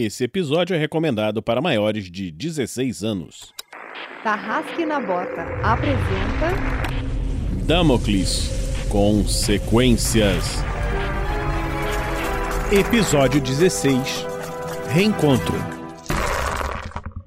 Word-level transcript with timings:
Esse 0.00 0.22
episódio 0.22 0.76
é 0.76 0.78
recomendado 0.78 1.42
para 1.42 1.60
maiores 1.60 2.08
de 2.08 2.30
16 2.30 3.02
anos. 3.02 3.52
Tarrasque 4.22 4.86
na 4.86 5.00
Bota 5.00 5.42
apresenta 5.60 6.54
Damocles 7.66 8.48
Consequências. 8.88 10.62
Episódio 12.70 13.40
16 13.40 14.24
Reencontro. 14.90 15.56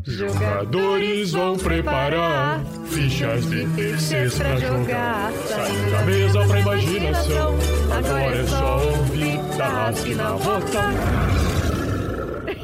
Jogadores 0.06 1.34
vão 1.34 1.58
preparar 1.58 2.64
fichas 2.88 3.50
de 3.50 3.68
terceiros 3.76 4.38
pra 4.38 4.56
jogar. 4.56 5.34
Saindo 5.46 5.92
da 5.92 6.02
mesa 6.04 6.48
pra 6.48 6.60
imaginação. 6.62 7.54
Agora 7.92 8.38
é 8.38 8.48
só 8.48 8.78
ouvir 8.78 9.58
Tarrasque 9.58 10.16
na 10.16 10.32
Bota. 10.38 11.50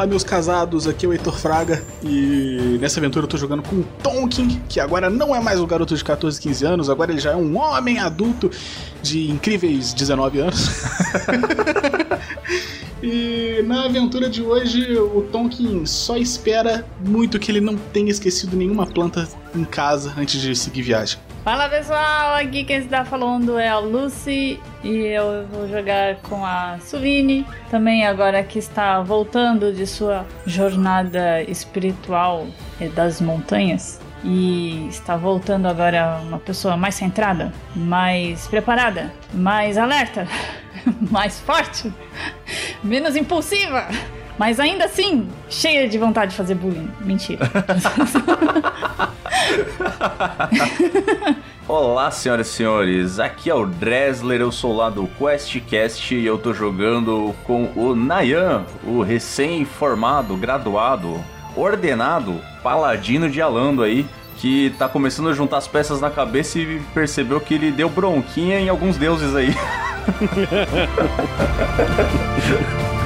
Fala, 0.00 0.08
meus 0.08 0.24
casados, 0.24 0.88
aqui 0.88 1.04
é 1.04 1.08
o 1.10 1.12
Heitor 1.12 1.38
Fraga 1.38 1.84
e 2.02 2.78
nessa 2.80 2.98
aventura 2.98 3.24
eu 3.24 3.28
tô 3.28 3.36
jogando 3.36 3.62
com 3.62 3.76
o 3.76 3.84
Tonkin, 4.02 4.58
que 4.66 4.80
agora 4.80 5.10
não 5.10 5.36
é 5.36 5.40
mais 5.40 5.60
um 5.60 5.66
garoto 5.66 5.94
de 5.94 6.02
14, 6.02 6.40
15 6.40 6.64
anos, 6.64 6.88
agora 6.88 7.12
ele 7.12 7.20
já 7.20 7.32
é 7.32 7.36
um 7.36 7.58
homem 7.58 7.98
adulto 7.98 8.50
de 9.02 9.30
incríveis 9.30 9.92
19 9.92 10.38
anos. 10.38 10.70
e 13.02 13.62
na 13.66 13.84
aventura 13.84 14.30
de 14.30 14.40
hoje, 14.40 14.96
o 14.96 15.20
Tonkin 15.30 15.84
só 15.84 16.16
espera 16.16 16.86
muito 17.04 17.38
que 17.38 17.52
ele 17.52 17.60
não 17.60 17.76
tenha 17.76 18.10
esquecido 18.10 18.56
nenhuma 18.56 18.86
planta 18.86 19.28
em 19.54 19.64
casa 19.64 20.14
antes 20.16 20.40
de 20.40 20.56
seguir 20.56 20.80
viagem. 20.80 21.18
Fala 21.50 21.68
pessoal, 21.68 22.34
aqui 22.36 22.62
quem 22.62 22.76
está 22.76 23.04
falando 23.04 23.58
é 23.58 23.68
a 23.68 23.80
Lucy 23.80 24.60
e 24.84 24.98
eu 24.98 25.48
vou 25.48 25.68
jogar 25.68 26.14
com 26.18 26.46
a 26.46 26.78
Suvini, 26.78 27.44
também 27.68 28.06
agora 28.06 28.44
que 28.44 28.56
está 28.56 29.02
voltando 29.02 29.72
de 29.72 29.84
sua 29.84 30.24
jornada 30.46 31.42
espiritual 31.42 32.46
das 32.94 33.20
montanhas 33.20 34.00
e 34.22 34.86
está 34.88 35.16
voltando 35.16 35.66
agora 35.66 36.20
uma 36.22 36.38
pessoa 36.38 36.76
mais 36.76 36.94
centrada, 36.94 37.52
mais 37.74 38.46
preparada, 38.46 39.12
mais 39.34 39.76
alerta, 39.76 40.28
mais 41.10 41.40
forte, 41.40 41.92
menos 42.80 43.16
impulsiva. 43.16 43.88
Mas 44.40 44.58
ainda 44.58 44.86
assim, 44.86 45.28
cheia 45.50 45.86
de 45.86 45.98
vontade 45.98 46.30
de 46.30 46.36
fazer 46.38 46.54
bullying. 46.54 46.90
Mentira. 47.02 47.44
Olá, 51.68 52.10
senhoras 52.10 52.46
e 52.46 52.50
senhores. 52.50 53.20
Aqui 53.20 53.50
é 53.50 53.54
o 53.54 53.66
Dresler, 53.66 54.40
eu 54.40 54.50
sou 54.50 54.74
lá 54.74 54.88
do 54.88 55.06
QuestCast 55.18 56.14
e 56.14 56.24
eu 56.24 56.38
tô 56.38 56.54
jogando 56.54 57.34
com 57.44 57.70
o 57.76 57.94
Nayan, 57.94 58.64
o 58.82 59.02
recém-formado, 59.02 60.34
graduado, 60.38 61.22
ordenado 61.54 62.40
paladino 62.62 63.28
de 63.28 63.42
Alando 63.42 63.82
aí, 63.82 64.06
que 64.38 64.74
tá 64.78 64.88
começando 64.88 65.28
a 65.28 65.34
juntar 65.34 65.58
as 65.58 65.68
peças 65.68 66.00
na 66.00 66.08
cabeça 66.08 66.58
e 66.58 66.80
percebeu 66.94 67.42
que 67.42 67.52
ele 67.52 67.70
deu 67.70 67.90
bronquinha 67.90 68.58
em 68.58 68.70
alguns 68.70 68.96
deuses 68.96 69.36
aí. 69.36 69.50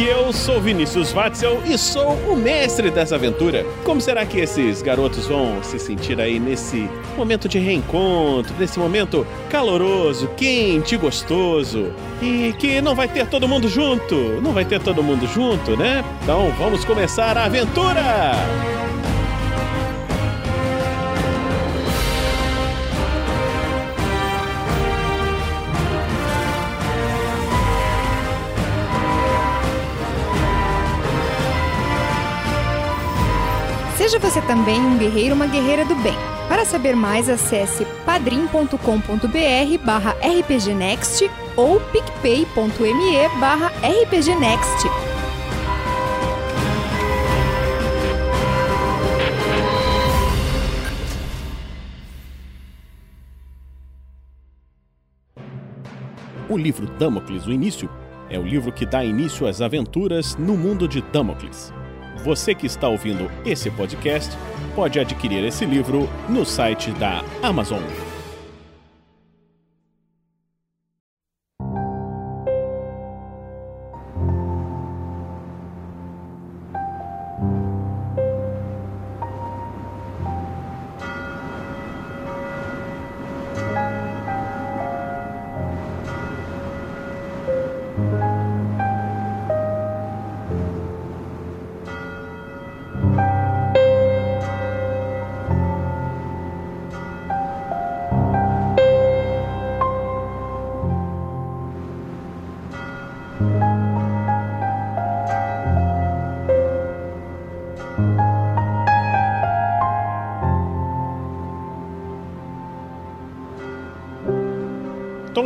E 0.00 0.06
eu 0.08 0.32
sou 0.32 0.58
Vinícius 0.58 1.12
Watzel 1.12 1.60
e 1.66 1.76
sou 1.76 2.14
o 2.26 2.34
mestre 2.34 2.90
dessa 2.90 3.16
aventura. 3.16 3.66
Como 3.84 4.00
será 4.00 4.24
que 4.24 4.40
esses 4.40 4.80
garotos 4.80 5.26
vão 5.26 5.62
se 5.62 5.78
sentir 5.78 6.18
aí 6.18 6.40
nesse 6.40 6.88
momento 7.18 7.46
de 7.46 7.58
reencontro, 7.58 8.54
nesse 8.58 8.78
momento 8.78 9.26
caloroso, 9.50 10.26
quente, 10.38 10.96
gostoso? 10.96 11.92
E 12.22 12.54
que 12.58 12.80
não 12.80 12.94
vai 12.94 13.08
ter 13.08 13.26
todo 13.26 13.46
mundo 13.46 13.68
junto, 13.68 14.40
não 14.40 14.54
vai 14.54 14.64
ter 14.64 14.80
todo 14.80 15.02
mundo 15.02 15.26
junto, 15.26 15.76
né? 15.76 16.02
Então 16.22 16.50
vamos 16.58 16.82
começar 16.82 17.36
a 17.36 17.44
aventura! 17.44 18.79
Seja 34.10 34.28
você 34.28 34.42
também 34.42 34.80
um 34.80 34.98
guerreiro 34.98 35.36
uma 35.36 35.46
guerreira 35.46 35.84
do 35.84 35.94
bem. 35.94 36.16
Para 36.48 36.64
saber 36.64 36.96
mais, 36.96 37.28
acesse 37.28 37.86
padrim.com.br 38.04 39.84
barra 39.84 40.16
rpgnext 40.20 41.30
ou 41.56 41.78
picpay.me 41.78 43.28
barra 43.38 43.68
rpgnext. 43.68 44.88
O 56.48 56.56
livro 56.56 56.88
Damocles, 56.98 57.46
o 57.46 57.52
início, 57.52 57.88
é 58.28 58.36
o 58.40 58.42
livro 58.42 58.72
que 58.72 58.84
dá 58.84 59.04
início 59.04 59.46
às 59.46 59.60
aventuras 59.60 60.34
no 60.34 60.56
mundo 60.56 60.88
de 60.88 61.00
Damocles. 61.00 61.72
Você 62.24 62.54
que 62.54 62.66
está 62.66 62.88
ouvindo 62.88 63.30
esse 63.44 63.70
podcast 63.70 64.36
pode 64.74 65.00
adquirir 65.00 65.42
esse 65.44 65.64
livro 65.64 66.08
no 66.28 66.44
site 66.44 66.90
da 66.92 67.24
Amazon. 67.42 68.09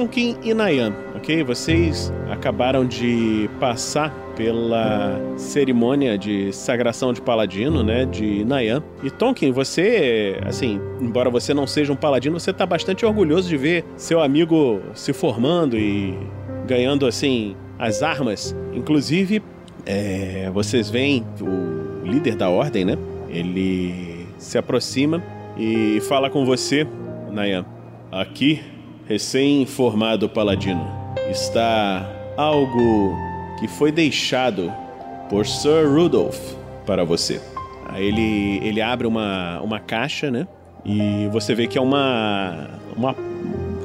Tonkin 0.04 0.36
e 0.42 0.52
Nayan, 0.52 0.92
ok? 1.16 1.42
Vocês 1.42 2.12
acabaram 2.30 2.84
de 2.84 3.48
passar 3.58 4.10
pela 4.36 5.18
cerimônia 5.38 6.18
de 6.18 6.52
sagração 6.52 7.10
de 7.10 7.22
paladino, 7.22 7.82
né, 7.82 8.04
de 8.04 8.44
Nayan. 8.44 8.82
E 9.02 9.10
Tonkin, 9.10 9.50
você, 9.50 10.38
assim, 10.44 10.78
embora 11.00 11.30
você 11.30 11.54
não 11.54 11.66
seja 11.66 11.90
um 11.90 11.96
paladino, 11.96 12.38
você 12.38 12.52
tá 12.52 12.66
bastante 12.66 13.06
orgulhoso 13.06 13.48
de 13.48 13.56
ver 13.56 13.82
seu 13.96 14.20
amigo 14.20 14.82
se 14.92 15.14
formando 15.14 15.78
e 15.78 16.14
ganhando, 16.66 17.06
assim, 17.06 17.56
as 17.78 18.02
armas. 18.02 18.54
Inclusive, 18.74 19.42
é, 19.86 20.50
vocês 20.52 20.90
veem 20.90 21.24
o 21.40 22.06
líder 22.06 22.36
da 22.36 22.50
ordem, 22.50 22.84
né? 22.84 22.98
Ele 23.30 24.26
se 24.36 24.58
aproxima 24.58 25.22
e 25.56 25.98
fala 26.02 26.28
com 26.28 26.44
você, 26.44 26.86
Nayan. 27.32 27.64
Aqui, 28.12 28.60
recém-formado 29.06 30.28
paladino, 30.28 30.86
está 31.30 32.08
algo 32.36 33.14
que 33.58 33.68
foi 33.68 33.92
deixado 33.92 34.72
por 35.28 35.46
Sir 35.46 35.88
Rudolph 35.88 36.54
para 36.86 37.04
você. 37.04 37.40
Aí 37.88 38.04
ele, 38.06 38.60
ele 38.66 38.80
abre 38.80 39.06
uma, 39.06 39.60
uma 39.60 39.78
caixa, 39.78 40.30
né? 40.30 40.46
E 40.84 41.28
você 41.32 41.54
vê 41.54 41.66
que 41.66 41.78
é 41.78 41.80
uma. 41.80 42.68
uma 42.96 43.14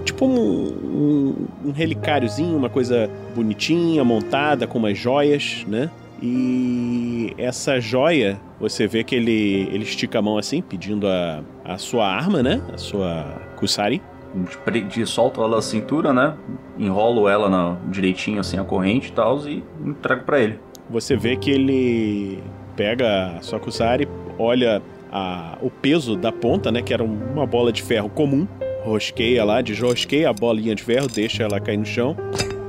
tipo 0.04 0.25
um, 0.25 0.33
um, 0.33 1.48
um 1.66 1.71
relicáriozinho, 1.71 2.57
uma 2.57 2.69
coisa 2.69 3.10
bonitinha, 3.36 4.04
montada, 4.04 4.68
com 4.68 4.77
umas 4.77 4.98
joias, 4.98 5.63
né? 5.68 5.89
E 6.21 7.33
essa 7.38 7.80
joia, 7.80 8.39
você 8.60 8.86
vê 8.88 9.04
que 9.04 9.16
ele, 9.16 9.69
ele 9.71 9.83
estica 9.83 10.19
a 10.19 10.21
mão 10.21 10.38
assim, 10.38 10.62
pedindo 10.62 11.07
a, 11.07 11.42
a 11.63 11.77
sua 11.77 12.07
arma, 12.07 12.44
né? 12.44 12.62
A 12.74 12.77
sua 12.77 13.24
Kusari. 13.56 14.01
De 14.89 15.05
solto 15.05 15.41
ela 15.41 15.55
da 15.55 15.61
cintura, 15.61 16.13
né? 16.13 16.35
Enrolo 16.77 17.27
ela 17.27 17.49
na, 17.49 17.77
direitinho, 17.87 18.39
assim, 18.39 18.59
a 18.59 18.63
corrente 18.63 19.09
e 19.09 19.11
tal, 19.11 19.39
e 19.47 19.63
entrego 19.83 20.23
para 20.23 20.39
ele. 20.39 20.59
Você 20.89 21.15
vê 21.15 21.35
que 21.35 21.49
ele 21.49 22.43
pega 22.75 23.39
a 23.39 23.59
Kusari, 23.59 24.07
olha 24.37 24.81
a, 25.11 25.57
o 25.61 25.69
peso 25.69 26.15
da 26.15 26.31
ponta, 26.31 26.71
né? 26.71 26.81
Que 26.81 26.93
era 26.93 27.03
uma 27.03 27.45
bola 27.45 27.71
de 27.71 27.81
ferro 27.81 28.09
comum. 28.09 28.47
Rosqueia 28.83 29.43
lá, 29.43 29.61
desrosqueia 29.61 30.29
a 30.29 30.33
bolinha 30.33 30.73
de 30.73 30.83
ferro, 30.83 31.07
deixa 31.07 31.43
ela 31.43 31.59
cair 31.59 31.77
no 31.77 31.85
chão. 31.85 32.15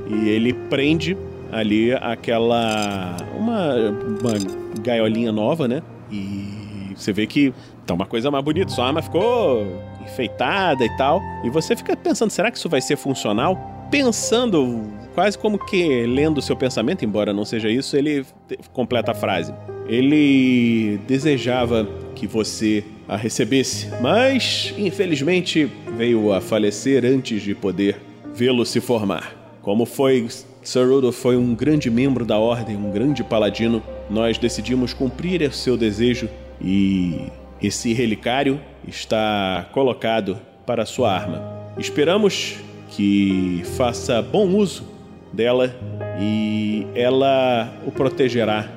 E 0.07 0.29
ele 0.29 0.53
prende 0.53 1.17
ali 1.51 1.93
aquela. 1.93 3.15
Uma, 3.37 3.75
uma 4.19 4.33
gaiolinha 4.81 5.31
nova, 5.31 5.67
né? 5.67 5.81
E 6.11 6.91
você 6.95 7.13
vê 7.13 7.25
que 7.25 7.53
tá 7.85 7.93
uma 7.93 8.05
coisa 8.05 8.29
mais 8.29 8.43
bonita. 8.43 8.69
Sua 8.71 8.87
arma 8.87 9.01
ficou 9.01 9.65
enfeitada 10.03 10.83
e 10.83 10.97
tal. 10.97 11.21
E 11.43 11.49
você 11.49 11.75
fica 11.75 11.95
pensando, 11.95 12.29
será 12.29 12.51
que 12.51 12.57
isso 12.57 12.69
vai 12.69 12.81
ser 12.81 12.97
funcional? 12.97 13.87
Pensando 13.89 14.89
quase 15.13 15.37
como 15.37 15.59
que 15.59 16.05
lendo 16.05 16.37
o 16.37 16.41
seu 16.41 16.55
pensamento, 16.55 17.03
embora 17.03 17.33
não 17.33 17.43
seja 17.43 17.69
isso, 17.69 17.97
ele 17.97 18.25
completa 18.71 19.11
a 19.11 19.15
frase. 19.15 19.53
Ele 19.87 20.99
desejava 21.07 21.87
que 22.15 22.25
você 22.25 22.83
a 23.07 23.17
recebesse, 23.17 23.89
mas 24.01 24.73
infelizmente 24.77 25.69
veio 25.97 26.31
a 26.31 26.39
falecer 26.39 27.03
antes 27.03 27.41
de 27.41 27.53
poder 27.53 28.01
vê-lo 28.33 28.65
se 28.65 28.79
formar. 28.79 29.35
Como 29.61 29.85
foi 29.85 30.27
Sir 30.63 30.87
Rudolph 30.87 31.15
foi 31.15 31.35
um 31.35 31.53
grande 31.53 31.89
membro 31.89 32.25
da 32.25 32.37
ordem, 32.37 32.77
um 32.77 32.91
grande 32.91 33.23
paladino, 33.23 33.83
nós 34.09 34.37
decidimos 34.37 34.93
cumprir 34.93 35.51
seu 35.51 35.75
desejo 35.75 36.29
e 36.61 37.27
esse 37.61 37.93
relicário 37.93 38.59
está 38.87 39.65
colocado 39.71 40.37
para 40.65 40.85
sua 40.85 41.11
arma. 41.11 41.41
Esperamos 41.77 42.57
que 42.89 43.63
faça 43.77 44.21
bom 44.21 44.47
uso 44.49 44.83
dela 45.31 45.73
e 46.19 46.85
ela 46.93 47.71
o 47.85 47.91
protegerá 47.91 48.67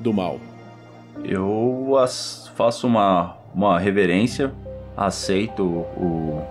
do 0.00 0.12
mal. 0.12 0.38
Eu 1.24 1.96
faço 2.54 2.86
uma, 2.86 3.36
uma 3.54 3.78
reverência, 3.78 4.52
aceito 4.96 5.62
o, 5.62 6.42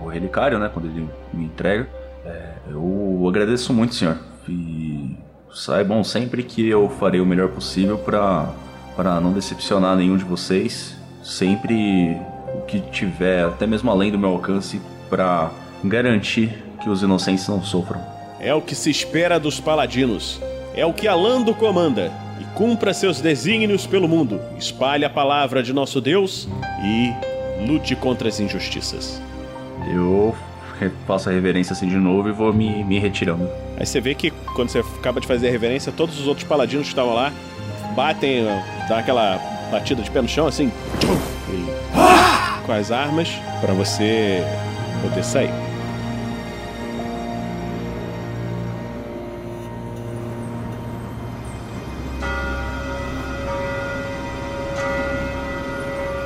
o, 0.00 0.04
o 0.04 0.08
relicário, 0.08 0.58
né, 0.58 0.70
quando 0.72 0.86
ele 0.86 1.08
me 1.32 1.44
entrega. 1.44 1.88
É, 2.24 2.52
eu 2.70 3.24
agradeço 3.28 3.72
muito, 3.72 3.94
senhor. 3.94 4.18
E 4.48 5.16
saibam 5.52 6.02
sempre 6.04 6.42
que 6.42 6.68
eu 6.68 6.88
farei 6.88 7.20
o 7.20 7.26
melhor 7.26 7.48
possível 7.48 7.98
para 7.98 9.20
não 9.20 9.32
decepcionar 9.32 9.96
nenhum 9.96 10.16
de 10.16 10.24
vocês. 10.24 10.96
Sempre 11.22 12.18
o 12.54 12.62
que 12.62 12.80
tiver, 12.80 13.44
até 13.44 13.66
mesmo 13.66 13.90
além 13.90 14.10
do 14.10 14.18
meu 14.18 14.30
alcance, 14.30 14.80
para 15.08 15.50
garantir 15.84 16.62
que 16.82 16.88
os 16.88 17.02
inocentes 17.02 17.46
não 17.48 17.62
sofram. 17.62 18.00
É 18.38 18.54
o 18.54 18.60
que 18.60 18.74
se 18.74 18.90
espera 18.90 19.38
dos 19.38 19.60
paladinos. 19.60 20.40
É 20.74 20.86
o 20.86 20.92
que 20.92 21.06
Alando 21.06 21.54
comanda. 21.54 22.12
E 22.40 22.44
cumpra 22.54 22.94
seus 22.94 23.20
desígnios 23.20 23.86
pelo 23.86 24.08
mundo. 24.08 24.40
Espalhe 24.58 25.04
a 25.04 25.10
palavra 25.10 25.62
de 25.62 25.72
nosso 25.72 26.00
Deus 26.00 26.48
e 26.82 27.12
lute 27.66 27.94
contra 27.94 28.28
as 28.28 28.40
injustiças. 28.40 29.20
Eu 29.92 30.34
faço 31.06 31.28
a 31.28 31.32
reverência 31.32 31.74
assim 31.74 31.88
de 31.88 31.96
novo 31.96 32.28
e 32.30 32.32
vou 32.32 32.52
me, 32.52 32.82
me 32.84 32.98
retirando. 32.98 33.46
Aí 33.76 33.84
você 33.84 34.00
vê 34.00 34.14
que 34.14 34.30
quando 34.54 34.70
você 34.70 34.78
acaba 34.78 35.20
de 35.20 35.26
fazer 35.26 35.48
a 35.48 35.50
reverência, 35.50 35.92
todos 35.92 36.18
os 36.18 36.26
outros 36.26 36.46
paladinos 36.46 36.86
que 36.86 36.92
estavam 36.92 37.14
lá 37.14 37.32
batem, 37.94 38.44
dá 38.88 38.98
aquela 38.98 39.38
batida 39.70 40.02
de 40.02 40.10
pé 40.10 40.22
no 40.22 40.28
chão 40.28 40.46
assim, 40.46 40.72
com 42.60 42.72
as 42.72 42.90
armas 42.90 43.28
para 43.60 43.72
você 43.72 44.42
poder 45.02 45.24
sair. 45.24 45.50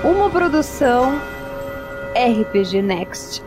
Uma 0.04 0.28
produção 0.28 1.18
RPG 2.14 2.82
Next. 2.82 3.42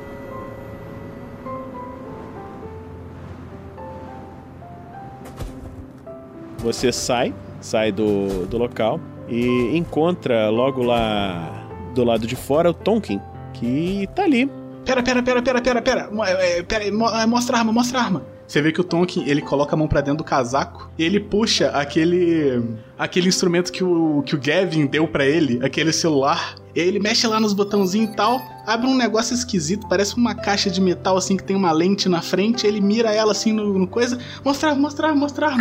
Você 6.58 6.92
sai, 6.92 7.34
sai 7.62 7.92
do, 7.92 8.46
do 8.48 8.58
local 8.58 9.00
e 9.30 9.78
encontra 9.78 10.50
logo 10.50 10.84
lá 10.84 11.67
do 11.98 12.04
lado 12.04 12.26
de 12.26 12.36
fora 12.36 12.70
o 12.70 12.74
Tonkin, 12.74 13.20
que 13.54 14.08
tá 14.16 14.24
ali. 14.24 14.50
Pera, 14.86 15.04
pera, 15.04 15.22
pera, 15.22 15.42
pera, 15.42 15.62
pera, 15.62 15.82
pera. 15.82 16.10
É, 16.28 16.64
pera, 16.64 16.86
é, 16.86 17.26
mostra 17.26 17.58
a 17.58 17.60
arma, 17.60 17.74
mostra 17.74 18.00
a 18.00 18.04
arma. 18.04 18.24
Você 18.48 18.62
vê 18.62 18.72
que 18.72 18.80
o 18.80 18.84
Tonkin, 18.84 19.26
ele 19.28 19.42
coloca 19.42 19.76
a 19.76 19.78
mão 19.78 19.90
para 19.90 20.00
dentro 20.00 20.20
do 20.20 20.24
casaco 20.24 20.90
e 20.98 21.04
ele 21.04 21.20
puxa 21.20 21.68
aquele 21.72 22.64
aquele 22.98 23.28
instrumento 23.28 23.70
que 23.70 23.84
o, 23.84 24.24
que 24.26 24.36
o 24.36 24.40
Gavin 24.40 24.86
deu 24.86 25.06
para 25.06 25.26
ele, 25.26 25.60
aquele 25.66 25.92
celular. 25.92 26.56
Ele 26.74 27.00
mexe 27.00 27.28
lá 27.28 27.40
nos 27.40 27.54
botãozinhos 27.54 28.12
e 28.12 28.16
tal, 28.16 28.42
abre 28.66 28.88
um 28.88 28.96
negócio 28.96 29.34
esquisito, 29.34 29.88
parece 29.90 30.16
uma 30.16 30.34
caixa 30.34 30.70
de 30.70 30.80
metal 30.80 31.18
assim 31.18 31.36
que 31.36 31.44
tem 31.44 31.56
uma 31.56 31.72
lente 31.72 32.08
na 32.08 32.22
frente, 32.22 32.66
ele 32.66 32.80
mira 32.80 33.12
ela 33.12 33.32
assim 33.32 33.52
no, 33.52 33.78
no 33.78 33.88
coisa, 33.88 34.18
mostrar, 34.46 34.76
mostrar, 34.76 35.14
mostrar. 35.14 35.58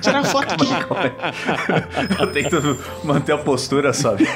Tirar 0.00 0.24
foto 0.24 0.54
aqui. 0.54 0.66
Eu 2.18 2.32
tento 2.32 2.78
manter 3.04 3.32
a 3.32 3.38
postura, 3.38 3.92
sabe? 3.92 4.26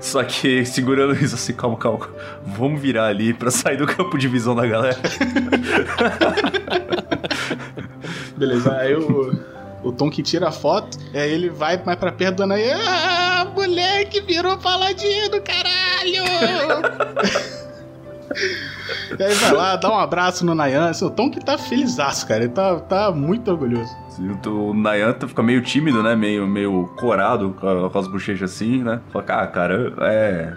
Só 0.00 0.22
que 0.24 0.64
segurando 0.64 1.14
isso 1.14 1.34
assim, 1.34 1.52
calma, 1.52 1.76
calma. 1.76 2.08
Vamos 2.44 2.80
virar 2.80 3.06
ali 3.06 3.34
pra 3.34 3.50
sair 3.50 3.76
do 3.76 3.86
campo 3.86 4.16
de 4.18 4.28
visão 4.28 4.54
da 4.54 4.66
galera. 4.66 4.98
Beleza, 8.36 8.74
aí 8.74 8.94
o, 8.94 9.38
o 9.82 9.92
Tom 9.92 10.10
que 10.10 10.22
tira 10.22 10.48
a 10.48 10.52
foto, 10.52 10.98
aí 11.14 11.30
ele 11.30 11.50
vai 11.50 11.82
mais 11.84 11.98
pra 11.98 12.10
perto 12.10 12.36
do 12.36 12.42
Anaí. 12.44 12.70
Ah, 12.72 13.46
moleque, 13.54 14.20
virou 14.20 14.56
paladino, 14.58 15.40
caralho! 15.42 16.24
e 19.18 19.22
aí 19.22 19.34
vai 19.34 19.52
lá, 19.52 19.76
dá 19.76 19.90
um 19.90 19.98
abraço 19.98 20.44
no 20.44 20.54
Nayan. 20.54 20.90
Assim, 20.90 21.04
o 21.04 21.10
Tom 21.10 21.30
que 21.30 21.40
tá 21.40 21.58
felizaço, 21.58 22.26
cara. 22.26 22.44
Ele 22.44 22.52
tá, 22.52 22.78
tá 22.80 23.10
muito 23.10 23.50
orgulhoso. 23.50 23.90
O 24.46 24.74
Nayan 24.74 25.14
fica 25.14 25.42
meio 25.42 25.62
tímido, 25.62 26.02
né? 26.02 26.14
Meio, 26.14 26.46
meio 26.46 26.92
corado 26.98 27.54
com 27.58 27.98
as 27.98 28.06
bochechas 28.06 28.52
assim, 28.52 28.82
né? 28.82 29.00
Fala, 29.12 29.24
ah, 29.28 29.46
cara, 29.46 29.94
é. 30.00 30.56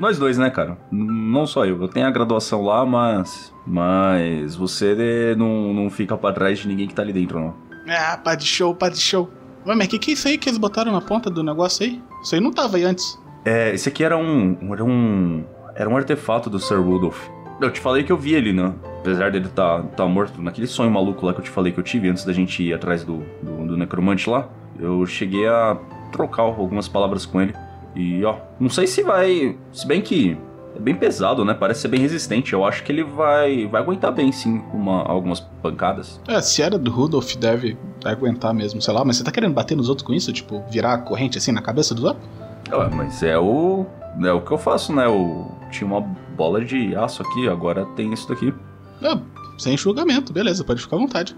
Nós 0.00 0.18
dois, 0.18 0.38
né, 0.38 0.50
cara? 0.50 0.76
Não 0.90 1.46
só 1.46 1.64
eu. 1.64 1.80
Eu 1.80 1.88
tenho 1.88 2.06
a 2.06 2.10
graduação 2.10 2.62
lá, 2.62 2.84
mas. 2.84 3.52
Mas 3.66 4.56
você 4.56 5.34
não, 5.36 5.72
não 5.72 5.88
fica 5.88 6.16
pra 6.16 6.32
trás 6.32 6.58
de 6.58 6.68
ninguém 6.68 6.88
que 6.88 6.94
tá 6.94 7.02
ali 7.02 7.12
dentro, 7.12 7.38
não. 7.38 7.54
Ah, 7.88 8.16
pá 8.16 8.34
de 8.34 8.46
show, 8.46 8.74
pá 8.74 8.88
de 8.88 9.00
show. 9.00 9.30
Ué, 9.66 9.74
mas 9.74 9.86
o 9.86 9.90
que, 9.90 9.98
que 9.98 10.10
é 10.10 10.14
isso 10.14 10.28
aí 10.28 10.36
que 10.38 10.48
eles 10.48 10.58
botaram 10.58 10.92
na 10.92 11.00
ponta 11.00 11.30
do 11.30 11.42
negócio 11.42 11.84
aí? 11.84 12.02
Isso 12.22 12.34
aí 12.34 12.40
não 12.40 12.52
tava 12.52 12.76
aí 12.76 12.84
antes. 12.84 13.20
É, 13.44 13.74
esse 13.74 13.88
aqui 13.88 14.04
era 14.04 14.16
um. 14.16 14.56
Era 14.72 14.84
um. 14.84 15.44
Era 15.74 15.88
um 15.88 15.96
artefato 15.96 16.50
do 16.50 16.58
Sir 16.58 16.80
Rudolph. 16.80 17.28
Eu 17.60 17.70
te 17.70 17.80
falei 17.80 18.02
que 18.02 18.10
eu 18.10 18.16
vi 18.16 18.34
ele, 18.34 18.52
né? 18.52 18.74
Apesar 19.00 19.30
dele 19.30 19.48
tá, 19.48 19.82
tá 19.96 20.06
morto, 20.06 20.42
naquele 20.42 20.66
sonho 20.66 20.90
maluco 20.90 21.24
lá 21.24 21.32
que 21.32 21.40
eu 21.40 21.44
te 21.44 21.50
falei 21.50 21.72
que 21.72 21.78
eu 21.78 21.84
tive 21.84 22.08
antes 22.08 22.24
da 22.24 22.32
gente 22.32 22.62
ir 22.62 22.74
atrás 22.74 23.04
do, 23.04 23.22
do, 23.42 23.66
do 23.66 23.76
necromante 23.76 24.28
lá, 24.28 24.48
eu 24.78 25.04
cheguei 25.06 25.46
a 25.46 25.76
trocar 26.10 26.42
algumas 26.42 26.88
palavras 26.88 27.24
com 27.24 27.40
ele. 27.40 27.54
E 27.94 28.24
ó, 28.24 28.36
não 28.58 28.68
sei 28.68 28.86
se 28.86 29.02
vai. 29.02 29.56
Se 29.72 29.86
bem 29.86 30.00
que 30.00 30.36
é 30.74 30.78
bem 30.78 30.94
pesado, 30.94 31.44
né? 31.44 31.54
Parece 31.54 31.82
ser 31.82 31.88
bem 31.88 32.00
resistente. 32.00 32.52
Eu 32.52 32.64
acho 32.64 32.82
que 32.82 32.90
ele 32.90 33.04
vai 33.04 33.66
vai 33.66 33.82
aguentar 33.82 34.12
bem, 34.12 34.32
sim, 34.32 34.62
uma, 34.72 35.02
algumas 35.02 35.40
pancadas. 35.40 36.20
É, 36.26 36.40
se 36.40 36.62
era 36.62 36.78
do 36.78 36.90
Rudolph, 36.90 37.34
deve 37.36 37.76
aguentar 38.04 38.54
mesmo, 38.54 38.80
sei 38.80 38.94
lá. 38.94 39.04
Mas 39.04 39.16
você 39.16 39.24
tá 39.24 39.30
querendo 39.30 39.52
bater 39.52 39.76
nos 39.76 39.88
outros 39.88 40.06
com 40.06 40.14
isso? 40.14 40.32
Tipo, 40.32 40.62
virar 40.70 40.94
a 40.94 40.98
corrente 40.98 41.38
assim 41.38 41.52
na 41.52 41.62
cabeça 41.62 41.94
dos 41.94 42.04
outros? 42.04 42.26
É, 42.70 42.94
mas 42.94 43.22
é 43.22 43.38
o. 43.38 43.86
É 44.22 44.32
o 44.32 44.40
que 44.40 44.50
eu 44.50 44.58
faço, 44.58 44.92
né? 44.94 45.06
Eu 45.06 45.50
tinha 45.72 45.88
uma 45.88 46.00
bola 46.00 46.64
de 46.64 46.94
aço 46.94 47.22
aqui, 47.22 47.48
agora 47.48 47.84
tem 47.96 48.12
isso 48.12 48.28
daqui. 48.28 48.54
É, 49.02 49.18
sem 49.58 49.76
julgamento, 49.76 50.32
beleza, 50.32 50.64
pode 50.64 50.80
ficar 50.82 50.96
à 50.96 50.98
vontade. 50.98 51.36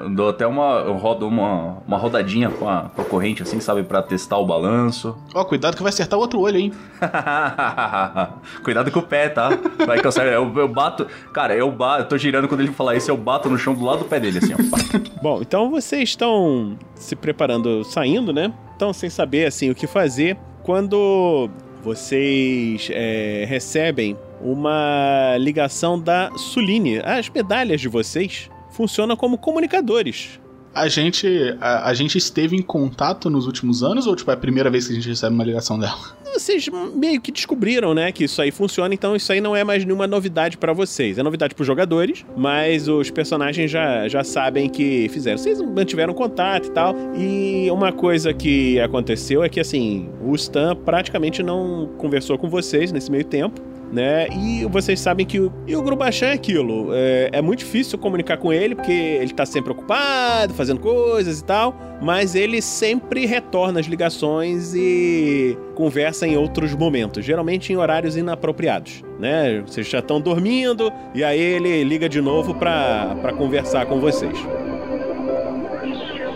Eu 0.00 0.10
dou 0.10 0.28
até 0.28 0.46
uma. 0.46 0.82
Eu 0.86 0.94
rodo 0.94 1.26
uma, 1.26 1.78
uma 1.86 1.96
rodadinha 1.96 2.50
com 2.50 2.68
a, 2.68 2.90
com 2.94 3.02
a 3.02 3.04
corrente, 3.04 3.42
assim, 3.42 3.60
sabe, 3.60 3.82
pra 3.82 4.02
testar 4.02 4.38
o 4.38 4.46
balanço. 4.46 5.16
Ó, 5.34 5.44
cuidado 5.44 5.76
que 5.76 5.82
vai 5.82 5.90
acertar 5.90 6.18
o 6.18 6.22
outro 6.22 6.40
olho, 6.40 6.58
hein? 6.58 6.72
Cuidado 8.62 8.90
com 8.90 9.00
o 9.00 9.02
pé, 9.02 9.28
tá? 9.28 9.50
Vai 9.86 10.00
que 10.00 10.06
eu, 10.06 10.12
eu, 10.22 10.52
eu 10.56 10.68
bato. 10.68 11.06
Cara, 11.32 11.54
eu 11.54 11.70
bato, 11.70 12.02
eu 12.02 12.08
tô 12.08 12.18
girando 12.18 12.48
quando 12.48 12.60
ele 12.60 12.72
falar 12.72 12.96
isso, 12.96 13.10
eu 13.10 13.16
bato 13.16 13.48
no 13.50 13.58
chão 13.58 13.74
do 13.74 13.84
lado 13.84 14.00
do 14.00 14.04
pé 14.04 14.20
dele, 14.20 14.38
assim, 14.38 14.54
ó. 14.54 14.56
Bom, 15.22 15.40
então 15.40 15.70
vocês 15.70 16.10
estão 16.10 16.76
se 16.94 17.16
preparando, 17.16 17.84
saindo, 17.84 18.32
né? 18.32 18.52
Estão 18.72 18.92
sem 18.92 19.10
saber 19.10 19.46
assim 19.46 19.70
o 19.70 19.74
que 19.74 19.86
fazer 19.86 20.36
quando 20.62 21.50
vocês 21.84 22.88
é, 22.90 23.44
recebem 23.46 24.16
uma 24.40 25.36
ligação 25.38 26.00
da 26.00 26.30
Suline. 26.36 26.98
As 27.04 27.28
medalhas 27.28 27.78
de 27.80 27.88
vocês 27.88 28.48
funcionam 28.70 29.14
como 29.16 29.36
comunicadores. 29.36 30.40
A 30.74 30.88
gente, 30.88 31.56
a, 31.60 31.88
a 31.88 31.94
gente 31.94 32.18
esteve 32.18 32.56
em 32.56 32.62
contato 32.62 33.30
nos 33.30 33.46
últimos 33.46 33.82
anos 33.82 34.06
ou 34.06 34.16
tipo 34.16 34.30
é 34.30 34.34
a 34.34 34.36
primeira 34.36 34.68
vez 34.68 34.86
que 34.86 34.92
a 34.92 34.96
gente 34.96 35.08
recebe 35.08 35.32
uma 35.32 35.44
ligação 35.44 35.78
dela? 35.78 36.16
Vocês 36.32 36.68
meio 36.92 37.20
que 37.20 37.30
descobriram, 37.30 37.94
né, 37.94 38.10
que 38.10 38.24
isso 38.24 38.42
aí 38.42 38.50
funciona, 38.50 38.92
então 38.92 39.14
isso 39.14 39.30
aí 39.30 39.40
não 39.40 39.54
é 39.54 39.62
mais 39.62 39.84
nenhuma 39.84 40.08
novidade 40.08 40.58
pra 40.58 40.72
vocês. 40.72 41.16
É 41.16 41.22
novidade 41.22 41.54
pros 41.54 41.64
jogadores, 41.64 42.26
mas 42.36 42.88
os 42.88 43.08
personagens 43.08 43.70
já, 43.70 44.08
já 44.08 44.24
sabem 44.24 44.68
que 44.68 45.08
fizeram. 45.10 45.38
Vocês 45.38 45.60
mantiveram 45.60 46.12
contato 46.12 46.66
e 46.66 46.70
tal. 46.72 46.92
E 47.16 47.70
uma 47.70 47.92
coisa 47.92 48.34
que 48.34 48.80
aconteceu 48.80 49.44
é 49.44 49.48
que, 49.48 49.60
assim, 49.60 50.08
o 50.20 50.34
Stan 50.34 50.74
praticamente 50.74 51.40
não 51.40 51.88
conversou 51.98 52.36
com 52.36 52.48
vocês 52.48 52.90
nesse 52.90 53.12
meio 53.12 53.24
tempo. 53.24 53.62
Né? 53.94 54.26
E 54.30 54.64
vocês 54.64 54.98
sabem 54.98 55.24
que 55.24 55.38
o, 55.38 55.52
e 55.68 55.76
o 55.76 55.80
Grubachan 55.80 56.26
é 56.26 56.32
aquilo. 56.32 56.88
É, 56.92 57.30
é 57.34 57.40
muito 57.40 57.60
difícil 57.60 57.96
comunicar 57.96 58.36
com 58.38 58.52
ele, 58.52 58.74
porque 58.74 58.90
ele 58.90 59.32
tá 59.32 59.46
sempre 59.46 59.70
ocupado, 59.70 60.52
fazendo 60.52 60.80
coisas 60.80 61.38
e 61.38 61.44
tal. 61.44 61.76
Mas 62.02 62.34
ele 62.34 62.60
sempre 62.60 63.24
retorna 63.24 63.78
as 63.78 63.86
ligações 63.86 64.74
e 64.74 65.56
conversa 65.76 66.26
em 66.26 66.36
outros 66.36 66.74
momentos, 66.74 67.24
geralmente 67.24 67.72
em 67.72 67.76
horários 67.76 68.16
inapropriados, 68.16 69.04
né? 69.20 69.62
Vocês 69.64 69.88
já 69.88 70.00
estão 70.00 70.20
dormindo 70.20 70.92
e 71.14 71.22
aí 71.22 71.40
ele 71.40 71.84
liga 71.84 72.08
de 72.08 72.20
novo 72.20 72.52
pra, 72.52 73.16
pra 73.22 73.32
conversar 73.32 73.86
com 73.86 74.00
vocês. 74.00 74.36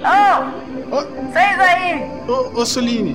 Ô! 0.04 0.94
Ô, 0.94 1.00
Vocês 1.00 1.60
aí! 1.60 2.02
ô, 2.28 2.60
ô 2.60 2.64
Suline, 2.64 3.14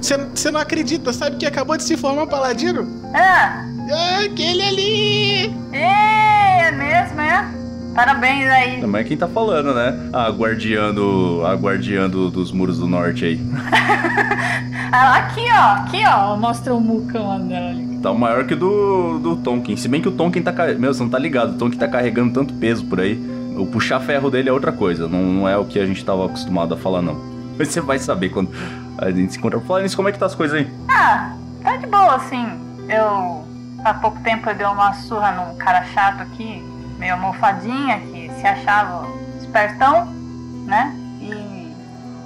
você 0.00 0.50
não 0.50 0.60
acredita, 0.60 1.12
sabe 1.12 1.36
que 1.36 1.46
acabou 1.46 1.76
de 1.76 1.82
se 1.84 1.96
formar 1.96 2.24
um 2.24 2.26
paladino? 2.26 2.86
Ah! 3.14 3.64
É 3.88 4.24
aquele 4.24 4.62
ali! 4.62 5.54
Ê, 5.72 6.62
é 6.66 6.72
mesmo, 6.72 7.20
é? 7.20 7.44
Parabéns 7.94 8.50
aí. 8.50 8.80
Também 8.80 9.00
é 9.02 9.04
quem 9.04 9.16
tá 9.16 9.28
falando, 9.28 9.72
né? 9.74 9.94
A 10.12 10.28
guardiã 10.30 10.92
do, 10.92 11.42
a 11.46 11.54
guardiã 11.54 12.08
do- 12.10 12.28
dos 12.30 12.50
muros 12.50 12.78
do 12.78 12.88
norte 12.88 13.24
aí. 13.24 13.40
Ah, 14.96 15.16
aqui, 15.16 15.40
ó. 15.50 15.82
Aqui, 15.82 16.02
ó. 16.06 16.36
Mostra 16.36 16.72
o 16.72 16.80
mucão 16.80 17.28
andando 17.32 17.52
ali. 17.70 17.98
Tá 18.00 18.12
maior 18.14 18.46
que 18.46 18.54
o 18.54 18.56
do, 18.56 19.18
do 19.18 19.36
Tonkin. 19.36 19.76
Se 19.76 19.88
bem 19.88 20.00
que 20.00 20.06
o 20.08 20.12
Tonkin 20.12 20.40
tá. 20.40 20.52
Meu, 20.78 20.94
você 20.94 21.02
não 21.02 21.10
tá 21.10 21.18
ligado. 21.18 21.54
O 21.54 21.58
Tonkin 21.58 21.76
tá 21.76 21.88
carregando 21.88 22.32
tanto 22.32 22.54
peso 22.54 22.84
por 22.84 23.00
aí. 23.00 23.14
O 23.56 23.66
puxar 23.66 23.98
ferro 23.98 24.30
dele 24.30 24.48
é 24.48 24.52
outra 24.52 24.70
coisa. 24.70 25.08
Não, 25.08 25.20
não 25.20 25.48
é 25.48 25.56
o 25.56 25.64
que 25.64 25.80
a 25.80 25.86
gente 25.86 26.04
tava 26.04 26.26
acostumado 26.26 26.74
a 26.74 26.76
falar, 26.76 27.02
não. 27.02 27.16
Mas 27.58 27.68
você 27.68 27.80
vai 27.80 27.98
saber 27.98 28.28
quando 28.28 28.50
a 28.98 29.10
gente 29.10 29.32
se 29.32 29.38
encontrar. 29.38 29.60
Falando 29.60 29.82
nisso, 29.82 29.96
como 29.96 30.08
é 30.08 30.12
que 30.12 30.18
tá 30.18 30.26
as 30.26 30.34
coisas 30.34 30.58
aí? 30.58 30.72
Ah, 30.88 31.36
tá 31.62 31.76
de 31.76 31.86
boa, 31.86 32.16
assim. 32.16 32.46
Eu. 32.88 33.44
Há 33.84 33.92
pouco 33.94 34.18
tempo 34.20 34.48
eu 34.48 34.54
dei 34.54 34.66
uma 34.66 34.94
surra 34.94 35.32
num 35.32 35.56
cara 35.56 35.84
chato 35.84 36.22
aqui, 36.22 36.62
meio 36.98 37.12
almofadinha, 37.14 38.00
que 38.00 38.30
se 38.40 38.46
achava 38.46 39.06
espertão, 39.40 40.06
né? 40.66 40.94
E. 41.20 41.74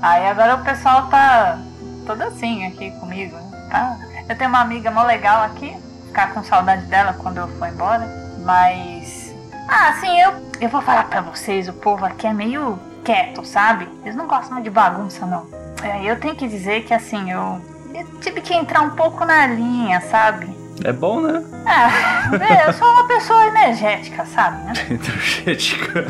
Aí 0.00 0.28
agora 0.28 0.54
o 0.54 0.64
pessoal 0.64 1.08
tá 1.08 1.58
todo 2.06 2.22
assim 2.22 2.64
aqui 2.64 2.92
comigo, 2.92 3.36
né? 3.36 3.68
Tá? 3.70 3.98
Eu 4.28 4.36
tenho 4.36 4.50
uma 4.50 4.60
amiga 4.60 4.90
mó 4.90 5.02
legal 5.02 5.42
aqui, 5.42 5.74
ficar 6.06 6.32
com 6.32 6.44
saudade 6.44 6.84
dela 6.86 7.14
quando 7.14 7.38
eu 7.38 7.48
for 7.48 7.68
embora, 7.68 8.06
mas. 8.44 9.34
Ah, 9.68 9.90
assim, 9.90 10.18
eu, 10.20 10.32
eu 10.60 10.68
vou 10.68 10.80
falar 10.80 11.04
pra 11.04 11.20
vocês, 11.20 11.68
o 11.68 11.72
povo 11.72 12.04
aqui 12.04 12.26
é 12.26 12.32
meio 12.32 12.78
quieto, 13.04 13.44
sabe? 13.44 13.88
Eles 14.02 14.14
não 14.14 14.26
gostam 14.26 14.62
de 14.62 14.70
bagunça, 14.70 15.26
não. 15.26 15.46
É, 15.82 16.10
eu 16.10 16.18
tenho 16.18 16.34
que 16.34 16.48
dizer 16.48 16.82
que, 16.84 16.92
assim, 16.92 17.30
eu, 17.30 17.60
eu 17.94 18.06
tive 18.20 18.40
que 18.40 18.54
entrar 18.54 18.82
um 18.82 18.90
pouco 18.90 19.24
na 19.24 19.46
linha, 19.46 20.00
sabe? 20.00 20.48
É 20.84 20.92
bom, 20.92 21.20
né? 21.20 21.42
Ah, 21.66 22.30
é, 22.40 22.68
eu 22.68 22.72
sou 22.72 22.88
uma 22.88 23.06
pessoa 23.06 23.46
energética, 23.46 24.24
sabe? 24.26 24.64
Né? 24.64 24.72
Energética. 24.90 26.04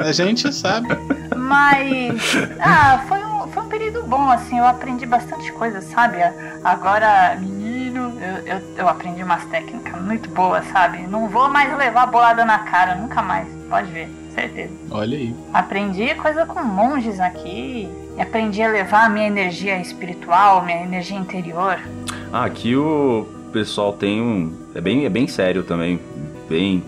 A 0.00 0.12
gente 0.12 0.52
sabe. 0.52 0.88
Mas. 1.36 2.36
Ah, 2.60 3.04
foi 3.08 3.24
um, 3.24 3.48
foi 3.48 3.62
um 3.62 3.68
período 3.68 4.02
bom, 4.02 4.30
assim, 4.30 4.58
eu 4.58 4.66
aprendi 4.66 5.06
bastante 5.06 5.52
coisa, 5.52 5.80
sabe? 5.80 6.18
Agora, 6.64 7.36
menino, 7.38 8.12
eu, 8.20 8.46
eu, 8.46 8.62
eu 8.78 8.88
aprendi 8.88 9.22
umas 9.22 9.44
técnicas 9.46 10.00
muito 10.02 10.28
boas, 10.30 10.64
sabe? 10.68 11.06
Não 11.06 11.28
vou 11.28 11.48
mais 11.48 11.76
levar 11.76 12.06
bolada 12.06 12.44
na 12.44 12.58
cara, 12.60 12.96
nunca 12.96 13.22
mais. 13.22 13.48
Pode 13.68 13.90
ver, 13.92 14.08
certeza. 14.30 14.72
Olha 14.90 15.16
aí. 15.16 15.34
Aprendi 15.52 16.14
coisa 16.14 16.46
com 16.46 16.62
monges 16.62 17.20
aqui. 17.20 17.88
E 18.16 18.20
aprendi 18.20 18.62
a 18.62 18.68
levar 18.68 19.06
a 19.06 19.08
minha 19.08 19.26
energia 19.26 19.80
espiritual, 19.80 20.64
minha 20.64 20.82
energia 20.82 21.16
interior. 21.16 21.78
Ah, 22.32 22.44
aqui 22.44 22.76
o 22.76 23.26
pessoal 23.52 23.92
tem 23.92 24.20
um. 24.20 24.52
É 24.74 24.80
bem, 24.80 25.04
é 25.04 25.08
bem 25.08 25.26
sério 25.26 25.62
também. 25.62 26.00
Bem. 26.48 26.82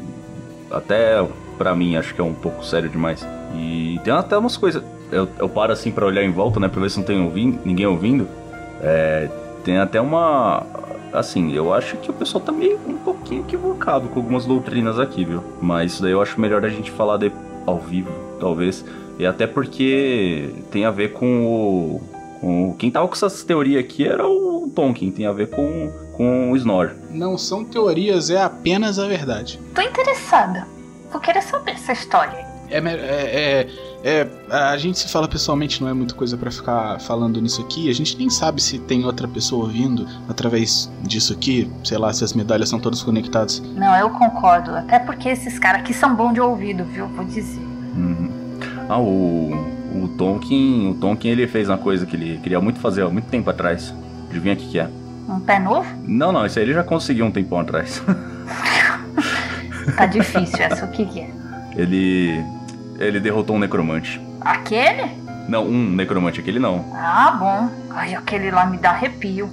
Até 0.71 1.25
pra 1.59 1.75
mim, 1.75 1.97
acho 1.97 2.15
que 2.15 2.21
é 2.21 2.25
um 2.25 2.35
pouco 2.35 2.65
sério 2.65 2.89
demais. 2.89 3.27
E 3.55 4.01
tem 4.03 4.13
até 4.13 4.37
umas 4.37 4.57
coisas. 4.57 4.83
Eu, 5.11 5.29
eu 5.39 5.49
paro 5.49 5.73
assim 5.73 5.93
pra 5.93 6.07
olhar 6.07 6.23
em 6.25 6.31
volta, 6.31 6.59
né? 6.59 6.69
Pra 6.69 6.81
ver 6.81 6.91
se 6.91 6.99
não 6.99 7.05
tem 7.05 7.23
ouvindo, 7.23 7.61
ninguém 7.65 7.87
ouvindo. 7.87 8.27
É, 8.81 9.29
tem 9.65 9.79
até 9.79 10.01
uma. 10.01 10.67
Assim, 11.13 11.53
eu 11.53 11.73
acho 11.73 11.97
que 11.99 12.11
o 12.11 12.15
pessoal 12.15 12.43
tá 12.43 12.51
meio 12.51 12.79
um 12.87 12.97
pouquinho 12.97 13.43
equivocado 13.43 14.09
com 14.09 14.19
algumas 14.19 14.47
doutrinas 14.47 14.99
aqui, 14.99 15.25
viu? 15.25 15.43
Mas 15.61 15.93
isso 15.93 16.03
daí 16.03 16.13
eu 16.13 16.23
acho 16.23 16.41
melhor 16.41 16.65
a 16.65 16.69
gente 16.69 16.91
falar 16.91 17.19
de, 17.19 17.31
ao 17.67 17.79
vivo, 17.79 18.11
talvez. 18.41 18.85
E 19.19 19.27
até 19.27 19.47
porque 19.47 20.51
tem 20.71 20.85
a 20.85 20.91
ver 20.91 21.13
com 21.13 21.47
o. 21.47 22.01
Com, 22.41 22.75
quem 22.77 22.91
tava 22.91 23.07
com 23.07 23.15
essas 23.15 23.45
teorias 23.45 23.85
aqui 23.85 24.05
era 24.05 24.27
o 24.27 24.71
Tonkin, 24.75 25.13
tem 25.13 25.27
a 25.27 25.33
ver 25.33 25.49
com, 25.51 25.93
com 26.17 26.51
o 26.51 26.57
Snor. 26.57 26.93
Não 27.11 27.39
são 27.39 27.65
teorias, 27.65 28.31
é 28.31 28.43
apenas 28.43 28.99
a 28.99 29.07
verdade. 29.07 29.61
Tô 29.75 29.81
interessada. 29.81 30.67
Vou 31.13 31.21
querer 31.21 31.43
saber 31.43 31.73
essa 31.73 31.93
história. 31.93 32.52
É, 32.73 32.79
é, 32.79 33.69
é, 34.03 34.21
é, 34.23 34.29
a 34.51 34.77
gente 34.79 34.99
se 34.99 35.09
fala 35.09 35.29
pessoalmente, 35.29 35.83
não 35.83 35.89
é 35.89 35.93
muita 35.93 36.15
coisa 36.15 36.37
pra 36.37 36.51
ficar 36.51 36.99
falando 37.01 37.41
nisso 37.41 37.61
aqui. 37.61 37.91
A 37.91 37.95
gente 37.95 38.17
nem 38.17 38.31
sabe 38.31 38.63
se 38.63 38.79
tem 38.79 39.05
outra 39.05 39.29
pessoa 39.29 39.65
ouvindo 39.65 40.07
através 40.29 40.91
disso 41.03 41.35
aqui. 41.35 41.71
Sei 41.85 41.99
lá, 41.99 42.13
se 42.13 42.25
as 42.25 42.33
medalhas 42.33 42.71
são 42.71 42.81
todas 42.81 43.03
conectadas. 43.03 43.63
Não, 43.77 43.95
eu 43.97 44.09
concordo. 44.11 44.75
Até 44.75 44.99
porque 44.99 45.29
esses 45.29 45.59
caras 45.59 45.83
aqui 45.83 45.93
são 45.93 46.17
bons 46.17 46.33
de 46.33 46.41
ouvido, 46.41 46.85
viu? 46.85 47.07
Vou 47.09 47.25
dizer. 47.27 47.61
Uhum. 47.95 48.31
Ah, 48.89 48.99
o, 48.99 49.53
o 49.95 50.09
Tonkin, 50.17 50.89
o 50.91 50.95
Tonkin 50.95 51.29
ele 51.29 51.47
fez 51.47 51.69
uma 51.69 51.79
coisa 51.79 52.07
que 52.07 52.17
ele 52.17 52.39
queria 52.39 52.61
muito 52.61 52.81
fazer 52.81 53.03
há 53.03 53.11
muito 53.11 53.29
tempo 53.29 53.51
atrás. 53.51 53.95
Adivinha 54.31 54.55
o 54.55 54.57
que, 54.57 54.67
que 54.67 54.79
é? 54.79 54.89
Um 55.29 55.41
pé 55.41 55.59
novo? 55.59 55.87
Não, 56.07 56.33
não, 56.33 56.47
isso 56.47 56.59
aí 56.59 56.65
ele 56.65 56.73
já 56.73 56.83
conseguiu 56.83 57.27
um 57.27 57.31
tempão 57.31 57.61
atrás. 57.61 58.03
Tá 59.97 60.07
difícil 60.07 60.61
essa. 60.61 60.85
O 60.85 60.93
que, 60.93 61.05
que 61.05 61.21
é? 61.21 61.31
ele. 61.77 62.45
Ele 63.03 63.19
derrotou 63.19 63.57
um 63.57 63.59
necromante. 63.59 64.21
Aquele? 64.41 65.11
Não, 65.49 65.67
um 65.67 65.91
necromante, 65.91 66.41
aquele 66.41 66.59
não. 66.59 66.85
Ah, 66.95 67.33
bom. 67.33 67.69
Ai, 67.91 68.15
aquele 68.15 68.51
lá 68.51 68.65
me 68.65 68.79
dá 68.79 68.91
arrepio. 68.91 69.51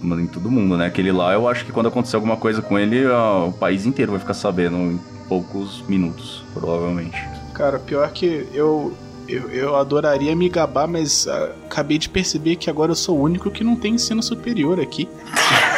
Mas 0.00 0.18
em 0.20 0.26
todo 0.26 0.50
mundo, 0.50 0.76
né? 0.76 0.86
Aquele 0.86 1.12
lá, 1.12 1.32
eu 1.32 1.48
acho 1.48 1.64
que 1.64 1.72
quando 1.72 1.88
acontecer 1.88 2.16
alguma 2.16 2.36
coisa 2.36 2.62
com 2.62 2.78
ele, 2.78 3.06
ó, 3.06 3.48
o 3.48 3.52
país 3.52 3.84
inteiro 3.84 4.12
vai 4.12 4.20
ficar 4.20 4.34
sabendo 4.34 4.76
em 4.76 5.00
poucos 5.28 5.84
minutos, 5.86 6.44
provavelmente. 6.54 7.22
Cara, 7.52 7.78
pior 7.78 8.10
que 8.10 8.48
eu. 8.52 8.96
Eu, 9.28 9.50
eu 9.50 9.76
adoraria 9.76 10.34
me 10.34 10.48
gabar, 10.48 10.88
mas 10.88 11.28
ah, 11.28 11.50
acabei 11.66 11.98
de 11.98 12.08
perceber 12.08 12.56
que 12.56 12.70
agora 12.70 12.92
eu 12.92 12.96
sou 12.96 13.18
o 13.18 13.22
único 13.22 13.50
que 13.50 13.62
não 13.62 13.76
tem 13.76 13.94
ensino 13.96 14.22
superior 14.22 14.80
aqui. 14.80 15.06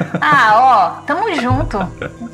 Ah, 0.20 0.98
ó, 1.00 1.06
tamo 1.06 1.32
junto. 1.34 1.78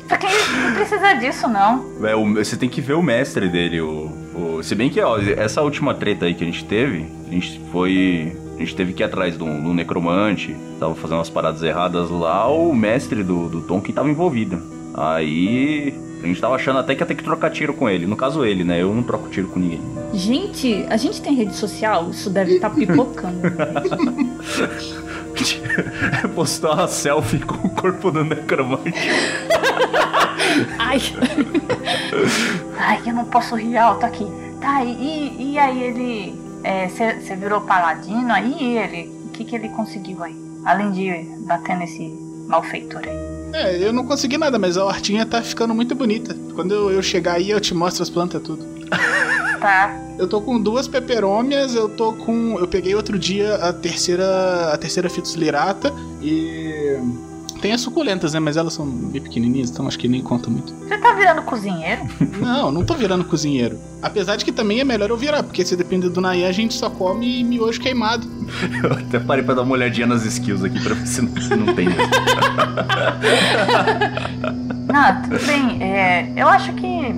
Porque 0.07 0.27
não 0.27 0.73
precisa 0.75 1.13
disso, 1.13 1.47
não. 1.47 1.85
É, 2.03 2.15
o- 2.15 2.33
você 2.35 2.55
tem 2.55 2.69
que 2.69 2.81
ver 2.81 2.93
o 2.93 3.01
mestre 3.03 3.49
dele. 3.49 3.81
O, 3.81 4.09
o- 4.35 4.63
se 4.63 4.73
bem 4.75 4.89
que, 4.89 4.99
ó, 5.01 5.17
essa 5.19 5.61
última 5.61 5.93
treta 5.93 6.25
aí 6.25 6.33
que 6.33 6.43
a 6.43 6.47
gente 6.47 6.63
teve, 6.65 7.05
a 7.27 7.31
gente 7.31 7.61
foi. 7.71 8.35
A 8.55 8.59
gente 8.59 8.75
teve 8.75 8.93
que 8.93 9.01
ir 9.01 9.05
atrás 9.05 9.35
do, 9.37 9.45
do 9.45 9.73
necromante, 9.73 10.55
tava 10.79 10.93
fazendo 10.95 11.17
umas 11.17 11.29
paradas 11.29 11.63
erradas 11.63 12.09
lá, 12.11 12.47
o 12.47 12.73
mestre 12.75 13.23
do, 13.23 13.49
do 13.49 13.61
Tonkin 13.61 13.91
tava 13.91 14.09
envolvido. 14.09 14.61
Aí. 14.93 15.93
A 16.23 16.27
gente 16.27 16.39
tava 16.39 16.53
achando 16.53 16.77
até 16.77 16.93
que 16.93 17.01
ia 17.01 17.05
ter 17.07 17.15
que 17.15 17.23
trocar 17.23 17.49
tiro 17.49 17.73
com 17.73 17.89
ele. 17.89 18.05
No 18.05 18.15
caso, 18.15 18.45
ele, 18.45 18.63
né? 18.63 18.79
Eu 18.79 18.93
não 18.93 19.01
troco 19.01 19.27
tiro 19.29 19.47
com 19.47 19.59
ninguém. 19.59 19.81
Gente, 20.13 20.85
a 20.87 20.95
gente 20.95 21.19
tem 21.19 21.33
rede 21.33 21.55
social? 21.55 22.11
Isso 22.11 22.29
deve 22.29 22.57
estar 22.57 22.69
pipocando. 22.75 23.41
Postou 26.35 26.73
uma 26.73 26.87
selfie 26.87 27.39
com 27.39 27.67
o 27.67 27.69
corpo 27.69 28.11
do 28.11 28.23
necromante. 28.23 28.93
Ai. 30.79 30.99
Ai, 32.77 33.01
eu 33.05 33.13
não 33.13 33.25
posso 33.25 33.55
rir 33.55 33.77
alto 33.77 34.05
aqui. 34.05 34.25
Tá, 34.59 34.83
e, 34.83 35.53
e 35.53 35.59
aí 35.59 35.83
ele. 35.83 36.41
Você 36.89 37.35
virou 37.35 37.61
paladino 37.61 38.31
aí 38.31 38.77
ele. 38.77 39.09
O 39.25 39.29
que, 39.29 39.43
que 39.43 39.55
ele 39.55 39.69
conseguiu 39.69 40.23
aí? 40.23 40.35
Além 40.65 40.91
de 40.91 41.09
bater 41.45 41.77
nesse 41.77 42.13
malfeitor 42.47 43.01
aí. 43.03 43.31
É, 43.53 43.77
eu 43.83 43.91
não 43.91 44.05
consegui 44.05 44.37
nada, 44.37 44.57
mas 44.57 44.77
a 44.77 44.85
hortinha 44.85 45.25
tá 45.25 45.41
ficando 45.41 45.73
muito 45.73 45.93
bonita. 45.95 46.35
Quando 46.53 46.73
eu, 46.73 46.91
eu 46.91 47.03
chegar 47.03 47.33
aí, 47.33 47.49
eu 47.49 47.59
te 47.59 47.73
mostro 47.73 48.03
as 48.03 48.09
plantas 48.09 48.41
tudo. 48.41 48.65
Tá. 49.61 49.95
Eu 50.17 50.27
tô 50.27 50.41
com 50.41 50.59
duas 50.59 50.87
peperômias, 50.87 51.75
eu 51.75 51.87
tô 51.87 52.13
com. 52.13 52.57
Eu 52.59 52.67
peguei 52.67 52.95
outro 52.95 53.17
dia 53.17 53.55
a 53.55 53.71
terceira. 53.71 54.73
a 54.73 54.77
terceira 54.77 55.07
Fitus 55.09 55.35
lirata 55.35 55.93
e. 56.21 56.97
Tem 57.61 57.71
as 57.73 57.81
suculentas, 57.81 58.33
né? 58.33 58.39
Mas 58.39 58.57
elas 58.57 58.73
são 58.73 58.87
bem 58.87 59.21
pequenininhas, 59.21 59.69
então 59.69 59.87
acho 59.87 59.99
que 59.99 60.07
nem 60.07 60.23
conta 60.23 60.49
muito. 60.49 60.73
Você 60.73 60.97
tá 60.97 61.13
virando 61.13 61.43
cozinheiro? 61.43 62.01
Não, 62.41 62.71
não 62.71 62.83
tô 62.83 62.95
virando 62.95 63.23
cozinheiro. 63.23 63.77
Apesar 64.01 64.35
de 64.35 64.43
que 64.43 64.51
também 64.51 64.79
é 64.79 64.83
melhor 64.83 65.11
eu 65.11 65.17
virar, 65.17 65.43
porque 65.43 65.63
se 65.63 65.75
depender 65.75 66.09
do 66.09 66.19
Nayan, 66.19 66.47
a 66.47 66.51
gente 66.51 66.73
só 66.73 66.89
come 66.89 67.43
miojo 67.43 67.79
queimado. 67.79 68.27
Eu 68.83 68.93
até 68.93 69.19
parei 69.19 69.43
pra 69.43 69.53
dar 69.53 69.61
uma 69.61 69.73
olhadinha 69.73 70.07
nas 70.07 70.25
skills 70.25 70.63
aqui 70.63 70.79
pra 70.81 70.95
ver 70.95 71.05
se 71.05 71.21
não, 71.21 71.39
se 71.39 71.55
não 71.55 71.75
tem. 71.75 71.87
Não, 74.91 75.21
tudo 75.21 75.45
bem. 75.45 75.81
É, 75.81 76.33
eu 76.35 76.47
acho 76.49 76.73
que 76.73 77.15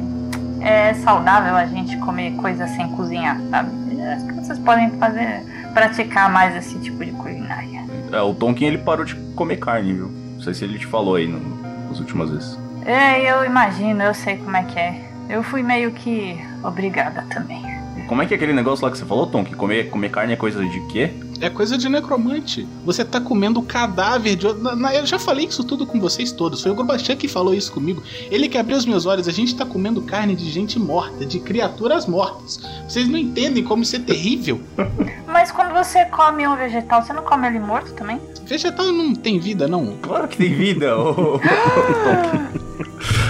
é 0.63 0.93
saudável 0.95 1.55
a 1.55 1.65
gente 1.65 1.97
comer 1.97 2.35
coisas 2.37 2.69
sem 2.71 2.87
cozinhar, 2.89 3.39
sabe? 3.49 3.69
Acho 4.01 4.25
que 4.27 4.33
vocês 4.33 4.59
podem 4.59 4.89
fazer, 4.91 5.43
praticar 5.73 6.31
mais 6.31 6.55
esse 6.55 6.79
tipo 6.79 7.03
de 7.03 7.11
culinária. 7.11 7.83
É, 8.11 8.21
o 8.21 8.33
Tonkin 8.33 8.65
ele 8.65 8.77
parou 8.77 9.05
de 9.05 9.15
comer 9.35 9.57
carne, 9.57 9.93
viu? 9.93 10.11
Não 10.35 10.41
sei 10.41 10.53
se 10.53 10.63
ele 10.63 10.79
te 10.79 10.85
falou 10.85 11.15
aí 11.15 11.27
no, 11.27 11.39
nas 11.87 11.99
últimas 11.99 12.29
vezes. 12.29 12.57
É, 12.85 13.31
eu 13.31 13.45
imagino, 13.45 14.01
eu 14.03 14.13
sei 14.13 14.37
como 14.37 14.55
é 14.55 14.63
que 14.63 14.79
é. 14.79 15.09
Eu 15.29 15.41
fui 15.41 15.63
meio 15.63 15.91
que 15.91 16.37
obrigada 16.63 17.25
também. 17.29 17.63
Como 18.07 18.21
é 18.21 18.25
que 18.25 18.33
é 18.33 18.37
aquele 18.37 18.53
negócio 18.53 18.85
lá 18.85 18.91
que 18.91 18.97
você 18.97 19.05
falou, 19.05 19.25
Tom? 19.27 19.43
Que 19.43 19.55
comer, 19.55 19.89
comer 19.89 20.09
carne 20.11 20.33
é 20.33 20.35
coisa 20.35 20.63
de 20.63 20.79
quê? 20.87 21.11
É 21.41 21.49
coisa 21.49 21.77
de 21.77 21.89
necromante. 21.89 22.67
Você 22.85 23.03
tá 23.03 23.19
comendo 23.19 23.59
o 23.59 23.63
cadáver 23.63 24.35
de. 24.35 24.53
Na, 24.53 24.75
na- 24.75 24.95
eu 24.95 25.05
já 25.05 25.17
falei 25.17 25.45
isso 25.47 25.63
tudo 25.63 25.85
com 25.85 25.99
vocês 25.99 26.31
todos. 26.31 26.61
Foi 26.61 26.71
o 26.71 26.75
Gorbachan 26.75 27.15
que 27.15 27.27
falou 27.27 27.53
isso 27.53 27.71
comigo. 27.71 28.03
Ele 28.29 28.47
que 28.47 28.57
abriu 28.57 28.77
os 28.77 28.85
meus 28.85 29.05
olhos. 29.05 29.27
A 29.27 29.31
gente 29.31 29.55
tá 29.55 29.65
comendo 29.65 30.01
carne 30.03 30.35
de 30.35 30.49
gente 30.51 30.77
morta, 30.79 31.25
de 31.25 31.39
criaturas 31.39 32.05
mortas. 32.05 32.61
Vocês 32.87 33.07
não 33.09 33.17
entendem 33.17 33.63
como 33.63 33.83
isso 33.83 33.95
é 33.95 33.99
terrível? 33.99 34.61
Mas 35.27 35.51
quando 35.51 35.73
você 35.73 36.05
come 36.05 36.47
um 36.47 36.55
vegetal, 36.55 37.01
você 37.01 37.11
não 37.13 37.23
come 37.23 37.47
ele 37.47 37.59
morto 37.59 37.93
também? 37.93 38.19
Vegetal 38.45 38.91
não 38.91 39.15
tem 39.15 39.39
vida, 39.39 39.67
não. 39.67 39.97
Claro 40.01 40.27
que 40.27 40.37
tem 40.37 40.53
vida, 40.53 40.95
ô. 40.97 41.39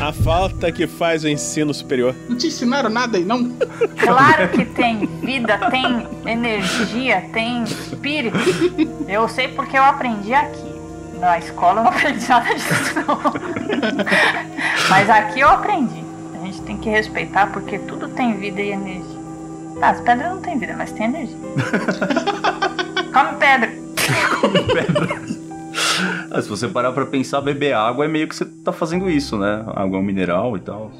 A 0.01 0.11
falta 0.11 0.71
que 0.71 0.85
faz 0.85 1.23
o 1.23 1.29
ensino 1.29 1.73
superior. 1.73 2.15
Não 2.27 2.37
te 2.37 2.47
ensinaram 2.47 2.89
nada 2.89 3.17
aí, 3.17 3.23
não? 3.23 3.51
Claro 3.97 4.49
que 4.49 4.65
tem 4.65 5.05
vida, 5.21 5.57
tem 5.69 6.07
energia, 6.25 7.21
tem 7.33 7.63
espírito. 7.63 8.37
Eu 9.07 9.27
sei 9.27 9.47
porque 9.49 9.77
eu 9.77 9.83
aprendi 9.83 10.33
aqui. 10.33 10.73
Na 11.19 11.39
escola 11.39 11.79
eu 11.79 11.83
não 11.85 11.91
aprendi 11.91 12.27
nada 12.27 12.53
disso, 12.53 12.95
não. 13.07 13.19
Mas 14.89 15.09
aqui 15.09 15.39
eu 15.39 15.47
aprendi. 15.47 16.03
A 16.33 16.45
gente 16.45 16.61
tem 16.63 16.77
que 16.77 16.89
respeitar 16.89 17.47
porque 17.47 17.79
tudo 17.79 18.09
tem 18.09 18.35
vida 18.37 18.61
e 18.61 18.71
energia. 18.71 19.23
Tá, 19.79 19.89
as 19.89 20.01
pedras 20.01 20.31
não 20.31 20.41
têm 20.41 20.57
vida, 20.57 20.75
mas 20.77 20.91
tem 20.91 21.05
energia. 21.05 21.37
Come 23.13 23.37
pedra. 23.39 23.71
Ah, 26.31 26.41
se 26.41 26.49
você 26.49 26.67
parar 26.67 26.91
pra 26.91 27.05
pensar, 27.05 27.41
beber 27.41 27.73
água 27.73 28.05
é 28.05 28.07
meio 28.07 28.27
que 28.27 28.35
você 28.35 28.45
tá 28.45 28.71
fazendo 28.71 29.09
isso, 29.09 29.37
né? 29.37 29.63
Água 29.75 29.97
é 29.97 30.01
um 30.01 30.03
mineral 30.03 30.55
e 30.57 30.59
tal. 30.59 30.91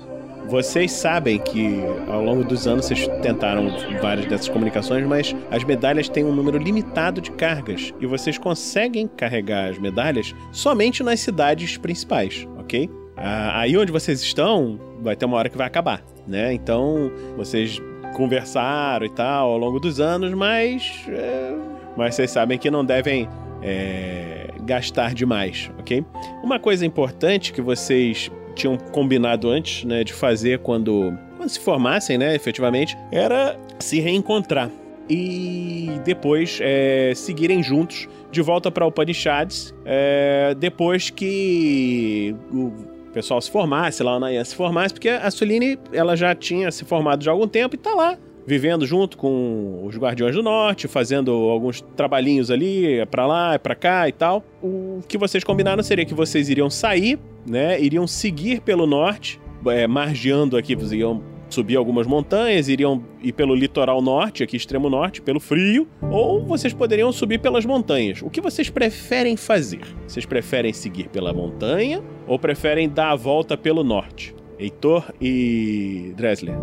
Vocês 0.48 0.92
sabem 0.92 1.40
que 1.40 1.80
ao 2.08 2.24
longo 2.24 2.44
dos 2.44 2.68
anos 2.68 2.86
vocês 2.86 3.08
tentaram 3.22 3.70
várias 4.02 4.28
dessas 4.28 4.50
comunicações, 4.50 5.06
mas 5.08 5.36
as 5.50 5.64
medalhas 5.64 6.10
têm 6.10 6.26
um 6.26 6.36
número 6.36 6.58
limitado 6.58 7.22
de 7.22 7.32
cargas 7.32 7.94
e 8.00 8.06
vocês 8.06 8.38
conseguem 8.38 9.08
carregar 9.08 9.70
as 9.70 9.80
medalhas 9.80 10.36
somente 10.52 11.02
nas 11.02 11.22
cidades 11.22 11.78
principais, 11.78 12.48
ok? 12.58 12.90
Ah, 13.16 13.62
aí 13.62 13.78
onde 13.78 13.92
vocês 13.92 14.22
estão, 14.22 14.80
vai 15.02 15.16
ter 15.16 15.26
uma 15.26 15.38
hora 15.38 15.50
que 15.50 15.58
vai 15.58 15.68
acabar, 15.68 16.04
né? 16.28 16.54
Então 16.54 17.12
vocês 17.38 17.82
conversaram 18.16 19.06
e 19.06 19.10
tal 19.10 19.52
ao 19.52 19.58
longo 19.58 19.80
dos 19.80 20.00
anos, 20.00 20.34
mas, 20.34 21.06
é, 21.08 21.56
mas 21.96 22.16
vocês 22.16 22.30
sabem 22.30 22.58
que 22.58 22.70
não 22.70 22.84
devem 22.84 23.30
é, 23.62 24.43
gastar 24.64 25.14
demais, 25.14 25.70
ok? 25.80 26.04
Uma 26.44 26.60
coisa 26.60 26.86
importante 26.86 27.54
que 27.54 27.62
vocês 27.62 28.32
tinham 28.56 28.78
combinado 28.78 29.50
antes, 29.50 29.84
né, 29.84 30.04
de 30.04 30.14
fazer 30.14 30.60
quando, 30.60 31.18
quando 31.38 31.50
se 31.50 31.60
formassem, 31.60 32.18
né, 32.18 32.36
efetivamente, 32.36 32.98
era 33.12 33.58
se 33.80 34.00
reencontrar 34.00 34.70
e 35.10 35.92
depois 36.06 36.60
é, 36.62 37.14
seguirem 37.16 37.62
juntos 37.62 38.08
de 38.32 38.42
volta 38.42 38.72
para 38.72 38.86
Upanishads, 38.86 39.74
é, 39.86 40.56
depois 40.58 41.10
que 41.10 42.36
o 42.52 42.72
pessoal 43.12 43.42
se 43.42 43.52
formasse, 43.52 44.02
lá 44.02 44.18
o 44.18 44.20
Nayan 44.20 44.44
se 44.44 44.56
formasse, 44.56 44.94
porque 44.94 45.10
a 45.10 45.30
Suline 45.30 45.78
ela 45.92 46.16
já 46.16 46.34
tinha 46.34 46.72
se 46.72 46.86
formado 46.86 47.24
já 47.24 47.32
há 47.32 47.34
algum 47.34 47.48
tempo 47.48 47.76
e 47.76 47.78
tá 47.78 47.94
lá 47.94 48.18
vivendo 48.46 48.86
junto 48.86 49.18
com 49.18 49.82
os 49.86 49.98
Guardiões 49.98 50.36
do 50.36 50.44
Norte, 50.44 50.88
fazendo 50.88 51.32
alguns 51.32 51.82
trabalhinhos 51.96 52.52
ali, 52.52 53.00
é 53.00 53.06
pra 53.06 53.26
lá, 53.26 53.54
é 53.54 53.58
pra 53.58 53.76
cá 53.76 54.08
e 54.08 54.12
tal. 54.12 54.44
O 54.62 55.02
que 55.08 55.18
vocês 55.18 55.44
combinaram 55.44 55.84
seria 55.84 56.06
que 56.06 56.14
vocês 56.14 56.50
iriam 56.50 56.70
sair, 56.70 57.20
né? 57.48 57.80
Iriam 57.82 58.08
seguir 58.08 58.62
pelo 58.62 58.86
norte, 58.86 59.40
é, 59.68 59.88
margeando 59.88 60.58
aqui, 60.58 60.76
vocês 60.76 61.00
iam 61.00 61.24
subir 61.50 61.76
algumas 61.76 62.08
montanhas, 62.08 62.68
iriam 62.68 63.04
ir 63.22 63.32
pelo 63.32 63.54
litoral 63.54 64.02
norte, 64.02 64.44
aqui 64.44 64.58
extremo 64.58 64.90
norte, 64.90 65.22
pelo 65.22 65.40
frio, 65.40 65.88
ou 66.02 66.44
vocês 66.44 66.74
poderiam 66.74 67.12
subir 67.12 67.40
pelas 67.40 67.64
montanhas. 67.64 68.22
O 68.24 68.30
que 68.30 68.42
vocês 68.42 68.70
preferem 68.70 69.38
fazer? 69.38 69.82
Vocês 70.08 70.26
preferem 70.26 70.74
seguir 70.74 71.10
pela 71.10 71.32
montanha 71.32 72.04
ou 72.28 72.40
preferem 72.40 72.90
dar 72.90 73.12
a 73.12 73.16
volta 73.16 73.56
pelo 73.56 73.84
norte? 73.84 74.34
Heitor 74.64 75.14
e 75.20 76.14
Dressler. 76.16 76.58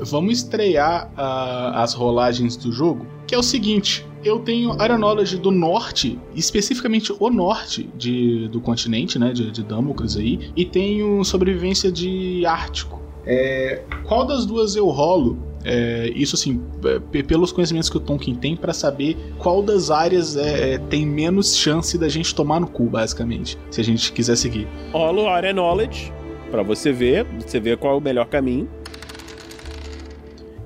Vamos 0.00 0.38
estrear 0.38 1.10
ah, 1.16 1.82
as 1.82 1.94
rolagens 1.94 2.56
do 2.56 2.70
jogo, 2.70 3.06
que 3.26 3.34
é 3.34 3.38
o 3.38 3.42
seguinte. 3.42 4.06
Eu 4.22 4.40
tenho 4.40 4.72
Aeronology 4.80 5.38
do 5.38 5.50
norte, 5.50 6.18
especificamente 6.34 7.14
o 7.18 7.30
norte 7.30 7.88
de, 7.96 8.48
do 8.48 8.60
continente, 8.60 9.18
né, 9.18 9.32
de, 9.32 9.50
de 9.50 9.62
Damocles 9.62 10.16
aí, 10.16 10.50
e 10.56 10.64
tenho 10.64 11.24
sobrevivência 11.24 11.90
de 11.90 12.44
Ártico. 12.44 13.00
É, 13.24 13.82
qual 14.04 14.26
das 14.26 14.44
duas 14.44 14.76
eu 14.76 14.88
rolo? 14.88 15.38
É, 15.64 16.12
isso 16.14 16.36
assim, 16.36 16.62
é, 16.84 17.22
pelos 17.22 17.50
conhecimentos 17.50 17.88
que 17.88 17.96
o 17.96 18.00
Tonkin 18.00 18.34
tem, 18.34 18.56
para 18.56 18.72
saber 18.72 19.16
qual 19.38 19.62
das 19.62 19.90
áreas 19.90 20.36
é, 20.36 20.74
é, 20.74 20.78
tem 20.78 21.04
menos 21.04 21.56
chance 21.56 21.96
da 21.98 22.08
gente 22.08 22.34
tomar 22.34 22.60
no 22.60 22.68
cu, 22.68 22.84
basicamente, 22.84 23.58
se 23.70 23.80
a 23.80 23.84
gente 23.84 24.12
quiser 24.12 24.36
seguir. 24.36 24.68
Rola 24.92 25.22
o 25.22 25.28
Area 25.28 25.52
Knowledge 25.52 26.12
pra 26.56 26.62
você 26.62 26.90
ver, 26.90 27.24
você 27.24 27.60
vê 27.60 27.76
qual 27.76 27.94
é 27.94 27.96
o 27.98 28.00
melhor 28.00 28.26
caminho. 28.26 28.68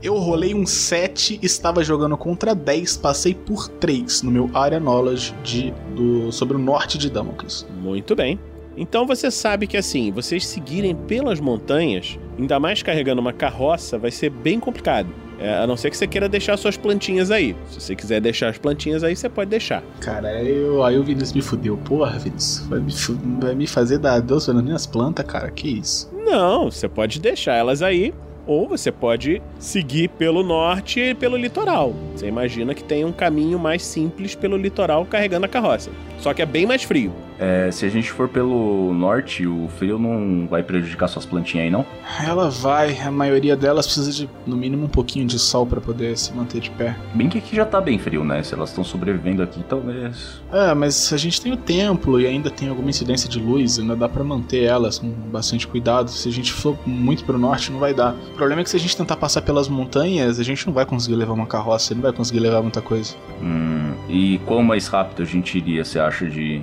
Eu 0.03 0.16
rolei 0.16 0.55
um 0.55 0.64
7, 0.64 1.40
estava 1.42 1.85
jogando 1.85 2.16
contra 2.16 2.55
10, 2.55 2.96
passei 2.98 3.35
por 3.35 3.68
3 3.68 4.22
no 4.22 4.31
meu 4.31 4.50
Area 4.55 4.81
Knowledge 4.81 5.35
de, 5.42 5.74
do, 5.94 6.33
sobre 6.33 6.57
o 6.57 6.59
norte 6.59 6.96
de 6.96 7.11
Damocles. 7.11 7.66
Muito 7.83 8.14
bem. 8.16 8.38
Então 8.76 9.07
você 9.07 9.31
sabe 9.31 9.66
que 9.66 9.76
assim, 9.76 10.11
vocês 10.11 10.46
seguirem 10.46 10.94
pelas 10.94 11.40
montanhas, 11.40 12.18
ainda 12.38 12.59
mais 12.59 12.83
carregando 12.83 13.20
uma 13.20 13.33
carroça, 13.33 13.98
vai 13.98 14.11
ser 14.11 14.31
bem 14.31 14.59
complicado. 14.59 15.09
É, 15.40 15.55
a 15.55 15.66
não 15.66 15.76
ser 15.76 15.90
que 15.90 15.96
você 15.96 16.07
queira 16.07 16.29
deixar 16.29 16.57
suas 16.57 16.76
plantinhas 16.76 17.31
aí. 17.31 17.57
Se 17.70 17.81
você 17.81 17.96
quiser 17.96 18.20
deixar 18.20 18.50
as 18.50 18.59
plantinhas 18.59 19.03
aí, 19.03 19.16
você 19.16 19.29
pode 19.29 19.48
deixar. 19.50 19.83
Cara, 20.00 20.42
eu, 20.42 20.85
aí 20.85 20.98
o 20.98 21.03
Vinícius 21.03 21.33
me 21.33 21.40
fudeu. 21.40 21.79
Porra, 21.79 22.18
Vinícius, 22.18 22.66
vai 22.68 22.79
me, 22.81 22.92
vai 23.40 23.55
me 23.55 23.66
fazer 23.66 23.98
dar 23.98 24.20
Deus 24.20 24.46
nas 24.48 24.62
minhas 24.62 24.87
plantas, 24.87 25.24
cara, 25.24 25.50
que 25.50 25.68
isso? 25.68 26.11
Não, 26.12 26.70
você 26.70 26.88
pode 26.88 27.18
deixar 27.18 27.55
elas 27.55 27.81
aí, 27.81 28.12
ou 28.46 28.68
você 28.68 28.92
pode 28.92 29.40
seguir 29.59 30.09
pelo 30.09 30.42
norte 30.42 31.00
e 31.00 31.14
pelo 31.14 31.37
litoral. 31.37 31.94
Você 32.14 32.26
imagina 32.26 32.74
que 32.74 32.85
tem 32.85 33.05
um 33.05 33.12
caminho 33.12 33.59
mais 33.59 33.83
simples 33.83 34.35
pelo 34.35 34.57
litoral 34.57 35.07
carregando 35.07 35.46
a 35.46 35.48
carroça. 35.48 35.90
Só 36.18 36.35
que 36.35 36.42
é 36.42 36.46
bem 36.46 36.66
mais 36.66 36.83
frio. 36.83 37.12
É, 37.40 37.70
se 37.70 37.87
a 37.87 37.88
gente 37.88 38.12
for 38.12 38.29
pelo 38.29 38.92
norte, 38.92 39.46
o 39.46 39.66
frio 39.79 39.98
não 39.98 40.46
vai 40.46 40.62
prejudicar 40.62 41.09
suas 41.09 41.24
plantinhas 41.24 41.64
aí, 41.64 41.70
não? 41.70 41.87
Ela 42.22 42.50
vai, 42.50 43.00
a 43.00 43.11
maioria 43.11 43.57
delas 43.57 43.87
precisa 43.87 44.12
de 44.12 44.29
no 44.46 44.59
mínimo 44.59 44.85
um 44.85 44.88
pouquinho 44.88 45.26
de 45.26 45.38
sol 45.38 45.64
pra 45.66 45.81
poder 45.81 46.18
se 46.18 46.35
manter 46.35 46.61
de 46.61 46.70
pé. 46.70 46.94
Bem 47.14 47.31
que 47.31 47.38
aqui 47.38 47.57
já 47.57 47.64
tá 47.64 47.81
bem 47.81 47.98
frio, 47.98 48.22
né? 48.22 48.42
Se 48.42 48.53
elas 48.53 48.68
estão 48.68 48.85
sobrevivendo 48.85 49.42
aqui, 49.42 49.64
talvez. 49.66 50.42
É, 50.53 50.74
mas 50.74 51.12
a 51.14 51.16
gente 51.16 51.40
tem 51.40 51.50
o 51.53 51.57
templo 51.57 52.20
e 52.20 52.26
ainda 52.26 52.50
tem 52.50 52.68
alguma 52.68 52.90
incidência 52.90 53.26
de 53.26 53.40
luz, 53.40 53.79
ainda 53.79 53.96
dá 53.96 54.09
pra 54.09 54.22
manter 54.22 54.64
elas 54.64 54.98
com 54.98 55.09
bastante 55.09 55.66
cuidado. 55.66 56.11
Se 56.11 56.29
a 56.29 56.33
gente 56.33 56.53
for 56.53 56.76
muito 56.85 57.24
pro 57.24 57.38
norte, 57.38 57.72
não 57.72 57.79
vai 57.79 57.94
dar. 57.94 58.12
O 58.12 58.37
problema 58.37 58.61
é 58.61 58.64
que 58.64 58.70
se 58.70 58.76
a 58.76 58.81
gente 58.81 58.94
tentar 58.94 59.16
passar 59.16 59.40
pelas 59.40 59.66
montanhas, 59.66 60.38
a 60.38 60.42
gente 60.42 60.66
não 60.66 60.74
vai 60.74 60.85
conseguir 60.85 61.16
levar 61.16 61.33
uma 61.33 61.46
carroça, 61.46 61.94
não 61.94 62.03
vai 62.03 62.12
conseguir 62.12 62.40
levar 62.40 62.61
muita 62.61 62.83
coisa. 62.83 63.14
Hum, 63.42 63.94
e 64.11 64.38
qual 64.44 64.62
mais 64.62 64.88
rápido 64.88 65.22
a 65.22 65.24
gente 65.24 65.57
iria, 65.57 65.83
você 65.83 65.98
acha, 65.98 66.26
de 66.29 66.62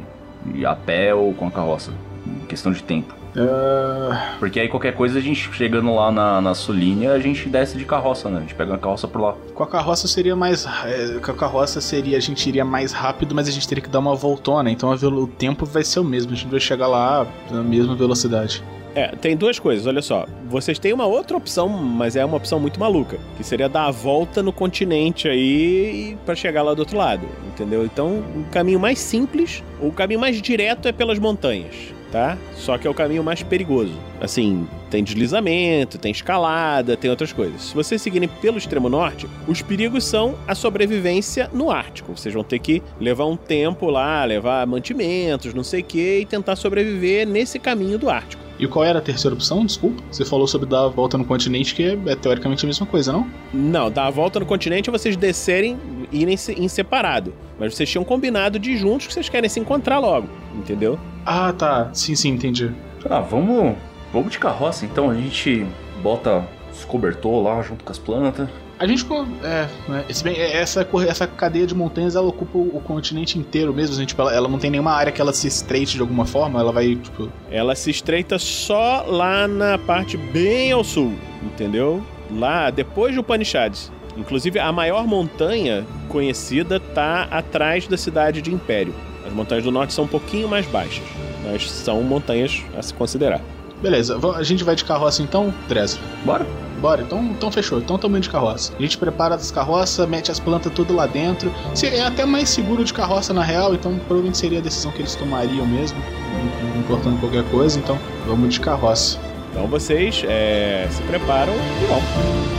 ir 0.53 0.65
a 0.65 0.75
pé 0.75 1.13
ou 1.13 1.33
com 1.33 1.47
a 1.47 1.51
carroça? 1.51 1.91
Questão 2.47 2.71
de 2.71 2.83
tempo. 2.83 3.15
Ah, 3.39 4.36
Porque 4.39 4.60
aí 4.60 4.67
qualquer 4.67 4.93
coisa 4.95 5.19
a 5.19 5.21
gente 5.21 5.53
chegando 5.53 5.93
lá 5.93 6.12
na, 6.12 6.41
na 6.41 6.55
Sulínia, 6.55 7.12
a 7.12 7.19
gente 7.19 7.47
desce 7.47 7.77
de 7.77 7.86
carroça, 7.86 8.29
né? 8.29 8.38
A 8.38 8.41
gente 8.41 8.55
pega 8.55 8.71
uma 8.71 8.77
carroça 8.79 9.07
por 9.07 9.21
lá. 9.21 9.36
com 9.53 9.63
a 9.63 9.67
carroça 9.67 10.07
seria 10.07 10.36
mais. 10.36 10.65
é, 10.86 11.19
com 11.19 11.31
a 11.31 11.36
carroça 11.36 11.79
seria. 11.79 12.17
A 12.17 12.21
gente 12.21 12.47
iria 12.49 12.65
mais 12.65 12.91
rápido, 12.91 13.36
mas 13.36 13.47
a 13.47 13.51
gente 13.51 13.67
teria 13.67 13.83
que 13.83 13.89
dar 13.89 13.99
uma 13.99 14.15
voltona. 14.15 14.71
Então 14.71 14.91
a 14.91 14.95
o 14.95 15.27
tempo 15.27 15.65
vai 15.65 15.83
ser 15.83 15.99
o 15.99 16.03
mesmo. 16.03 16.31
A 16.33 16.36
gente 16.36 16.49
vai 16.49 16.60
chegar 16.60 16.88
lá 16.88 17.27
na 17.51 17.62
mesma 17.62 17.95
velocidade. 17.95 18.63
É, 18.97 19.10
tem 19.10 19.38
duas 19.38 19.60
coisas, 19.60 19.86
olha 19.86 20.01
só. 20.01 20.25
Vocês 20.49 20.79
têm 20.79 20.91
uma 20.91 21.05
outra 21.05 21.38
opção, 21.38 21.69
mas 21.69 22.15
é 22.15 22.25
uma 22.25 22.36
opção 22.36 22.60
muito 22.60 22.79
maluca, 22.79 23.19
que 23.38 23.43
seria 23.43 23.69
dar 23.69 23.86
a 23.86 23.91
volta 23.91 24.41
no 24.41 24.51
continente 24.51 25.27
aí 25.27 26.17
pra 26.25 26.33
chegar 26.33 26.63
lá 26.63 26.73
do 26.73 26.79
outro 26.79 26.97
lado, 26.97 27.27
entendeu? 27.45 27.86
Então, 27.86 28.23
o 28.36 28.43
caminho 28.51 28.79
mais 28.79 28.97
simples, 28.97 29.63
o 29.79 29.91
caminho 29.91 30.19
mais 30.19 30.41
direto 30.41 30.88
é 30.88 30.91
pelas 30.91 31.19
montanhas, 31.19 31.75
tá? 32.12 32.39
Só 32.55 32.75
que 32.75 32.88
é 32.88 32.89
o 32.89 32.93
caminho 32.95 33.23
mais 33.23 33.43
perigoso. 33.43 33.93
Assim, 34.19 34.67
tem 34.89 35.03
deslizamento, 35.03 35.99
tem 35.99 36.12
escalada, 36.12 36.97
tem 36.97 37.12
outras 37.12 37.31
coisas. 37.31 37.65
Se 37.65 37.75
vocês 37.75 38.01
seguirem 38.01 38.27
pelo 38.27 38.57
extremo 38.57 38.89
norte, 38.89 39.29
os 39.47 39.62
perigos 39.62 40.05
são 40.05 40.33
a 40.47 40.55
sobrevivência 40.55 41.51
no 41.53 41.69
Ártico. 41.69 42.17
Vocês 42.17 42.33
vão 42.33 42.43
ter 42.43 42.57
que 42.57 42.81
levar 42.99 43.25
um 43.25 43.38
tempo 43.38 43.91
lá, 43.91 44.25
levar 44.25 44.65
mantimentos, 44.65 45.53
não 45.53 45.63
sei 45.63 45.81
o 45.81 45.83
que, 45.83 46.21
e 46.21 46.25
tentar 46.25 46.55
sobreviver 46.55 47.27
nesse 47.27 47.60
caminho 47.60 47.99
do 47.99 48.10
Ártico. 48.10 48.46
E 48.59 48.67
qual 48.67 48.83
era 48.83 48.99
a 48.99 49.01
terceira 49.01 49.35
opção? 49.35 49.65
Desculpa. 49.65 50.01
Você 50.11 50.25
falou 50.25 50.47
sobre 50.47 50.67
dar 50.67 50.85
a 50.85 50.87
volta 50.87 51.17
no 51.17 51.23
continente, 51.25 51.75
que 51.75 51.83
é, 51.83 51.97
é 52.07 52.15
teoricamente 52.15 52.65
a 52.65 52.67
mesma 52.67 52.85
coisa, 52.87 53.11
não? 53.13 53.27
Não, 53.53 53.91
dar 53.91 54.07
a 54.07 54.09
volta 54.09 54.39
no 54.39 54.45
continente 54.45 54.89
é 54.89 54.91
vocês 54.91 55.15
descerem 55.15 55.77
e 56.11 56.21
irem 56.21 56.35
se- 56.37 56.53
em 56.53 56.67
separado. 56.67 57.33
Mas 57.59 57.75
vocês 57.75 57.89
tinham 57.89 58.03
combinado 58.03 58.57
de 58.57 58.71
ir 58.71 58.77
juntos 58.77 59.07
que 59.07 59.13
vocês 59.13 59.29
querem 59.29 59.49
se 59.49 59.59
encontrar 59.59 59.99
logo, 59.99 60.27
entendeu? 60.55 60.97
Ah, 61.25 61.53
tá. 61.53 61.89
Sim, 61.93 62.15
sim, 62.15 62.29
entendi. 62.29 62.71
Ah, 63.09 63.19
vamos. 63.19 63.75
Vamos 64.11 64.31
de 64.31 64.39
carroça 64.39 64.85
então. 64.85 65.09
A 65.09 65.15
gente 65.15 65.65
bota 66.01 66.43
os 66.73 66.83
cobertor 66.85 67.43
lá 67.43 67.61
junto 67.61 67.83
com 67.83 67.91
as 67.91 67.99
plantas. 67.99 68.47
A 68.79 68.85
gente. 68.85 69.05
É, 69.43 69.67
né, 69.87 70.05
bem, 70.23 70.35
é, 70.37 70.57
essa, 70.57 70.87
essa 71.07 71.25
cadeia 71.25 71.65
de 71.65 71.73
montanhas 71.73 72.15
ela 72.15 72.27
ocupa 72.27 72.57
o, 72.57 72.77
o 72.77 72.81
continente 72.81 73.39
inteiro 73.39 73.73
mesmo. 73.73 73.95
Assim, 73.95 74.05
tipo, 74.05 74.21
ela, 74.21 74.33
ela 74.33 74.47
não 74.47 74.59
tem 74.59 74.69
nenhuma 74.69 74.91
área 74.91 75.11
que 75.11 75.19
ela 75.19 75.33
se 75.33 75.47
estreite 75.47 75.95
de 75.95 76.01
alguma 76.01 76.25
forma. 76.25 76.59
Ela 76.59 76.71
vai, 76.71 76.95
tipo. 76.95 77.31
Ela 77.49 77.75
se 77.75 77.89
estreita 77.89 78.37
só 78.37 79.03
lá 79.07 79.47
na 79.47 79.77
parte 79.77 80.15
bem 80.15 80.71
ao 80.71 80.83
sul, 80.83 81.13
entendeu? 81.41 82.03
Lá 82.31 82.69
depois 82.69 83.15
do 83.15 83.21
Upanishads. 83.21 83.91
Inclusive, 84.15 84.59
a 84.59 84.71
maior 84.71 85.05
montanha 85.05 85.85
conhecida 86.09 86.79
tá 86.79 87.27
atrás 87.29 87.87
da 87.87 87.97
cidade 87.97 88.41
de 88.41 88.51
Império. 88.51 88.93
As 89.25 89.33
montanhas 89.33 89.63
do 89.63 89.71
norte 89.71 89.93
são 89.93 90.05
um 90.05 90.07
pouquinho 90.07 90.47
mais 90.47 90.65
baixas, 90.65 91.03
mas 91.43 91.69
são 91.69 92.01
montanhas 92.01 92.63
a 92.75 92.81
se 92.81 92.93
considerar. 92.93 93.41
Beleza, 93.81 94.17
a 94.35 94.43
gente 94.43 94.63
vai 94.63 94.75
de 94.75 94.83
carroça 94.83 95.21
então, 95.21 95.53
Dresler. 95.67 96.01
Bora? 96.25 96.66
Bora, 96.79 97.01
então, 97.01 97.23
então 97.23 97.51
fechou. 97.51 97.79
Então 97.79 97.97
tamo 97.97 98.17
indo 98.17 98.23
de 98.23 98.29
carroça. 98.29 98.73
A 98.77 98.81
gente 98.81 98.97
prepara 98.97 99.35
as 99.35 99.51
carroças, 99.51 100.07
mete 100.07 100.31
as 100.31 100.39
plantas 100.39 100.71
tudo 100.73 100.93
lá 100.93 101.07
dentro. 101.07 101.51
É 101.83 102.01
até 102.01 102.25
mais 102.25 102.49
seguro 102.49 102.83
de 102.83 102.93
carroça 102.93 103.33
na 103.33 103.43
real, 103.43 103.73
então 103.73 103.97
provavelmente 103.99 104.37
seria 104.37 104.59
a 104.59 104.61
decisão 104.61 104.91
que 104.91 105.01
eles 105.01 105.15
tomariam 105.15 105.65
mesmo, 105.65 105.97
não 106.73 106.79
importando 106.79 107.17
qualquer 107.19 107.43
coisa. 107.49 107.79
Então 107.79 107.97
vamos 108.25 108.53
de 108.53 108.59
carroça. 108.59 109.19
Então 109.51 109.67
vocês 109.67 110.23
é, 110.27 110.87
se 110.91 111.01
preparam 111.03 111.53
e 111.53 111.85
vão. 111.85 112.56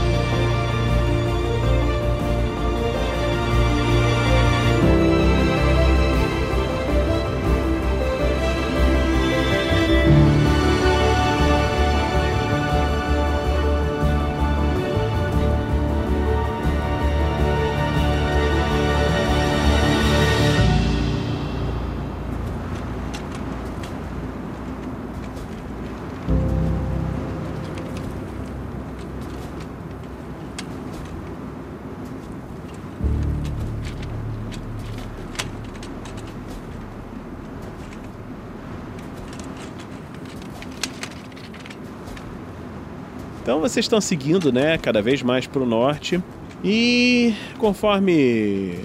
Então 43.49 43.59
vocês 43.59 43.85
estão 43.85 43.99
seguindo, 43.99 44.53
né, 44.53 44.77
cada 44.77 45.01
vez 45.01 45.23
mais 45.23 45.47
para 45.47 45.63
o 45.63 45.65
norte. 45.65 46.21
E 46.63 47.33
conforme 47.57 48.75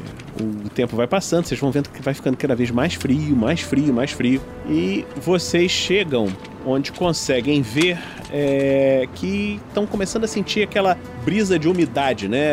o 0.40 0.70
tempo 0.70 0.96
vai 0.96 1.07
passando, 1.07 1.44
vocês 1.44 1.61
vão 1.61 1.70
vendo 1.70 1.90
que 1.90 2.00
vai 2.00 2.14
ficando 2.14 2.35
cada 2.38 2.57
vez 2.57 2.70
mais 2.70 2.94
frio, 2.94 3.37
mais 3.37 3.61
frio, 3.61 3.92
mais 3.92 4.12
frio. 4.12 4.40
E 4.66 5.05
vocês 5.16 5.70
chegam 5.70 6.29
onde 6.64 6.92
conseguem 6.92 7.61
ver 7.61 7.98
é, 8.33 9.07
que 9.14 9.61
estão 9.68 9.87
começando 9.87 10.24
a 10.24 10.27
sentir 10.27 10.62
aquela 10.62 10.96
brisa 11.27 11.59
de 11.59 11.68
umidade, 11.68 12.27
né? 12.27 12.53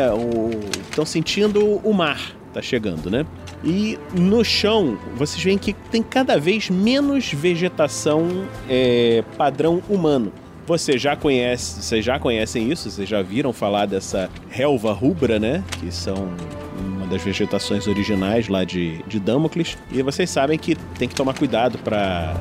Estão 0.90 1.06
sentindo 1.06 1.80
o 1.82 1.94
mar 1.94 2.20
tá 2.52 2.60
chegando, 2.60 3.10
né? 3.10 3.24
E 3.64 3.98
no 4.12 4.44
chão 4.44 4.98
vocês 5.16 5.42
veem 5.42 5.56
que 5.56 5.72
tem 5.72 6.02
cada 6.02 6.38
vez 6.38 6.68
menos 6.68 7.32
vegetação 7.32 8.46
é, 8.68 9.24
padrão 9.38 9.82
humano. 9.88 10.30
Você 10.66 10.96
já 10.96 11.16
conhece, 11.16 11.82
vocês 11.82 12.04
já 12.04 12.20
conhecem 12.20 12.70
isso, 12.70 12.88
vocês 12.88 13.08
já 13.08 13.20
viram 13.20 13.52
falar 13.52 13.86
dessa 13.86 14.30
relva 14.48 14.92
rubra, 14.92 15.38
né? 15.40 15.62
Que 15.80 15.90
são 15.90 16.28
uma 16.78 17.06
das 17.06 17.20
vegetações 17.20 17.88
originais 17.88 18.46
lá 18.46 18.62
de, 18.62 19.02
de 19.08 19.18
Damocles. 19.18 19.76
E 19.90 20.02
vocês 20.02 20.30
sabem 20.30 20.56
que 20.56 20.76
tem 20.98 21.08
que 21.08 21.16
tomar 21.16 21.34
cuidado 21.34 21.78
para 21.78 22.34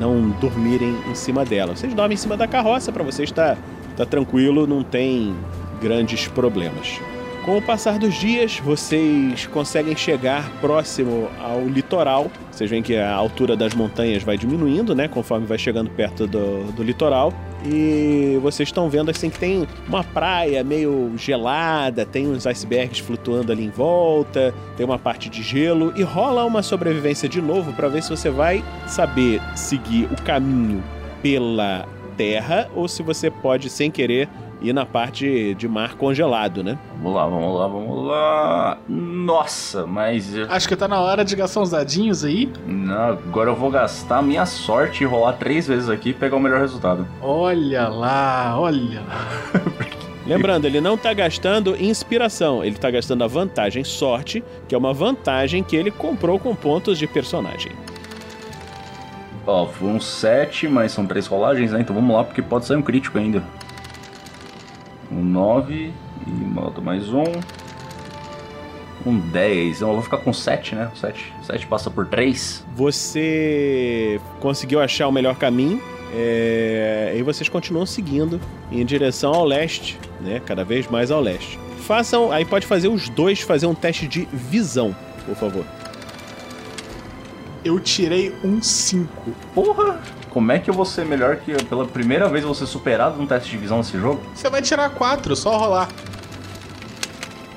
não 0.00 0.30
dormirem 0.40 0.96
em 1.10 1.14
cima 1.14 1.44
dela. 1.44 1.76
Vocês 1.76 1.92
dormem 1.92 2.14
em 2.14 2.18
cima 2.18 2.34
da 2.34 2.48
carroça 2.48 2.90
para 2.90 3.04
vocês 3.04 3.28
estar 3.28 3.56
tá, 3.56 3.62
tá 3.98 4.06
tranquilo, 4.06 4.66
não 4.66 4.82
tem 4.82 5.36
grandes 5.82 6.28
problemas. 6.28 6.98
Com 7.44 7.58
o 7.58 7.62
passar 7.62 7.98
dos 7.98 8.14
dias, 8.14 8.58
vocês 8.58 9.46
conseguem 9.46 9.96
chegar 9.96 10.50
próximo 10.60 11.28
ao 11.38 11.66
litoral. 11.66 12.30
Vocês 12.50 12.70
veem 12.70 12.82
que 12.82 12.96
a 12.96 13.14
altura 13.14 13.56
das 13.56 13.74
montanhas 13.74 14.22
vai 14.22 14.38
diminuindo, 14.38 14.94
né? 14.94 15.08
Conforme 15.08 15.46
vai 15.46 15.58
chegando 15.58 15.90
perto 15.90 16.26
do, 16.26 16.70
do 16.72 16.82
litoral. 16.82 17.32
E 17.64 18.38
vocês 18.42 18.68
estão 18.68 18.88
vendo 18.88 19.10
assim 19.10 19.28
que 19.28 19.38
tem 19.38 19.66
uma 19.86 20.02
praia 20.02 20.64
meio 20.64 21.12
gelada, 21.16 22.06
tem 22.06 22.26
uns 22.26 22.46
icebergs 22.46 23.00
flutuando 23.00 23.52
ali 23.52 23.64
em 23.64 23.70
volta, 23.70 24.54
tem 24.76 24.86
uma 24.86 24.98
parte 24.98 25.28
de 25.28 25.42
gelo 25.42 25.92
e 25.96 26.02
rola 26.02 26.44
uma 26.44 26.62
sobrevivência 26.62 27.28
de 27.28 27.40
novo 27.40 27.72
para 27.72 27.88
ver 27.88 28.02
se 28.02 28.10
você 28.10 28.30
vai 28.30 28.64
saber 28.86 29.40
seguir 29.54 30.08
o 30.10 30.22
caminho 30.22 30.82
pela 31.22 31.86
terra 32.16 32.68
ou 32.74 32.88
se 32.88 33.02
você 33.02 33.30
pode 33.30 33.68
sem 33.68 33.90
querer 33.90 34.28
ir 34.60 34.72
na 34.72 34.84
parte 34.84 35.54
de 35.54 35.68
mar 35.68 35.94
congelado, 35.94 36.62
né? 36.62 36.78
Vamos 36.96 37.14
lá, 37.14 37.26
vamos 37.26 37.58
lá, 37.58 37.66
vamos 37.66 38.06
lá. 38.06 38.78
Nossa, 38.88 39.86
mas. 39.86 40.36
Acho 40.48 40.68
que 40.68 40.76
tá 40.76 40.86
na 40.86 41.00
hora 41.00 41.24
de 41.24 41.34
gastar 41.34 41.60
uns 41.60 41.70
dadinhos 41.70 42.24
aí. 42.24 42.52
Não, 42.66 43.10
agora 43.10 43.50
eu 43.50 43.56
vou 43.56 43.70
gastar 43.70 44.18
a 44.18 44.22
minha 44.22 44.46
sorte 44.46 45.02
e 45.02 45.06
rolar 45.06 45.34
três 45.34 45.66
vezes 45.66 45.88
aqui 45.88 46.10
e 46.10 46.14
pegar 46.14 46.36
o 46.36 46.40
melhor 46.40 46.60
resultado. 46.60 47.06
Olha 47.22 47.88
lá, 47.88 48.58
olha 48.58 49.00
lá. 49.00 49.90
Lembrando, 50.26 50.66
ele 50.66 50.80
não 50.80 50.96
tá 50.96 51.12
gastando 51.12 51.74
inspiração, 51.74 52.64
ele 52.64 52.76
tá 52.76 52.88
gastando 52.88 53.24
a 53.24 53.26
vantagem 53.26 53.82
sorte, 53.82 54.44
que 54.68 54.74
é 54.74 54.78
uma 54.78 54.92
vantagem 54.92 55.62
que 55.62 55.74
ele 55.74 55.90
comprou 55.90 56.38
com 56.38 56.54
pontos 56.54 56.98
de 56.98 57.06
personagem. 57.06 57.72
Ó, 59.46 59.66
foi 59.66 59.88
um 59.88 59.98
7, 59.98 60.68
mas 60.68 60.92
são 60.92 61.04
três 61.04 61.26
rolagens, 61.26 61.72
né? 61.72 61.80
Então 61.80 61.96
vamos 61.96 62.14
lá, 62.14 62.22
porque 62.22 62.42
pode 62.42 62.66
sair 62.66 62.76
um 62.76 62.82
crítico 62.82 63.18
ainda. 63.18 63.42
Um 65.10 65.22
9 65.22 65.92
e 66.26 66.30
moto 66.30 66.80
mais 66.80 67.12
um. 67.12 67.24
Um 69.04 69.18
10. 69.18 69.76
Então 69.76 69.88
eu 69.88 69.94
vou 69.94 70.02
ficar 70.02 70.18
com 70.18 70.32
7, 70.32 70.74
né? 70.74 70.90
7, 70.94 71.32
7 71.42 71.66
passa 71.66 71.90
por 71.90 72.06
3. 72.06 72.64
Você 72.74 74.20
conseguiu 74.38 74.80
achar 74.80 75.08
o 75.08 75.12
melhor 75.12 75.36
caminho. 75.36 75.82
É... 76.14 77.14
E 77.16 77.22
vocês 77.22 77.48
continuam 77.48 77.86
seguindo 77.86 78.40
em 78.70 78.84
direção 78.84 79.32
ao 79.32 79.44
leste, 79.44 79.98
né? 80.20 80.40
Cada 80.44 80.64
vez 80.64 80.86
mais 80.88 81.10
ao 81.10 81.20
leste. 81.20 81.58
Façam. 81.78 82.30
Aí 82.30 82.44
pode 82.44 82.66
fazer 82.66 82.88
os 82.88 83.08
dois 83.08 83.40
fazer 83.40 83.66
um 83.66 83.74
teste 83.74 84.06
de 84.06 84.28
visão, 84.32 84.94
por 85.26 85.34
favor. 85.34 85.64
Eu 87.64 87.80
tirei 87.80 88.32
um 88.44 88.62
5. 88.62 89.32
Porra! 89.54 90.00
Como 90.30 90.52
é 90.52 90.58
que 90.60 90.70
eu 90.70 90.74
vou 90.74 90.84
ser 90.84 91.04
melhor 91.04 91.36
que 91.36 91.52
pela 91.64 91.84
primeira 91.84 92.28
vez 92.28 92.42
eu 92.42 92.48
vou 92.48 92.54
ser 92.54 92.66
superado 92.66 93.18
num 93.18 93.26
teste 93.26 93.50
de 93.50 93.56
visão 93.56 93.78
nesse 93.78 93.98
jogo? 93.98 94.22
Você 94.32 94.48
vai 94.48 94.62
tirar 94.62 94.88
4, 94.90 95.34
só 95.34 95.56
rolar. 95.56 95.88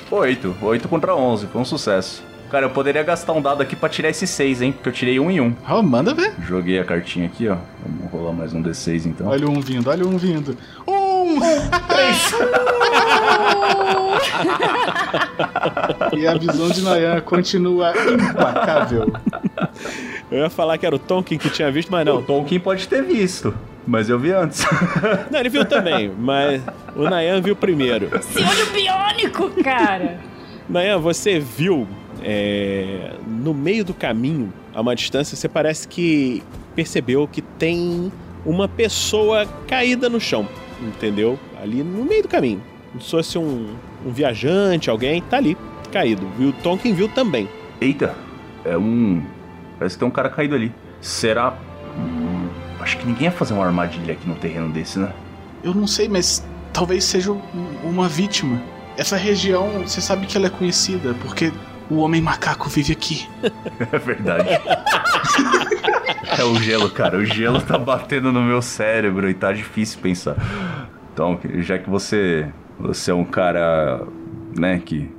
8. 0.09 0.55
8 0.59 0.87
contra 0.87 1.15
11. 1.15 1.47
Foi 1.47 1.61
um 1.61 1.65
sucesso. 1.65 2.23
Cara, 2.49 2.65
eu 2.65 2.71
poderia 2.71 3.03
gastar 3.03 3.33
um 3.33 3.41
dado 3.41 3.61
aqui 3.61 3.75
pra 3.75 3.89
tirar 3.89 4.09
esse 4.09 4.25
6, 4.27 4.61
hein? 4.61 4.71
Porque 4.71 4.89
eu 4.89 4.93
tirei 4.93 5.19
um 5.19 5.29
e 5.29 5.39
um. 5.39 5.55
Ah, 5.65 5.81
manda 5.81 6.13
ver. 6.13 6.33
Joguei 6.39 6.79
a 6.79 6.83
cartinha 6.83 7.27
aqui, 7.27 7.47
ó. 7.47 7.57
Vamos 7.85 8.11
rolar 8.11 8.33
mais 8.33 8.53
um 8.53 8.61
D6 8.61 9.05
então. 9.05 9.27
Olha 9.27 9.47
um 9.47 9.59
vindo, 9.59 9.89
olha 9.89 10.05
um 10.05 10.17
vindo. 10.17 10.57
Um! 10.87 11.39
e 16.17 16.27
a 16.27 16.37
visão 16.37 16.69
de 16.69 16.81
Nayan 16.81 17.21
continua 17.21 17.93
implacável. 18.07 19.11
Eu 20.33 20.39
ia 20.39 20.49
falar 20.49 20.79
que 20.79 20.85
era 20.85 20.95
o 20.95 20.99
Tonkin 20.99 21.37
que 21.37 21.47
tinha 21.47 21.71
visto, 21.71 21.91
mas 21.91 22.01
O 22.01 22.05
não. 22.05 22.23
Tolkien 22.23 22.59
pode 22.59 22.87
ter 22.87 23.03
visto, 23.03 23.53
mas 23.85 24.09
eu 24.09 24.17
vi 24.17 24.31
antes. 24.31 24.65
Não, 25.29 25.39
ele 25.39 25.49
viu 25.49 25.63
também, 25.63 26.11
mas 26.17 26.59
o 26.95 27.03
Nayan 27.03 27.39
viu 27.39 27.55
primeiro. 27.55 28.09
Esse 28.17 28.39
olho 28.39 28.65
biônico, 28.71 29.63
cara! 29.63 30.19
Nayan, 30.67 30.97
você 30.97 31.39
viu 31.39 31.87
é, 32.23 33.11
no 33.27 33.53
meio 33.53 33.85
do 33.85 33.93
caminho, 33.93 34.51
a 34.73 34.81
uma 34.81 34.95
distância, 34.95 35.37
você 35.37 35.47
parece 35.47 35.87
que 35.87 36.41
percebeu 36.75 37.27
que 37.31 37.43
tem 37.43 38.11
uma 38.43 38.67
pessoa 38.67 39.45
caída 39.67 40.09
no 40.09 40.19
chão, 40.19 40.47
entendeu? 40.81 41.37
Ali 41.61 41.83
no 41.83 42.03
meio 42.05 42.23
do 42.23 42.27
caminho. 42.27 42.61
Como 42.91 43.03
se 43.03 43.11
fosse 43.11 43.37
um, 43.37 43.75
um 44.03 44.11
viajante, 44.11 44.89
alguém, 44.89 45.21
tá 45.21 45.37
ali, 45.37 45.55
caído. 45.91 46.27
E 46.39 46.45
o 46.45 46.53
Tonkin 46.53 46.91
viu 46.95 47.07
também. 47.07 47.47
Eita, 47.79 48.15
é 48.65 48.75
um. 48.75 49.21
Parece 49.83 49.95
que 49.95 49.99
tem 49.99 50.07
um 50.07 50.11
cara 50.11 50.29
caído 50.29 50.55
ali. 50.55 50.73
Será. 51.01 51.53
Hum, 51.97 52.47
acho 52.79 52.97
que 52.97 53.05
ninguém 53.05 53.25
ia 53.25 53.31
fazer 53.31 53.53
uma 53.53 53.65
armadilha 53.65 54.13
aqui 54.13 54.25
no 54.25 54.35
terreno 54.35 54.69
desse, 54.69 54.97
né? 54.97 55.11
Eu 55.61 55.73
não 55.73 55.85
sei, 55.85 56.07
mas 56.07 56.41
talvez 56.71 57.03
seja 57.03 57.33
um- 57.33 57.41
uma 57.83 58.07
vítima. 58.07 58.61
Essa 58.97 59.17
região, 59.17 59.81
você 59.85 59.99
sabe 59.99 60.25
que 60.25 60.37
ela 60.37 60.47
é 60.47 60.49
conhecida 60.49 61.13
porque 61.21 61.51
o 61.89 61.97
homem 61.97 62.21
macaco 62.21 62.69
vive 62.69 62.93
aqui. 62.93 63.27
É 63.91 63.99
verdade. 63.99 64.47
é 66.39 66.43
o 66.45 66.55
gelo, 66.55 66.89
cara. 66.89 67.17
O 67.17 67.25
gelo 67.25 67.61
tá 67.61 67.77
batendo 67.77 68.31
no 68.31 68.41
meu 68.41 68.61
cérebro 68.61 69.29
e 69.29 69.33
tá 69.33 69.51
difícil 69.51 69.99
pensar. 70.01 70.37
Então, 71.13 71.37
já 71.57 71.77
que 71.77 71.89
você. 71.89 72.47
Você 72.79 73.11
é 73.11 73.13
um 73.13 73.25
cara. 73.25 74.01
né, 74.57 74.81
que 74.83 75.11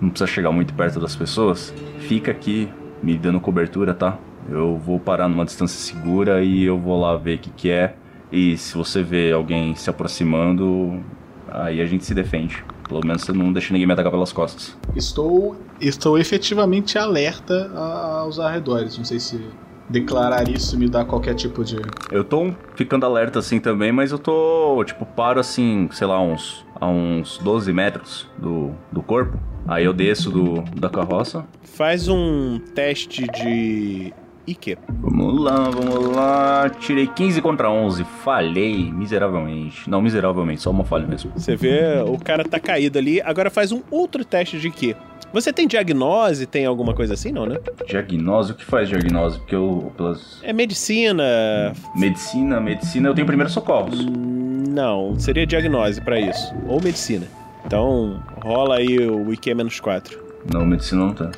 não 0.00 0.10
precisa 0.10 0.26
chegar 0.26 0.50
muito 0.50 0.74
perto 0.74 0.98
das 0.98 1.14
pessoas, 1.14 1.72
fica 2.00 2.30
aqui 2.32 2.68
me 3.02 3.16
dando 3.16 3.40
cobertura, 3.40 3.94
tá? 3.94 4.18
Eu 4.48 4.76
vou 4.78 4.98
parar 4.98 5.28
numa 5.28 5.44
distância 5.44 5.78
segura 5.78 6.42
e 6.42 6.64
eu 6.64 6.78
vou 6.78 7.00
lá 7.00 7.16
ver 7.16 7.36
o 7.36 7.38
que, 7.38 7.50
que 7.50 7.70
é. 7.70 7.94
E 8.30 8.56
se 8.56 8.76
você 8.76 9.02
vê 9.02 9.32
alguém 9.32 9.74
se 9.74 9.88
aproximando, 9.88 11.02
aí 11.48 11.80
a 11.80 11.86
gente 11.86 12.04
se 12.04 12.14
defende. 12.14 12.64
Pelo 12.88 13.06
menos 13.06 13.22
você 13.22 13.32
não 13.32 13.52
deixa 13.52 13.72
ninguém 13.72 13.86
me 13.86 13.92
atacar 13.92 14.10
pelas 14.10 14.32
costas. 14.32 14.76
Estou, 14.96 15.56
estou 15.80 16.18
efetivamente 16.18 16.98
alerta 16.98 17.70
aos 17.74 18.38
arredores. 18.38 18.96
Não 18.96 19.04
sei 19.04 19.20
se 19.20 19.40
declarar 19.88 20.48
isso 20.48 20.78
me 20.78 20.88
dá 20.88 21.04
qualquer 21.04 21.34
tipo 21.34 21.64
de. 21.64 21.76
Eu 22.10 22.24
tô 22.24 22.52
ficando 22.74 23.06
alerta 23.06 23.38
assim 23.38 23.58
também, 23.58 23.90
mas 23.92 24.12
eu 24.12 24.18
tô, 24.18 24.82
tipo, 24.84 25.04
paro 25.06 25.40
assim, 25.40 25.88
sei 25.92 26.06
lá, 26.06 26.20
uns, 26.20 26.64
a 26.74 26.86
uns 26.86 27.38
12 27.38 27.72
metros 27.72 28.28
do, 28.36 28.72
do 28.92 29.02
corpo. 29.02 29.38
Aí 29.66 29.84
eu 29.84 29.92
desço 29.92 30.30
do, 30.30 30.62
da 30.74 30.88
carroça. 30.88 31.44
Faz 31.62 32.08
um 32.08 32.58
teste 32.74 33.26
de 33.26 34.14
IQ. 34.46 34.78
Vamos 34.88 35.42
lá, 35.42 35.68
vamos 35.68 36.16
lá. 36.16 36.70
Tirei 36.70 37.06
15 37.06 37.42
contra 37.42 37.70
11. 37.70 38.02
Falhei 38.24 38.90
miseravelmente. 38.90 39.88
Não, 39.88 40.00
miseravelmente, 40.00 40.62
só 40.62 40.70
uma 40.70 40.84
falha 40.84 41.06
mesmo. 41.06 41.30
Você 41.36 41.54
vê, 41.54 42.02
o 42.06 42.18
cara 42.18 42.44
tá 42.44 42.58
caído 42.58 42.98
ali. 42.98 43.20
Agora 43.20 43.50
faz 43.50 43.72
um 43.72 43.82
outro 43.90 44.24
teste 44.24 44.58
de 44.58 44.68
IQ. 44.68 44.96
Você 45.32 45.52
tem 45.52 45.66
diagnose? 45.66 46.46
Tem 46.46 46.64
alguma 46.64 46.94
coisa 46.94 47.14
assim, 47.14 47.30
não, 47.30 47.46
né? 47.46 47.58
Diagnose, 47.86 48.52
o 48.52 48.54
que 48.54 48.64
faz 48.64 48.88
diagnose? 48.88 49.38
Porque 49.38 49.54
eu, 49.54 49.92
pelas. 49.96 50.40
É 50.42 50.52
medicina. 50.52 51.72
Medicina, 51.94 52.60
medicina, 52.60 53.08
eu 53.08 53.14
tenho 53.14 53.26
primeiros 53.26 53.52
socorros. 53.52 54.04
Não, 54.06 55.18
seria 55.18 55.46
diagnose 55.46 56.00
pra 56.00 56.18
isso. 56.18 56.54
Ou 56.66 56.82
medicina. 56.82 57.26
Então, 57.66 58.22
rola 58.42 58.76
aí 58.76 58.98
o 58.98 59.32
IQ 59.32 59.54
menos 59.54 59.78
4. 59.78 60.18
Não, 60.50 60.64
medicina 60.64 61.04
não 61.04 61.12
tem. 61.12 61.30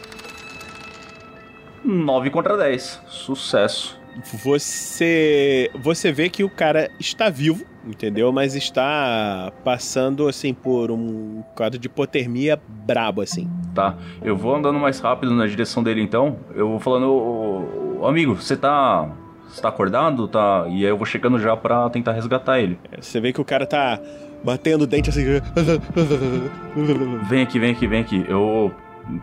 9 1.85 2.31
contra 2.31 2.57
10. 2.57 3.01
Sucesso. 3.09 4.00
Você 4.43 5.71
você 5.75 6.13
vê 6.13 6.29
que 6.29 6.45
o 6.45 6.51
cara 6.51 6.91
está 6.99 7.31
vivo, 7.31 7.65
entendeu? 7.87 8.33
Mas 8.33 8.55
está 8.55 9.53
passando 9.65 10.29
assim 10.29 10.53
por 10.53 10.91
um 10.91 11.43
quadro 11.55 11.79
de 11.79 11.87
hipotermia 11.87 12.61
brabo 12.69 13.23
assim. 13.23 13.49
Tá, 13.75 13.97
eu 14.23 14.37
vou 14.37 14.55
andando 14.55 14.79
mais 14.79 15.01
rápido 15.01 15.35
na 15.35 15.47
direção 15.47 15.83
dele 15.83 16.03
então. 16.03 16.39
Eu 16.55 16.69
vou 16.69 16.81
falando, 16.81 17.07
ô, 17.11 18.01
ô, 18.01 18.07
amigo, 18.07 18.35
você 18.35 18.57
tá. 18.57 19.09
Você 19.49 19.61
tá 19.61 19.69
acordado? 19.69 20.29
Tá. 20.29 20.67
E 20.69 20.85
aí 20.85 20.91
eu 20.91 20.97
vou 20.97 21.07
chegando 21.07 21.39
já 21.39 21.57
pra 21.57 21.91
tentar 21.91 22.13
resgatar 22.13 22.61
ele. 22.61 22.79
Você 23.01 23.21
vê 23.21 23.33
que 23.33 23.41
o 23.41 23.45
cara 23.45 23.67
tá 23.67 24.01
batendo 24.45 24.83
o 24.83 24.87
dente 24.87 25.11
assim. 25.11 25.25
Vem 27.29 27.43
aqui, 27.43 27.59
vem 27.59 27.73
aqui, 27.73 27.87
vem 27.87 28.01
aqui. 28.01 28.25
Eu 28.29 28.73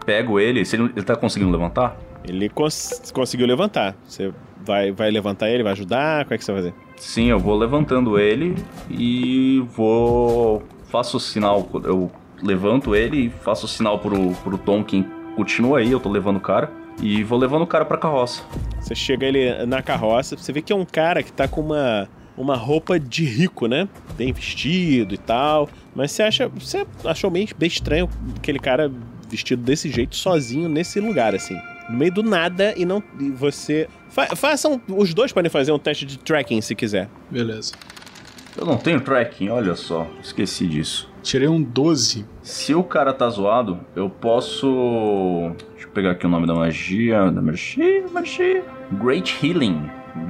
pego 0.06 0.38
ele. 0.38 0.66
Se 0.66 0.76
ele, 0.76 0.92
ele 0.96 1.06
tá 1.06 1.16
conseguindo 1.16 1.52
levantar? 1.52 1.96
Ele 2.24 2.50
cons- 2.50 3.12
conseguiu 3.14 3.48
levantar. 3.48 3.96
Você 4.08 4.32
vai, 4.66 4.92
vai 4.92 5.10
levantar 5.12 5.50
ele, 5.50 5.64
vai 5.64 5.72
ajudar? 5.74 6.26
Como 6.26 6.34
é 6.34 6.38
que 6.38 6.44
você 6.44 6.52
vai 6.52 6.62
fazer? 6.62 6.74
Sim, 6.98 7.26
eu 7.30 7.40
vou 7.40 7.56
levantando 7.58 8.18
ele 8.20 8.56
e 8.90 9.64
vou. 9.76 10.64
Faço 10.90 11.18
o 11.18 11.20
sinal. 11.20 11.68
Eu 11.84 12.12
levanto 12.42 12.96
ele 12.96 13.26
e 13.26 13.30
faço 13.30 13.66
o 13.66 13.70
sinal 13.70 14.00
pro, 14.00 14.32
pro 14.44 14.58
Tom 14.58 14.84
que 14.84 15.06
continua 15.36 15.80
aí, 15.80 15.92
eu 15.92 16.00
tô 16.00 16.10
levando 16.10 16.38
o 16.38 16.42
cara. 16.42 16.72
E 17.02 17.24
vou 17.24 17.38
levando 17.38 17.62
o 17.62 17.68
cara 17.68 17.86
pra 17.86 17.96
carroça. 17.98 18.42
Você 18.82 18.96
chega 18.96 19.28
ele 19.28 19.66
na 19.68 19.84
carroça, 19.84 20.36
você 20.36 20.52
vê 20.52 20.62
que 20.64 20.74
é 20.74 20.76
um 20.76 20.86
cara 20.86 21.22
que 21.22 21.32
tá 21.32 21.48
com 21.48 21.62
uma, 21.62 22.10
uma 22.36 22.56
roupa 22.56 23.00
de 23.00 23.24
rico, 23.24 23.68
né? 23.68 23.88
Bem 24.18 24.34
vestido 24.34 25.14
e 25.14 25.18
tal. 25.18 25.70
Mas 25.96 26.12
você 26.12 26.24
acha. 26.24 26.48
Você 26.50 26.88
achou 27.06 27.30
bem, 27.30 27.48
bem 27.56 27.68
estranho 27.68 28.10
aquele 28.36 28.58
cara 28.58 28.92
vestido 29.30 29.62
desse 29.62 29.90
jeito, 29.92 30.16
sozinho, 30.16 30.68
nesse 30.68 31.00
lugar, 31.00 31.36
assim. 31.36 31.56
No 31.90 31.98
meio 31.98 32.12
do 32.12 32.24
nada 32.24 32.74
e 32.78 32.86
não. 32.86 33.02
E 33.20 33.30
você. 33.30 33.88
Fa- 34.10 34.36
façam. 34.36 34.82
Os 34.90 35.14
dois 35.14 35.32
podem 35.32 35.50
fazer 35.50 35.72
um 35.72 35.80
teste 35.80 36.06
de 36.06 36.18
tracking 36.20 36.60
se 36.62 36.76
quiser. 36.76 37.10
Beleza. 37.32 37.74
Eu 38.58 38.66
não 38.66 38.76
tenho 38.78 39.00
tracking, 39.00 39.50
olha 39.50 39.76
só. 39.76 40.08
Esqueci 40.22 40.66
disso. 40.66 41.10
Tirei 41.22 41.48
um 41.48 41.62
12. 41.62 42.26
Se 42.42 42.74
o 42.74 42.84
cara 42.84 43.14
tá 43.14 43.30
zoado, 43.30 43.80
eu 43.96 44.10
posso. 44.10 45.52
Deixa 45.74 45.88
eu 45.88 45.92
pegar 45.92 46.12
aqui 46.12 46.26
o 46.26 46.30
nome 46.30 46.48
da 46.48 46.56
magia. 46.56 47.30
Da 47.32 47.42
magia, 47.42 48.06
magia. 48.12 48.64
Great 48.94 49.38
Healing. 49.46 49.90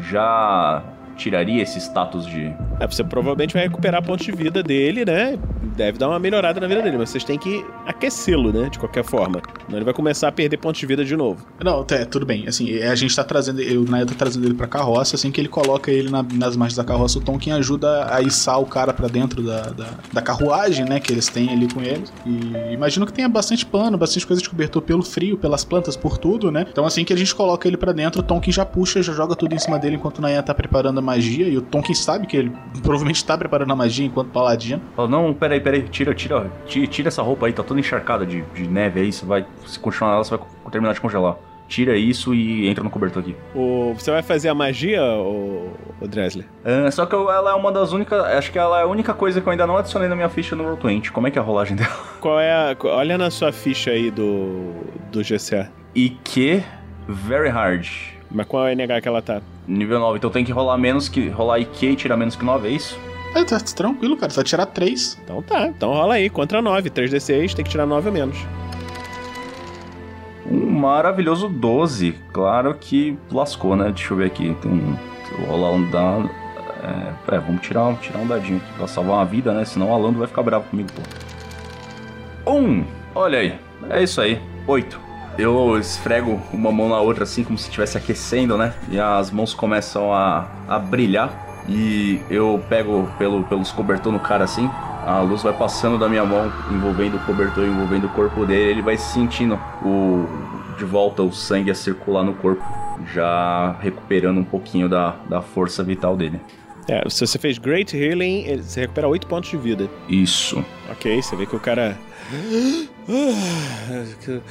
Já 0.10 0.84
tiraria 1.18 1.62
esse 1.64 1.80
status 1.80 2.26
de. 2.26 2.54
É, 2.80 2.88
você 2.88 3.04
provavelmente 3.04 3.54
vai 3.54 3.64
recuperar 3.64 4.04
pontos 4.04 4.26
de 4.26 4.32
vida 4.32 4.62
dele, 4.64 5.04
né? 5.04 5.38
Deve 5.76 5.98
dar 5.98 6.08
uma 6.10 6.20
melhorada 6.20 6.60
na 6.60 6.68
vida 6.68 6.82
dele, 6.82 6.98
mas 6.98 7.10
vocês 7.10 7.24
têm 7.24 7.38
que 7.38 7.64
aquecê-lo, 7.86 8.52
né? 8.52 8.70
De 8.70 8.80
qualquer 8.80 9.04
forma. 9.04 9.42
Senão 9.66 9.78
ele 9.78 9.86
vai 9.86 9.94
começar 9.94 10.28
a 10.28 10.32
perder 10.32 10.58
pontos 10.58 10.80
de 10.80 10.86
vida 10.86 11.04
de 11.04 11.16
novo. 11.16 11.46
Não, 11.64 11.86
é, 11.92 12.06
tudo 12.06 12.26
bem. 12.26 12.48
Assim, 12.48 12.78
a 12.82 12.96
gente 12.96 13.16
tá 13.16 13.24
trazendo. 13.24 13.62
Eu, 13.62 13.82
o 13.82 13.86
Naya 13.90 14.06
tá 14.06 14.14
trazendo 14.18 14.46
ele 14.46 14.54
pra 14.54 14.68
carroça. 14.68 15.16
Assim 15.16 15.32
que 15.32 15.40
ele 15.42 15.48
coloca 15.48 15.92
ele 15.92 16.10
na- 16.10 16.24
nas 16.34 16.56
margens 16.56 16.78
da 16.78 16.84
carroça, 16.84 17.20
o 17.20 17.22
Tom 17.22 17.38
quem 17.38 17.54
ajuda 17.54 18.14
a 18.14 18.22
içar 18.22 18.60
o 18.60 18.66
cara 18.66 18.94
pra 18.94 19.08
dentro 19.08 19.42
da, 19.44 19.62
da, 19.70 19.88
da 20.14 20.22
carruagem, 20.22 20.86
né? 20.86 21.00
Que 21.00 21.12
eles 21.12 21.28
têm 21.28 21.50
ali 21.50 21.68
com 21.72 21.82
eles. 21.82 22.12
E 22.26 22.74
imagino 22.74 23.06
que 23.06 23.14
tenha 23.14 23.30
bastante 23.30 23.66
pano, 23.66 23.98
bastante 23.98 24.26
coisa 24.26 24.42
de 24.42 24.50
cobertor 24.50 24.82
pelo 24.82 25.04
frio, 25.04 25.38
pelas 25.38 25.64
plantas, 25.64 25.96
por 25.96 26.18
tudo, 26.18 26.52
né? 26.52 26.66
Então 26.72 26.86
assim 26.86 27.04
que 27.04 27.14
a 27.14 27.18
gente 27.18 27.34
coloca 27.36 27.68
ele 27.68 27.78
pra 27.78 27.92
dentro, 27.92 28.22
o 28.22 28.24
Tonkin 28.24 28.52
já 28.52 28.66
puxa, 28.66 29.02
já 29.02 29.14
joga 29.14 29.36
tudo 29.36 29.54
em 29.54 29.60
cima 29.60 29.78
dele 29.80 29.96
enquanto 29.96 30.20
o 30.20 30.22
Nayan 30.22 30.42
tá 30.44 30.54
preparando 30.54 31.00
a 31.00 31.02
magia. 31.08 31.48
E 31.48 31.58
o 31.58 31.62
Tonkin 31.62 31.94
sabe 31.94 32.28
que 32.28 32.38
ele 32.38 32.52
provavelmente 32.84 33.24
tá 33.26 33.38
preparando 33.38 33.72
a 33.72 33.76
magia 33.76 34.06
enquanto 34.06 34.30
paladino. 34.30 34.82
Oh, 34.96 35.08
não, 35.08 35.34
peraí, 35.34 35.60
peraí. 35.60 35.84
Tira, 35.84 36.14
tira, 36.14 36.52
tira, 36.66 36.88
tira 36.88 37.08
essa 37.08 37.22
roupa 37.22 37.46
aí, 37.48 37.54
tá 37.54 37.64
toda 37.64 37.80
encharcada 37.80 38.26
de, 38.26 38.42
de 38.54 38.68
neve 38.68 39.00
aí. 39.02 39.12
Você 39.12 39.26
vai. 39.26 39.46
Se 39.66 39.80
continuar 39.80 40.14
ela, 40.16 40.24
você 40.24 40.36
vai 40.38 40.46
terminar 40.72 40.94
de 40.94 41.02
congelar. 41.02 41.36
Tira 41.68 41.98
isso 41.98 42.34
e 42.34 42.66
entra 42.70 42.82
no 42.82 42.90
cobertor 42.90 43.22
aqui. 43.22 43.36
O, 43.54 43.94
você 43.94 44.10
vai 44.10 44.24
fazer 44.24 44.48
a 44.48 44.56
magia, 44.56 45.04
o, 45.04 45.70
o 46.00 46.08
Dresler? 46.08 46.46
Ah, 46.64 46.90
só 46.90 47.06
que 47.06 47.14
eu- 47.14 47.30
ela 47.30 47.52
é 47.52 47.54
uma 47.56 47.74
das 47.74 47.92
únicas. 47.92 48.24
Acho 48.24 48.54
que 48.54 48.58
ela 48.58 48.80
é 48.80 48.84
a 48.84 48.88
única 48.88 49.14
coisa 49.14 49.42
que 49.42 49.48
eu 49.48 49.52
ainda 49.52 49.68
não 49.68 49.76
adicionei 49.76 50.08
na 50.08 50.16
minha 50.16 50.30
ficha 50.30 50.56
no 50.56 50.64
Roll20. 50.64 51.10
Como 51.12 51.28
é 51.28 51.32
que 51.32 51.38
é 51.38 51.42
a 51.42 51.44
rolagem 51.44 51.76
dela? 51.78 51.92
Qual 52.22 52.40
é 52.40 52.52
a. 52.54 52.78
Olha 52.86 53.18
na 53.18 53.30
sua 53.30 53.52
ficha 53.52 53.92
aí 53.92 54.10
do, 54.10 54.72
do 55.12 55.22
GCA. 55.22 55.70
IQ 55.94 56.64
Very 57.06 57.50
Hard. 57.50 57.86
Mas 58.30 58.46
qual 58.46 58.68
é 58.68 58.72
a 58.72 58.76
NH 58.76 59.02
que 59.02 59.08
ela 59.08 59.22
tá? 59.22 59.42
Nível 59.68 60.00
9, 60.00 60.18
então 60.18 60.30
tem 60.30 60.44
que 60.44 60.52
rolar 60.52 60.78
menos 60.78 61.08
que. 61.08 61.30
rolar 61.30 61.60
IQ 61.60 61.92
e 61.92 61.96
tirar 61.96 62.18
menos 62.18 62.36
que 62.36 62.44
9, 62.44 62.68
é 62.68 62.72
isso? 62.72 63.00
É, 63.36 63.44
tá 63.44 63.60
tranquilo, 63.60 64.18
cara. 64.18 64.32
Vai 64.34 64.44
tirar 64.44 64.66
3. 64.66 65.20
Então 65.24 65.42
tá, 65.42 65.68
então 65.68 65.92
rola 65.92 66.16
aí, 66.16 66.30
contra 66.30 66.62
9. 66.62 66.90
3d6, 66.90 67.54
tem 67.54 67.64
que 67.64 67.72
tirar 67.72 67.86
9 67.86 68.08
ou 68.08 68.14
menos. 68.14 68.38
Um 70.50 70.70
maravilhoso 70.72 71.48
12. 71.48 72.16
Claro 72.32 72.74
que 72.80 73.18
lascou, 73.32 73.76
né? 73.76 73.92
Deixa 73.92 74.14
eu 74.14 74.18
ver 74.18 74.26
aqui. 74.26 74.56
Tem 74.62 74.72
um. 74.72 74.96
Vou 75.38 75.48
rolar 75.48 75.72
um 75.72 75.90
dado. 75.90 76.30
É, 76.84 77.36
é, 77.36 77.40
vamos 77.40 77.62
tirar, 77.62 77.94
tirar 77.98 78.20
um 78.20 78.28
dadinho 78.28 78.58
aqui 78.58 78.74
pra 78.78 78.88
salvar 78.88 79.16
uma 79.18 79.26
vida, 79.26 79.54
né? 79.54 79.66
Senão 79.66 79.90
o 79.90 79.94
Alando 79.94 80.20
vai 80.20 80.28
ficar 80.28 80.44
bravo 80.44 80.70
comigo, 80.70 80.90
pô. 80.96 82.52
Um! 82.52 82.86
Olha 83.14 83.40
aí. 83.40 83.60
É 83.90 84.04
isso 84.04 84.22
aí. 84.22 84.40
Oito. 84.68 85.07
Eu 85.38 85.78
esfrego 85.78 86.42
uma 86.52 86.72
mão 86.72 86.90
na 86.90 87.00
outra 87.00 87.24
assim, 87.24 87.44
como 87.44 87.58
se 87.58 87.66
estivesse 87.66 87.98
aquecendo, 87.98 88.58
né? 88.58 88.74
E 88.90 89.00
as 89.00 89.30
mãos 89.30 89.54
começam 89.54 90.12
a, 90.12 90.48
a 90.68 90.80
brilhar. 90.80 91.46
E 91.70 92.22
eu 92.30 92.64
pego 92.70 93.08
pelo, 93.18 93.44
pelos 93.44 93.72
cobertor 93.72 94.12
no 94.12 94.20
cara 94.20 94.46
assim. 94.46 94.70
A 95.06 95.20
luz 95.22 95.44
vai 95.44 95.54
passando 95.54 95.98
da 95.98 96.10
minha 96.10 96.26
mão, 96.26 96.52
envolvendo 96.72 97.18
o 97.18 97.20
cobertor, 97.20 97.66
envolvendo 97.66 98.06
o 98.06 98.10
corpo 98.10 98.46
dele. 98.46 98.72
Ele 98.72 98.82
vai 98.82 98.98
sentindo 98.98 99.60
o, 99.84 100.26
de 100.78 100.86
volta 100.86 101.22
o 101.24 101.32
sangue 101.32 101.72
a 101.72 101.76
circular 101.76 102.24
no 102.24 102.34
corpo, 102.34 102.64
já 103.14 103.76
recuperando 103.80 104.40
um 104.40 104.44
pouquinho 104.44 104.90
da, 104.90 105.16
da 105.30 105.42
força 105.42 105.84
vital 105.84 106.18
dele. 106.18 106.42
É, 106.90 107.08
se 107.10 107.26
você 107.26 107.38
fez 107.38 107.58
Great 107.58 107.96
Healing, 107.96 108.58
você 108.58 108.82
recupera 108.82 109.08
8 109.08 109.28
pontos 109.28 109.50
de 109.50 109.58
vida. 109.58 109.90
Isso. 110.08 110.64
Ok, 110.90 111.22
você 111.22 111.36
vê 111.36 111.46
que 111.46 111.56
o 111.56 111.60
cara. 111.60 111.98
Ah, 113.10 114.06
que- 114.24 114.42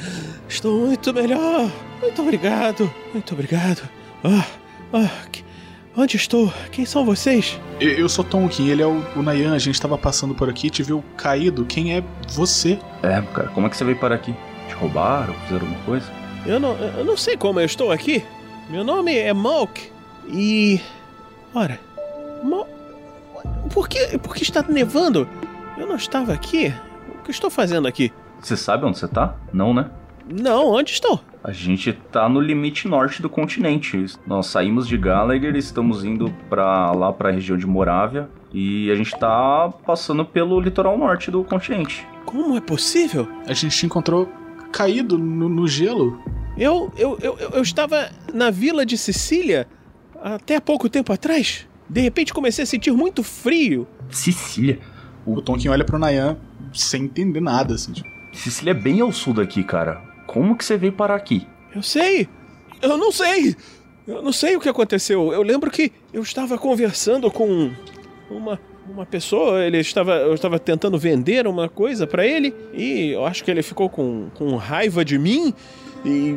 Estou 0.48 0.86
muito 0.86 1.12
melhor. 1.12 1.70
Muito 2.00 2.22
obrigado. 2.22 2.92
Muito 3.12 3.32
obrigado. 3.34 3.88
Ah, 4.24 4.44
ah, 4.92 5.10
que- 5.30 5.44
onde 5.96 6.16
estou? 6.16 6.52
Quem 6.72 6.86
são 6.86 7.04
vocês? 7.04 7.60
Eu, 7.80 7.90
eu 7.90 8.08
sou 8.08 8.24
Tonkin, 8.24 8.68
ele 8.68 8.82
é 8.82 8.86
o, 8.86 9.04
o 9.14 9.22
Nayan, 9.22 9.54
a 9.54 9.58
gente 9.58 9.80
tava 9.80 9.98
passando 9.98 10.34
por 10.34 10.48
aqui, 10.48 10.70
te 10.70 10.82
viu 10.82 11.04
caído. 11.16 11.64
Quem 11.66 11.94
é 11.96 12.02
você? 12.30 12.78
É, 13.02 13.20
cara, 13.20 13.48
como 13.48 13.66
é 13.66 13.70
que 13.70 13.76
você 13.76 13.84
veio 13.84 13.98
parar 13.98 14.14
aqui? 14.16 14.34
Te 14.68 14.74
roubaram? 14.74 15.34
Fizeram 15.46 15.66
alguma 15.66 15.84
coisa? 15.84 16.06
Eu 16.46 16.58
não, 16.60 16.76
eu 16.76 17.04
não 17.04 17.16
sei 17.16 17.36
como 17.36 17.60
eu 17.60 17.66
estou 17.66 17.90
aqui. 17.92 18.24
Meu 18.70 18.82
nome 18.84 19.14
é 19.14 19.32
Malk. 19.32 19.90
E. 20.28 20.80
Ora. 21.54 21.78
Mal... 22.42 22.66
Por, 23.72 23.88
que, 23.88 24.18
por 24.18 24.34
que 24.34 24.42
está 24.42 24.62
nevando? 24.68 25.28
Eu 25.76 25.86
não 25.86 25.96
estava 25.96 26.32
aqui. 26.32 26.72
O 27.26 27.28
que 27.28 27.32
estou 27.32 27.50
fazendo 27.50 27.88
aqui? 27.88 28.12
Você 28.40 28.56
sabe 28.56 28.84
onde 28.86 28.98
você 28.98 29.08
tá? 29.08 29.34
Não, 29.52 29.74
né? 29.74 29.90
Não, 30.32 30.68
onde 30.68 30.92
estou? 30.92 31.20
A 31.42 31.50
gente 31.50 31.92
tá 31.92 32.28
no 32.28 32.40
limite 32.40 32.86
norte 32.86 33.20
do 33.20 33.28
continente. 33.28 34.04
Nós 34.24 34.46
saímos 34.46 34.86
de 34.86 34.96
Gallagher, 34.96 35.56
estamos 35.56 36.04
indo 36.04 36.32
para 36.48 36.92
lá 36.92 37.12
pra 37.12 37.32
região 37.32 37.56
de 37.58 37.66
Morávia 37.66 38.28
e 38.52 38.88
a 38.92 38.94
gente 38.94 39.10
tá 39.18 39.72
passando 39.84 40.24
pelo 40.24 40.60
litoral 40.60 40.96
norte 40.96 41.30
do 41.30 41.42
continente. 41.42 42.06
Como 42.24 42.56
é 42.56 42.60
possível? 42.60 43.26
A 43.46 43.52
gente 43.52 43.76
te 43.76 43.86
encontrou 43.86 44.28
caído 44.72 45.18
no, 45.18 45.48
no 45.48 45.66
gelo. 45.66 46.20
Eu, 46.56 46.92
eu, 46.96 47.18
eu, 47.20 47.36
eu- 47.40 47.50
eu 47.54 47.62
estava 47.62 48.08
na 48.32 48.50
vila 48.50 48.86
de 48.86 48.96
Sicília 48.96 49.66
até 50.22 50.60
pouco 50.60 50.88
tempo 50.88 51.12
atrás. 51.12 51.66
De 51.90 52.00
repente 52.00 52.32
comecei 52.32 52.62
a 52.62 52.66
sentir 52.66 52.92
muito 52.92 53.24
frio. 53.24 53.84
Sicília. 54.10 54.78
O 55.24 55.42
Tonkin 55.42 55.68
olha 55.68 55.84
pro 55.84 55.98
Nayan 55.98 56.36
sem 56.80 57.04
entender 57.04 57.40
nada, 57.40 57.74
assim. 57.74 57.92
tipo, 57.92 58.08
Sicília 58.32 58.70
é 58.72 58.74
bem 58.74 59.00
ao 59.00 59.12
sul 59.12 59.32
daqui, 59.34 59.62
cara. 59.64 60.00
Como 60.26 60.56
que 60.56 60.64
você 60.64 60.76
veio 60.76 60.92
parar 60.92 61.14
aqui? 61.14 61.46
Eu 61.74 61.82
sei. 61.82 62.28
Eu 62.82 62.96
não 62.98 63.10
sei. 63.10 63.56
Eu 64.06 64.22
não 64.22 64.32
sei 64.32 64.56
o 64.56 64.60
que 64.60 64.68
aconteceu. 64.68 65.32
Eu 65.32 65.42
lembro 65.42 65.70
que 65.70 65.90
eu 66.12 66.22
estava 66.22 66.56
conversando 66.58 67.30
com 67.30 67.70
uma, 68.30 68.60
uma 68.88 69.06
pessoa. 69.06 69.64
Ele 69.64 69.78
estava, 69.78 70.14
eu 70.16 70.34
estava 70.34 70.58
tentando 70.58 70.98
vender 70.98 71.46
uma 71.46 71.68
coisa 71.68 72.06
pra 72.06 72.26
ele 72.26 72.54
e 72.74 73.10
eu 73.12 73.24
acho 73.24 73.42
que 73.42 73.50
ele 73.50 73.62
ficou 73.62 73.88
com, 73.88 74.28
com 74.34 74.54
raiva 74.56 75.04
de 75.04 75.18
mim 75.18 75.52
e 76.04 76.32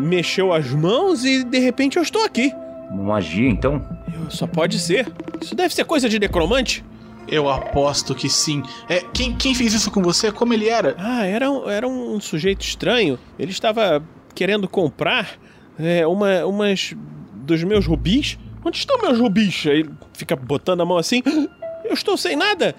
mexeu 0.00 0.52
as 0.52 0.70
mãos 0.70 1.24
e 1.24 1.44
de 1.44 1.58
repente 1.58 1.96
eu 1.96 2.02
estou 2.02 2.24
aqui. 2.24 2.52
Magia, 2.90 3.48
então? 3.48 3.82
Eu- 4.12 4.30
Só 4.30 4.46
pode 4.46 4.78
ser. 4.78 5.10
Isso 5.40 5.54
deve 5.54 5.72
ser 5.74 5.84
coisa 5.84 6.08
de 6.08 6.18
necromante. 6.18 6.84
Eu 7.28 7.48
aposto 7.48 8.14
que 8.14 8.28
sim. 8.28 8.62
É, 8.88 9.00
quem, 9.12 9.34
quem 9.36 9.54
fez 9.54 9.72
isso 9.72 9.90
com 9.90 10.02
você? 10.02 10.30
Como 10.30 10.52
ele 10.52 10.68
era? 10.68 10.94
Ah, 10.98 11.24
era, 11.24 11.50
um- 11.50 11.68
era 11.68 11.86
um 11.88 12.20
sujeito 12.20 12.62
estranho. 12.62 13.18
Ele 13.38 13.50
estava 13.50 14.02
querendo 14.34 14.68
comprar 14.68 15.30
é, 15.78 16.06
uma, 16.06 16.44
umas 16.44 16.94
dos 17.34 17.62
meus 17.64 17.86
rubis. 17.86 18.38
Onde 18.64 18.76
estão 18.76 18.98
meus 19.00 19.18
rubis? 19.18 19.64
Aí 19.66 19.80
ele 19.80 19.90
fica 20.12 20.36
botando 20.36 20.80
a 20.82 20.84
mão 20.84 20.96
assim. 20.98 21.22
Eu 21.84 21.94
estou 21.94 22.16
sem 22.16 22.36
nada. 22.36 22.74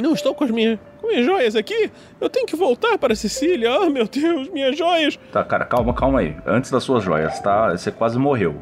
Não 0.00 0.12
estou 0.12 0.34
com 0.34 0.44
as 0.44 0.50
minhas, 0.50 0.78
com 1.00 1.08
minhas 1.08 1.24
joias 1.24 1.56
aqui. 1.56 1.90
Eu 2.20 2.28
tenho 2.28 2.46
que 2.46 2.54
voltar 2.54 2.98
para 2.98 3.14
Sicília. 3.14 3.80
Oh, 3.80 3.88
meu 3.90 4.06
Deus, 4.06 4.48
minhas 4.50 4.76
joias. 4.76 5.18
Tá, 5.32 5.42
cara, 5.42 5.64
calma, 5.64 5.92
calma 5.94 6.20
aí. 6.20 6.36
Antes 6.46 6.70
das 6.70 6.84
suas 6.84 7.02
joias, 7.02 7.40
tá? 7.40 7.70
Você 7.70 7.90
quase 7.90 8.18
morreu. 8.18 8.60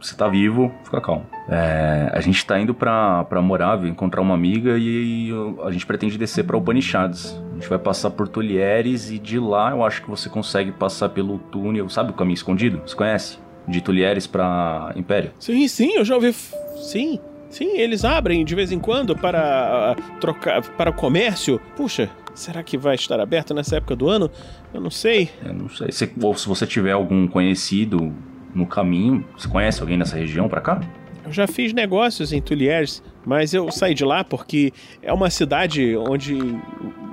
Você 0.00 0.14
tá 0.16 0.28
vivo, 0.28 0.72
fica 0.84 1.00
calmo. 1.00 1.26
É, 1.48 2.10
a 2.12 2.20
gente 2.20 2.44
tá 2.44 2.58
indo 2.58 2.74
pra, 2.74 3.24
pra 3.24 3.40
Morávia 3.40 3.88
encontrar 3.88 4.20
uma 4.20 4.34
amiga 4.34 4.76
e 4.76 5.30
a 5.64 5.70
gente 5.70 5.86
pretende 5.86 6.18
descer 6.18 6.44
pra 6.44 6.56
Upanishads. 6.56 7.40
A 7.52 7.54
gente 7.54 7.68
vai 7.68 7.78
passar 7.78 8.10
por 8.10 8.28
Tulieres 8.28 9.10
e 9.10 9.18
de 9.18 9.38
lá 9.38 9.70
eu 9.70 9.84
acho 9.84 10.02
que 10.02 10.10
você 10.10 10.28
consegue 10.28 10.72
passar 10.72 11.08
pelo 11.10 11.38
túnel. 11.38 11.88
Sabe 11.88 12.10
o 12.10 12.14
caminho 12.14 12.34
escondido? 12.34 12.80
Você 12.84 12.96
conhece? 12.96 13.38
De 13.66 13.80
Tulieres 13.80 14.26
pra 14.26 14.92
Império. 14.96 15.32
Sim, 15.38 15.66
sim, 15.68 15.96
eu 15.96 16.04
já 16.04 16.14
ouvi. 16.14 16.32
Sim, 16.32 17.20
sim, 17.50 17.78
eles 17.78 18.04
abrem 18.04 18.44
de 18.44 18.54
vez 18.54 18.72
em 18.72 18.78
quando 18.78 19.16
para 19.16 19.92
ah, 19.92 19.96
trocar 20.20 20.62
para 20.62 20.90
o 20.90 20.94
comércio. 20.94 21.60
Puxa, 21.76 22.10
será 22.34 22.62
que 22.62 22.78
vai 22.78 22.94
estar 22.94 23.20
aberto 23.20 23.52
nessa 23.52 23.76
época 23.76 23.94
do 23.94 24.08
ano? 24.08 24.30
Eu 24.72 24.80
não 24.80 24.90
sei. 24.90 25.30
Eu 25.44 25.54
não 25.54 25.68
sei. 25.68 25.92
Se, 25.92 26.10
ou 26.22 26.34
se 26.34 26.48
você 26.48 26.66
tiver 26.66 26.92
algum 26.92 27.26
conhecido 27.26 28.12
no 28.54 28.66
caminho, 28.66 29.24
você 29.36 29.48
conhece 29.48 29.80
alguém 29.80 29.96
nessa 29.96 30.16
região 30.16 30.48
pra 30.48 30.60
cá? 30.60 30.80
Eu 31.24 31.32
já 31.32 31.46
fiz 31.46 31.72
negócios 31.72 32.32
em 32.32 32.40
Tulieres, 32.40 33.02
mas 33.26 33.52
eu 33.52 33.70
saí 33.70 33.92
de 33.92 34.04
lá 34.04 34.24
porque 34.24 34.72
é 35.02 35.12
uma 35.12 35.28
cidade 35.28 35.94
onde 35.96 36.38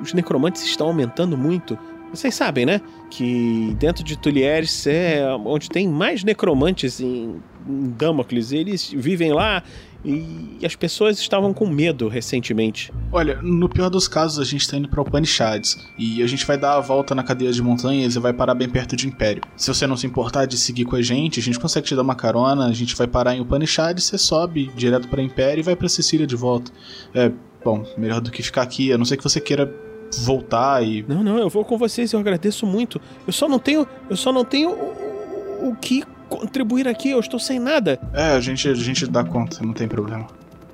os 0.01 0.13
necromantes 0.13 0.63
estão 0.63 0.87
aumentando 0.87 1.37
muito. 1.37 1.77
Vocês 2.11 2.33
sabem, 2.33 2.65
né? 2.65 2.79
Que 3.09 3.75
dentro 3.77 4.03
de 4.03 4.17
Tulieres 4.17 4.87
é 4.87 5.25
onde 5.43 5.69
tem 5.69 5.87
mais 5.87 6.23
necromantes 6.23 7.01
em, 7.01 7.41
em 7.67 7.89
Damocles. 7.97 8.53
Eles 8.53 8.89
vivem 8.89 9.33
lá 9.33 9.61
e 10.05 10.63
as 10.65 10.75
pessoas 10.75 11.19
estavam 11.19 11.51
com 11.53 11.67
medo 11.67 12.07
recentemente. 12.07 12.93
Olha, 13.11 13.41
no 13.41 13.67
pior 13.67 13.89
dos 13.89 14.07
casos, 14.07 14.39
a 14.39 14.49
gente 14.49 14.69
tá 14.69 14.77
indo 14.77 14.87
pra 14.87 15.01
Upanishads. 15.01 15.87
E 15.97 16.21
a 16.21 16.27
gente 16.27 16.45
vai 16.45 16.57
dar 16.57 16.75
a 16.75 16.79
volta 16.79 17.15
na 17.15 17.23
cadeia 17.23 17.51
de 17.51 17.61
montanhas 17.61 18.15
e 18.15 18.19
vai 18.19 18.31
parar 18.31 18.53
bem 18.53 18.69
perto 18.69 18.95
de 18.95 19.07
Império. 19.07 19.41
Se 19.57 19.73
você 19.73 19.87
não 19.87 19.97
se 19.97 20.05
importar 20.05 20.45
de 20.45 20.57
seguir 20.57 20.85
com 20.85 20.95
a 20.95 21.01
gente, 21.01 21.39
a 21.39 21.43
gente 21.43 21.59
consegue 21.59 21.87
te 21.87 21.95
dar 21.95 22.03
uma 22.03 22.15
carona, 22.15 22.67
a 22.67 22.73
gente 22.73 22.95
vai 22.95 23.07
parar 23.07 23.35
em 23.35 23.41
Upanishads, 23.41 24.05
você 24.05 24.17
sobe 24.17 24.71
direto 24.75 25.07
pra 25.07 25.21
Império 25.21 25.61
e 25.61 25.63
vai 25.63 25.75
pra 25.75 25.89
Sicília 25.89 26.27
de 26.27 26.35
volta. 26.35 26.71
É, 27.13 27.31
bom, 27.63 27.83
melhor 27.97 28.21
do 28.21 28.29
que 28.29 28.43
ficar 28.43 28.61
aqui, 28.61 28.93
a 28.93 28.97
não 28.97 29.05
ser 29.05 29.17
que 29.17 29.23
você 29.23 29.41
queira 29.41 29.73
voltar 30.19 30.83
e. 30.83 31.03
Não, 31.07 31.23
não, 31.23 31.37
eu 31.37 31.49
vou 31.49 31.65
com 31.65 31.77
vocês, 31.77 32.13
eu 32.13 32.19
agradeço 32.19 32.65
muito. 32.67 33.01
Eu 33.25 33.33
só 33.33 33.49
não 33.49 33.57
tenho, 33.57 33.87
eu 34.09 34.15
só 34.15 34.31
não 34.31 34.45
tenho 34.45 34.69
o, 34.69 35.69
o 35.69 35.75
que 35.75 36.03
contribuir 36.29 36.87
aqui, 36.87 37.11
eu 37.11 37.19
estou 37.19 37.39
sem 37.39 37.59
nada. 37.59 37.99
É, 38.13 38.31
a 38.31 38.39
gente, 38.39 38.67
a 38.67 38.73
gente 38.73 39.07
dá 39.07 39.23
conta, 39.23 39.63
não 39.63 39.73
tem 39.73 39.87
problema. 39.87 40.27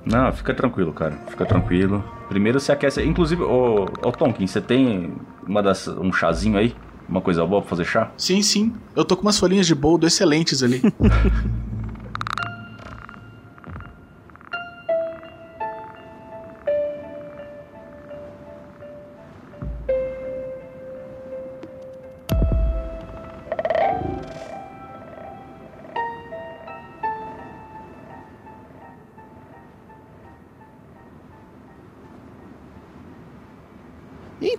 Não, 0.04 0.32
fica 0.32 0.52
tranquilo, 0.52 0.92
cara. 0.92 1.16
Fica 1.28 1.46
tranquilo. 1.46 2.04
Primeiro 2.28 2.58
você 2.58 2.72
aquece. 2.72 3.02
Inclusive, 3.02 3.42
ô, 3.42 3.84
ô 3.84 4.12
Tonkin, 4.12 4.46
você 4.46 4.60
tem 4.60 5.12
uma 5.46 5.62
das, 5.62 5.86
um 5.86 6.12
chazinho 6.12 6.58
aí? 6.58 6.74
Uma 7.08 7.20
coisa 7.20 7.44
boa 7.44 7.60
pra 7.60 7.70
fazer 7.70 7.84
chá? 7.84 8.10
Sim, 8.16 8.42
sim. 8.42 8.72
Eu 8.96 9.04
tô 9.04 9.16
com 9.16 9.22
umas 9.22 9.38
folhinhas 9.38 9.66
de 9.66 9.74
boldo 9.74 10.06
excelentes 10.06 10.62
ali. 10.62 10.82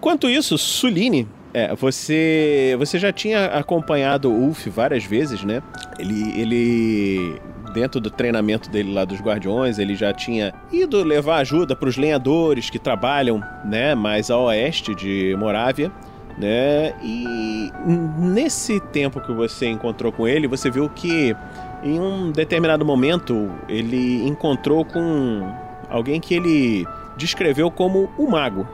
Enquanto 0.04 0.30
isso, 0.30 0.58
Suline, 0.58 1.26
é, 1.54 1.74
você 1.74 2.76
você 2.78 3.00
já 3.00 3.14
tinha 3.14 3.46
acompanhado 3.46 4.30
o 4.30 4.34
Ulf 4.34 4.68
várias 4.68 5.06
vezes, 5.06 5.46
né? 5.46 5.64
Ele 5.98 6.42
ele 6.42 7.42
dentro 7.74 8.02
do 8.02 8.12
treinamento 8.12 8.70
dele 8.70 8.94
lá 8.94 9.06
dos 9.06 9.22
Guardiões, 9.22 9.80
ele 9.80 9.96
já 9.96 10.12
tinha 10.12 10.54
ido 10.74 11.02
levar 11.06 11.38
ajuda 11.38 11.74
para 11.74 11.88
os 11.88 11.96
lenhadores 11.96 12.70
que 12.70 12.78
trabalham, 12.78 13.42
né, 13.64 13.96
mais 13.96 14.30
a 14.30 14.38
oeste 14.38 14.94
de 14.94 15.34
Morávia, 15.40 15.90
né? 16.38 16.94
E 17.02 17.72
nesse 18.18 18.82
tempo 18.82 19.22
que 19.22 19.32
você 19.32 19.68
encontrou 19.68 20.12
com 20.12 20.28
ele, 20.28 20.50
você 20.50 20.70
viu 20.70 20.90
que 20.90 21.34
em 21.82 21.98
um 21.98 22.30
determinado 22.30 22.84
momento 22.84 23.50
ele 23.70 24.28
encontrou 24.28 24.84
com 24.84 25.50
alguém 25.90 26.20
que 26.20 26.36
ele 26.36 26.86
descreveu 27.16 27.72
como 27.72 28.12
o 28.18 28.30
mago. 28.30 28.68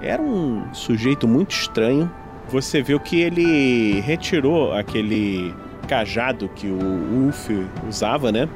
Era 0.00 0.22
um 0.22 0.62
sujeito 0.72 1.26
muito 1.26 1.52
estranho. 1.52 2.10
Você 2.48 2.82
viu 2.82 3.00
que 3.00 3.20
ele 3.20 4.00
retirou 4.00 4.72
aquele 4.72 5.54
cajado 5.88 6.48
que 6.48 6.68
o 6.68 7.24
Ulf 7.24 7.50
usava, 7.88 8.30
né? 8.30 8.48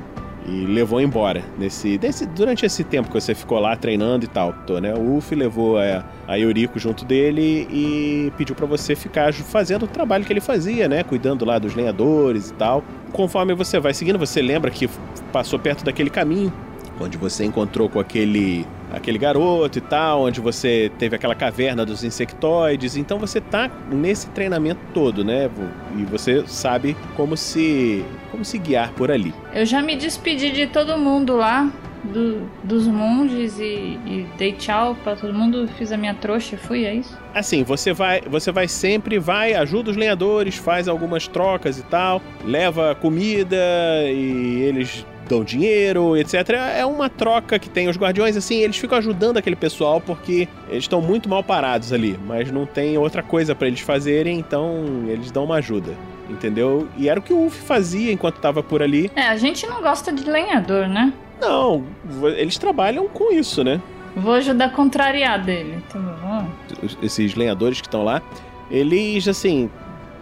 e 0.46 0.64
levou 0.64 1.00
embora 1.00 1.42
nesse, 1.58 1.98
durante 2.34 2.64
esse 2.64 2.82
tempo 2.82 3.08
que 3.08 3.20
você 3.20 3.34
ficou 3.34 3.58
lá 3.58 3.76
treinando 3.76 4.24
e 4.24 4.28
tal. 4.28 4.54
Né? 4.80 4.94
O 4.94 5.16
Uff 5.16 5.34
levou 5.34 5.78
a, 5.78 6.04
a 6.26 6.34
Yuriko 6.34 6.78
junto 6.78 7.04
dele 7.04 7.68
e 7.70 8.32
pediu 8.36 8.54
para 8.54 8.66
você 8.66 8.94
ficar 8.94 9.32
fazendo 9.32 9.84
o 9.84 9.88
trabalho 9.88 10.24
que 10.24 10.32
ele 10.32 10.40
fazia, 10.40 10.88
né? 10.88 11.02
Cuidando 11.02 11.44
lá 11.44 11.58
dos 11.58 11.74
lenhadores 11.74 12.50
e 12.50 12.54
tal. 12.54 12.82
Conforme 13.12 13.54
você 13.54 13.78
vai 13.78 13.92
seguindo, 13.92 14.18
você 14.18 14.40
lembra 14.40 14.70
que 14.70 14.88
passou 15.32 15.58
perto 15.58 15.84
daquele 15.84 16.10
caminho 16.10 16.52
onde 17.00 17.16
você 17.16 17.44
encontrou 17.44 17.88
com 17.88 17.98
aquele 17.98 18.66
aquele 18.92 19.18
garoto 19.18 19.78
e 19.78 19.80
tal, 19.80 20.22
onde 20.22 20.40
você 20.40 20.90
teve 20.98 21.16
aquela 21.16 21.34
caverna 21.34 21.84
dos 21.86 22.04
insectoides. 22.04 22.96
Então 22.96 23.18
você 23.18 23.40
tá 23.40 23.70
nesse 23.90 24.28
treinamento 24.30 24.80
todo, 24.92 25.24
né? 25.24 25.50
E 25.96 26.04
você 26.04 26.44
sabe 26.46 26.96
como 27.16 27.36
se 27.36 28.04
como 28.30 28.44
se 28.44 28.58
guiar 28.58 28.92
por 28.92 29.10
ali. 29.10 29.34
Eu 29.52 29.66
já 29.66 29.82
me 29.82 29.96
despedi 29.96 30.50
de 30.50 30.66
todo 30.66 30.96
mundo 30.98 31.36
lá. 31.36 31.70
Do, 32.02 32.50
dos 32.64 32.86
monges 32.86 33.58
e, 33.58 33.98
e 34.06 34.26
dei 34.38 34.54
tchau 34.54 34.96
para 35.04 35.14
todo 35.16 35.34
mundo, 35.34 35.68
fiz 35.76 35.92
a 35.92 35.98
minha 35.98 36.14
trouxa 36.14 36.54
e 36.54 36.58
fui, 36.58 36.86
é 36.86 36.94
isso? 36.94 37.14
Assim, 37.34 37.62
você 37.62 37.92
vai, 37.92 38.22
você 38.22 38.50
vai 38.50 38.66
sempre, 38.66 39.18
vai, 39.18 39.52
ajuda 39.52 39.90
os 39.90 39.98
lenhadores, 39.98 40.56
faz 40.56 40.88
algumas 40.88 41.28
trocas 41.28 41.78
e 41.78 41.82
tal, 41.82 42.22
leva 42.42 42.94
comida 42.94 43.54
e 44.06 44.62
eles 44.62 45.04
dão 45.30 45.44
dinheiro, 45.44 46.16
etc. 46.16 46.50
É 46.76 46.84
uma 46.84 47.08
troca 47.08 47.58
que 47.58 47.70
tem 47.70 47.88
os 47.88 47.96
guardiões, 47.96 48.36
assim, 48.36 48.56
eles 48.56 48.76
ficam 48.76 48.98
ajudando 48.98 49.36
aquele 49.36 49.56
pessoal 49.56 50.00
porque 50.00 50.48
eles 50.68 50.84
estão 50.84 51.00
muito 51.00 51.28
mal 51.28 51.42
parados 51.42 51.92
ali, 51.92 52.18
mas 52.26 52.50
não 52.50 52.66
tem 52.66 52.98
outra 52.98 53.22
coisa 53.22 53.54
para 53.54 53.68
eles 53.68 53.80
fazerem, 53.80 54.38
então 54.38 55.04
eles 55.06 55.30
dão 55.30 55.44
uma 55.44 55.56
ajuda. 55.56 55.94
Entendeu? 56.28 56.86
E 56.96 57.08
era 57.08 57.18
o 57.18 57.22
que 57.22 57.32
o 57.32 57.46
Uff 57.46 57.56
fazia 57.62 58.12
enquanto 58.12 58.38
tava 58.40 58.62
por 58.62 58.82
ali. 58.82 59.10
É, 59.16 59.22
a 59.22 59.36
gente 59.36 59.66
não 59.66 59.80
gosta 59.80 60.12
de 60.12 60.28
lenhador, 60.30 60.88
né? 60.88 61.12
Não, 61.40 61.84
eles 62.36 62.56
trabalham 62.58 63.08
com 63.08 63.32
isso, 63.32 63.64
né? 63.64 63.80
Vou 64.14 64.34
ajudar 64.34 64.66
a 64.66 64.70
contrariar 64.70 65.42
dele. 65.42 65.82
Tá 65.88 65.98
bom. 65.98 66.46
Esses 67.02 67.34
lenhadores 67.34 67.80
que 67.80 67.86
estão 67.86 68.04
lá, 68.04 68.22
eles, 68.70 69.26
assim, 69.26 69.68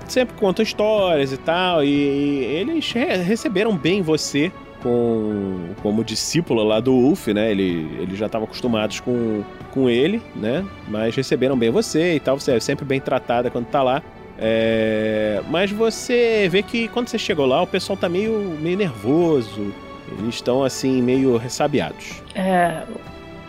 sempre 0.07 0.35
contam 0.37 0.63
histórias 0.63 1.33
e 1.33 1.37
tal, 1.37 1.85
e 1.85 2.45
eles 2.45 2.91
receberam 2.93 3.77
bem 3.77 4.01
você 4.01 4.51
com 4.83 5.75
como 5.83 6.05
discípula 6.05 6.63
lá 6.63 6.81
do 6.81 6.93
Ulf, 6.93 7.29
né? 7.29 7.51
Ele, 7.51 7.89
eles 8.01 8.19
já 8.19 8.27
estavam 8.27 8.47
acostumados 8.47 9.01
com, 9.01 9.43
com 9.73 9.89
ele, 9.89 10.23
né? 10.35 10.65
Mas 10.89 11.15
receberam 11.15 11.57
bem 11.57 11.71
você 11.71 12.15
e 12.17 12.21
tal. 12.21 12.39
Você 12.39 12.53
é 12.53 12.61
sempre 12.61 12.85
bem 12.85 13.01
tratada 13.01 13.51
quando 13.51 13.67
tá 13.67 13.83
lá. 13.83 14.03
É... 14.39 15.43
Mas 15.49 15.71
você 15.71 16.49
vê 16.51 16.63
que 16.63 16.89
quando 16.89 17.09
você 17.09 17.19
chegou 17.19 17.47
lá, 17.47 17.61
o 17.63 17.67
pessoal 17.67 17.97
tá 17.97 18.09
meio, 18.09 18.57
meio 18.61 18.77
nervoso. 18.77 19.75
Eles 20.19 20.37
estão 20.37 20.65
assim, 20.65 21.03
meio 21.03 21.37
ressabiados. 21.37 22.23
É. 22.35 22.83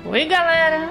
Oi, 0.05 0.25
galera. 0.25 0.89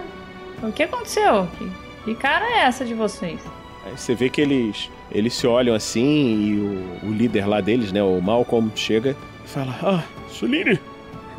O 0.63 0.73
que 0.73 0.83
aconteceu? 0.83 1.47
Que, 1.59 1.71
que 2.05 2.15
cara 2.15 2.45
é 2.47 2.61
essa 2.61 2.85
de 2.85 2.95
vocês? 2.95 3.41
Aí 3.85 3.97
você 3.97 4.15
vê 4.15 4.29
que 4.29 4.41
eles, 4.41 4.91
eles 5.11 5.35
se 5.35 5.47
olham 5.47 5.75
assim 5.75 6.03
e 6.03 7.05
o, 7.05 7.09
o 7.09 7.13
líder 7.13 7.47
lá 7.47 7.61
deles, 7.61 7.93
né? 7.93 8.03
O 8.03 8.21
Malcolm, 8.21 8.71
chega 8.75 9.17
e 9.45 9.49
fala: 9.49 9.79
Ah, 9.83 10.03
Suline, 10.29 10.79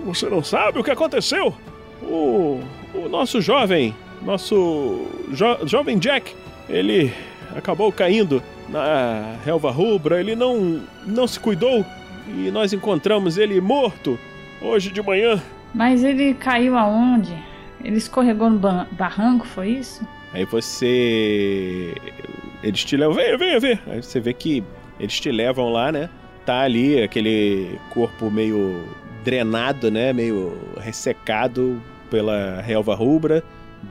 você 0.04 0.30
não 0.30 0.44
sabe 0.44 0.80
o 0.80 0.84
que 0.84 0.92
aconteceu? 0.92 1.54
O, 2.02 2.62
o 2.94 3.10
nosso 3.10 3.42
jovem, 3.42 3.96
nosso 4.22 5.08
jo, 5.32 5.68
jovem 5.68 5.98
Jack, 5.98 6.36
ele 6.68 7.14
acabou 7.56 7.92
caindo 7.92 8.42
na 8.70 9.36
relva 9.44 9.72
rubra, 9.72 10.20
ele 10.20 10.36
não, 10.36 10.82
não 11.06 11.28
se 11.28 11.40
cuidou 11.40 11.86
e 12.28 12.52
nós 12.52 12.74
encontramos 12.74 13.38
ele 13.38 13.60
morto 13.60 14.20
hoje 14.62 14.92
de 14.92 15.02
manhã. 15.02 15.42
Mas 15.74 16.04
ele 16.04 16.34
caiu 16.34 16.78
aonde? 16.78 17.36
Ele 17.84 17.98
escorregou 17.98 18.50
no 18.50 18.60
barranco, 18.92 19.46
foi 19.48 19.70
isso? 19.70 20.06
Aí 20.34 20.46
você. 20.46 21.96
Eles 22.62 22.84
te 22.84 22.98
levam. 22.98 23.16
Venha, 23.16 23.38
venha, 23.38 23.60
venha. 23.60 23.80
Aí 23.88 24.04
você 24.04 24.20
vê 24.20 24.34
que 24.34 24.64
eles 25.00 25.20
te 25.20 25.32
levam 25.32 25.72
lá, 25.72 25.92
né? 25.92 26.10
Tá 26.50 26.62
ali 26.62 27.00
aquele 27.04 27.80
corpo 27.92 28.32
meio 28.32 28.84
drenado, 29.24 29.92
né? 29.92 30.12
Meio 30.12 30.58
ressecado 30.80 31.80
pela 32.10 32.60
relva 32.62 32.96
rubra. 32.96 33.44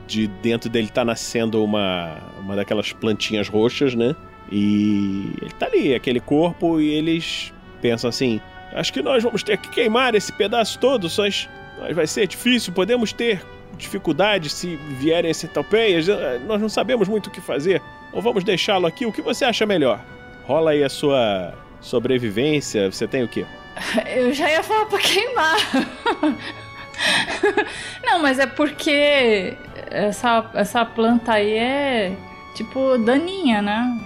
De 0.08 0.26
dentro 0.26 0.68
dele 0.68 0.88
tá 0.88 1.04
nascendo 1.04 1.62
uma, 1.64 2.16
uma 2.40 2.56
daquelas 2.56 2.92
plantinhas 2.92 3.48
roxas, 3.48 3.94
né? 3.94 4.14
E 4.50 5.34
ele 5.40 5.52
tá 5.56 5.66
ali, 5.66 5.94
aquele 5.94 6.18
corpo, 6.18 6.80
e 6.80 6.90
eles 6.90 7.54
pensam 7.80 8.10
assim: 8.10 8.40
acho 8.72 8.92
que 8.92 9.00
nós 9.02 9.22
vamos 9.22 9.44
ter 9.44 9.56
que 9.58 9.68
queimar 9.68 10.16
esse 10.16 10.32
pedaço 10.32 10.80
todo, 10.80 11.08
só 11.08 11.22
mas 11.22 11.94
vai 11.94 12.08
ser 12.08 12.26
difícil, 12.26 12.72
podemos 12.72 13.12
ter 13.12 13.40
dificuldade 13.76 14.50
se 14.50 14.74
vierem 14.98 15.32
centopeias, 15.32 16.06
nós 16.44 16.60
não 16.60 16.68
sabemos 16.68 17.06
muito 17.06 17.28
o 17.28 17.30
que 17.30 17.40
fazer. 17.40 17.80
Ou 18.12 18.20
vamos 18.20 18.42
deixá-lo 18.42 18.84
aqui, 18.88 19.06
o 19.06 19.12
que 19.12 19.22
você 19.22 19.44
acha 19.44 19.64
melhor? 19.64 20.04
Rola 20.44 20.72
aí 20.72 20.82
a 20.82 20.88
sua 20.88 21.54
sobrevivência, 21.80 22.90
você 22.90 23.06
tem 23.06 23.22
o 23.22 23.28
quê? 23.28 23.44
Eu 24.14 24.32
já 24.32 24.50
ia 24.50 24.62
falar 24.62 24.86
pra 24.86 24.98
queimar. 24.98 25.56
Não, 28.04 28.20
mas 28.20 28.38
é 28.38 28.46
porque 28.46 29.54
essa, 29.90 30.50
essa 30.54 30.84
planta 30.84 31.34
aí 31.34 31.52
é 31.52 32.16
tipo 32.54 32.98
daninha, 32.98 33.62
né? 33.62 33.98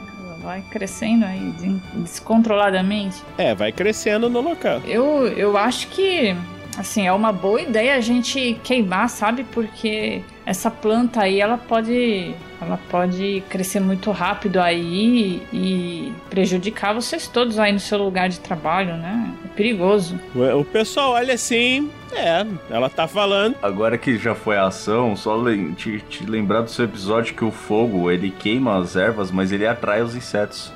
Vai 0.43 0.63
crescendo 0.71 1.25
aí 1.25 1.55
descontroladamente. 1.95 3.23
É, 3.39 3.55
vai 3.55 3.71
crescendo 3.71 4.29
no 4.29 4.41
local. 4.41 4.83
Eu, 4.85 5.29
eu 5.29 5.57
acho 5.57 5.87
que, 5.89 6.37
assim, 6.77 7.07
é 7.07 7.13
uma 7.13 7.33
boa 7.33 7.61
ideia 7.61 7.95
a 7.95 8.01
gente 8.01 8.59
queimar, 8.63 9.09
sabe? 9.09 9.45
Porque 9.45 10.23
essa 10.45 10.71
planta 10.71 11.23
aí, 11.23 11.41
ela 11.41 11.59
pode 11.59 12.35
ela 12.61 12.79
pode 12.89 13.43
crescer 13.49 13.81
muito 13.81 14.13
rápido 14.13 14.61
aí 14.61 15.43
e 15.53 16.13
prejudicar 16.31 16.95
vocês 16.95 17.27
todos 17.27 17.59
aí 17.59 17.73
no 17.73 17.81
seu 17.81 17.99
lugar 17.99 18.29
de 18.29 18.39
trabalho, 18.39 18.97
né? 18.97 19.33
É 19.45 19.49
perigoso. 19.49 20.19
O 20.57 20.65
pessoal 20.65 21.13
olha 21.13 21.35
assim, 21.35 21.91
é, 22.13 22.47
ela 22.71 22.89
tá 22.89 23.09
falando. 23.09 23.57
Agora 23.61 23.99
que 23.99 24.17
já 24.17 24.35
foi 24.35 24.57
a 24.57 24.69
ação, 24.69 25.17
só 25.17 25.37
te, 25.77 26.01
te 26.09 26.25
lembrar 26.25 26.61
do 26.61 26.71
seu 26.71 26.85
episódio 26.85 27.35
que 27.35 27.45
o 27.45 27.51
fogo, 27.51 28.09
ele 28.09 28.31
queima 28.31 28.79
as 28.79 28.95
ervas, 28.95 29.33
mas 29.33 29.51
ele 29.51 29.67
atrai 29.67 30.01
os 30.01 30.15
insetos. 30.15 30.73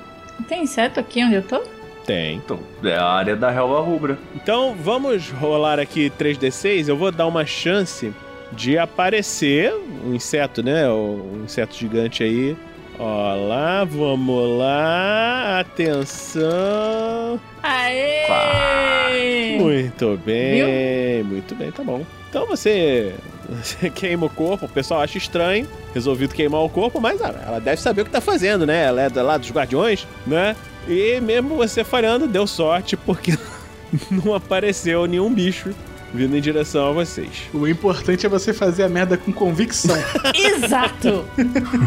Tem 0.48 0.64
inseto 0.64 0.98
aqui 0.98 1.22
onde 1.24 1.36
eu 1.36 1.42
tô? 1.42 1.62
Tem. 2.06 2.36
Então, 2.36 2.60
é 2.84 2.94
a 2.94 3.04
área 3.04 3.34
da 3.34 3.50
relva 3.50 3.80
rubra. 3.80 4.16
Então, 4.34 4.76
vamos 4.78 5.30
rolar 5.30 5.80
aqui 5.80 6.10
3D6. 6.10 6.88
Eu 6.88 6.96
vou 6.96 7.10
dar 7.10 7.26
uma 7.26 7.44
chance 7.44 8.12
de 8.52 8.78
aparecer 8.78 9.74
um 10.04 10.14
inseto, 10.14 10.62
né? 10.62 10.88
Um 10.88 11.42
inseto 11.44 11.74
gigante 11.74 12.22
aí. 12.22 12.56
Ó 12.98 13.34
lá, 13.34 13.84
vamos 13.84 14.58
lá. 14.58 15.60
Atenção. 15.60 17.40
Aê! 17.62 19.58
Muito 19.58 20.18
bem, 20.24 21.18
Viu? 21.18 21.24
muito 21.24 21.54
bem, 21.54 21.70
tá 21.70 21.82
bom. 21.82 22.04
Então 22.28 22.46
você, 22.46 23.14
você 23.48 23.88
queima 23.94 24.26
o 24.26 24.30
corpo, 24.30 24.66
o 24.66 24.68
pessoal 24.68 25.00
acha 25.00 25.18
estranho, 25.18 25.66
resolvido 25.94 26.34
queimar 26.34 26.62
o 26.62 26.68
corpo, 26.68 27.00
mas 27.00 27.20
ela 27.20 27.58
deve 27.60 27.80
saber 27.80 28.02
o 28.02 28.04
que 28.04 28.10
tá 28.10 28.20
fazendo, 28.20 28.66
né? 28.66 28.84
Ela 28.84 29.02
é 29.02 29.22
lá 29.22 29.36
dos 29.36 29.50
guardiões, 29.50 30.06
né? 30.26 30.54
E 30.88 31.20
mesmo 31.20 31.56
você 31.56 31.82
falhando, 31.82 32.28
deu 32.28 32.46
sorte, 32.46 32.96
porque 32.96 33.36
não 34.10 34.34
apareceu 34.34 35.06
nenhum 35.06 35.32
bicho 35.32 35.74
vindo 36.14 36.36
em 36.36 36.40
direção 36.40 36.88
a 36.88 36.92
vocês. 36.92 37.42
O 37.52 37.66
importante 37.66 38.24
é 38.24 38.28
você 38.28 38.52
fazer 38.52 38.84
a 38.84 38.88
merda 38.88 39.16
com 39.16 39.32
convicção. 39.32 39.96
Exato! 40.34 41.24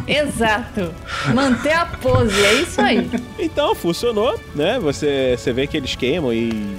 Exato! 0.07 0.93
Manter 1.33 1.73
a 1.73 1.85
pose, 1.85 2.39
é 2.45 2.53
isso 2.61 2.79
aí. 2.81 3.09
Então, 3.37 3.73
funcionou, 3.73 4.39
né? 4.53 4.77
Você, 4.79 5.35
você 5.37 5.51
vê 5.51 5.65
que 5.65 5.77
eles 5.77 5.95
queimam 5.95 6.33
e, 6.33 6.77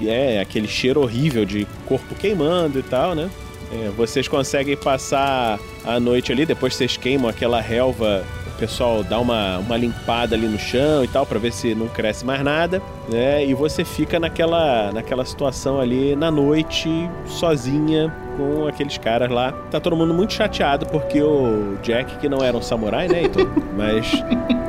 e 0.00 0.08
é 0.08 0.40
aquele 0.40 0.66
cheiro 0.66 1.00
horrível 1.00 1.44
de 1.44 1.66
corpo 1.86 2.14
queimando 2.14 2.78
e 2.78 2.82
tal, 2.82 3.14
né? 3.14 3.30
É, 3.72 3.90
vocês 3.96 4.28
conseguem 4.28 4.76
passar 4.76 5.58
a 5.84 5.98
noite 5.98 6.32
ali, 6.32 6.44
depois 6.44 6.74
vocês 6.74 6.96
queimam 6.96 7.28
aquela 7.28 7.60
relva 7.60 8.24
o 8.54 8.58
pessoal 8.58 9.02
dá 9.02 9.18
uma, 9.18 9.58
uma 9.58 9.76
limpada 9.76 10.34
ali 10.34 10.46
no 10.46 10.58
chão 10.58 11.04
e 11.04 11.08
tal, 11.08 11.26
para 11.26 11.38
ver 11.38 11.52
se 11.52 11.74
não 11.74 11.88
cresce 11.88 12.24
mais 12.24 12.42
nada, 12.42 12.80
né? 13.08 13.44
E 13.44 13.52
você 13.52 13.84
fica 13.84 14.18
naquela, 14.20 14.92
naquela 14.92 15.24
situação 15.24 15.80
ali 15.80 16.14
na 16.14 16.30
noite, 16.30 16.88
sozinha, 17.26 18.14
com 18.36 18.66
aqueles 18.66 18.96
caras 18.96 19.30
lá. 19.30 19.52
Tá 19.70 19.80
todo 19.80 19.96
mundo 19.96 20.14
muito 20.14 20.32
chateado 20.32 20.86
porque 20.86 21.20
o 21.20 21.76
Jack, 21.82 22.18
que 22.18 22.28
não 22.28 22.38
era 22.38 22.56
um 22.56 22.62
samurai, 22.62 23.08
né, 23.08 23.22
então, 23.24 23.44
mas 23.76 24.10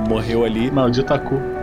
morreu 0.10 0.44
ali. 0.44 0.72
Maldito 0.72 1.14
Aku. 1.14 1.55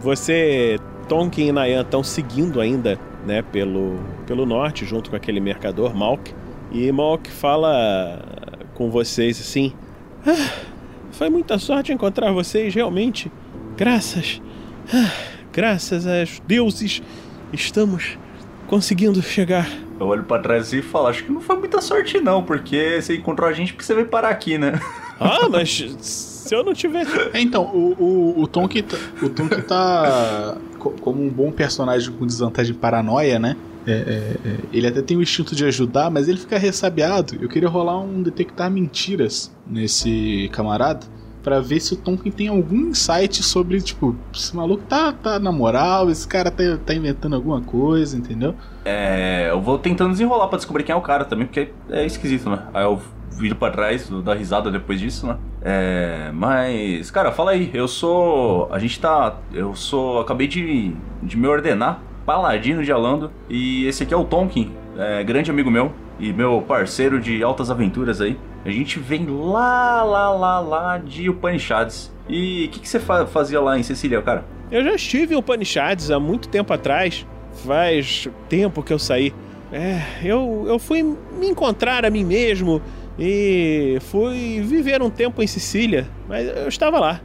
Você, 0.00 0.78
Tonkin 1.08 1.48
e 1.48 1.52
Nayan 1.52 1.82
estão 1.82 2.02
seguindo 2.02 2.60
ainda 2.60 2.98
né, 3.26 3.42
pelo, 3.42 3.98
pelo 4.26 4.46
norte, 4.46 4.84
junto 4.84 5.10
com 5.10 5.16
aquele 5.16 5.40
mercador, 5.40 5.94
Malk. 5.94 6.32
E 6.70 6.90
Malk 6.92 7.30
fala 7.30 8.20
com 8.74 8.90
vocês 8.90 9.40
assim: 9.40 9.72
ah, 10.26 10.50
Foi 11.12 11.28
muita 11.28 11.58
sorte 11.58 11.92
encontrar 11.92 12.30
vocês, 12.32 12.74
realmente. 12.74 13.30
Graças. 13.76 14.40
ah, 14.92 15.10
graças 15.52 16.06
aos 16.06 16.40
deuses, 16.46 17.02
estamos 17.52 18.18
conseguindo 18.66 19.20
chegar. 19.22 19.68
Eu 19.98 20.06
olho 20.06 20.22
pra 20.22 20.38
trás 20.38 20.72
e 20.72 20.80
falo, 20.80 21.08
acho 21.08 21.24
que 21.24 21.32
não 21.32 21.40
foi 21.40 21.56
muita 21.56 21.80
sorte 21.80 22.20
não, 22.20 22.44
porque 22.44 23.00
você 23.00 23.16
encontrou 23.16 23.48
a 23.48 23.52
gente 23.52 23.72
porque 23.72 23.84
você 23.84 23.94
veio 23.94 24.06
parar 24.06 24.28
aqui, 24.28 24.56
né? 24.56 24.80
Ah, 25.18 25.48
mas 25.50 26.37
se 26.48 26.54
eu 26.54 26.64
não 26.64 26.72
tiver. 26.72 27.06
É, 27.34 27.40
então, 27.40 27.62
o, 27.64 27.94
o, 27.98 28.42
o 28.42 28.46
Tonk 28.46 28.82
tá, 28.82 28.96
o 29.22 29.28
Tonk 29.28 29.62
tá 29.62 30.56
co- 30.78 30.90
como 31.00 31.22
um 31.22 31.28
bom 31.28 31.50
personagem 31.52 32.12
com 32.12 32.26
desvantagem 32.26 32.72
de 32.72 32.78
paranoia, 32.78 33.38
né? 33.38 33.56
É, 33.86 33.92
é, 33.92 33.94
é, 34.44 34.56
ele 34.72 34.86
até 34.86 35.00
tem 35.00 35.16
o 35.16 35.22
instinto 35.22 35.54
de 35.54 35.64
ajudar, 35.64 36.10
mas 36.10 36.28
ele 36.28 36.38
fica 36.38 36.58
ressabiado. 36.58 37.36
Eu 37.40 37.48
queria 37.48 37.68
rolar 37.68 37.98
um 38.00 38.22
detectar 38.22 38.70
mentiras 38.70 39.50
nesse 39.66 40.50
camarada 40.52 41.06
pra 41.42 41.60
ver 41.60 41.80
se 41.80 41.94
o 41.94 41.96
Tonkin 41.96 42.30
tem 42.30 42.48
algum 42.48 42.88
insight 42.90 43.42
sobre, 43.42 43.80
tipo, 43.80 44.14
esse 44.34 44.54
maluco 44.54 44.82
tá, 44.86 45.12
tá 45.12 45.38
na 45.38 45.50
moral, 45.50 46.10
esse 46.10 46.26
cara 46.28 46.50
tá, 46.50 46.62
tá 46.84 46.92
inventando 46.92 47.34
alguma 47.36 47.62
coisa, 47.62 48.18
entendeu? 48.18 48.54
É, 48.84 49.48
eu 49.50 49.60
vou 49.62 49.78
tentando 49.78 50.10
desenrolar 50.10 50.48
pra 50.48 50.58
descobrir 50.58 50.82
quem 50.84 50.92
é 50.92 50.96
o 50.96 51.00
cara 51.00 51.24
também, 51.24 51.46
porque 51.46 51.70
é 51.88 52.04
esquisito, 52.04 52.50
né? 52.50 52.64
Aí 52.74 52.84
eu 52.84 53.00
viro 53.38 53.54
pra 53.56 53.70
trás, 53.70 54.08
dou 54.08 54.34
risada 54.34 54.70
depois 54.70 54.98
disso, 55.00 55.26
né? 55.26 55.36
É, 55.62 56.30
mas, 56.34 57.10
cara, 57.10 57.30
fala 57.32 57.52
aí, 57.52 57.70
eu 57.72 57.86
sou. 57.88 58.68
A 58.72 58.78
gente 58.78 58.98
tá. 59.00 59.36
Eu 59.52 59.74
sou. 59.74 60.20
Acabei 60.20 60.46
de, 60.46 60.92
de 61.22 61.36
me 61.36 61.46
ordenar, 61.46 62.00
paladino 62.26 62.82
de 62.84 62.92
Alando, 62.92 63.30
e 63.48 63.86
esse 63.86 64.02
aqui 64.02 64.12
é 64.12 64.16
o 64.16 64.24
Tonkin, 64.24 64.72
é, 64.98 65.22
grande 65.24 65.50
amigo 65.50 65.70
meu 65.70 65.92
e 66.20 66.32
meu 66.32 66.62
parceiro 66.66 67.20
de 67.20 67.42
altas 67.42 67.70
aventuras 67.70 68.20
aí. 68.20 68.36
A 68.64 68.70
gente 68.70 68.98
vem 68.98 69.24
lá, 69.26 70.02
lá, 70.02 70.30
lá, 70.30 70.60
lá 70.60 70.98
de 70.98 71.30
Upanishads. 71.30 72.12
E 72.28 72.66
o 72.66 72.68
que, 72.70 72.80
que 72.80 72.88
você 72.88 72.98
fa- 73.00 73.24
fazia 73.26 73.60
lá 73.60 73.78
em 73.78 73.82
Sicília, 73.82 74.20
cara? 74.20 74.44
Eu 74.70 74.84
já 74.84 74.94
estive 74.94 75.34
em 75.34 75.38
Upanishads 75.38 76.10
há 76.10 76.18
muito 76.20 76.48
tempo 76.48 76.72
atrás. 76.72 77.24
Faz 77.64 78.28
tempo 78.48 78.82
que 78.82 78.92
eu 78.92 78.98
saí. 78.98 79.32
É, 79.72 80.00
eu, 80.24 80.64
eu 80.66 80.78
fui 80.78 81.02
me 81.02 81.46
encontrar 81.46 82.04
a 82.04 82.10
mim 82.10 82.24
mesmo 82.24 82.80
e 83.18 83.98
fui 84.02 84.60
viver 84.60 85.02
um 85.02 85.10
tempo 85.10 85.42
em 85.42 85.46
Sicília, 85.46 86.06
mas 86.28 86.46
eu 86.46 86.68
estava 86.68 86.98
lá. 86.98 87.20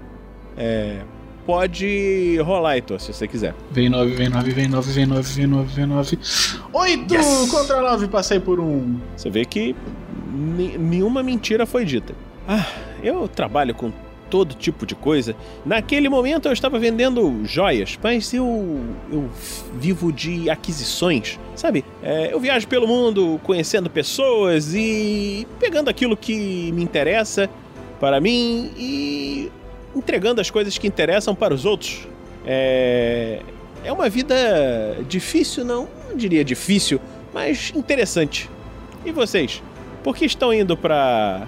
É, 0.58 1.02
pode 1.46 2.38
rolar, 2.44 2.76
Heitor, 2.76 3.00
se 3.00 3.14
você 3.14 3.28
quiser. 3.28 3.54
Vem 3.72 3.90
9, 3.90 4.14
vem 4.16 4.30
9, 4.30 4.52
vem 4.52 4.68
9, 4.68 4.92
vem 4.92 5.06
9, 5.06 5.22
vem 5.34 5.48
9, 5.48 5.76
vem 5.76 5.86
9. 5.86 6.20
8 6.74 7.14
Yes! 7.14 7.52
contra 7.52 7.82
9, 7.82 8.08
passei 8.08 8.40
por 8.40 8.60
um. 8.60 9.00
Você 9.16 9.30
vê 9.30 9.46
que 9.46 9.76
nenhuma 10.34 11.22
mentira 11.22 11.66
foi 11.66 11.86
dita. 11.86 12.14
Ah, 12.48 12.66
eu 13.04 13.28
trabalho 13.28 13.74
com 13.76 13.92
todo 14.34 14.56
tipo 14.56 14.84
de 14.84 14.96
coisa. 14.96 15.36
Naquele 15.64 16.10
momento 16.10 16.48
eu 16.48 16.54
estava 16.54 16.80
vendendo 16.80 17.46
joias, 17.46 18.00
mas 18.02 18.34
eu, 18.34 18.82
eu 19.12 19.30
vivo 19.76 20.12
de 20.12 20.50
aquisições, 20.50 21.40
sabe? 21.56 21.86
É, 22.02 22.34
eu 22.34 22.40
viajo 22.40 22.68
pelo 22.68 22.88
mundo 22.88 23.40
conhecendo 23.44 23.92
pessoas 23.92 24.74
e 24.74 25.48
pegando 25.60 25.88
aquilo 25.88 26.18
que 26.18 26.72
me 26.72 26.82
interessa 26.82 27.48
para 28.00 28.20
mim 28.20 28.72
e 28.76 29.52
entregando 29.96 30.42
as 30.42 30.50
coisas 30.50 30.80
que 30.80 30.88
interessam 30.88 31.36
para 31.36 31.54
os 31.54 31.64
outros. 31.64 32.08
É, 32.44 33.40
é 33.84 33.94
uma 33.94 34.10
vida 34.10 34.98
difícil, 35.08 35.64
não, 35.64 35.88
não 36.10 36.18
diria 36.18 36.44
difícil, 36.44 37.00
mas 37.32 37.72
interessante. 37.76 38.50
E 39.06 39.12
vocês? 39.12 39.62
Por 40.04 40.16
que 40.16 40.26
estão 40.26 40.52
indo 40.52 40.76
pra, 40.76 41.46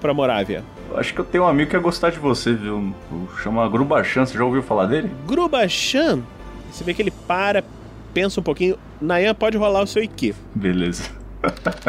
pra 0.00 0.12
Morávia? 0.12 0.73
Acho 0.94 1.12
que 1.12 1.20
eu 1.20 1.24
tenho 1.24 1.44
um 1.44 1.48
amigo 1.48 1.70
que 1.70 1.76
ia 1.76 1.80
gostar 1.80 2.10
de 2.10 2.18
você, 2.18 2.54
viu? 2.54 2.94
Chama 3.42 3.68
Grubachan, 3.68 4.24
você 4.24 4.38
já 4.38 4.44
ouviu 4.44 4.62
falar 4.62 4.86
dele? 4.86 5.10
Grubachan, 5.26 6.22
você 6.70 6.84
vê 6.84 6.94
que 6.94 7.02
ele 7.02 7.10
para, 7.10 7.64
pensa 8.12 8.40
um 8.40 8.42
pouquinho. 8.42 8.76
Nayan 9.00 9.34
pode 9.34 9.56
rolar 9.56 9.82
o 9.82 9.86
seu 9.86 10.02
IQ. 10.02 10.34
Beleza. 10.54 11.10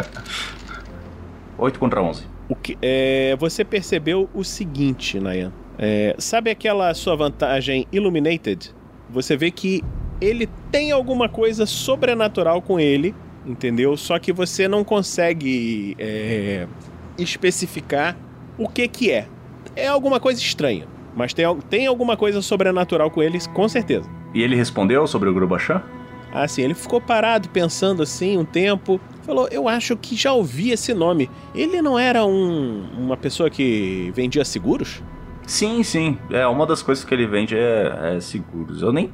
8 1.56 1.78
contra 1.78 2.02
11. 2.02 2.24
O 2.48 2.54
que, 2.54 2.76
é, 2.82 3.34
você 3.38 3.64
percebeu 3.64 4.28
o 4.34 4.44
seguinte, 4.44 5.18
Nayan. 5.18 5.52
É, 5.78 6.14
sabe 6.18 6.50
aquela 6.50 6.92
sua 6.94 7.16
vantagem 7.16 7.86
Illuminated? 7.92 8.74
Você 9.10 9.36
vê 9.36 9.50
que 9.50 9.82
ele 10.20 10.48
tem 10.70 10.90
alguma 10.90 11.28
coisa 11.28 11.66
sobrenatural 11.66 12.60
com 12.60 12.80
ele, 12.80 13.14
entendeu? 13.44 13.96
Só 13.96 14.18
que 14.18 14.32
você 14.32 14.66
não 14.66 14.82
consegue 14.82 15.94
é, 15.98 16.66
especificar 17.18 18.16
o 18.58 18.68
que 18.68 18.86
que 18.88 19.10
é. 19.10 19.26
É 19.74 19.88
alguma 19.88 20.18
coisa 20.18 20.40
estranha, 20.40 20.86
mas 21.14 21.32
tem, 21.32 21.44
tem 21.68 21.86
alguma 21.86 22.16
coisa 22.16 22.40
sobrenatural 22.40 23.10
com 23.10 23.22
ele, 23.22 23.38
com 23.52 23.68
certeza. 23.68 24.08
E 24.34 24.42
ele 24.42 24.56
respondeu 24.56 25.06
sobre 25.06 25.28
o 25.28 25.34
Grubachan? 25.34 25.82
Assim, 26.32 26.62
ele 26.62 26.74
ficou 26.74 27.00
parado 27.00 27.48
pensando 27.48 28.02
assim 28.02 28.36
um 28.36 28.44
tempo. 28.44 29.00
Falou, 29.22 29.48
eu 29.50 29.68
acho 29.68 29.96
que 29.96 30.14
já 30.14 30.32
ouvi 30.32 30.70
esse 30.70 30.92
nome. 30.92 31.30
Ele 31.54 31.80
não 31.80 31.98
era 31.98 32.24
um, 32.26 32.86
uma 32.98 33.16
pessoa 33.16 33.48
que 33.48 34.12
vendia 34.14 34.44
seguros? 34.44 35.02
Sim, 35.46 35.82
sim. 35.82 36.18
É, 36.30 36.46
uma 36.46 36.66
das 36.66 36.82
coisas 36.82 37.04
que 37.04 37.14
ele 37.14 37.26
vende 37.26 37.56
é, 37.56 38.16
é 38.16 38.20
seguros. 38.20 38.82
Eu 38.82 38.92
nem 38.92 39.12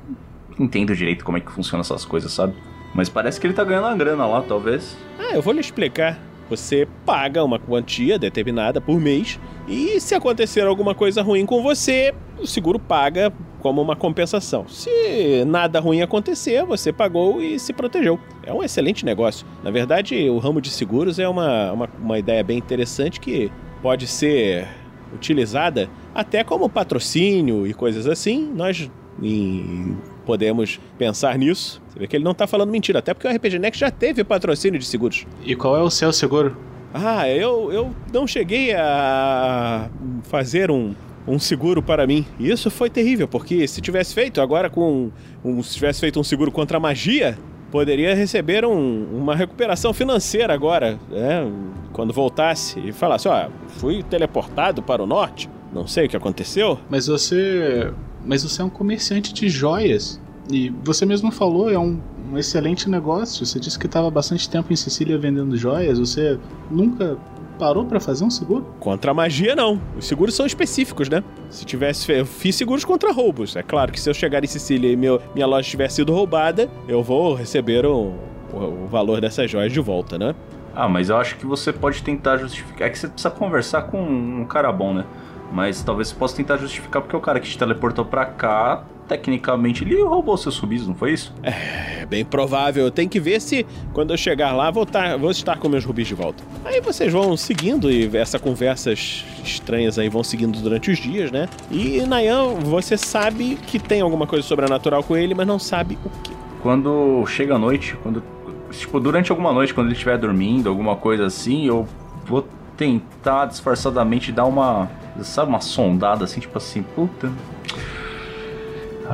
entendo 0.58 0.94
direito 0.96 1.24
como 1.24 1.38
é 1.38 1.40
que 1.40 1.52
funciona 1.52 1.82
essas 1.82 2.04
coisas, 2.04 2.32
sabe? 2.32 2.54
Mas 2.94 3.08
parece 3.08 3.40
que 3.40 3.46
ele 3.46 3.54
tá 3.54 3.64
ganhando 3.64 3.86
uma 3.86 3.96
grana 3.96 4.26
lá, 4.26 4.42
talvez. 4.42 4.96
Ah, 5.18 5.34
eu 5.34 5.42
vou 5.42 5.52
lhe 5.52 5.60
explicar. 5.60 6.18
Você 6.52 6.86
paga 7.06 7.42
uma 7.42 7.58
quantia 7.58 8.18
determinada 8.18 8.78
por 8.78 9.00
mês 9.00 9.40
e 9.66 9.98
se 9.98 10.14
acontecer 10.14 10.60
alguma 10.66 10.94
coisa 10.94 11.22
ruim 11.22 11.46
com 11.46 11.62
você, 11.62 12.12
o 12.38 12.46
seguro 12.46 12.78
paga 12.78 13.32
como 13.60 13.80
uma 13.80 13.96
compensação. 13.96 14.68
Se 14.68 15.44
nada 15.46 15.80
ruim 15.80 16.02
acontecer, 16.02 16.62
você 16.66 16.92
pagou 16.92 17.40
e 17.40 17.58
se 17.58 17.72
protegeu. 17.72 18.20
É 18.42 18.52
um 18.52 18.62
excelente 18.62 19.02
negócio. 19.02 19.46
Na 19.64 19.70
verdade, 19.70 20.28
o 20.28 20.36
ramo 20.36 20.60
de 20.60 20.68
seguros 20.68 21.18
é 21.18 21.26
uma, 21.26 21.72
uma, 21.72 21.90
uma 21.98 22.18
ideia 22.18 22.44
bem 22.44 22.58
interessante 22.58 23.18
que 23.18 23.50
pode 23.80 24.06
ser 24.06 24.68
utilizada 25.14 25.88
até 26.14 26.44
como 26.44 26.68
patrocínio 26.68 27.66
e 27.66 27.72
coisas 27.72 28.06
assim. 28.06 28.52
Nós 28.54 28.90
em- 29.22 29.96
podemos 30.32 30.80
pensar 30.96 31.36
nisso. 31.36 31.82
Você 31.90 31.98
vê 31.98 32.06
que 32.06 32.16
ele 32.16 32.24
não 32.24 32.32
tá 32.32 32.46
falando 32.46 32.70
mentira, 32.70 33.00
até 33.00 33.12
porque 33.12 33.28
o 33.28 33.30
RPG 33.30 33.58
Next 33.58 33.78
já 33.78 33.90
teve 33.90 34.24
patrocínio 34.24 34.80
de 34.80 34.86
seguros. 34.86 35.26
E 35.44 35.54
qual 35.54 35.76
é 35.76 35.82
o 35.82 35.90
seu 35.90 36.10
seguro? 36.10 36.56
Ah, 36.94 37.28
eu, 37.28 37.70
eu 37.70 37.90
não 38.10 38.26
cheguei 38.26 38.72
a 38.74 39.90
fazer 40.22 40.70
um, 40.70 40.94
um 41.28 41.38
seguro 41.38 41.82
para 41.82 42.06
mim. 42.06 42.24
E 42.40 42.50
isso 42.50 42.70
foi 42.70 42.88
terrível, 42.88 43.28
porque 43.28 43.68
se 43.68 43.82
tivesse 43.82 44.14
feito 44.14 44.40
agora 44.40 44.70
com. 44.70 45.10
Um, 45.44 45.62
se 45.62 45.74
tivesse 45.74 46.00
feito 46.00 46.18
um 46.18 46.24
seguro 46.24 46.50
contra 46.50 46.78
a 46.78 46.80
magia, 46.80 47.36
poderia 47.70 48.14
receber 48.14 48.64
um- 48.64 49.06
uma 49.12 49.36
recuperação 49.36 49.92
financeira 49.92 50.54
agora, 50.54 50.98
né? 51.10 51.46
Quando 51.92 52.10
voltasse 52.12 52.80
e 52.80 52.90
falasse, 52.90 53.28
ó, 53.28 53.48
fui 53.68 54.02
teleportado 54.02 54.82
para 54.82 55.02
o 55.02 55.06
norte, 55.06 55.48
não 55.74 55.86
sei 55.86 56.06
o 56.06 56.08
que 56.08 56.16
aconteceu. 56.16 56.78
Mas 56.88 57.06
você. 57.06 57.92
Mas 58.24 58.42
você 58.42 58.62
é 58.62 58.64
um 58.64 58.70
comerciante 58.70 59.32
de 59.32 59.48
joias. 59.48 60.20
E 60.50 60.70
você 60.82 61.06
mesmo 61.06 61.30
falou, 61.30 61.70
é 61.70 61.78
um, 61.78 62.00
um 62.32 62.38
excelente 62.38 62.88
negócio. 62.88 63.44
Você 63.46 63.60
disse 63.60 63.78
que 63.78 63.86
estava 63.86 64.10
bastante 64.10 64.48
tempo 64.48 64.72
em 64.72 64.76
Sicília 64.76 65.18
vendendo 65.18 65.56
joias. 65.56 65.98
Você 65.98 66.38
nunca 66.70 67.16
parou 67.58 67.84
pra 67.84 68.00
fazer 68.00 68.24
um 68.24 68.30
seguro? 68.30 68.66
Contra 68.80 69.12
a 69.12 69.14
magia, 69.14 69.54
não. 69.54 69.80
Os 69.96 70.06
seguros 70.06 70.34
são 70.34 70.44
específicos, 70.44 71.08
né? 71.08 71.22
Se 71.48 71.64
tivesse. 71.64 72.10
Eu 72.10 72.26
fiz 72.26 72.56
seguros 72.56 72.84
contra 72.84 73.12
roubos. 73.12 73.54
É 73.54 73.62
claro 73.62 73.92
que 73.92 74.00
se 74.00 74.10
eu 74.10 74.14
chegar 74.14 74.42
em 74.42 74.48
Sicília 74.48 74.90
e 74.90 74.96
meu, 74.96 75.20
minha 75.34 75.46
loja 75.46 75.68
tiver 75.68 75.88
sido 75.88 76.12
roubada, 76.12 76.68
eu 76.88 77.02
vou 77.02 77.34
receber 77.34 77.86
o, 77.86 78.14
o, 78.52 78.56
o 78.56 78.88
valor 78.88 79.20
dessas 79.20 79.50
joias 79.50 79.72
de 79.72 79.80
volta, 79.80 80.18
né? 80.18 80.34
Ah, 80.74 80.88
mas 80.88 81.10
eu 81.10 81.16
acho 81.16 81.36
que 81.36 81.46
você 81.46 81.72
pode 81.72 82.02
tentar 82.02 82.38
justificar. 82.38 82.88
É 82.88 82.90
que 82.90 82.98
você 82.98 83.06
precisa 83.06 83.30
conversar 83.30 83.82
com 83.82 84.02
um 84.02 84.44
cara 84.44 84.72
bom, 84.72 84.94
né? 84.94 85.04
Mas 85.52 85.82
talvez 85.82 86.08
você 86.08 86.14
possa 86.14 86.36
tentar 86.36 86.56
justificar 86.56 87.02
porque 87.02 87.14
o 87.16 87.20
cara 87.20 87.38
que 87.38 87.46
te 87.48 87.58
teleportou 87.58 88.04
pra 88.06 88.24
cá, 88.24 88.84
tecnicamente, 89.06 89.84
ele 89.84 90.02
roubou 90.02 90.36
seus 90.36 90.54
subis, 90.54 90.86
não 90.86 90.94
foi 90.94 91.12
isso? 91.12 91.32
É 91.42 92.06
bem 92.06 92.24
provável. 92.24 92.90
Tem 92.90 93.06
que 93.06 93.20
ver 93.20 93.40
se 93.40 93.66
quando 93.92 94.12
eu 94.12 94.16
chegar 94.16 94.52
lá 94.52 94.70
vou, 94.70 94.86
tá- 94.86 95.16
vou 95.16 95.30
estar 95.30 95.58
com 95.58 95.68
meus 95.68 95.84
rubis 95.84 96.08
de 96.08 96.14
volta. 96.14 96.42
Aí 96.64 96.80
vocês 96.80 97.12
vão 97.12 97.36
seguindo 97.36 97.90
e 97.90 98.08
essa 98.16 98.38
conversas 98.38 99.24
estranhas 99.44 99.98
aí 99.98 100.08
vão 100.08 100.24
seguindo 100.24 100.58
durante 100.60 100.90
os 100.90 100.98
dias, 100.98 101.30
né? 101.30 101.48
E 101.70 102.00
Nayan, 102.06 102.54
você 102.60 102.96
sabe 102.96 103.56
que 103.66 103.78
tem 103.78 104.00
alguma 104.00 104.26
coisa 104.26 104.46
sobrenatural 104.46 105.02
com 105.02 105.16
ele, 105.16 105.34
mas 105.34 105.46
não 105.46 105.58
sabe 105.58 105.98
o 106.04 106.08
que. 106.22 106.32
Quando 106.62 107.24
chega 107.26 107.56
a 107.56 107.58
noite, 107.58 107.96
quando. 108.02 108.22
Tipo, 108.70 108.98
durante 108.98 109.30
alguma 109.30 109.52
noite, 109.52 109.74
quando 109.74 109.88
ele 109.88 109.94
estiver 109.94 110.16
dormindo, 110.16 110.68
alguma 110.70 110.96
coisa 110.96 111.26
assim, 111.26 111.66
eu 111.66 111.86
vou 112.24 112.46
tentar 112.76 113.46
disfarçadamente 113.46 114.32
dar 114.32 114.44
uma. 114.44 114.88
Sabe, 115.22 115.50
uma 115.50 115.60
sondada 115.60 116.24
assim, 116.24 116.40
tipo 116.40 116.56
assim, 116.56 116.82
puta. 116.82 117.30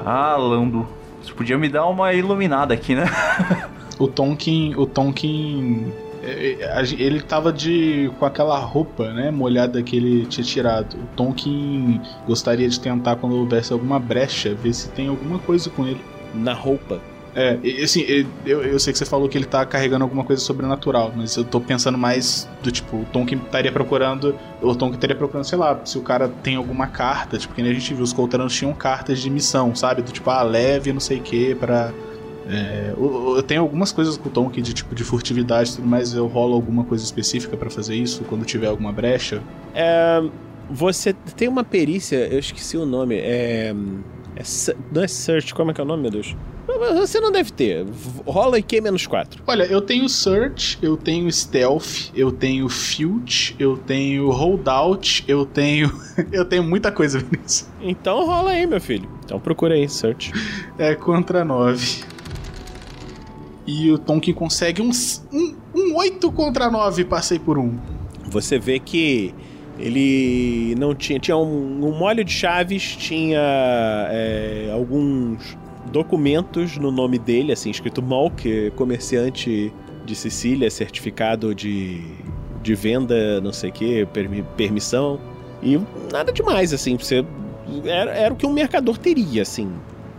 Ah, 0.05 0.37
Lando. 0.37 0.87
Você 1.23 1.33
podia 1.33 1.59
me 1.59 1.69
dar 1.69 1.87
uma 1.87 2.13
iluminada 2.13 2.73
aqui, 2.75 2.95
né? 2.95 3.05
O 3.99 4.07
Tonkin. 4.07 4.77
O 4.77 4.87
Tonkin. 4.87 5.93
é, 6.23 6.57
é, 6.61 6.83
Ele 6.99 7.21
tava 7.21 7.53
de. 7.53 8.11
com 8.19 8.25
aquela 8.25 8.57
roupa, 8.59 9.13
né? 9.13 9.31
Molhada 9.33 9.83
que 9.83 9.97
ele 9.97 10.25
tinha 10.27 10.45
tirado. 10.45 10.95
O 10.95 11.07
Tonkin 11.17 12.01
gostaria 12.25 12.69
de 12.69 12.79
tentar, 12.79 13.17
quando 13.17 13.35
houvesse 13.37 13.73
alguma 13.73 13.99
brecha, 13.99 14.55
ver 14.55 14.73
se 14.73 14.89
tem 14.91 15.09
alguma 15.09 15.41
coisa 15.41 15.69
com 15.69 15.85
ele. 15.85 16.01
Na 16.33 16.53
roupa. 16.53 17.01
É, 17.39 17.57
e, 17.63 17.85
assim, 17.85 18.01
e- 18.01 18.27
eu, 18.45 18.65
eu 18.65 18.81
sei 18.81 18.93
que 18.93 18.99
você 18.99 19.05
falou 19.05 19.29
que 19.29 19.39
ele 19.39 19.45
tá 19.45 19.65
carregando 19.65 20.03
alguma 20.03 20.25
coisa 20.25 20.43
sobrenatural, 20.43 21.13
mas 21.15 21.37
eu 21.37 21.45
tô 21.45 21.61
pensando 21.61 21.97
mais 21.97 22.49
do 22.65 22.73
tipo, 22.73 22.97
o 22.97 23.05
Tonkin 23.13 23.37
estaria 23.37 23.71
procurando. 23.71 24.35
O 24.61 24.75
Tonkin 24.75 24.97
estaria 24.97 25.15
procurando, 25.15 25.45
sei 25.45 25.57
lá, 25.57 25.81
se 25.85 25.97
o 25.97 26.03
cara 26.03 26.29
tem 26.29 26.57
alguma 26.57 26.89
carta, 26.89 27.39
tipo, 27.39 27.55
que 27.55 27.63
nem 27.63 27.71
a 27.71 27.75
gente 27.75 27.95
viu, 27.95 28.03
os 28.03 28.13
Colteranos 28.13 28.53
tinham 28.53 28.75
cartas 28.75 29.21
de 29.21 29.31
missão, 29.31 29.73
sabe? 29.73 30.03
Do 30.03 30.11
tipo, 30.11 30.29
ah, 30.31 30.43
leve 30.43 30.93
não 30.93 30.99
sei 30.99 31.19
o 31.19 31.23
que 31.23 31.55
pra. 31.55 31.93
É, 32.51 32.93
eu, 32.97 33.41
tenho 33.47 33.61
algumas 33.61 33.93
coisas 33.93 34.17
com 34.17 34.29
o 34.29 34.33
Tonkin 34.33 34.61
de 34.63 34.73
tipo 34.75 34.93
de 34.93 35.05
furtividade 35.05 35.71
e 35.71 35.77
tudo 35.77 35.87
mais, 35.87 36.15
eu 36.15 36.27
rolo 36.27 36.55
alguma 36.55 36.83
coisa 36.83 37.05
específica 37.05 37.57
pra 37.57 37.71
fazer 37.71 37.95
isso 37.95 38.25
quando 38.25 38.45
tiver 38.45 38.67
alguma 38.67 38.91
brecha. 38.91 39.41
É, 39.73 40.21
você 40.69 41.13
tem 41.37 41.47
uma 41.47 41.63
perícia, 41.63 42.17
eu 42.17 42.41
esqueci 42.41 42.77
o 42.77 42.85
nome. 42.85 43.17
É. 43.17 43.73
é 44.39 44.77
não 44.93 45.03
é 45.03 45.09
search, 45.09 45.53
como 45.55 45.71
é 45.71 45.75
que 45.75 45.81
é 45.81 45.85
o 45.85 45.87
nome, 45.87 46.03
meu 46.03 46.11
Deus? 46.11 46.37
Você 46.97 47.19
não 47.19 47.33
deve 47.33 47.51
ter. 47.51 47.85
Rola 48.27 48.59
IQ 48.59 48.81
menos 48.83 49.07
4. 49.07 49.43
Olha, 49.47 49.65
eu 49.65 49.81
tenho 49.81 50.09
Search, 50.09 50.79
eu 50.83 50.97
tenho 50.97 51.31
Stealth, 51.33 52.11
eu 52.15 52.31
tenho 52.31 52.69
Field, 52.69 53.57
eu 53.59 53.77
tenho 53.77 54.31
Holdout, 54.31 55.25
eu 55.27 55.47
tenho. 55.47 55.91
eu 56.31 56.45
tenho 56.45 56.63
muita 56.63 56.93
coisa, 56.93 57.19
Vinícius. 57.19 57.69
Então 57.81 58.25
rola 58.27 58.51
aí, 58.51 58.67
meu 58.67 58.81
filho. 58.81 59.09
Então 59.25 59.41
procura 59.41 59.75
aí, 59.75 59.89
search. 59.89 60.31
É 60.79 60.95
contra 60.95 61.45
9. 61.45 62.05
E 63.67 63.91
o 63.91 63.99
Tonkin 63.99 64.33
consegue 64.33 64.81
um, 64.81 64.91
um, 65.33 65.57
um 65.75 65.97
8 65.97 66.31
contra 66.31 66.71
9, 66.71 67.05
passei 67.05 67.39
por 67.39 67.59
um. 67.59 67.77
Você 68.31 68.59
vê 68.59 68.79
que 68.79 69.35
ele 69.79 70.75
não 70.77 70.95
tinha. 70.95 71.19
Tinha 71.19 71.37
um, 71.37 71.87
um 71.87 71.97
molho 71.97 72.25
de 72.25 72.33
chaves, 72.33 72.97
tinha 72.97 73.41
é, 74.11 74.71
alguns 74.73 75.57
documentos 75.93 76.77
no 76.77 76.91
nome 76.91 77.19
dele, 77.19 77.53
assim, 77.53 77.71
escrito 77.71 78.03
Malk, 78.03 78.73
comerciante 78.77 79.73
de 80.05 80.15
Sicília, 80.15 80.71
certificado 80.71 81.55
de, 81.55 82.03
de 82.63 82.75
venda, 82.75 83.41
não 83.41 83.53
sei 83.53 83.71
o 83.71 83.73
que, 83.73 84.09
permissão. 84.57 85.21
E 85.63 85.81
nada 86.13 86.33
demais, 86.33 86.73
assim, 86.73 86.97
você. 86.97 87.25
Era, 87.85 88.13
era 88.13 88.35
o 88.35 88.37
que 88.37 88.47
um 88.47 88.53
mercador 88.53 88.97
teria, 88.97 89.43
assim, 89.43 89.71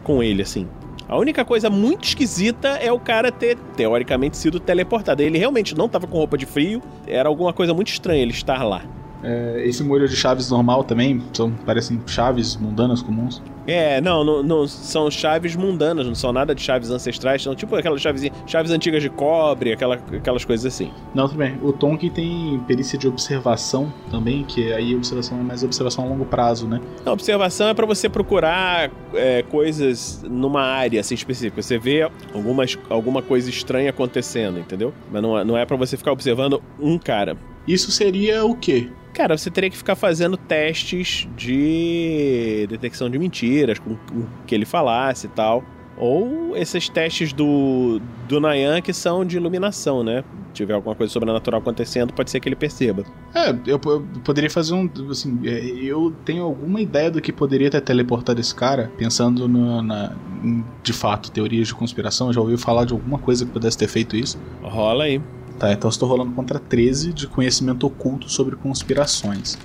com 0.04 0.22
ele, 0.22 0.42
assim. 0.42 0.68
A 1.08 1.18
única 1.18 1.44
coisa 1.44 1.72
muito 1.72 2.04
esquisita 2.04 2.68
é 2.68 2.92
o 2.92 3.00
cara 3.00 3.32
ter, 3.32 3.58
teoricamente, 3.76 4.38
sido 4.38 4.60
teleportado. 4.60 5.24
Ele 5.24 5.40
realmente 5.40 5.76
não 5.76 5.88
estava 5.88 6.06
com 6.06 6.18
roupa 6.18 6.38
de 6.38 6.46
frio, 6.46 6.84
era 7.08 7.28
alguma 7.28 7.52
coisa 7.52 7.74
muito 7.74 7.88
estranha 7.88 8.22
ele 8.22 8.32
estar 8.32 8.64
lá. 8.64 8.84
É, 9.24 9.64
esse 9.66 9.84
molho 9.84 10.08
de 10.08 10.16
chaves 10.16 10.50
normal 10.50 10.84
também, 10.84 11.22
são, 11.34 11.52
parecem 11.52 12.00
chaves 12.08 12.56
mundanas 12.56 13.02
comuns. 13.02 13.42
É, 13.68 14.02
não, 14.02 14.24
não, 14.24 14.42
não, 14.42 14.68
são 14.68 15.12
chaves 15.12 15.56
mundanas, 15.56 16.08
não 16.08 16.16
são 16.16 16.34
nada 16.34 16.56
de 16.56 16.62
chaves 16.62 16.90
ancestrais, 16.90 17.44
são 17.44 17.54
tipo 17.54 17.76
aquelas 17.76 18.02
chaves, 18.02 18.28
chaves 18.48 18.72
antigas 18.72 19.04
de 19.04 19.10
cobre, 19.10 19.74
aquela, 19.74 19.96
aquelas 19.96 20.44
coisas 20.44 20.66
assim. 20.66 20.92
Não, 21.14 21.28
tudo 21.28 21.38
bem. 21.38 21.56
O 21.62 21.72
Tonkin 21.72 22.10
tem 22.10 22.60
perícia 22.68 22.98
de 22.98 23.08
observação 23.08 23.94
também, 24.10 24.44
que 24.44 24.74
aí 24.74 24.96
observação 24.96 25.40
é 25.40 25.44
mais 25.44 25.62
observação 25.64 26.06
a 26.06 26.08
longo 26.08 26.26
prazo, 26.26 26.68
né? 26.68 26.82
A 27.06 27.12
observação 27.12 27.68
é 27.68 27.74
para 27.76 27.86
você 27.86 28.10
procurar 28.10 28.90
é, 29.14 29.44
coisas 29.44 30.24
numa 30.28 30.62
área 30.64 31.00
assim 31.00 31.14
específica. 31.14 31.62
Você 31.62 31.78
vê 31.78 32.10
algumas, 32.34 32.78
alguma 32.90 33.22
coisa 33.22 33.50
estranha 33.50 33.92
acontecendo, 33.92 34.58
entendeu? 34.60 34.94
Mas 35.12 35.22
não, 35.22 35.38
é- 35.38 35.44
não 35.44 35.58
é 35.58 35.66
para 35.66 35.76
você 35.78 35.96
ficar 35.96 36.12
observando 36.12 36.62
um 36.80 36.98
cara. 36.98 37.38
Isso 37.72 37.92
seria 37.92 38.44
o 38.44 38.56
quê? 38.56 38.90
Cara, 39.14 39.38
você 39.38 39.50
teria 39.52 39.70
que 39.70 39.78
ficar 39.78 39.96
fazendo 39.96 40.36
testes 40.38 41.28
de 41.38 42.66
detecção 42.70 43.10
de 43.10 43.18
mentiras, 43.20 43.80
com, 43.80 43.96
com 43.96 44.26
que 44.46 44.56
ele 44.56 44.66
falasse 44.66 45.28
e 45.28 45.30
tal. 45.30 45.64
Ou 45.98 46.56
esses 46.56 46.88
testes 46.88 47.34
do, 47.34 48.00
do 48.28 48.40
Nayan 48.40 48.80
que 48.82 48.94
são 48.94 49.26
de 49.26 49.36
iluminação, 49.36 50.02
né? 50.02 50.24
Se 50.48 50.54
tiver 50.54 50.74
alguma 50.74 50.96
coisa 50.96 51.12
sobrenatural 51.12 51.60
acontecendo, 51.60 52.14
pode 52.14 52.32
ser 52.32 52.40
que 52.40 52.48
ele 52.48 52.56
perceba. 52.56 53.04
É, 53.36 53.50
eu, 53.68 53.80
eu 53.86 54.02
poderia 54.24 54.50
fazer 54.50 54.74
um. 54.74 54.90
Assim, 55.10 55.38
é, 55.44 55.60
eu 55.84 56.14
tenho 56.24 56.44
alguma 56.44 56.80
ideia 56.80 57.12
do 57.12 57.20
que 57.22 57.34
poderia 57.34 57.70
ter 57.70 57.82
teleportado 57.82 58.40
esse 58.40 58.56
cara, 58.56 58.90
pensando 58.98 59.46
no- 59.48 59.82
na, 59.82 60.16
em, 60.44 60.64
de 60.82 60.94
fato, 60.94 61.30
teorias 61.32 61.68
de 61.68 61.76
conspiração. 61.76 62.32
Já 62.32 62.40
ouviu 62.40 62.58
falar 62.58 62.86
de 62.86 62.94
alguma 62.94 63.20
coisa 63.20 63.46
que 63.46 63.52
pudesse 63.52 63.78
ter 63.78 63.88
feito 63.90 64.16
isso? 64.16 64.40
Rola 64.64 65.04
aí. 65.04 65.22
Tá, 65.60 65.74
então 65.74 65.90
estou 65.90 66.08
rolando 66.08 66.32
contra 66.32 66.58
13 66.58 67.12
de 67.14 67.28
conhecimento 67.28 67.86
oculto 67.86 68.30
sobre 68.32 68.56
conspirações. 68.56 69.58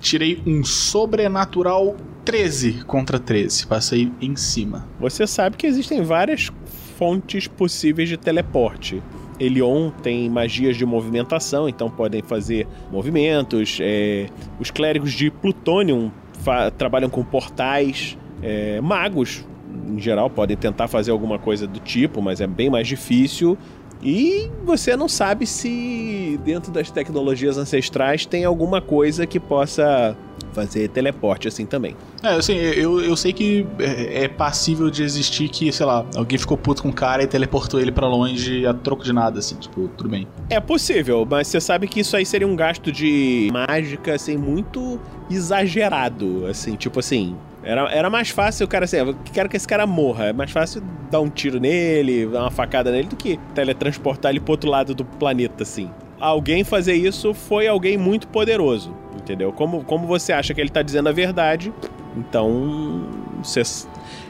Tirei 0.00 0.42
um 0.46 0.62
sobrenatural 0.62 1.96
13 2.26 2.84
contra 2.84 3.18
13. 3.18 3.66
Passei 3.66 4.12
em 4.20 4.36
cima. 4.36 4.86
Você 5.00 5.26
sabe 5.26 5.56
que 5.56 5.66
existem 5.66 6.02
várias 6.02 6.50
fontes 6.98 7.48
possíveis 7.48 8.08
de 8.08 8.16
teleporte. 8.18 9.02
Elion 9.40 9.90
tem 9.90 10.28
magias 10.28 10.76
de 10.76 10.84
movimentação, 10.86 11.68
então 11.68 11.90
podem 11.90 12.22
fazer 12.22 12.68
movimentos. 12.92 13.78
é, 13.80 14.26
os 14.60 14.70
clérigos 14.70 15.12
de 15.12 15.30
Plutonium 15.30 16.10
fa- 16.44 16.70
trabalham 16.70 17.08
com 17.08 17.24
portais. 17.24 18.16
é, 18.42 18.78
magos, 18.82 19.42
em 19.88 19.98
geral, 19.98 20.28
podem 20.28 20.54
tentar 20.56 20.86
fazer 20.86 21.10
alguma 21.10 21.38
coisa 21.38 21.66
do 21.66 21.80
tipo, 21.80 22.20
mas 22.20 22.40
é 22.42 22.46
bem 22.46 22.68
mais 22.68 22.86
difícil. 22.86 23.56
E 24.04 24.50
você 24.64 24.96
não 24.96 25.08
sabe 25.08 25.46
se 25.46 26.38
dentro 26.44 26.70
das 26.70 26.90
tecnologias 26.90 27.56
ancestrais 27.56 28.26
tem 28.26 28.44
alguma 28.44 28.82
coisa 28.82 29.26
que 29.26 29.40
possa 29.40 30.14
fazer 30.52 30.88
teleporte 30.88 31.48
assim 31.48 31.66
também. 31.66 31.96
É, 32.22 32.28
assim, 32.28 32.54
eu, 32.54 33.00
eu 33.00 33.16
sei 33.16 33.32
que 33.32 33.66
é, 33.78 34.24
é 34.24 34.28
passível 34.28 34.90
de 34.90 35.02
existir 35.02 35.48
que, 35.48 35.72
sei 35.72 35.86
lá, 35.86 36.06
alguém 36.14 36.38
ficou 36.38 36.56
puto 36.56 36.82
com 36.82 36.90
o 36.90 36.92
cara 36.92 37.22
e 37.22 37.26
teleportou 37.26 37.80
ele 37.80 37.90
pra 37.90 38.06
longe 38.06 38.66
a 38.66 38.72
troco 38.72 39.02
de 39.02 39.12
nada, 39.12 39.38
assim, 39.38 39.56
tipo, 39.56 39.88
tudo 39.96 40.08
bem. 40.08 40.28
É 40.48 40.60
possível, 40.60 41.26
mas 41.28 41.48
você 41.48 41.60
sabe 41.60 41.88
que 41.88 42.00
isso 42.00 42.16
aí 42.16 42.24
seria 42.24 42.46
um 42.46 42.54
gasto 42.54 42.92
de 42.92 43.50
mágica, 43.52 44.14
assim, 44.14 44.36
muito 44.36 45.00
exagerado, 45.30 46.46
assim, 46.46 46.76
tipo 46.76 47.00
assim... 47.00 47.34
Era, 47.64 47.90
era 47.90 48.10
mais 48.10 48.28
fácil 48.28 48.66
o 48.66 48.68
cara 48.68 48.84
assim, 48.84 48.98
eu 48.98 49.16
quero 49.32 49.48
que 49.48 49.56
esse 49.56 49.66
cara 49.66 49.86
morra. 49.86 50.26
É 50.26 50.32
mais 50.32 50.50
fácil 50.50 50.82
dar 51.10 51.20
um 51.20 51.30
tiro 51.30 51.58
nele, 51.58 52.26
dar 52.26 52.42
uma 52.42 52.50
facada 52.50 52.92
nele, 52.92 53.08
do 53.08 53.16
que 53.16 53.38
teletransportar 53.54 54.30
ele 54.30 54.40
pro 54.40 54.52
outro 54.52 54.70
lado 54.70 54.94
do 54.94 55.04
planeta, 55.04 55.62
assim. 55.62 55.90
Alguém 56.20 56.62
fazer 56.62 56.94
isso 56.94 57.32
foi 57.32 57.66
alguém 57.66 57.96
muito 57.96 58.28
poderoso, 58.28 58.94
entendeu? 59.16 59.52
Como, 59.52 59.82
como 59.84 60.06
você 60.06 60.32
acha 60.32 60.52
que 60.52 60.60
ele 60.60 60.70
tá 60.70 60.82
dizendo 60.82 61.08
a 61.08 61.12
verdade, 61.12 61.72
então... 62.16 63.08
Você, 63.42 63.62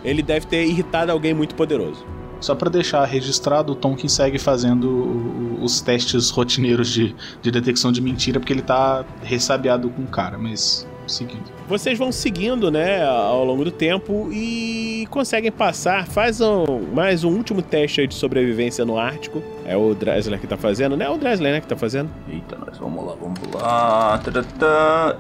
ele 0.05 0.22
deve 0.22 0.47
ter 0.47 0.66
irritado 0.66 1.12
alguém 1.12 1.32
muito 1.32 1.55
poderoso. 1.55 2.05
Só 2.41 2.55
pra 2.55 2.68
deixar 2.68 3.05
registrado, 3.05 3.72
o 3.72 3.74
Tonkin 3.74 4.09
segue 4.09 4.39
fazendo 4.39 5.59
os 5.62 5.80
testes 5.80 6.30
rotineiros 6.30 6.91
de, 6.91 7.14
de 7.41 7.51
detecção 7.51 7.91
de 7.91 8.01
mentira, 8.01 8.39
porque 8.39 8.53
ele 8.53 8.62
tá 8.62 9.05
ressabiado 9.22 9.89
com 9.89 10.03
o 10.03 10.07
cara, 10.07 10.37
mas 10.37 10.87
seguindo. 11.07 11.43
Vocês 11.69 11.99
vão 11.99 12.11
seguindo, 12.13 12.71
né, 12.71 13.05
ao 13.05 13.45
longo 13.45 13.65
do 13.65 13.71
tempo 13.71 14.29
e 14.33 15.07
conseguem 15.11 15.51
passar. 15.53 16.07
Faz 16.07 16.41
um- 16.41 16.83
mais 16.95 17.25
um 17.25 17.31
último 17.31 17.63
teste 17.63 18.01
aí 18.01 18.07
de 18.07 18.15
sobrevivência 18.15 18.85
no 18.85 18.99
Ártico. 18.99 19.43
É 19.67 19.77
o 19.77 19.95
Dresler 19.95 20.39
que 20.41 20.47
tá 20.47 20.57
fazendo, 20.57 20.97
né? 20.97 21.05
É 21.07 21.11
o 21.11 21.17
Dresler, 21.17 21.53
né, 21.55 21.61
que 21.61 21.67
tá 21.67 21.77
fazendo. 21.77 22.11
Eita, 22.29 22.57
nós, 22.57 22.77
vamos 22.79 23.05
lá, 23.05 23.15
vamos 23.21 23.41
lá. 23.55 24.21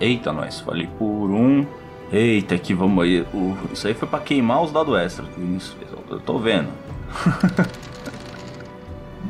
Eita, 0.00 0.32
nós, 0.32 0.60
falei 0.60 0.88
por 0.98 1.04
um. 1.30 1.64
Eita, 2.12 2.54
aqui 2.54 2.74
vamos 2.74 3.02
aí. 3.04 3.20
O- 3.32 3.56
Isso 3.72 3.86
aí 3.88 3.94
foi 3.94 4.06
pra 4.08 4.18
queimar 4.20 4.62
os 4.62 4.70
dados 4.70 4.96
extras. 4.98 5.28
que 5.28 5.40
Isso, 5.56 5.76
eu 6.10 6.20
tô 6.20 6.38
vendo. 6.38 6.68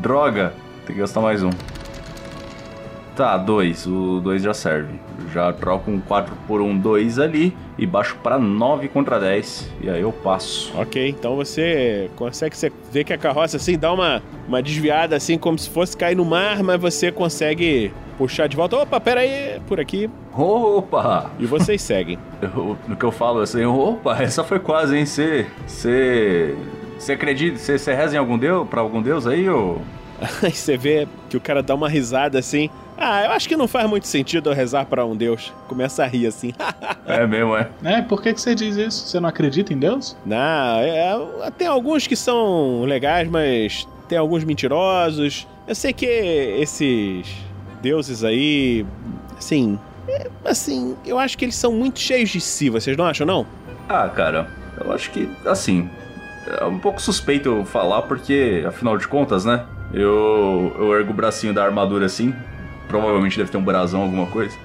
Droga, 0.01 0.53
tem 0.87 0.95
que 0.95 1.01
gastar 1.01 1.21
mais 1.21 1.43
um. 1.43 1.51
Tá, 3.17 3.37
dois. 3.37 3.87
O 3.87 4.21
dois 4.21 4.43
já 4.43 4.53
serve. 4.53 4.99
Já 5.33 5.53
troco 5.53 5.91
um 5.91 6.01
4 6.01 6.35
por 6.47 6.61
um 6.61 6.77
2 6.77 7.19
ali 7.19 7.57
e 7.79 7.87
baixo 7.87 8.17
pra 8.23 8.39
9 8.39 8.89
contra 8.89 9.19
10. 9.21 9.71
E 9.83 9.89
aí 9.91 10.01
eu 10.01 10.13
passo. 10.13 10.73
Ok, 10.77 11.09
então 11.09 11.37
você 11.37 12.11
consegue 12.17 12.57
você 12.57 12.73
ver 12.93 13.05
que 13.05 13.13
a 13.13 13.19
carroça 13.19 13.57
assim 13.57 13.79
dá 13.79 13.93
uma, 13.93 14.23
uma 14.49 14.61
desviada 14.63 15.17
assim 15.17 15.39
como 15.39 15.59
se 15.59 15.71
fosse 15.71 15.97
cair 15.97 16.17
no 16.17 16.25
mar, 16.25 16.63
mas 16.63 16.81
você 16.81 17.13
consegue 17.13 17.93
puxar 18.19 18.49
de 18.49 18.57
volta. 18.57 18.77
Opa, 18.77 19.01
pera 19.01 19.21
aí, 19.21 19.61
por 19.67 19.79
aqui. 19.81 20.11
Opa! 20.37 21.31
E 21.39 21.47
vocês 21.47 21.81
seguem. 21.83 22.19
Eu- 22.43 22.77
no 22.89 22.97
que 22.97 23.05
eu 23.05 23.13
falo 23.13 23.41
assim, 23.41 23.65
opa, 23.65 24.21
essa 24.23 24.43
foi 24.45 24.59
quase, 24.59 24.97
hein? 24.97 25.07
Você. 25.07 25.47
Você. 25.67 26.55
Você 26.99 27.13
acredita? 27.13 27.59
Você 27.59 27.79
você 27.79 27.93
reza 27.95 28.15
em 28.17 28.19
algum 28.19 28.39
deus? 28.39 28.69
Pra 28.69 28.81
algum 28.81 29.01
deus 29.03 29.27
aí, 29.27 29.49
ou. 29.49 29.81
Aí 30.43 30.53
você 30.53 30.77
vê 30.77 31.09
que 31.29 31.37
o 31.37 31.41
cara 31.41 31.61
dá 31.63 31.75
uma 31.75 31.89
risada 31.89 32.39
assim. 32.39 32.71
Ah, 32.97 33.25
eu 33.25 33.31
acho 33.33 33.49
que 33.49 33.57
não 33.57 33.67
faz 33.67 33.89
muito 33.89 34.07
sentido 34.07 34.51
eu 34.51 34.55
rezar 34.55 34.87
pra 34.87 35.05
um 35.05 35.17
deus. 35.17 35.53
Começa 35.69 36.05
a 36.05 36.07
rir 36.07 36.27
assim. 36.27 36.53
É 37.07 37.27
mesmo, 37.27 37.55
é? 37.55 37.69
É, 37.85 38.01
por 38.01 38.23
que, 38.23 38.33
que 38.33 38.41
você 38.41 38.55
diz 38.55 38.77
isso? 38.77 39.07
Você 39.07 39.21
não 39.21 39.29
acredita 39.29 39.75
em 39.75 39.79
Deus? 39.79 40.17
Não, 40.25 40.79
é- 40.81 41.51
tem 41.59 41.67
alguns 41.67 42.07
que 42.07 42.17
são 42.17 42.83
legais, 42.85 43.29
mas 43.29 43.87
tem 44.09 44.17
alguns 44.17 44.43
mentirosos. 44.43 45.47
Eu 45.69 45.75
sei 45.75 45.93
que 45.93 46.07
esses 46.07 47.27
deuses 47.83 48.25
aí, 48.25 48.87
assim, 49.37 49.79
é, 50.09 50.29
assim, 50.47 50.97
eu 51.05 51.19
acho 51.19 51.37
que 51.37 51.45
eles 51.45 51.57
são 51.57 51.73
muito 51.73 52.01
cheios 52.01 52.31
de 52.31 52.41
si, 52.41 52.71
vocês 52.71 52.97
não 52.97 53.05
acham, 53.05 53.27
não? 53.27 53.47
Ah, 53.87 54.09
cara, 54.09 54.49
eu 54.83 54.91
acho 54.91 55.11
que, 55.11 55.29
assim, 55.45 55.91
é 56.59 56.65
um 56.65 56.79
pouco 56.79 57.03
suspeito 57.03 57.51
eu 57.51 57.65
falar, 57.67 58.01
porque, 58.03 58.65
afinal 58.67 58.97
de 58.97 59.07
contas, 59.07 59.45
né? 59.45 59.63
Eu, 59.93 60.75
eu 60.79 60.95
ergo 60.97 61.11
o 61.11 61.15
bracinho 61.15 61.53
da 61.53 61.63
armadura 61.63 62.07
assim, 62.07 62.35
provavelmente 62.89 63.37
deve 63.37 63.51
ter 63.51 63.57
um 63.57 63.65
brasão, 63.65 64.03
alguma 64.03 64.27
coisa. 64.27 64.57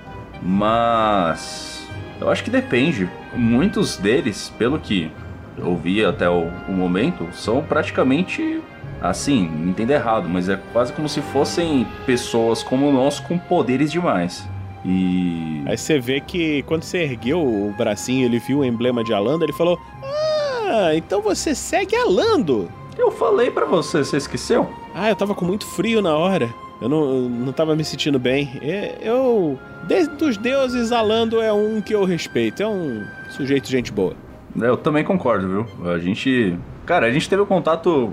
Mas. 0.41 1.87
Eu 2.19 2.29
acho 2.29 2.43
que 2.43 2.49
depende. 2.49 3.09
Muitos 3.33 3.97
deles, 3.97 4.53
pelo 4.57 4.79
que 4.79 5.11
eu 5.57 5.75
vi 5.75 6.03
até 6.03 6.29
o, 6.29 6.49
o 6.67 6.71
momento, 6.71 7.27
são 7.33 7.63
praticamente 7.63 8.61
assim, 9.01 9.47
não 9.47 9.69
entenda 9.69 9.93
errado, 9.93 10.27
mas 10.27 10.49
é 10.49 10.59
quase 10.73 10.91
como 10.91 11.07
se 11.07 11.21
fossem 11.21 11.87
pessoas 12.05 12.61
como 12.61 12.91
nós 12.91 13.19
com 13.19 13.37
poderes 13.37 13.91
demais. 13.91 14.47
E. 14.85 15.63
Aí 15.65 15.77
você 15.77 15.99
vê 15.99 16.21
que 16.21 16.63
quando 16.63 16.83
você 16.83 16.99
ergueu 16.99 17.41
o 17.41 17.73
bracinho, 17.77 18.25
ele 18.25 18.39
viu 18.39 18.59
o 18.59 18.65
emblema 18.65 19.03
de 19.03 19.13
Alando, 19.13 19.43
ele 19.43 19.53
falou: 19.53 19.79
Ah, 20.03 20.95
então 20.95 21.21
você 21.21 21.53
segue 21.53 21.95
Alando. 21.95 22.69
Eu 22.97 23.11
falei 23.11 23.49
para 23.49 23.65
você, 23.65 24.03
você 24.03 24.17
esqueceu? 24.17 24.69
Ah, 24.93 25.09
eu 25.09 25.15
tava 25.15 25.33
com 25.33 25.45
muito 25.45 25.65
frio 25.65 26.01
na 26.01 26.15
hora. 26.15 26.53
Eu 26.81 26.87
não, 26.87 27.27
não 27.27 27.51
tava 27.51 27.75
me 27.75 27.83
sentindo 27.83 28.17
bem. 28.17 28.59
É, 28.61 28.97
Eu. 29.01 29.59
Desde 29.87 30.23
os 30.23 30.37
deuses, 30.37 30.91
Alando 30.91 31.41
é 31.41 31.51
um 31.51 31.81
que 31.81 31.93
eu 31.93 32.03
respeito. 32.05 32.61
É 32.61 32.67
um 32.67 33.03
sujeito 33.29 33.65
de 33.65 33.71
gente 33.71 33.91
boa. 33.91 34.13
Eu 34.55 34.77
também 34.77 35.03
concordo, 35.03 35.47
viu? 35.47 35.91
A 35.91 35.97
gente. 35.97 36.57
Cara, 36.85 37.07
a 37.07 37.11
gente 37.11 37.29
teve 37.29 37.41
um 37.41 37.45
contato. 37.45 38.11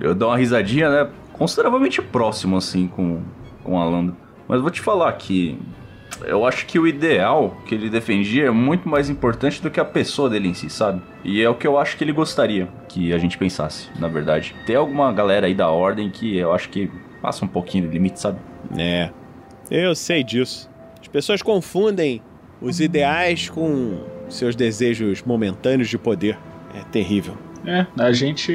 Eu 0.00 0.14
dou 0.14 0.28
uma 0.28 0.36
risadinha, 0.36 0.88
né? 0.88 1.10
Consideravelmente 1.32 2.00
próximo, 2.02 2.56
assim, 2.56 2.88
com, 2.88 3.20
com 3.62 3.78
Alando. 3.80 4.16
Mas 4.46 4.60
vou 4.60 4.70
te 4.70 4.80
falar 4.80 5.12
que. 5.12 5.58
Eu 6.24 6.44
acho 6.44 6.66
que 6.66 6.78
o 6.78 6.86
ideal 6.86 7.56
que 7.66 7.74
ele 7.74 7.90
defendia 7.90 8.46
é 8.46 8.50
muito 8.50 8.88
mais 8.88 9.08
importante 9.10 9.62
do 9.62 9.70
que 9.70 9.78
a 9.78 9.84
pessoa 9.84 10.28
dele 10.28 10.48
em 10.48 10.54
si, 10.54 10.68
sabe? 10.68 11.00
E 11.22 11.42
é 11.42 11.48
o 11.48 11.54
que 11.54 11.66
eu 11.66 11.78
acho 11.78 11.96
que 11.96 12.02
ele 12.02 12.12
gostaria 12.12 12.66
que 12.88 13.12
a 13.12 13.18
gente 13.18 13.36
pensasse, 13.38 13.88
na 14.00 14.08
verdade. 14.08 14.54
Tem 14.66 14.74
alguma 14.74 15.12
galera 15.12 15.46
aí 15.46 15.54
da 15.54 15.68
ordem 15.68 16.10
que 16.10 16.36
eu 16.36 16.52
acho 16.52 16.70
que 16.70 16.90
passa 17.20 17.44
um 17.44 17.48
pouquinho 17.48 17.86
do 17.86 17.92
limite, 17.92 18.20
sabe? 18.20 18.38
É. 18.76 19.10
Eu 19.70 19.94
sei 19.94 20.24
disso. 20.24 20.68
As 21.00 21.08
pessoas 21.08 21.42
confundem 21.42 22.22
os 22.60 22.80
ideais 22.80 23.48
com 23.48 24.00
seus 24.28 24.54
desejos 24.54 25.22
momentâneos 25.22 25.88
de 25.88 25.98
poder. 25.98 26.38
É 26.74 26.82
terrível. 26.90 27.36
É, 27.66 27.86
a 27.98 28.12
gente. 28.12 28.52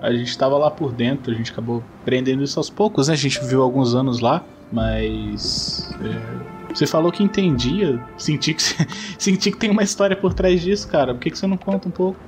A 0.00 0.12
gente 0.12 0.36
tava 0.36 0.56
lá 0.56 0.70
por 0.70 0.92
dentro, 0.92 1.32
a 1.32 1.34
gente 1.34 1.50
acabou 1.50 1.82
prendendo 2.04 2.42
isso 2.42 2.58
aos 2.58 2.70
poucos, 2.70 3.08
né? 3.08 3.14
A 3.14 3.16
gente 3.16 3.42
viu 3.44 3.62
alguns 3.62 3.94
anos 3.94 4.20
lá, 4.20 4.44
mas. 4.72 5.90
é, 6.00 6.74
você 6.74 6.86
falou 6.86 7.10
que 7.10 7.22
entendia. 7.22 8.00
Senti 8.16 8.54
que, 8.54 8.62
senti 9.18 9.50
que 9.50 9.56
tem 9.56 9.70
uma 9.70 9.82
história 9.82 10.16
por 10.16 10.34
trás 10.34 10.60
disso, 10.60 10.88
cara. 10.88 11.14
Por 11.14 11.20
que, 11.20 11.30
que 11.30 11.38
você 11.38 11.46
não 11.46 11.56
conta 11.56 11.88
um 11.88 11.90
pouco? 11.90 12.18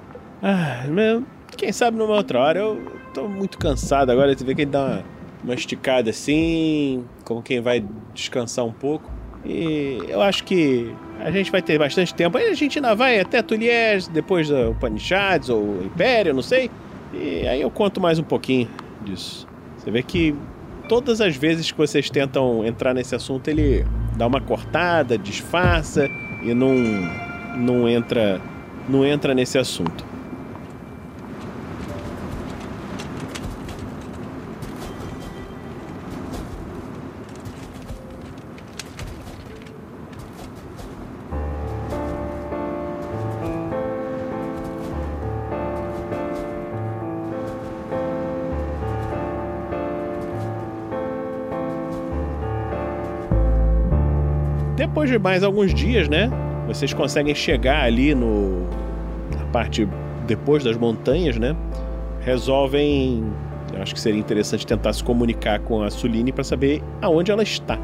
Ah, 0.43 0.85
meu, 0.89 1.23
quem 1.57 1.73
sabe 1.73 1.99
numa 1.99 2.14
outra 2.14 2.41
hora. 2.41 2.59
Eu 2.59 2.93
tô 3.14 3.29
muito 3.29 3.59
cansado 3.59 4.11
agora. 4.11 4.37
Você 4.37 4.45
vê 4.45 4.55
que 4.55 4.62
ele 4.62 4.71
dá 4.71 4.85
uma, 4.85 5.05
uma 5.43 5.55
esticada 5.55 6.11
assim, 6.11 7.05
como 7.24 7.43
quem 7.43 7.61
vai 7.61 7.84
descansar 8.14 8.64
um 8.64 8.72
pouco. 8.72 9.11
E 9.45 9.99
eu 10.09 10.20
acho 10.20 10.45
que 10.45 10.95
a 11.18 11.30
gente 11.30 11.51
vai 11.51 11.62
ter 11.62 11.78
bastante 11.78 12.14
tempo. 12.14 12.36
Aí 12.36 12.49
a 12.49 12.55
gente 12.55 12.78
ainda 12.78 12.95
vai 12.95 13.20
até 13.20 13.43
Tulies, 13.43 14.09
depois 14.09 14.49
da 14.49 14.68
Upanishads 14.68 15.49
ou 15.49 15.82
Império, 15.82 16.34
não 16.34 16.43
sei. 16.43 16.70
E 17.12 17.47
aí 17.47 17.61
eu 17.61 17.70
conto 17.70 18.01
mais 18.01 18.18
um 18.18 18.22
pouquinho 18.22 18.68
disso. 19.03 19.47
Você 19.76 19.91
vê 19.91 20.03
que 20.03 20.34
todas 20.88 21.20
as 21.20 21.36
vezes 21.36 21.70
que 21.70 21.78
vocês 21.78 22.11
tentam 22.11 22.64
entrar 22.66 22.93
nesse 22.93 23.14
assunto, 23.14 23.49
ele 23.49 23.86
dá 24.16 24.26
uma 24.26 24.41
cortada, 24.41 25.16
disfarça 25.16 26.07
e 26.43 26.53
não 26.53 26.74
não 27.57 27.88
entra 27.88 28.41
não 28.88 29.05
entra 29.05 29.34
nesse 29.34 29.59
assunto. 29.59 30.05
Depois 54.81 55.11
de 55.11 55.18
mais 55.18 55.43
alguns 55.43 55.74
dias, 55.74 56.09
né? 56.09 56.31
Vocês 56.66 56.95
conseguem 56.95 57.35
chegar 57.35 57.85
ali 57.85 58.14
no 58.14 58.66
na 59.37 59.45
parte 59.53 59.87
depois 60.26 60.64
das 60.64 60.74
montanhas, 60.78 61.37
né? 61.37 61.55
Resolvem, 62.20 63.22
eu 63.74 63.83
acho 63.83 63.93
que 63.93 64.01
seria 64.01 64.18
interessante 64.18 64.66
tentar 64.66 64.95
se 64.95 65.05
comunicar 65.05 65.61
com 65.61 65.83
a 65.83 65.91
Suline 65.91 66.33
para 66.33 66.43
saber 66.43 66.83
aonde 67.03 67.31
ela 67.31 67.43
está. 67.43 67.78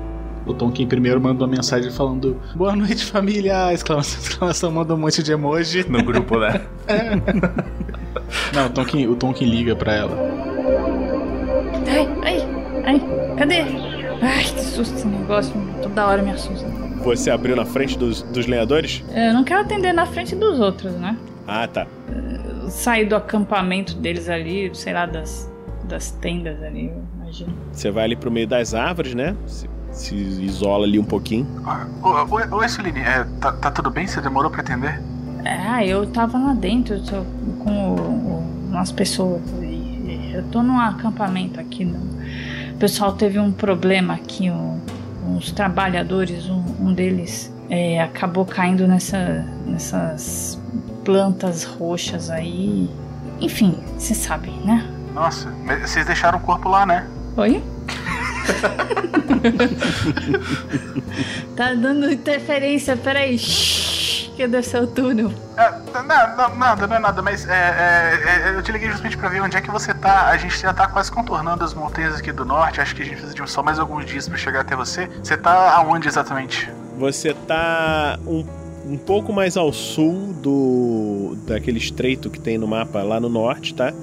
O 0.47 0.55
Tonkin 0.55 0.87
primeiro 0.87 1.21
manda 1.21 1.45
uma 1.45 1.51
mensagem 1.51 1.91
falando 1.91 2.41
Boa 2.55 2.75
noite, 2.75 3.05
família! 3.05 3.75
Exclamação, 3.75 4.17
exclamação, 4.25 4.73
manda 4.73 4.95
um 4.95 4.99
monte 4.99 5.23
de 5.23 5.33
emoji. 5.33 5.85
No 5.91 6.03
grupo, 6.03 6.39
né? 6.39 6.63
Não, 8.55 8.69
o 8.69 8.71
Tonkin, 8.71 9.07
o 9.07 9.17
Tonkin 9.17 9.45
liga 9.45 9.77
pra 9.77 9.95
ela. 9.95 10.17
Ai, 11.91 12.09
ai, 12.23 12.49
ai, 12.87 13.03
cadê? 13.37 13.61
Ai, 14.23 14.45
que 14.45 14.61
susto 14.63 14.95
esse 14.95 15.07
negócio. 15.07 15.53
Toda 15.83 16.07
hora 16.07 16.23
me 16.23 16.31
assusta. 16.31 16.76
Você 17.07 17.31
abriu 17.31 17.55
na 17.55 17.65
frente 17.65 17.97
dos, 17.97 18.23
dos 18.23 18.47
lenhadores? 18.47 19.03
Eu 19.15 19.33
não 19.33 19.45
quero 19.45 19.61
atender 19.61 19.93
na 19.93 20.07
frente 20.07 20.35
dos 20.35 20.59
outros, 20.59 20.93
né? 20.95 21.17
Ah, 21.47 21.67
tá. 21.69 21.87
Eu 22.13 22.69
saí 22.69 23.07
do 23.07 23.15
acampamento 23.15 23.95
deles 23.95 24.29
ali, 24.29 24.71
sei 24.75 24.93
lá, 24.93 25.07
das, 25.07 25.51
das 25.85 26.11
tendas 26.11 26.61
ali, 26.63 26.87
eu 26.87 27.03
imagino. 27.23 27.55
Você 27.73 27.91
vai 27.93 28.05
ali 28.05 28.17
pro 28.17 28.31
meio 28.31 28.49
das 28.49 28.75
árvores, 28.75 29.15
né? 29.15 29.37
Se, 29.47 29.69
se 29.93 30.15
isola 30.17 30.85
ali 30.85 30.99
um 30.99 31.05
pouquinho. 31.05 31.47
Oi, 32.33 32.43
oi 32.51 32.69
Suline, 32.69 33.01
é, 33.01 33.25
tá, 33.41 33.53
tá 33.53 33.71
tudo 33.71 33.89
bem? 33.91 34.07
Você 34.07 34.21
demorou 34.21 34.51
pra 34.51 34.61
atender? 34.63 35.01
Ah, 35.45 35.85
eu 35.87 36.07
tava 36.07 36.37
lá 36.39 36.55
dentro 36.55 36.97
eu 36.97 37.05
tô 37.05 37.23
com 37.63 37.95
o- 37.95 38.01
o- 38.01 38.69
umas 38.73 38.91
pessoas. 38.91 39.41
e 39.63 40.33
Eu 40.35 40.43
tô 40.51 40.61
num 40.63 40.79
acampamento 40.81 41.61
aqui. 41.61 41.85
No... 41.85 41.99
O 42.75 42.79
pessoal 42.79 43.13
teve 43.13 43.39
um 43.39 43.53
problema 43.53 44.15
aqui, 44.15 44.51
um- 44.51 44.81
uns 45.27 45.53
trabalhadores, 45.53 46.49
um, 46.49 46.63
um 46.81 46.93
deles 46.93 47.53
é, 47.69 48.01
acabou 48.01 48.45
caindo 48.45 48.87
nessa, 48.87 49.45
nessas 49.67 50.61
plantas 51.05 51.65
roxas 51.65 52.31
aí. 52.31 52.89
Enfim, 53.41 53.77
você 53.99 54.15
sabe, 54.15 54.51
né? 54.65 54.89
Nossa, 55.15 55.51
vocês 55.83 56.07
deixaram 56.07 56.39
o 56.39 56.43
corpo 56.43 56.69
lá, 56.69 56.87
né? 56.87 57.07
Oi? 57.37 57.63
tá 61.57 61.75
dando 61.75 62.11
interferência, 62.11 62.97
peraí. 62.97 63.39
Shhh, 63.39 63.76
Cadê 64.37 64.63
seu 64.63 64.87
túnel? 64.87 65.33
É, 65.57 65.71
não, 65.95 66.03
não, 66.03 66.57
nada, 66.57 66.87
não 66.87 66.97
é 66.97 66.99
nada, 66.99 67.23
mas 67.23 67.49
é, 67.49 67.53
é, 67.55 68.51
é, 68.51 68.55
eu 68.55 68.63
te 68.63 68.71
liguei 68.71 68.89
justamente 68.91 69.17
pra 69.17 69.31
ver 69.31 69.41
onde 69.41 69.57
é 69.57 69.61
que 69.63 69.71
você 69.71 69.95
tá. 69.95 70.29
A 70.29 70.37
gente 70.37 70.59
já 70.59 70.75
tá 70.75 70.87
quase 70.87 71.11
contornando 71.11 71.65
as 71.65 71.73
montanhas 71.73 72.17
aqui 72.17 72.31
do 72.31 72.45
norte. 72.45 72.81
Acho 72.81 72.95
que 72.95 73.01
a 73.01 73.05
gente 73.05 73.15
precisa 73.15 73.35
de 73.35 73.51
só 73.51 73.63
mais 73.63 73.79
alguns 73.79 74.05
dias 74.05 74.29
pra 74.29 74.37
chegar 74.37 74.61
até 74.61 74.77
você. 74.77 75.09
Você 75.23 75.37
tá 75.39 75.75
aonde 75.77 76.07
exatamente? 76.07 76.71
Você 76.99 77.33
tá 77.33 78.19
um, 78.27 78.45
um 78.85 78.99
pouco 78.99 79.33
mais 79.33 79.57
ao 79.57 79.73
sul 79.73 80.35
do 80.43 81.37
daquele 81.47 81.79
estreito 81.79 82.29
que 82.29 82.39
tem 82.39 82.59
no 82.59 82.69
mapa 82.69 83.03
lá 83.03 83.19
no 83.19 83.31
norte, 83.31 83.75
tá? 83.75 83.95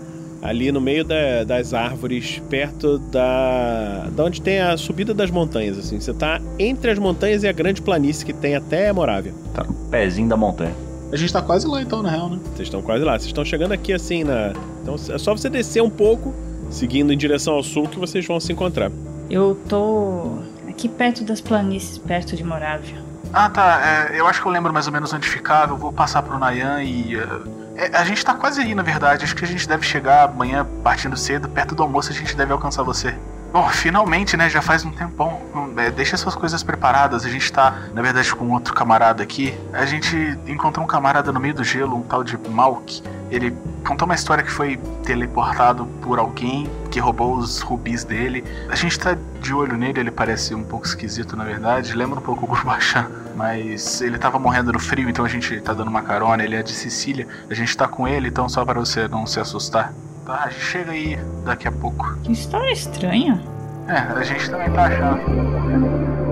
Ali 0.44 0.72
no 0.74 0.82
meio 0.82 1.06
da- 1.06 1.44
das 1.46 1.74
árvores, 1.74 2.42
perto 2.50 2.98
da, 3.00 4.08
da 4.12 4.26
onde 4.26 4.42
tem 4.42 4.60
a 4.60 4.76
subida 4.76 5.14
das 5.14 5.32
montanhas, 5.32 5.78
assim. 5.78 6.00
Você 6.00 6.14
tá 6.14 6.42
entre 6.60 6.92
as 6.92 7.00
montanhas 7.00 7.44
e 7.44 7.48
a 7.48 7.52
grande 7.54 7.82
planície 7.82 8.26
que 8.26 8.34
tem 8.34 8.54
até 8.56 8.92
Morávia. 8.92 9.34
Tá 9.54 9.64
no 9.64 9.74
pezinho 9.90 10.28
da 10.28 10.36
montanha. 10.36 10.74
A 11.12 11.16
gente 11.16 11.32
tá 11.32 11.42
quase 11.42 11.66
lá 11.68 11.82
então, 11.82 12.02
na 12.04 12.10
real, 12.10 12.30
né? 12.30 12.40
Vocês 12.56 12.68
estão 12.68 12.82
quase 12.82 13.04
lá. 13.06 13.14
Vocês 13.14 13.28
estão 13.28 13.46
chegando 13.46 13.72
aqui 13.72 13.94
assim 13.94 14.24
na. 14.24 14.52
Então 14.82 14.96
é 14.96 15.18
só 15.18 15.32
você 15.36 15.50
descer 15.50 15.82
um 15.82 15.90
pouco, 15.90 16.34
seguindo 16.70 17.14
em 17.14 17.18
direção 17.18 17.54
ao 17.54 17.64
sul, 17.64 17.88
que 17.88 17.98
vocês 18.00 18.26
vão 18.26 18.40
se 18.40 18.52
encontrar. 18.52 18.92
Eu 19.30 19.58
tô 19.70 20.40
aqui 20.68 20.90
perto 20.90 21.24
das 21.24 21.40
planícies, 21.40 21.98
perto 22.00 22.36
de 22.36 22.44
Morávia. 22.44 22.98
Ah, 23.32 23.50
tá. 23.50 24.10
é, 24.12 24.20
eu 24.20 24.28
acho 24.28 24.42
que 24.42 24.48
eu 24.48 24.52
lembro 24.52 24.74
mais 24.74 24.88
ou 24.88 24.92
menos 24.94 25.14
onde 25.14 25.28
ficava. 25.30 25.72
Eu 25.74 25.78
vou 25.78 25.94
passar 25.94 26.22
pro 26.24 26.38
Nayan 26.38 26.84
e. 26.84 27.16
é, 27.16 27.28
é, 27.76 27.96
a 27.96 28.04
gente 28.04 28.24
tá 28.24 28.34
quase 28.34 28.62
aí, 28.62 28.76
na 28.76 28.84
verdade. 28.84 29.24
Acho 29.24 29.36
que 29.36 29.46
a 29.46 29.48
gente 29.48 29.68
deve 29.68 29.86
chegar 29.86 30.26
amanhã 30.26 30.68
partindo 30.84 31.18
cedo. 31.18 31.50
Perto 31.50 31.76
do 31.76 31.84
almoço 31.84 32.12
a 32.12 32.16
gente 32.16 32.36
deve 32.36 32.52
alcançar 32.52 32.84
você. 32.84 33.16
Bom, 33.54 33.70
finalmente, 33.70 34.36
né? 34.36 34.50
Já 34.50 34.64
faz 34.64 34.84
um 34.84 34.90
tempão. 34.90 35.40
É, 35.78 35.92
deixa 35.92 36.18
suas 36.18 36.34
coisas 36.34 36.64
preparadas. 36.64 37.24
A 37.24 37.30
gente 37.30 37.54
tá, 37.54 37.84
na 37.94 38.02
verdade, 38.02 38.34
com 38.34 38.50
outro 38.50 38.74
camarada 38.74 39.22
aqui. 39.22 39.54
A 39.72 39.86
gente 39.86 40.18
encontrou 40.48 40.84
um 40.84 40.88
camarada 40.88 41.32
no 41.32 41.40
meio 41.40 41.54
do 41.54 41.64
gelo, 41.64 41.96
um 41.96 42.02
tal 42.02 42.24
de 42.24 42.36
Malk. 42.50 43.04
Ele 43.30 43.56
contou 43.86 44.08
uma 44.08 44.16
história 44.16 44.44
que 44.44 44.50
foi 44.50 44.78
teleportado 45.06 45.86
por 46.02 46.18
alguém 46.18 46.68
que 46.90 47.00
roubou 47.00 47.38
os 47.38 47.62
rubis 47.62 48.04
dele. 48.04 48.44
A 48.70 48.76
gente 48.76 48.98
tá 48.98 49.16
de 49.40 49.54
olho 49.54 49.78
nele, 49.78 50.00
ele 50.00 50.12
parece 50.12 50.56
um 50.56 50.64
pouco 50.64 50.88
esquisito, 50.88 51.38
na 51.38 51.44
verdade. 51.44 51.94
Lembra 51.94 52.18
um 52.18 52.24
pouco 52.24 52.46
o 52.46 52.48
Gurbachan, 52.48 53.08
mas 53.36 54.02
ele 54.02 54.18
tava 54.18 54.40
morrendo 54.40 54.74
no 54.74 54.80
frio, 54.80 55.08
então 55.08 55.24
a 55.24 55.30
gente 55.30 55.62
tá 55.62 55.76
dando 55.76 55.90
uma 55.90 56.02
carona. 56.02 56.44
Ele 56.44 56.56
é 56.56 56.64
de 56.64 56.74
Sicília, 56.74 57.28
a 57.48 57.54
gente 57.54 57.78
tá 57.78 57.88
com 57.88 58.08
ele, 58.08 58.30
então 58.30 58.50
só 58.50 58.66
para 58.66 58.80
você 58.80 59.08
não 59.08 59.28
se 59.28 59.40
assustar. 59.40 59.94
Tá, 60.26 60.50
chega 60.50 60.92
aí 60.94 61.18
daqui 61.44 61.68
a 61.68 61.72
pouco. 61.72 62.18
Que 62.24 62.32
história 62.32 62.72
estranha. 62.72 63.42
É, 63.88 63.98
a 63.98 64.24
gente 64.24 64.50
também 64.50 64.72
tá 64.72 64.86
achando. 64.86 66.24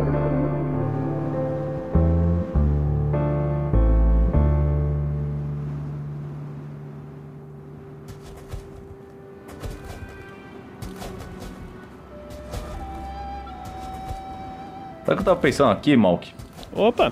Sabe 15.05 15.11
o 15.11 15.15
que 15.15 15.21
eu 15.21 15.25
tava 15.25 15.35
pensando 15.35 15.71
aqui, 15.71 15.97
Malk? 15.97 16.33
Opa! 16.71 17.11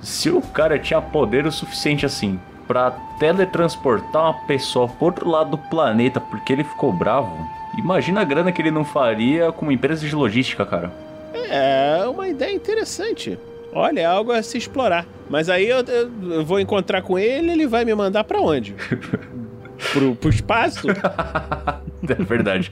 Se 0.00 0.30
o 0.30 0.40
cara 0.40 0.78
tinha 0.78 1.02
poder 1.02 1.44
o 1.46 1.52
suficiente 1.52 2.06
assim 2.06 2.40
pra 2.66 2.90
teletransportar 3.18 4.22
uma 4.22 4.34
pessoa 4.46 4.88
pro 4.88 5.06
outro 5.06 5.28
lado 5.28 5.50
do 5.50 5.58
planeta 5.58 6.20
porque 6.20 6.52
ele 6.52 6.64
ficou 6.64 6.92
bravo, 6.92 7.30
imagina 7.78 8.20
a 8.20 8.24
grana 8.24 8.50
que 8.52 8.60
ele 8.62 8.70
não 8.70 8.84
faria 8.84 9.52
com 9.52 9.62
uma 9.66 9.72
empresa 9.72 10.06
de 10.06 10.14
logística, 10.14 10.64
cara. 10.64 10.92
É 11.34 12.04
uma 12.08 12.28
ideia 12.28 12.54
interessante. 12.54 13.38
Olha, 13.72 14.00
é 14.00 14.04
algo 14.04 14.30
a 14.32 14.42
se 14.42 14.56
explorar. 14.56 15.04
Mas 15.28 15.48
aí 15.48 15.68
eu, 15.68 15.78
eu- 15.80 16.44
vou 16.44 16.60
encontrar 16.60 17.02
com 17.02 17.18
ele, 17.18 17.50
ele 17.50 17.66
vai 17.66 17.84
me 17.84 17.94
mandar 17.94 18.22
pra 18.24 18.40
onde? 18.40 18.74
pro, 19.92 20.14
pro 20.14 20.30
espaço? 20.30 20.86
é 22.08 22.14
verdade. 22.22 22.70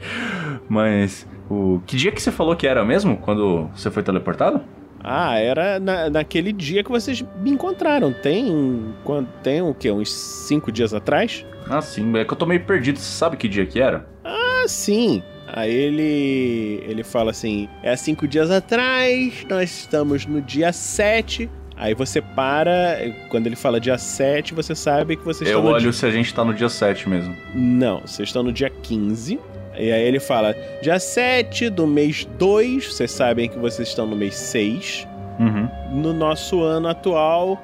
Mas 0.69 1.27
o 1.51 1.81
que 1.87 1.97
dia 1.97 2.13
que 2.13 2.23
você 2.23 2.31
falou 2.31 2.55
que 2.55 2.67
era 2.67 2.85
mesmo 2.85 3.17
quando 3.17 3.69
você 3.75 3.91
foi 3.91 4.03
teleportado? 4.03 4.61
Ah, 5.05 5.37
era 5.39 5.81
na- 5.81 6.09
naquele 6.11 6.53
dia 6.53 6.83
que 6.85 6.91
vocês 6.91 7.25
me 7.41 7.51
encontraram. 7.51 8.13
Tem. 8.13 8.95
Tem 9.43 9.61
o 9.63 9.75
quê? 9.75 9.91
Uns 9.91 10.13
cinco 10.13 10.71
dias 10.71 10.95
atrás? 10.95 11.45
Ah, 11.69 11.81
sim, 11.81 12.17
é 12.17 12.25
que 12.25 12.33
eu 12.33 12.37
tô 12.37 12.47
meio 12.47 12.65
perdido. 12.65 12.99
Você 12.99 13.19
sabe 13.19 13.37
que 13.37 13.49
dia 13.49 13.67
que 13.67 13.81
era? 13.81 14.07
Ah, 14.25 14.65
sim. 14.69 15.23
Aí 15.55 15.71
ele. 15.73 16.83
Ele 16.89 17.03
fala 17.05 17.31
assim: 17.33 17.69
é 17.83 17.95
cinco 17.97 18.27
dias 18.29 18.51
atrás, 18.51 19.45
nós 19.49 19.71
estamos 19.71 20.25
no 20.27 20.41
dia 20.41 20.73
7. 20.73 21.51
Aí 21.77 21.95
você 21.95 22.21
para, 22.21 22.99
quando 23.29 23.47
ele 23.49 23.57
fala 23.57 23.81
dia 23.81 23.99
7, 23.99 24.55
você 24.55 24.73
sabe 24.75 25.17
que 25.17 25.25
vocês 25.25 25.51
Eu 25.51 25.57
estão 25.59 25.63
no 25.71 25.75
olho 25.75 25.83
dia... 25.83 25.93
se 25.93 26.07
a 26.07 26.11
gente 26.11 26.33
tá 26.33 26.45
no 26.45 26.55
dia 26.55 26.69
7 26.69 27.09
mesmo. 27.09 27.35
Não, 27.55 28.01
vocês 28.03 28.29
estão 28.29 28.43
no 28.43 28.53
dia 28.53 28.71
15. 28.71 29.41
E 29.77 29.91
aí 29.91 30.03
ele 30.03 30.21
fala: 30.21 30.55
dia 30.83 30.99
7 30.99 31.71
do 31.71 31.87
mês 31.87 32.29
2, 32.39 32.93
vocês 32.93 33.11
sabem 33.11 33.49
que 33.49 33.59
vocês 33.59 33.89
estão 33.89 34.07
no 34.07 34.15
mês 34.17 34.35
6. 34.35 35.09
Uhum. 35.39 35.69
No 36.03 36.13
nosso 36.13 36.63
ano 36.63 36.89
atual, 36.89 37.59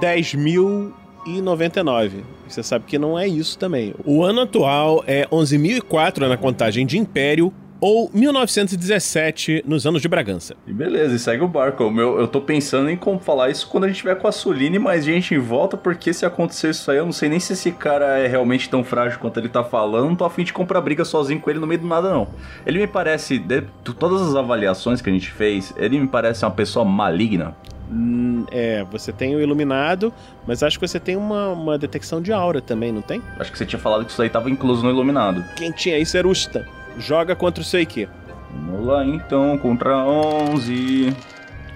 10.099. 0.00 2.10
Você 2.46 2.62
sabe 2.62 2.84
que 2.86 2.98
não 2.98 3.18
é 3.18 3.26
isso 3.26 3.58
também. 3.58 3.94
O 4.04 4.22
ano 4.22 4.42
atual 4.42 5.02
é 5.06 5.26
11.004 5.26 6.28
na 6.28 6.36
contagem 6.36 6.84
de 6.86 6.98
Império 6.98 7.50
ou 7.86 8.10
1917 8.12 9.62
nos 9.64 9.86
anos 9.86 10.02
de 10.02 10.08
Bragança. 10.08 10.56
E 10.66 10.72
beleza, 10.72 11.14
e 11.14 11.20
segue 11.20 11.44
o 11.44 11.46
barco. 11.46 11.88
Meu, 11.88 12.18
eu 12.18 12.26
tô 12.26 12.40
pensando 12.40 12.90
em 12.90 12.96
como 12.96 13.20
falar 13.20 13.48
isso 13.48 13.68
quando 13.68 13.84
a 13.84 13.86
gente 13.86 13.98
tiver 13.98 14.16
com 14.16 14.26
a 14.26 14.32
Suline, 14.32 14.76
mais 14.76 15.04
gente 15.04 15.36
em 15.36 15.38
volta, 15.38 15.76
porque 15.76 16.12
se 16.12 16.26
acontecer 16.26 16.70
isso 16.70 16.90
aí, 16.90 16.98
eu 16.98 17.04
não 17.04 17.12
sei 17.12 17.28
nem 17.28 17.38
se 17.38 17.52
esse 17.52 17.70
cara 17.70 18.18
é 18.18 18.26
realmente 18.26 18.68
tão 18.68 18.82
frágil 18.82 19.20
quanto 19.20 19.38
ele 19.38 19.48
tá 19.48 19.62
falando. 19.62 20.08
Não 20.08 20.16
tô 20.16 20.24
afim 20.24 20.42
de 20.42 20.52
comprar 20.52 20.80
briga 20.80 21.04
sozinho 21.04 21.38
com 21.38 21.48
ele 21.48 21.60
no 21.60 21.66
meio 21.68 21.80
do 21.80 21.86
nada, 21.86 22.10
não. 22.10 22.26
Ele 22.66 22.80
me 22.80 22.88
parece, 22.88 23.38
de 23.38 23.62
todas 23.96 24.20
as 24.20 24.34
avaliações 24.34 25.00
que 25.00 25.08
a 25.08 25.12
gente 25.12 25.30
fez, 25.30 25.72
ele 25.76 26.00
me 26.00 26.08
parece 26.08 26.44
uma 26.44 26.50
pessoa 26.50 26.84
maligna. 26.84 27.54
Hum, 27.88 28.46
é, 28.50 28.84
você 28.90 29.12
tem 29.12 29.36
o 29.36 29.40
Iluminado, 29.40 30.12
mas 30.44 30.60
acho 30.64 30.76
que 30.76 30.88
você 30.88 30.98
tem 30.98 31.14
uma, 31.14 31.50
uma 31.50 31.78
detecção 31.78 32.20
de 32.20 32.32
aura 32.32 32.60
também, 32.60 32.90
não 32.90 33.00
tem? 33.00 33.22
Acho 33.38 33.52
que 33.52 33.56
você 33.56 33.64
tinha 33.64 33.78
falado 33.78 34.04
que 34.04 34.10
isso 34.10 34.20
aí 34.20 34.28
tava 34.28 34.50
incluso 34.50 34.82
no 34.82 34.90
Iluminado. 34.90 35.44
Quem 35.54 35.70
tinha 35.70 35.96
isso 35.96 36.16
era 36.16 36.26
o 36.26 36.32
Stan. 36.32 36.64
Joga 36.98 37.36
contra 37.36 37.62
o 37.62 37.64
seu 37.64 37.80
IQ. 37.80 38.08
Vamos 38.50 38.86
lá 38.86 39.04
então, 39.04 39.58
contra 39.58 39.96
11. 39.98 41.14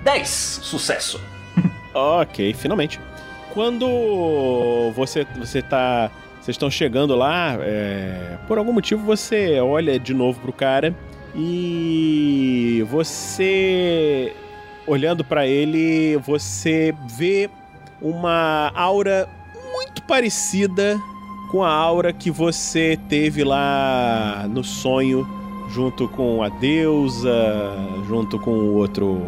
10! 0.03 0.29
Sucesso! 0.63 1.21
Ok, 1.93 2.55
finalmente. 2.55 3.01
Quando 3.53 4.93
você 4.95 5.27
você 5.37 5.61
tá, 5.61 6.09
vocês 6.41 6.55
estão 6.55 6.71
chegando 6.71 7.17
lá, 7.17 7.57
é, 7.61 8.39
por 8.47 8.59
algum 8.59 8.73
motivo 8.73 9.05
você 9.05 9.59
olha 9.59 9.99
de 9.99 10.15
novo 10.15 10.39
pro 10.39 10.53
cara 10.53 10.95
e 11.35 12.87
você 12.89 14.33
olhando 14.87 15.25
pra 15.25 15.49
ele, 15.49 16.17
você 16.19 16.95
vê 17.09 17.51
uma 18.01 18.71
aura 18.75 19.29
muito 19.73 20.01
parecida 20.03 20.97
com 21.51 21.65
a 21.65 21.71
aura 21.71 22.13
que 22.13 22.31
você 22.31 22.99
teve 23.09 23.43
lá 23.43 24.47
no 24.49 24.63
sonho 24.63 25.27
junto 25.71 26.09
com 26.09 26.43
a 26.43 26.49
deusa, 26.49 27.33
junto 28.07 28.39
com 28.39 28.51
o 28.51 28.75
outro, 28.75 29.23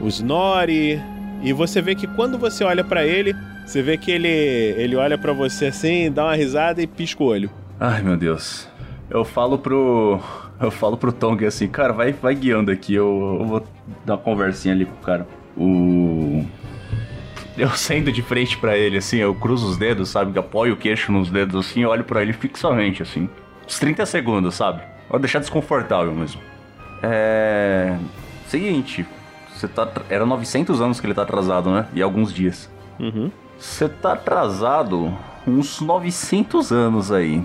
o 0.00 0.08
Snorri. 0.08 1.00
E 1.42 1.52
você 1.52 1.82
vê 1.82 1.94
que 1.94 2.06
quando 2.06 2.38
você 2.38 2.64
olha 2.64 2.82
pra 2.82 3.04
ele, 3.04 3.34
você 3.66 3.82
vê 3.82 3.96
que 3.96 4.10
ele 4.10 4.28
ele 4.28 4.96
olha 4.96 5.18
pra 5.18 5.32
você 5.32 5.66
assim, 5.66 6.10
dá 6.10 6.24
uma 6.24 6.34
risada 6.34 6.82
e 6.82 6.86
pisca 6.86 7.22
o 7.22 7.26
olho. 7.26 7.50
Ai, 7.78 8.02
meu 8.02 8.16
Deus. 8.16 8.68
Eu 9.10 9.24
falo 9.24 9.58
pro. 9.58 10.20
Eu 10.58 10.70
falo 10.70 10.96
pro 10.96 11.12
Tong 11.12 11.44
assim, 11.44 11.68
cara, 11.68 11.92
vai, 11.92 12.12
vai 12.12 12.34
guiando 12.34 12.70
aqui, 12.70 12.94
eu, 12.94 13.36
eu 13.40 13.46
vou 13.46 13.66
dar 14.06 14.14
uma 14.14 14.18
conversinha 14.18 14.74
ali 14.74 14.86
com 14.86 14.94
o 14.94 15.04
cara. 15.04 15.26
O. 15.56 16.44
Eu 17.56 17.70
sento 17.70 18.12
de 18.12 18.20
frente 18.20 18.58
pra 18.58 18.76
ele, 18.76 18.98
assim, 18.98 19.16
eu 19.16 19.34
cruzo 19.34 19.66
os 19.68 19.76
dedos, 19.78 20.10
sabe? 20.10 20.32
que 20.32 20.38
Apoio 20.38 20.74
o 20.74 20.76
queixo 20.76 21.10
nos 21.10 21.30
dedos 21.30 21.66
assim, 21.66 21.80
e 21.80 21.86
olho 21.86 22.04
pra 22.04 22.20
ele 22.20 22.32
fixamente, 22.32 23.02
assim. 23.02 23.28
Uns 23.66 23.78
30 23.78 24.04
segundos, 24.04 24.54
sabe? 24.54 24.82
Vou 25.08 25.18
deixar 25.18 25.38
desconfortável 25.38 26.12
mesmo. 26.12 26.40
É. 27.02 27.96
Seguinte, 28.46 29.06
você 29.54 29.66
tá. 29.66 29.88
Era 30.10 30.26
900 30.26 30.80
anos 30.80 31.00
que 31.00 31.06
ele 31.06 31.14
tá 31.14 31.22
atrasado, 31.22 31.70
né? 31.70 31.86
E 31.94 32.02
alguns 32.02 32.32
dias. 32.32 32.70
Uhum. 33.00 33.30
Você 33.58 33.88
tá 33.88 34.12
atrasado 34.12 35.16
uns 35.46 35.80
900 35.80 36.72
anos 36.72 37.10
aí. 37.10 37.42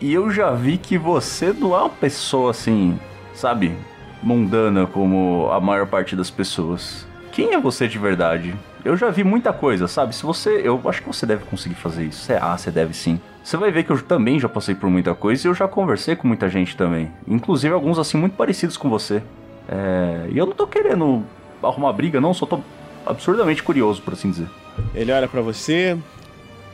E 0.00 0.12
eu 0.12 0.30
já 0.30 0.50
vi 0.50 0.78
que 0.78 0.98
você 0.98 1.52
não 1.52 1.74
é 1.74 1.78
uma 1.78 1.90
pessoa 1.90 2.50
assim, 2.50 2.98
sabe? 3.32 3.76
Mundana 4.22 4.86
como 4.86 5.48
a 5.52 5.60
maior 5.60 5.86
parte 5.86 6.16
das 6.16 6.30
pessoas. 6.30 7.06
Quem 7.30 7.52
é 7.52 7.60
você 7.60 7.86
de 7.86 7.98
verdade? 7.98 8.54
Eu 8.84 8.96
já 8.96 9.08
vi 9.08 9.24
muita 9.24 9.52
coisa, 9.52 9.88
sabe? 9.88 10.14
Se 10.14 10.22
você. 10.22 10.60
Eu 10.62 10.80
acho 10.84 11.00
que 11.00 11.08
você 11.08 11.24
deve 11.24 11.44
conseguir 11.46 11.74
fazer 11.74 12.04
isso. 12.04 12.20
Você, 12.20 12.34
ah, 12.34 12.56
você 12.56 12.70
deve 12.70 12.92
sim. 12.94 13.18
Você 13.42 13.56
vai 13.56 13.70
ver 13.70 13.84
que 13.84 13.90
eu 13.90 14.00
também 14.02 14.38
já 14.38 14.48
passei 14.48 14.74
por 14.74 14.90
muita 14.90 15.14
coisa 15.14 15.46
e 15.46 15.50
eu 15.50 15.54
já 15.54 15.66
conversei 15.66 16.14
com 16.14 16.28
muita 16.28 16.48
gente 16.48 16.76
também. 16.76 17.10
Inclusive 17.26 17.72
alguns 17.72 17.98
assim 17.98 18.18
muito 18.18 18.36
parecidos 18.36 18.76
com 18.76 18.90
você. 18.90 19.22
É, 19.68 20.28
e 20.30 20.36
eu 20.36 20.44
não 20.44 20.52
tô 20.52 20.66
querendo 20.66 21.24
arrumar 21.62 21.92
briga, 21.94 22.20
não, 22.20 22.34
só 22.34 22.44
tô 22.44 22.60
absurdamente 23.06 23.62
curioso, 23.62 24.02
por 24.02 24.12
assim 24.12 24.30
dizer. 24.30 24.48
Ele 24.94 25.12
olha 25.12 25.28
pra 25.28 25.40
você. 25.40 25.96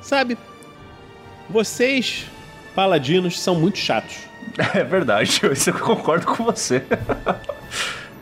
Sabe? 0.01 0.37
Vocês, 1.49 2.27
paladinos, 2.75 3.41
são 3.41 3.55
muito 3.55 3.79
chatos. 3.79 4.29
É 4.75 4.83
verdade, 4.83 5.41
isso 5.53 5.71
eu 5.71 5.79
concordo 5.79 6.27
com 6.27 6.45
você. 6.45 6.83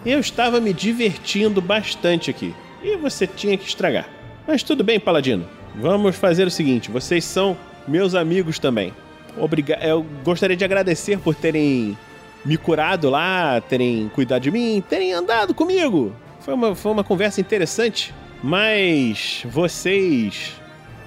Eu 0.04 0.20
estava 0.20 0.60
me 0.60 0.72
divertindo 0.72 1.60
bastante 1.60 2.30
aqui. 2.30 2.54
E 2.82 2.96
você 2.96 3.26
tinha 3.26 3.56
que 3.56 3.66
estragar. 3.66 4.08
Mas 4.46 4.62
tudo 4.62 4.84
bem, 4.84 4.98
Paladino. 4.98 5.46
Vamos 5.74 6.16
fazer 6.16 6.46
o 6.46 6.50
seguinte: 6.50 6.90
vocês 6.90 7.24
são 7.24 7.56
meus 7.86 8.14
amigos 8.14 8.58
também. 8.58 8.92
Obriga 9.36 9.78
Eu 9.82 10.04
gostaria 10.24 10.56
de 10.56 10.64
agradecer 10.64 11.18
por 11.18 11.34
terem 11.34 11.96
me 12.44 12.56
curado 12.56 13.10
lá, 13.10 13.60
terem 13.60 14.10
cuidado 14.14 14.42
de 14.42 14.50
mim, 14.50 14.82
terem 14.88 15.12
andado 15.12 15.54
comigo. 15.54 16.12
Foi 16.40 16.54
uma, 16.54 16.74
foi 16.74 16.92
uma 16.92 17.04
conversa 17.04 17.40
interessante. 17.40 18.14
Mas 18.42 19.42
vocês. 19.46 20.54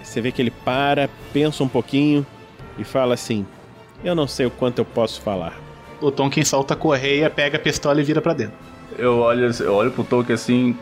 Você 0.04 0.20
vê 0.20 0.32
que 0.32 0.42
ele 0.42 0.52
para, 0.52 1.10
pensa 1.32 1.64
um 1.64 1.68
pouquinho 1.68 2.26
e 2.78 2.84
fala 2.84 3.14
assim: 3.14 3.46
Eu 4.04 4.14
não 4.14 4.28
sei 4.28 4.46
o 4.46 4.52
quanto 4.52 4.80
eu 4.80 4.86
posso 4.86 5.22
falar. 5.22 5.58
O 6.02 6.12
Tonkin 6.12 6.44
solta 6.44 6.74
a 6.74 6.78
correia, 6.78 7.30
pega 7.30 7.58
a 7.58 7.60
pistola 7.60 8.02
e 8.02 8.04
vira 8.04 8.22
pra 8.22 8.34
dentro. 8.34 8.56
Eu 8.98 9.20
olho, 9.20 9.50
eu 9.60 9.74
olho 9.74 9.92
pro 9.92 10.04
Tolkien 10.04 10.36
assim. 10.36 10.78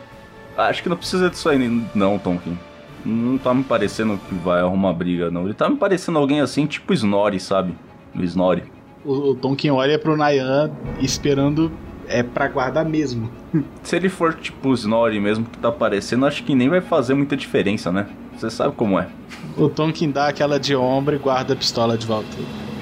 Acho 0.56 0.82
que 0.82 0.88
não 0.88 0.96
precisa 0.96 1.30
disso 1.30 1.48
aí, 1.48 1.86
não, 1.94 2.18
Tolkien. 2.18 2.58
Não 3.04 3.38
tá 3.38 3.54
me 3.54 3.64
parecendo 3.64 4.18
que 4.28 4.34
vai 4.34 4.60
arrumar 4.60 4.92
briga, 4.92 5.30
não. 5.30 5.44
Ele 5.44 5.54
tá 5.54 5.68
me 5.68 5.76
parecendo 5.76 6.18
alguém 6.18 6.40
assim, 6.40 6.66
tipo 6.66 6.92
Snorri, 6.92 7.40
sabe? 7.40 7.74
O 8.14 8.22
Snorri. 8.22 8.64
O, 9.04 9.30
o 9.30 9.34
Tonkin 9.34 9.70
olha 9.70 9.98
pro 9.98 10.16
Nayan 10.16 10.70
esperando 11.00 11.72
é 12.06 12.22
pra 12.22 12.48
guardar 12.48 12.84
mesmo. 12.84 13.30
Se 13.82 13.96
ele 13.96 14.08
for 14.08 14.34
tipo 14.34 14.74
Snorri 14.74 15.20
mesmo 15.20 15.44
que 15.46 15.58
tá 15.58 15.72
parecendo, 15.72 16.26
acho 16.26 16.44
que 16.44 16.54
nem 16.54 16.68
vai 16.68 16.80
fazer 16.80 17.14
muita 17.14 17.36
diferença, 17.36 17.90
né? 17.90 18.06
Você 18.36 18.50
sabe 18.50 18.74
como 18.74 18.98
é. 18.98 19.08
O 19.56 19.68
Tonkin 19.68 20.10
dá 20.10 20.28
aquela 20.28 20.58
de 20.58 20.74
ombro 20.74 21.14
e 21.14 21.18
guarda 21.18 21.54
a 21.54 21.56
pistola 21.56 21.96
de 21.96 22.06
volta. 22.06 22.36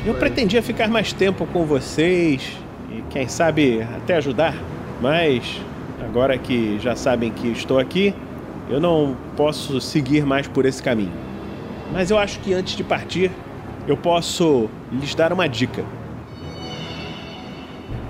Eu 0.06 0.14
pretendia 0.14 0.62
ficar 0.62 0.88
mais 0.88 1.12
tempo 1.12 1.46
com 1.46 1.66
vocês 1.66 2.56
e, 2.90 3.02
quem 3.10 3.28
sabe, 3.28 3.82
até 3.82 4.16
ajudar, 4.16 4.54
mas 5.00 5.60
agora 6.08 6.38
que 6.38 6.78
já 6.80 6.96
sabem 6.96 7.30
que 7.30 7.48
estou 7.48 7.78
aqui, 7.78 8.14
eu 8.68 8.80
não 8.80 9.16
posso 9.36 9.80
seguir 9.80 10.24
mais 10.24 10.48
por 10.48 10.64
esse 10.64 10.82
caminho. 10.82 11.12
Mas 11.92 12.10
eu 12.10 12.18
acho 12.18 12.40
que 12.40 12.52
antes 12.52 12.76
de 12.76 12.82
partir, 12.82 13.30
eu 13.86 13.96
posso 13.96 14.68
lhes 14.90 15.14
dar 15.14 15.32
uma 15.32 15.48
dica. 15.48 15.84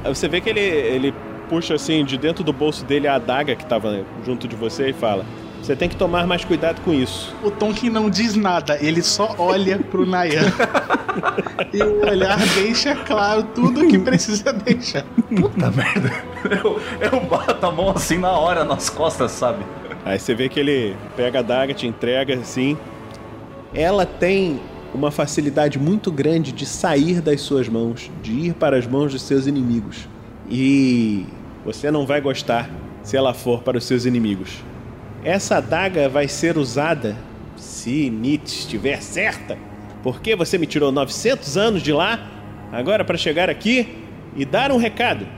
Aí 0.04 0.14
Você 0.14 0.28
vê 0.28 0.40
que 0.40 0.48
ele, 0.48 0.60
ele 0.60 1.14
puxa 1.48 1.74
assim 1.74 2.04
de 2.04 2.16
dentro 2.16 2.44
do 2.44 2.52
bolso 2.52 2.84
dele 2.84 3.08
a 3.08 3.14
adaga 3.14 3.54
que 3.56 3.62
estava 3.62 4.04
junto 4.24 4.46
de 4.46 4.54
você 4.54 4.90
e 4.90 4.92
fala: 4.92 5.24
Você 5.68 5.76
tem 5.76 5.86
que 5.86 5.96
tomar 5.96 6.26
mais 6.26 6.46
cuidado 6.46 6.80
com 6.80 6.94
isso. 6.94 7.36
O 7.42 7.50
Tonkin 7.50 7.90
não 7.90 8.08
diz 8.08 8.34
nada, 8.34 8.78
ele 8.80 9.02
só 9.02 9.34
olha 9.36 9.78
pro 9.78 10.06
Nayan. 10.06 10.50
e 11.74 11.82
o 11.82 12.06
olhar 12.08 12.38
deixa 12.54 12.96
claro 12.96 13.42
tudo 13.54 13.86
que 13.86 13.98
precisa 13.98 14.50
deixar. 14.50 15.04
Puta 15.28 15.70
merda. 15.70 16.10
Eu, 16.50 16.80
eu 17.12 17.20
bato 17.20 17.66
a 17.66 17.70
mão 17.70 17.90
assim 17.90 18.16
na 18.16 18.30
hora 18.30 18.64
nas 18.64 18.88
costas, 18.88 19.30
sabe? 19.30 19.62
Aí 20.06 20.18
você 20.18 20.34
vê 20.34 20.48
que 20.48 20.58
ele 20.58 20.96
pega 21.14 21.40
a 21.40 21.40
adaga, 21.40 21.74
te 21.74 21.86
entrega 21.86 22.34
assim. 22.36 22.74
Ela 23.74 24.06
tem 24.06 24.58
uma 24.94 25.10
facilidade 25.10 25.78
muito 25.78 26.10
grande 26.10 26.50
de 26.50 26.64
sair 26.64 27.20
das 27.20 27.42
suas 27.42 27.68
mãos, 27.68 28.10
de 28.22 28.32
ir 28.32 28.54
para 28.54 28.78
as 28.78 28.86
mãos 28.86 29.12
dos 29.12 29.20
seus 29.20 29.46
inimigos. 29.46 30.08
E 30.48 31.26
você 31.62 31.90
não 31.90 32.06
vai 32.06 32.22
gostar 32.22 32.70
se 33.02 33.18
ela 33.18 33.34
for 33.34 33.60
para 33.62 33.76
os 33.76 33.84
seus 33.84 34.06
inimigos. 34.06 34.66
Essa 35.28 35.58
adaga 35.58 36.08
vai 36.08 36.26
ser 36.26 36.56
usada 36.56 37.14
se 37.54 38.08
Nietzsche 38.08 38.60
estiver 38.60 39.02
certa. 39.02 39.58
Porque 40.02 40.34
você 40.34 40.56
me 40.56 40.64
tirou 40.64 40.90
900 40.90 41.54
anos 41.58 41.82
de 41.82 41.92
lá, 41.92 42.18
agora 42.72 43.04
para 43.04 43.18
chegar 43.18 43.50
aqui 43.50 44.06
e 44.34 44.46
dar 44.46 44.72
um 44.72 44.78
recado. 44.78 45.28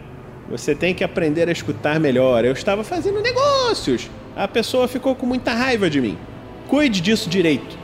Você 0.49 0.77
tem 0.77 0.95
que 0.95 1.03
aprender 1.03 1.49
a 1.49 1.51
escutar 1.53 1.99
melhor. 1.99 2.45
Eu 2.45 2.53
estava 2.53 2.85
fazendo 2.85 3.21
negócios. 3.21 4.09
A 4.37 4.47
pessoa 4.47 4.87
ficou 4.87 5.17
com 5.17 5.27
muita 5.27 5.53
raiva 5.53 5.91
de 5.91 6.01
mim. 6.01 6.17
Cuide 6.69 7.01
disso 7.01 7.29
direito. 7.29 7.77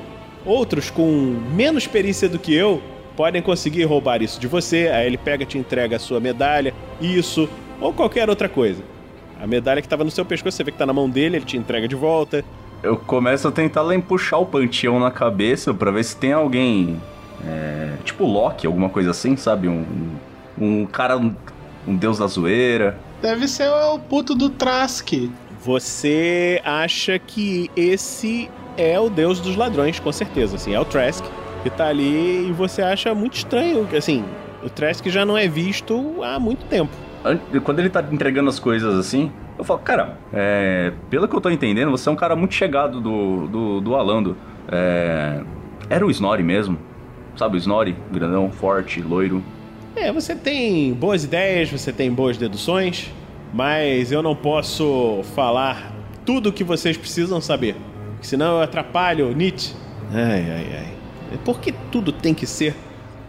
Outros 0.44 0.90
com 0.90 1.10
menos 1.56 1.88
perícia 1.88 2.28
do 2.28 2.38
que 2.38 2.54
eu 2.54 2.80
podem 3.16 3.42
conseguir 3.42 3.82
roubar 3.82 4.22
isso 4.22 4.38
de 4.38 4.46
você. 4.46 4.92
Aí 4.94 5.08
ele 5.08 5.18
pega 5.18 5.44
te 5.44 5.58
entrega 5.58 5.96
a 5.96 5.98
sua 5.98 6.20
medalha, 6.20 6.72
isso 7.00 7.48
ou 7.80 7.92
qualquer 7.92 8.30
outra 8.30 8.48
coisa. 8.48 8.94
A 9.40 9.46
medalha 9.46 9.80
que 9.80 9.86
estava 9.86 10.04
no 10.04 10.10
seu 10.10 10.24
pescoço, 10.24 10.56
você 10.56 10.64
vê 10.64 10.72
que 10.72 10.78
tá 10.78 10.86
na 10.86 10.92
mão 10.92 11.08
dele, 11.08 11.36
ele 11.36 11.44
te 11.44 11.56
entrega 11.56 11.86
de 11.86 11.94
volta. 11.94 12.44
Eu 12.82 12.96
começo 12.96 13.48
a 13.48 13.52
tentar 13.52 13.82
lá 13.82 13.94
empuxar 13.94 14.40
o 14.40 14.46
panteão 14.46 15.00
na 15.00 15.10
cabeça 15.10 15.72
pra 15.74 15.90
ver 15.90 16.04
se 16.04 16.16
tem 16.16 16.32
alguém. 16.32 17.00
é, 17.46 17.94
tipo 18.04 18.24
Loki, 18.24 18.66
alguma 18.66 18.88
coisa 18.88 19.10
assim, 19.10 19.36
sabe? 19.36 19.68
Um, 19.68 19.84
um 20.58 20.86
cara, 20.86 21.16
um, 21.16 21.34
um 21.86 21.96
deus 21.96 22.18
da 22.18 22.26
zoeira. 22.26 22.98
Deve 23.20 23.48
ser 23.48 23.68
o 23.68 23.98
puto 23.98 24.34
do 24.34 24.48
Trask. 24.50 25.12
Você 25.62 26.60
acha 26.64 27.18
que 27.18 27.70
esse 27.76 28.48
é 28.76 28.98
o 29.00 29.08
deus 29.08 29.40
dos 29.40 29.56
ladrões, 29.56 29.98
com 29.98 30.12
certeza, 30.12 30.56
assim, 30.56 30.74
é 30.74 30.80
o 30.80 30.84
Trask 30.84 31.24
que 31.62 31.70
tá 31.70 31.88
ali 31.88 32.48
e 32.48 32.52
você 32.52 32.80
acha 32.80 33.12
muito 33.12 33.38
estranho, 33.38 33.84
que, 33.86 33.96
assim, 33.96 34.24
o 34.62 34.70
Trask 34.70 35.04
já 35.06 35.24
não 35.24 35.36
é 35.36 35.48
visto 35.48 36.22
há 36.22 36.38
muito 36.38 36.64
tempo. 36.66 36.92
An- 37.32 37.60
Quando 37.60 37.78
ele 37.80 37.90
tá 37.90 38.04
entregando 38.10 38.48
as 38.48 38.58
coisas 38.58 38.94
assim, 38.94 39.30
eu 39.58 39.64
falo, 39.64 39.80
cara, 39.80 40.18
é, 40.32 40.92
pelo 41.10 41.26
que 41.26 41.34
eu 41.34 41.40
tô 41.40 41.50
entendendo, 41.50 41.90
você 41.90 42.08
é 42.08 42.12
um 42.12 42.16
cara 42.16 42.36
muito 42.36 42.54
chegado 42.54 43.00
do, 43.00 43.46
do, 43.48 43.80
do 43.80 43.94
Alando. 43.96 44.36
É, 44.70 45.40
era 45.88 46.06
o 46.06 46.10
Snorri 46.10 46.42
mesmo? 46.42 46.78
Sabe 47.36 47.56
o 47.56 47.58
Snorri? 47.58 47.96
Grandão, 48.12 48.50
forte, 48.50 49.00
loiro. 49.02 49.42
É, 49.94 50.12
você 50.12 50.34
tem 50.34 50.92
boas 50.92 51.24
ideias, 51.24 51.70
você 51.70 51.92
tem 51.92 52.10
boas 52.12 52.36
deduções, 52.36 53.10
mas 53.52 54.12
eu 54.12 54.22
não 54.22 54.36
posso 54.36 55.22
falar 55.34 55.92
tudo 56.24 56.48
o 56.50 56.52
que 56.52 56.62
vocês 56.64 56.96
precisam 56.96 57.40
saber, 57.40 57.76
senão 58.20 58.56
eu 58.56 58.62
atrapalho 58.62 59.32
Nietzsche. 59.34 59.74
Ai, 60.12 60.44
ai, 60.50 60.66
ai. 60.78 61.38
Por 61.44 61.60
que 61.60 61.72
tudo 61.90 62.12
tem 62.12 62.34
que 62.34 62.46
ser 62.46 62.74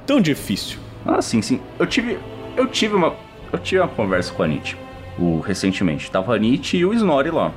tão 0.06 0.20
difícil? 0.22 0.80
Ah, 1.06 1.22
sim, 1.22 1.42
sim. 1.42 1.60
Eu 1.80 1.86
tive. 1.88 2.20
Eu 2.56 2.68
tive 2.68 2.96
uma. 2.96 3.14
Eu 3.52 3.60
tive 3.60 3.82
uma 3.82 3.88
conversa 3.88 4.34
com 4.34 4.44
a 4.44 4.48
Nietzsche. 4.48 4.76
O, 5.18 5.40
recentemente. 5.40 6.12
Tava 6.12 6.36
a 6.36 6.38
Nietzsche 6.38 6.78
e 6.78 6.86
o 6.86 6.94
Snorri 6.94 7.32
lá. 7.32 7.52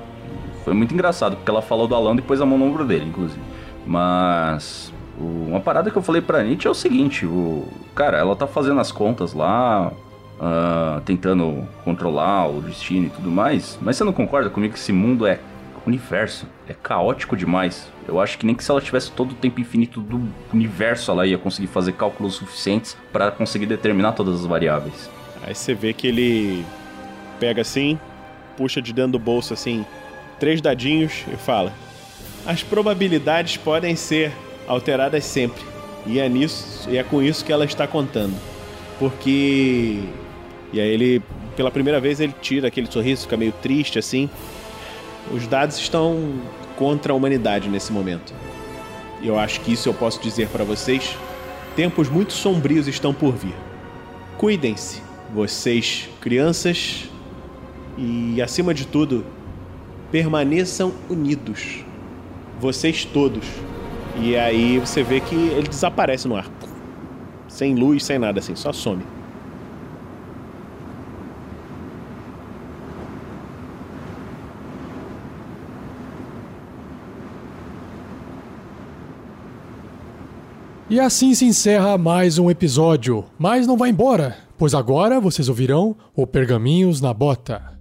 Foi 0.64 0.72
muito 0.74 0.94
engraçado, 0.94 1.36
porque 1.36 1.50
ela 1.50 1.62
falou 1.62 1.86
do 1.88 1.94
Alando 1.94 2.20
e 2.20 2.24
pôs 2.24 2.40
a 2.40 2.46
mão 2.46 2.56
no 2.58 2.66
ombro 2.66 2.84
dele, 2.84 3.06
inclusive. 3.06 3.40
Mas. 3.86 4.92
o- 5.18 5.48
uma 5.48 5.60
parada 5.60 5.90
que 5.90 5.96
eu 5.96 6.02
falei 6.02 6.22
pra 6.22 6.42
Nietzsche 6.42 6.66
é 6.66 6.70
o 6.70 6.74
seguinte, 6.74 7.26
o. 7.26 7.64
Cara, 7.94 8.16
ela 8.18 8.34
tá 8.36 8.46
fazendo 8.46 8.80
as 8.80 8.90
contas 8.92 9.32
lá. 9.34 9.92
ah, 10.42 11.02
tentando 11.04 11.68
controlar 11.84 12.48
o 12.48 12.62
destino 12.62 13.08
e 13.08 13.10
tudo 13.10 13.30
mais. 13.30 13.78
Mas 13.82 13.98
você 13.98 14.04
não 14.04 14.12
concorda 14.12 14.48
comigo 14.48 14.72
que 14.72 14.80
esse 14.80 14.90
mundo 14.92 15.26
é 15.26 15.38
universo? 15.86 16.46
É 16.66 16.72
caótico 16.72 17.36
demais. 17.36 17.90
Eu 18.08 18.18
acho 18.18 18.38
que 18.38 18.46
nem 18.46 18.54
que 18.54 18.64
se 18.64 18.70
ela 18.70 18.80
tivesse 18.80 19.12
todo 19.12 19.32
o 19.32 19.34
tempo 19.34 19.60
infinito 19.60 20.00
do 20.00 20.22
universo, 20.50 21.10
ela 21.10 21.26
ia 21.26 21.36
conseguir 21.36 21.66
fazer 21.66 21.92
cálculos 21.92 22.36
suficientes 22.36 22.96
pra 23.12 23.30
conseguir 23.30 23.66
determinar 23.66 24.12
todas 24.12 24.36
as 24.40 24.46
variáveis. 24.46 25.10
Aí 25.42 25.54
você 25.54 25.74
vê 25.74 25.92
que 25.92 26.06
ele 26.06 26.64
pega 27.38 27.62
assim, 27.62 27.98
puxa 28.56 28.80
de 28.82 28.92
dentro 28.92 29.12
do 29.12 29.18
bolso 29.18 29.54
assim, 29.54 29.84
três 30.38 30.60
dadinhos 30.60 31.24
e 31.32 31.36
fala: 31.36 31.72
As 32.46 32.62
probabilidades 32.62 33.56
podem 33.56 33.96
ser 33.96 34.32
alteradas 34.66 35.24
sempre. 35.24 35.62
E 36.06 36.18
é 36.18 36.28
nisso, 36.28 36.88
e 36.88 36.96
é 36.96 37.02
com 37.02 37.22
isso 37.22 37.44
que 37.44 37.52
ela 37.52 37.64
está 37.64 37.86
contando. 37.86 38.34
Porque 38.98 39.98
e 40.72 40.80
aí 40.80 40.88
ele, 40.88 41.22
pela 41.56 41.70
primeira 41.70 42.00
vez, 42.00 42.20
ele 42.20 42.34
tira 42.40 42.68
aquele 42.68 42.90
sorriso, 42.90 43.22
fica 43.22 43.36
meio 43.36 43.52
triste 43.52 43.98
assim. 43.98 44.30
Os 45.32 45.46
dados 45.46 45.78
estão 45.78 46.40
contra 46.76 47.12
a 47.12 47.16
humanidade 47.16 47.68
nesse 47.68 47.92
momento. 47.92 48.32
E 49.20 49.28
eu 49.28 49.38
acho 49.38 49.60
que 49.60 49.72
isso 49.72 49.88
eu 49.88 49.94
posso 49.94 50.20
dizer 50.20 50.48
para 50.48 50.64
vocês. 50.64 51.16
Tempos 51.76 52.08
muito 52.08 52.32
sombrios 52.32 52.88
estão 52.88 53.12
por 53.12 53.34
vir. 53.34 53.54
Cuidem-se, 54.38 55.02
vocês, 55.32 56.08
crianças, 56.20 57.08
e 57.96 58.40
acima 58.42 58.74
de 58.74 58.86
tudo, 58.86 59.24
permaneçam 60.10 60.92
unidos. 61.08 61.84
Vocês 62.58 63.04
todos. 63.04 63.44
E 64.20 64.36
aí 64.36 64.78
você 64.78 65.02
vê 65.02 65.20
que 65.20 65.34
ele 65.34 65.68
desaparece 65.68 66.26
no 66.26 66.36
ar. 66.36 66.50
Sem 67.48 67.74
luz, 67.74 68.04
sem 68.04 68.18
nada 68.18 68.40
assim, 68.40 68.54
só 68.54 68.72
some. 68.72 69.02
E 80.88 80.98
assim 80.98 81.32
se 81.34 81.44
encerra 81.44 81.96
mais 81.96 82.36
um 82.36 82.50
episódio. 82.50 83.24
Mas 83.38 83.64
não 83.64 83.76
vai 83.76 83.90
embora, 83.90 84.36
pois 84.60 84.74
agora 84.74 85.18
vocês 85.18 85.48
ouvirão 85.48 85.96
o 86.14 86.26
Pergaminhos 86.26 87.00
na 87.00 87.14
Bota. 87.14 87.80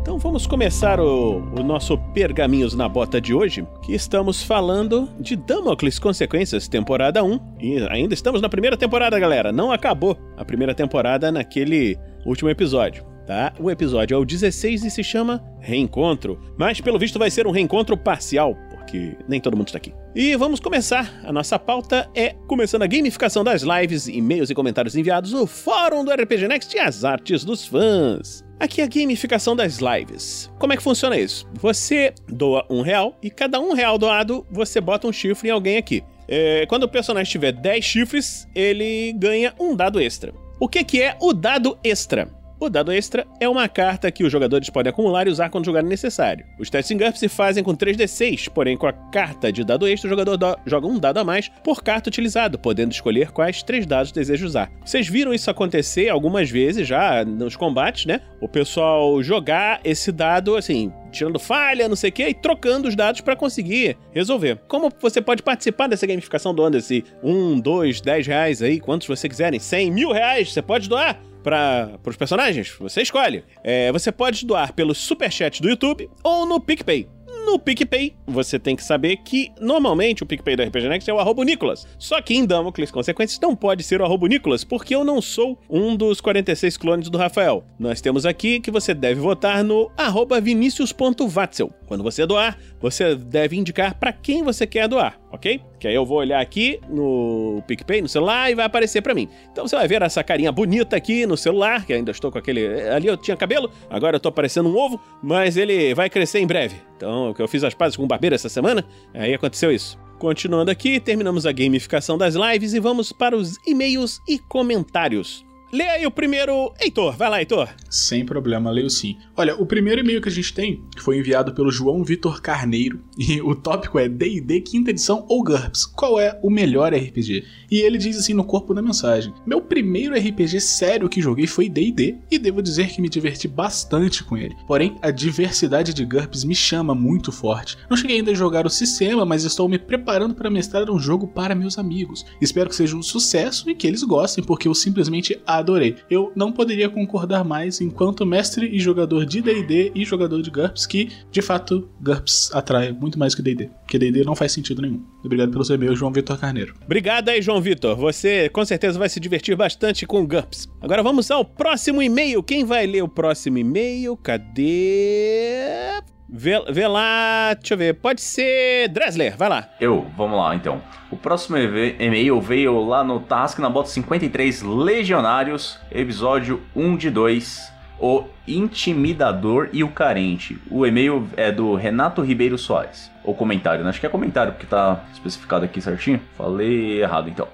Então 0.00 0.18
vamos 0.18 0.46
começar 0.46 0.98
o, 0.98 1.40
o 1.40 1.62
nosso 1.62 1.98
Pergaminhos 2.14 2.74
na 2.74 2.88
Bota 2.88 3.20
de 3.20 3.34
hoje, 3.34 3.66
que 3.82 3.94
estamos 3.94 4.42
falando 4.42 5.10
de 5.20 5.36
Damocles 5.36 5.98
Consequências, 5.98 6.66
temporada 6.66 7.22
1. 7.22 7.38
E 7.60 7.86
ainda 7.90 8.14
estamos 8.14 8.40
na 8.40 8.48
primeira 8.48 8.78
temporada, 8.78 9.18
galera. 9.18 9.52
Não 9.52 9.70
acabou 9.70 10.16
a 10.38 10.44
primeira 10.44 10.74
temporada 10.74 11.30
naquele 11.30 11.98
último 12.24 12.48
episódio. 12.48 13.04
Tá? 13.26 13.52
O 13.58 13.70
episódio 13.70 14.14
é 14.14 14.18
o 14.18 14.24
16 14.24 14.84
e 14.84 14.90
se 14.90 15.02
chama 15.02 15.44
Reencontro. 15.60 16.40
Mas 16.56 16.80
pelo 16.80 16.98
visto 16.98 17.18
vai 17.18 17.28
ser 17.28 17.44
um 17.46 17.50
reencontro 17.50 17.96
parcial, 17.96 18.56
porque 18.86 19.16
nem 19.28 19.40
todo 19.40 19.56
mundo 19.56 19.66
está 19.66 19.78
aqui. 19.78 19.92
E 20.14 20.36
vamos 20.36 20.60
começar. 20.60 21.20
A 21.24 21.32
nossa 21.32 21.58
pauta 21.58 22.08
é 22.14 22.34
começando 22.46 22.82
a 22.82 22.86
gamificação 22.86 23.42
das 23.42 23.62
lives, 23.62 24.06
e-mails 24.06 24.48
e 24.48 24.54
comentários 24.54 24.94
enviados, 24.94 25.34
o 25.34 25.46
fórum 25.46 26.04
do 26.04 26.12
RPG 26.12 26.46
Next 26.46 26.74
e 26.74 26.78
as 26.78 27.04
artes 27.04 27.44
dos 27.44 27.66
fãs. 27.66 28.44
Aqui 28.60 28.80
é 28.80 28.84
a 28.84 28.86
gamificação 28.86 29.56
das 29.56 29.78
lives. 29.78 30.50
Como 30.58 30.72
é 30.72 30.76
que 30.76 30.82
funciona 30.82 31.18
isso? 31.18 31.46
Você 31.54 32.14
doa 32.28 32.64
um 32.70 32.80
real 32.80 33.18
e 33.20 33.28
cada 33.28 33.60
um 33.60 33.72
real 33.74 33.98
doado 33.98 34.46
você 34.50 34.80
bota 34.80 35.08
um 35.08 35.12
chifre 35.12 35.48
em 35.48 35.52
alguém 35.52 35.76
aqui. 35.76 36.02
É, 36.28 36.64
quando 36.66 36.84
o 36.84 36.88
personagem 36.88 37.30
tiver 37.30 37.52
10 37.52 37.84
chifres, 37.84 38.48
ele 38.54 39.12
ganha 39.14 39.52
um 39.60 39.74
dado 39.74 40.00
extra. 40.00 40.32
O 40.58 40.68
que, 40.68 40.82
que 40.84 41.02
é 41.02 41.16
o 41.20 41.34
dado 41.34 41.76
extra? 41.84 42.28
O 42.58 42.70
dado 42.70 42.90
extra 42.90 43.26
é 43.38 43.46
uma 43.46 43.68
carta 43.68 44.10
que 44.10 44.24
os 44.24 44.32
jogadores 44.32 44.70
podem 44.70 44.88
acumular 44.90 45.26
e 45.26 45.30
usar 45.30 45.50
quando 45.50 45.66
jogarem 45.66 45.88
necessário. 45.90 46.46
Os 46.58 46.70
testes 46.70 46.90
em 46.90 47.12
se 47.12 47.28
fazem 47.28 47.62
com 47.62 47.74
3d6, 47.76 48.48
porém 48.48 48.78
com 48.78 48.86
a 48.86 48.92
carta 48.94 49.52
de 49.52 49.62
dado 49.62 49.86
extra 49.86 50.08
o 50.08 50.10
jogador 50.10 50.38
do- 50.38 50.56
joga 50.64 50.86
um 50.86 50.98
dado 50.98 51.18
a 51.18 51.24
mais 51.24 51.50
por 51.62 51.82
carta 51.82 52.08
utilizado, 52.08 52.58
podendo 52.58 52.92
escolher 52.92 53.30
quais 53.30 53.62
três 53.62 53.84
dados 53.84 54.10
deseja 54.10 54.46
usar. 54.46 54.70
Vocês 54.82 55.06
viram 55.06 55.34
isso 55.34 55.50
acontecer 55.50 56.08
algumas 56.08 56.50
vezes 56.50 56.88
já 56.88 57.22
nos 57.26 57.56
combates, 57.56 58.06
né? 58.06 58.22
O 58.40 58.48
pessoal 58.48 59.22
jogar 59.22 59.80
esse 59.84 60.10
dado 60.10 60.56
assim, 60.56 60.90
tirando 61.12 61.38
falha, 61.38 61.88
não 61.88 61.96
sei 61.96 62.08
o 62.08 62.12
que, 62.12 62.26
e 62.26 62.34
trocando 62.34 62.88
os 62.88 62.96
dados 62.96 63.20
pra 63.20 63.36
conseguir 63.36 63.98
resolver. 64.12 64.58
Como 64.66 64.90
você 64.98 65.20
pode 65.20 65.42
participar 65.42 65.88
dessa 65.88 66.06
gamificação 66.06 66.54
doando 66.54 66.78
esse 66.78 67.04
1, 67.22 67.60
2, 67.60 68.00
10 68.00 68.26
reais 68.26 68.62
aí, 68.62 68.80
quantos 68.80 69.06
você 69.06 69.28
quiserem, 69.28 69.60
100 69.60 69.90
mil 69.90 70.10
reais, 70.10 70.52
você 70.52 70.62
pode 70.62 70.88
doar 70.88 71.20
para 71.46 72.00
os 72.04 72.16
personagens? 72.16 72.74
Você 72.80 73.02
escolhe. 73.02 73.44
É, 73.62 73.92
você 73.92 74.10
pode 74.10 74.44
doar 74.44 74.72
pelo 74.72 74.92
superchat 74.92 75.62
do 75.62 75.68
YouTube 75.68 76.10
ou 76.24 76.44
no 76.44 76.60
PicPay. 76.60 77.08
No 77.46 77.60
PicPay, 77.60 78.16
você 78.26 78.58
tem 78.58 78.74
que 78.74 78.82
saber 78.82 79.18
que 79.18 79.52
normalmente 79.60 80.24
o 80.24 80.26
PicPay 80.26 80.56
do 80.56 80.64
RPG 80.64 80.88
Next 80.88 81.08
é 81.08 81.14
o 81.14 81.20
arroba 81.20 81.44
Nicolas. 81.44 81.86
Só 81.96 82.20
que 82.20 82.34
em 82.34 82.44
Damocles 82.44 82.90
Consequências 82.90 83.38
não 83.38 83.54
pode 83.54 83.84
ser 83.84 84.00
o 84.00 84.04
arroba 84.04 84.26
Nicolas, 84.26 84.64
porque 84.64 84.92
eu 84.92 85.04
não 85.04 85.22
sou 85.22 85.56
um 85.70 85.94
dos 85.94 86.20
46 86.20 86.76
clones 86.76 87.08
do 87.08 87.16
Rafael. 87.16 87.64
Nós 87.78 88.00
temos 88.00 88.26
aqui 88.26 88.58
que 88.58 88.72
você 88.72 88.92
deve 88.92 89.20
votar 89.20 89.62
no 89.62 89.88
arroba 89.96 90.40
vinicius.vatzel. 90.40 91.72
Quando 91.86 92.02
você 92.02 92.26
doar, 92.26 92.58
você 92.80 93.14
deve 93.14 93.56
indicar 93.56 93.94
para 93.94 94.12
quem 94.12 94.42
você 94.42 94.66
quer 94.66 94.88
doar, 94.88 95.16
ok? 95.36 95.60
Que 95.78 95.88
aí 95.88 95.94
eu 95.94 96.04
vou 96.04 96.18
olhar 96.18 96.40
aqui 96.40 96.80
no 96.88 97.62
PicPay, 97.66 98.02
no 98.02 98.08
celular, 98.08 98.50
e 98.50 98.54
vai 98.54 98.64
aparecer 98.64 99.00
para 99.00 99.14
mim. 99.14 99.28
Então 99.52 99.66
você 99.66 99.76
vai 99.76 99.86
ver 99.86 100.02
essa 100.02 100.24
carinha 100.24 100.50
bonita 100.50 100.96
aqui 100.96 101.24
no 101.24 101.36
celular, 101.36 101.86
que 101.86 101.92
ainda 101.92 102.10
estou 102.10 102.32
com 102.32 102.38
aquele... 102.38 102.88
Ali 102.90 103.06
eu 103.06 103.16
tinha 103.16 103.36
cabelo, 103.36 103.70
agora 103.88 104.16
eu 104.16 104.20
tô 104.20 104.32
parecendo 104.32 104.68
um 104.68 104.76
ovo, 104.76 105.00
mas 105.22 105.56
ele 105.56 105.94
vai 105.94 106.10
crescer 106.10 106.40
em 106.40 106.46
breve. 106.46 106.76
Então, 106.96 107.32
que 107.32 107.40
eu 107.40 107.48
fiz 107.48 107.62
as 107.62 107.74
pazes 107.74 107.96
com 107.96 108.04
o 108.04 108.08
barbeiro 108.08 108.34
essa 108.34 108.48
semana, 108.48 108.84
aí 109.14 109.32
aconteceu 109.32 109.70
isso. 109.70 109.98
Continuando 110.18 110.70
aqui, 110.70 110.98
terminamos 110.98 111.44
a 111.44 111.52
gamificação 111.52 112.16
das 112.16 112.34
lives 112.34 112.72
e 112.72 112.80
vamos 112.80 113.12
para 113.12 113.36
os 113.36 113.56
e-mails 113.66 114.20
e 114.26 114.38
comentários. 114.38 115.44
Lê 115.72 115.84
aí 115.84 116.06
o 116.06 116.10
primeiro. 116.10 116.72
Heitor, 116.80 117.16
vai 117.16 117.28
lá, 117.28 117.40
Heitor. 117.40 117.68
Sem 117.90 118.24
problema, 118.24 118.70
leio 118.70 118.88
sim. 118.88 119.18
Olha, 119.36 119.56
o 119.56 119.66
primeiro 119.66 120.00
e-mail 120.00 120.22
que 120.22 120.28
a 120.28 120.32
gente 120.32 120.54
tem 120.54 120.82
foi 120.96 121.18
enviado 121.18 121.52
pelo 121.52 121.70
João 121.70 122.04
Vitor 122.04 122.40
Carneiro 122.40 123.00
e 123.16 123.40
o 123.40 123.54
tópico 123.54 123.98
é 123.98 124.08
D&D 124.08 124.60
quinta 124.60 124.90
edição 124.90 125.24
ou 125.28 125.42
GURPS. 125.42 125.86
Qual 125.86 126.20
é 126.20 126.38
o 126.42 126.50
melhor 126.50 126.92
RPG? 126.92 127.44
E 127.70 127.80
ele 127.80 127.98
diz 127.98 128.18
assim 128.18 128.34
no 128.34 128.44
corpo 128.44 128.74
da 128.74 128.82
mensagem: 128.82 129.32
Meu 129.46 129.60
primeiro 129.60 130.14
RPG 130.14 130.60
sério 130.60 131.08
que 131.08 131.22
joguei 131.22 131.46
foi 131.46 131.68
D&D 131.68 132.16
e 132.30 132.38
devo 132.38 132.62
dizer 132.62 132.88
que 132.88 133.00
me 133.00 133.08
diverti 133.08 133.48
bastante 133.48 134.22
com 134.22 134.36
ele. 134.36 134.54
Porém, 134.66 134.96
a 135.00 135.10
diversidade 135.10 135.94
de 135.94 136.04
GURPS 136.04 136.44
me 136.44 136.54
chama 136.54 136.94
muito 136.94 137.32
forte. 137.32 137.78
Não 137.88 137.96
cheguei 137.96 138.16
ainda 138.16 138.32
a 138.32 138.34
jogar 138.34 138.66
o 138.66 138.70
sistema, 138.70 139.24
mas 139.24 139.44
estou 139.44 139.68
me 139.68 139.78
preparando 139.78 140.34
para 140.34 140.50
mestrar 140.50 140.90
um 140.90 140.98
jogo 140.98 141.26
para 141.26 141.54
meus 141.54 141.78
amigos. 141.78 142.24
Espero 142.40 142.68
que 142.68 142.76
seja 142.76 142.96
um 142.96 143.02
sucesso 143.02 143.70
e 143.70 143.74
que 143.74 143.86
eles 143.86 144.02
gostem, 144.02 144.44
porque 144.44 144.68
eu 144.68 144.74
simplesmente 144.74 145.40
adorei. 145.46 145.96
Eu 146.10 146.32
não 146.36 146.52
poderia 146.52 146.88
concordar 146.88 147.44
mais 147.44 147.80
enquanto 147.80 148.26
mestre 148.26 148.66
e 148.66 148.78
jogador 148.78 149.24
de 149.24 149.40
D&D 149.40 149.92
e 149.94 150.04
jogador 150.04 150.42
de 150.42 150.50
GURPS 150.50 150.86
que, 150.86 151.10
de 151.30 151.40
fato, 151.40 151.88
GURPS 152.00 152.50
atrai 152.52 152.92
muito 152.92 153.05
mais 153.14 153.34
que 153.34 153.42
D&D, 153.42 153.70
porque 153.82 153.98
D&D 153.98 154.24
não 154.24 154.34
faz 154.34 154.52
sentido 154.52 154.82
nenhum. 154.82 155.04
Obrigado 155.24 155.50
pelo 155.50 155.64
seu 155.64 155.76
e-mail, 155.76 155.94
João 155.94 156.12
Vitor 156.12 156.38
Carneiro. 156.38 156.74
Obrigado 156.84 157.28
aí, 157.28 157.40
João 157.40 157.60
Vitor. 157.60 157.94
Você 157.96 158.48
com 158.48 158.64
certeza 158.64 158.98
vai 158.98 159.08
se 159.08 159.20
divertir 159.20 159.56
bastante 159.56 160.06
com 160.06 160.22
o 160.22 160.26
GURPS. 160.26 160.68
Agora 160.80 161.02
vamos 161.02 161.30
ao 161.30 161.44
próximo 161.44 162.02
e-mail. 162.02 162.42
Quem 162.42 162.64
vai 162.64 162.86
ler 162.86 163.02
o 163.02 163.08
próximo 163.08 163.58
e-mail? 163.58 164.16
Cadê? 164.16 166.00
Vê, 166.28 166.60
vê 166.72 166.88
lá, 166.88 167.54
deixa 167.54 167.74
eu 167.74 167.78
ver. 167.78 167.94
Pode 167.94 168.20
ser 168.20 168.88
Dresler, 168.88 169.36
vai 169.36 169.48
lá. 169.48 169.68
Eu, 169.80 170.06
vamos 170.16 170.36
lá 170.36 170.56
então. 170.56 170.82
O 171.10 171.16
próximo 171.16 171.56
e-mail 171.56 172.40
veio 172.40 172.84
lá 172.84 173.04
no 173.04 173.20
Task 173.20 173.60
na 173.60 173.70
Bota 173.70 173.88
53 173.88 174.62
Legionários, 174.62 175.78
episódio 175.90 176.60
1 176.74 176.96
de 176.96 177.10
2, 177.10 177.72
O 178.00 178.24
Intimidador 178.46 179.68
e 179.72 179.82
o 179.82 179.88
Carente. 179.88 180.58
O 180.70 180.86
e-mail 180.86 181.28
é 181.36 181.50
do 181.50 181.74
Renato 181.74 182.22
Ribeiro 182.22 182.56
Soares. 182.58 183.10
Ou 183.26 183.34
comentário, 183.34 183.82
né? 183.82 183.90
Acho 183.90 183.98
que 183.98 184.06
é 184.06 184.08
comentário, 184.08 184.52
porque 184.52 184.66
tá 184.66 185.04
especificado 185.12 185.64
aqui 185.64 185.80
certinho. 185.80 186.20
Falei 186.38 187.02
errado 187.02 187.28
então. 187.28 187.48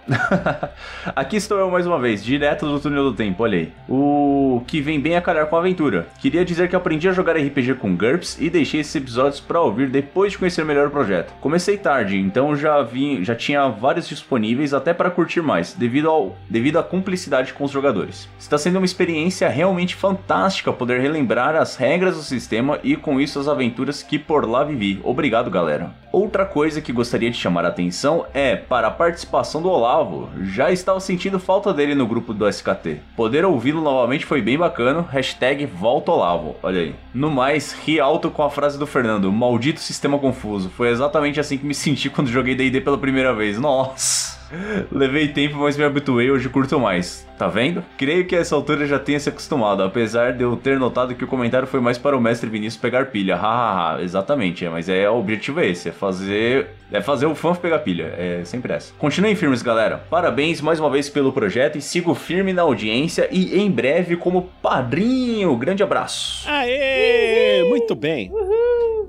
aqui 1.17 1.37
estou 1.37 1.59
eu 1.59 1.71
mais 1.71 1.87
uma 1.87 1.99
vez, 1.99 2.23
direto 2.23 2.67
do 2.67 2.79
túnel 2.79 3.05
do 3.05 3.15
tempo, 3.15 3.43
olha 3.43 3.59
aí. 3.59 3.73
O 3.89 4.63
que 4.67 4.83
vem 4.83 5.01
bem 5.01 5.17
a 5.17 5.23
calhar 5.23 5.47
com 5.47 5.57
a 5.57 5.61
aventura. 5.61 6.07
Queria 6.21 6.45
dizer 6.45 6.69
que 6.69 6.77
aprendi 6.77 7.09
a 7.09 7.13
jogar 7.13 7.39
RPG 7.39 7.77
com 7.77 7.97
GURPS 7.97 8.39
e 8.39 8.51
deixei 8.51 8.81
esses 8.81 8.95
episódios 8.95 9.41
pra 9.41 9.63
ouvir 9.63 9.89
depois 9.89 10.33
de 10.33 10.39
conhecer 10.39 10.63
melhor 10.63 10.89
o 10.89 10.91
projeto. 10.91 11.33
Comecei 11.41 11.79
tarde, 11.79 12.19
então 12.19 12.55
já 12.55 12.83
vi, 12.83 13.25
já 13.25 13.35
tinha 13.35 13.67
vários 13.69 14.07
disponíveis 14.07 14.75
até 14.75 14.93
para 14.93 15.11
curtir 15.11 15.41
mais, 15.41 15.73
devido, 15.73 16.11
ao, 16.11 16.37
devido 16.51 16.79
à 16.79 16.83
cumplicidade 16.83 17.55
com 17.55 17.65
os 17.65 17.71
jogadores. 17.71 18.29
Está 18.39 18.59
sendo 18.59 18.77
uma 18.77 18.85
experiência 18.85 19.49
realmente 19.49 19.95
fantástica 19.95 20.71
poder 20.83 21.01
relembrar 21.01 21.55
as 21.55 21.77
regras 21.77 22.17
do 22.17 22.23
sistema 22.25 22.81
e 22.83 22.97
com 22.97 23.21
isso 23.21 23.39
as 23.39 23.47
aventuras 23.47 24.03
que 24.03 24.19
por 24.19 24.49
lá 24.51 24.65
vivi. 24.65 25.01
Obrigado, 25.05 25.49
galera. 25.49 25.95
Outra 26.11 26.45
coisa 26.45 26.81
que 26.81 26.93
gostaria 26.93 27.31
de 27.31 27.37
chamar 27.37 27.65
a 27.65 27.69
atenção 27.69 28.27
é 28.35 28.57
para 28.57 28.89
a 28.89 28.91
participação 28.91 29.63
do 29.63 29.71
Olavo. 29.71 30.29
Já 30.43 30.73
estava 30.73 30.99
sentindo 30.99 31.39
falta 31.39 31.73
dele 31.73 31.95
no 31.95 32.05
grupo 32.05 32.35
do 32.35 32.49
SKT. 32.49 33.01
Poder 33.17 33.45
ouvi-lo 33.45 33.81
novamente 33.81 34.27
foi 34.27 34.43
bem 34.43 34.59
bacana. 34.59 35.07
Hashtag 35.09 35.67
volta 35.67 36.11
Olavo. 36.11 36.57
Olha 36.65 36.81
aí. 36.81 36.97
No 37.15 37.31
mais, 37.31 37.73
ri 37.73 38.01
alto 38.01 38.29
com 38.29 38.43
a 38.43 38.51
frase 38.51 38.77
do 38.77 38.87
Fernando. 38.87 39.31
Maldito 39.31 39.79
sistema 39.79 40.19
confuso. 40.19 40.69
Foi 40.69 40.89
exatamente 40.89 41.39
assim 41.39 41.59
que 41.59 41.65
me 41.65 41.75
senti 41.77 42.11
quando 42.11 42.27
joguei 42.27 42.57
D&D 42.57 42.81
pela 42.81 42.99
primeira 42.99 43.33
vez. 43.33 43.57
Nossa. 43.57 44.42
Levei 44.91 45.29
tempo, 45.29 45.57
mas 45.57 45.77
me 45.77 45.85
habituei, 45.85 46.31
hoje 46.31 46.49
curto 46.49 46.79
mais. 46.79 47.27
Tá 47.39 47.49
vendo? 47.49 47.85
Creio 47.99 48.25
que 48.27 48.37
a 48.37 48.39
essa 48.39 48.55
altura 48.55 48.87
já 48.87 48.99
tenha 48.99 49.19
se 49.19 49.29
acostumado, 49.29 49.83
apesar 49.83 50.33
de 50.33 50.45
eu 50.45 50.57
ter 50.57 50.79
notado 50.79 51.15
que 51.15 51.25
o 51.25 51.27
comentário 51.27 51.67
foi 51.67 51.81
mais 51.81 51.99
para 51.99 52.17
o 52.17 52.21
mestre 52.21 52.49
Vinícius 52.49 52.81
pegar 52.81 53.07
pilha. 53.07 53.37
Hahaha, 53.37 54.03
exatamente, 54.03 54.65
é, 54.65 54.71
mas 54.71 54.89
é 54.89 55.09
o 55.11 55.17
objetivo 55.17 55.61
é 55.61 55.67
esse, 55.67 55.89
é 55.89 55.93
fazer. 55.93 56.69
É 56.93 57.01
fazer 57.01 57.25
o 57.27 57.35
fã 57.35 57.55
pegar 57.55 57.79
pilha. 57.79 58.15
É 58.19 58.43
sempre 58.45 58.75
essa. 58.75 58.93
Continuem 58.99 59.35
firmes, 59.35 59.63
galera. 59.63 60.05
Parabéns 60.11 60.61
mais 60.61 60.79
uma 60.79 60.91
vez 60.91 61.09
pelo 61.09 61.33
projeto 61.33 61.79
e 61.79 61.81
sigo 61.83 62.15
firme 62.15 62.53
na 62.53 62.63
audiência 62.63 63.29
e 63.31 63.59
em 63.59 63.71
breve 63.71 64.17
como 64.17 64.51
padrinho. 64.61 65.57
Grande 65.57 65.83
abraço. 65.83 66.47
Aê! 66.49 67.65
Muito 67.69 67.95
bem. 67.95 68.31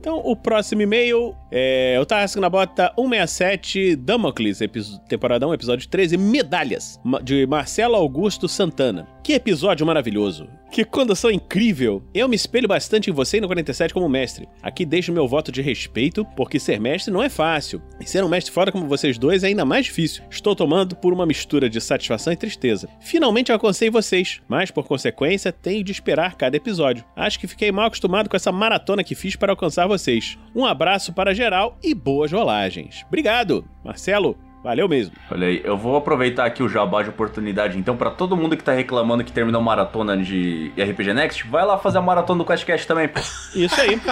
Então, 0.04 0.18
o 0.18 0.36
próximo 0.36 0.82
e-mail 0.82 1.34
é 1.49 1.97
o 1.97 2.06
Tarrasco 2.06 2.38
na 2.41 2.49
Bota 2.49 2.91
167 2.93 3.95
Damocles, 3.95 4.60
temporada 5.08 5.47
1, 5.47 5.54
episódio 5.54 5.88
13, 5.88 6.18
Medalhas, 6.18 6.99
de 7.24 7.47
Marcelo 7.47 7.95
Augusto 7.95 8.49
Santana. 8.49 9.08
Que 9.24 9.32
episódio 9.32 9.88
maravilhoso. 9.88 10.49
Que 10.69 10.84
condução 10.84 11.32
incrível. 11.32 12.03
Eu 12.13 12.28
me 12.28 12.36
espelho 12.36 12.67
bastante 12.67 13.09
em 13.09 13.13
você 13.13 13.38
e 13.38 13.41
no 13.41 13.47
47 13.47 13.93
como 13.93 14.09
mestre. 14.09 14.49
Aqui 14.61 14.86
deixo 14.86 15.13
meu 15.13 15.26
voto 15.30 15.49
de 15.49 15.61
respeito, 15.61 16.26
porque 16.36 16.59
ser 16.59 16.78
mestre 16.78 17.13
não 17.13 17.24
é 17.24 17.30
fácil. 17.30 17.82
E 18.01 18.05
ser 18.05 18.21
um 18.21 18.28
mestre 18.28 18.51
fora 18.51 18.69
como 18.69 18.86
vocês 18.86 19.17
dois 19.17 19.41
é 19.45 19.47
ainda 19.47 19.63
mais 19.63 19.86
difícil. 19.86 20.26
Estou 20.30 20.53
tomando 20.53 20.93
por 20.93 21.13
uma 21.13 21.26
mistura 21.26 21.69
de 21.69 21.80
satisfação 21.80 22.34
e 22.34 22.36
tristeza. 22.36 22.89
Finalmente 22.99 23.49
alcancei 23.49 23.89
vocês, 23.89 24.41
mas 24.45 24.71
por 24.71 24.86
consequência 24.86 25.53
tenho 25.53 25.86
de 25.86 25.93
esperar 25.93 26.36
cada 26.36 26.57
episódio. 26.57 27.05
Acho 27.15 27.39
que 27.39 27.47
fiquei 27.47 27.71
mal 27.71 27.86
acostumado 27.86 28.30
com 28.30 28.36
essa 28.36 28.51
maratona 28.51 29.05
que 29.05 29.15
fiz 29.15 29.38
para 29.38 29.53
alcançar 29.53 29.88
vocês. 29.88 30.38
Um 30.54 30.66
abraço 30.66 31.13
para 31.13 31.33
geral 31.33 31.78
e 31.82 31.93
boas 31.93 32.29
rolagens. 32.29 33.05
Obrigado, 33.08 33.66
Marcelo. 33.86 34.37
Valeu 34.64 34.88
mesmo. 34.88 35.14
Olha 35.30 35.48
aí, 35.48 35.62
eu 35.64 35.78
vou 35.78 35.98
aproveitar 35.98 36.46
aqui 36.46 36.64
o 36.64 36.70
jabá 36.70 37.04
de 37.04 37.10
oportunidade, 37.10 37.78
então, 37.78 37.98
pra 37.98 38.10
todo 38.10 38.38
mundo 38.38 38.56
que 38.56 38.64
tá 38.64 38.72
reclamando 38.72 39.24
que 39.24 39.32
terminou 39.32 39.62
maratona 39.62 40.16
de 40.16 40.72
RPG 40.78 41.14
Next, 41.14 41.46
vai 41.48 41.66
lá 41.66 41.78
fazer 41.78 41.98
a 41.98 42.02
maratona 42.02 42.40
do 42.40 42.46
QuestCast 42.46 42.88
também, 42.88 43.10
pô. 43.10 43.20
Isso 43.54 43.80
aí. 43.82 44.00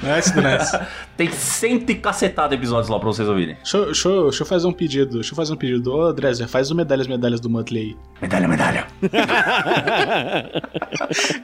Nice 0.00 0.32
nice. 0.40 0.86
Tem 1.16 1.28
cento 1.32 1.90
e 1.90 1.94
cacetada 1.96 2.54
episódios 2.54 2.88
lá 2.88 2.98
pra 2.98 3.08
vocês 3.08 3.28
ouvirem. 3.28 3.56
Deixa, 3.56 3.76
eu- 3.76 3.84
deixa, 3.86 4.08
eu- 4.08 4.22
deixa 4.28 4.42
eu 4.42 4.46
fazer 4.46 4.66
um 4.68 4.72
pedido. 4.72 5.14
Deixa 5.14 5.32
eu 5.32 5.36
fazer 5.36 5.52
um 5.52 5.56
pedido. 5.56 5.92
Ô, 5.92 6.12
Dresler, 6.12 6.48
faz 6.48 6.70
o 6.70 6.74
medalhas, 6.76 7.08
medalhas 7.08 7.40
do 7.40 7.50
Muttley 7.50 7.82
aí. 7.82 7.96
Medalha, 8.22 8.48
medalha. 8.48 8.86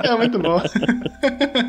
É 0.03 0.17
muito 0.17 0.39
bom. 0.39 0.61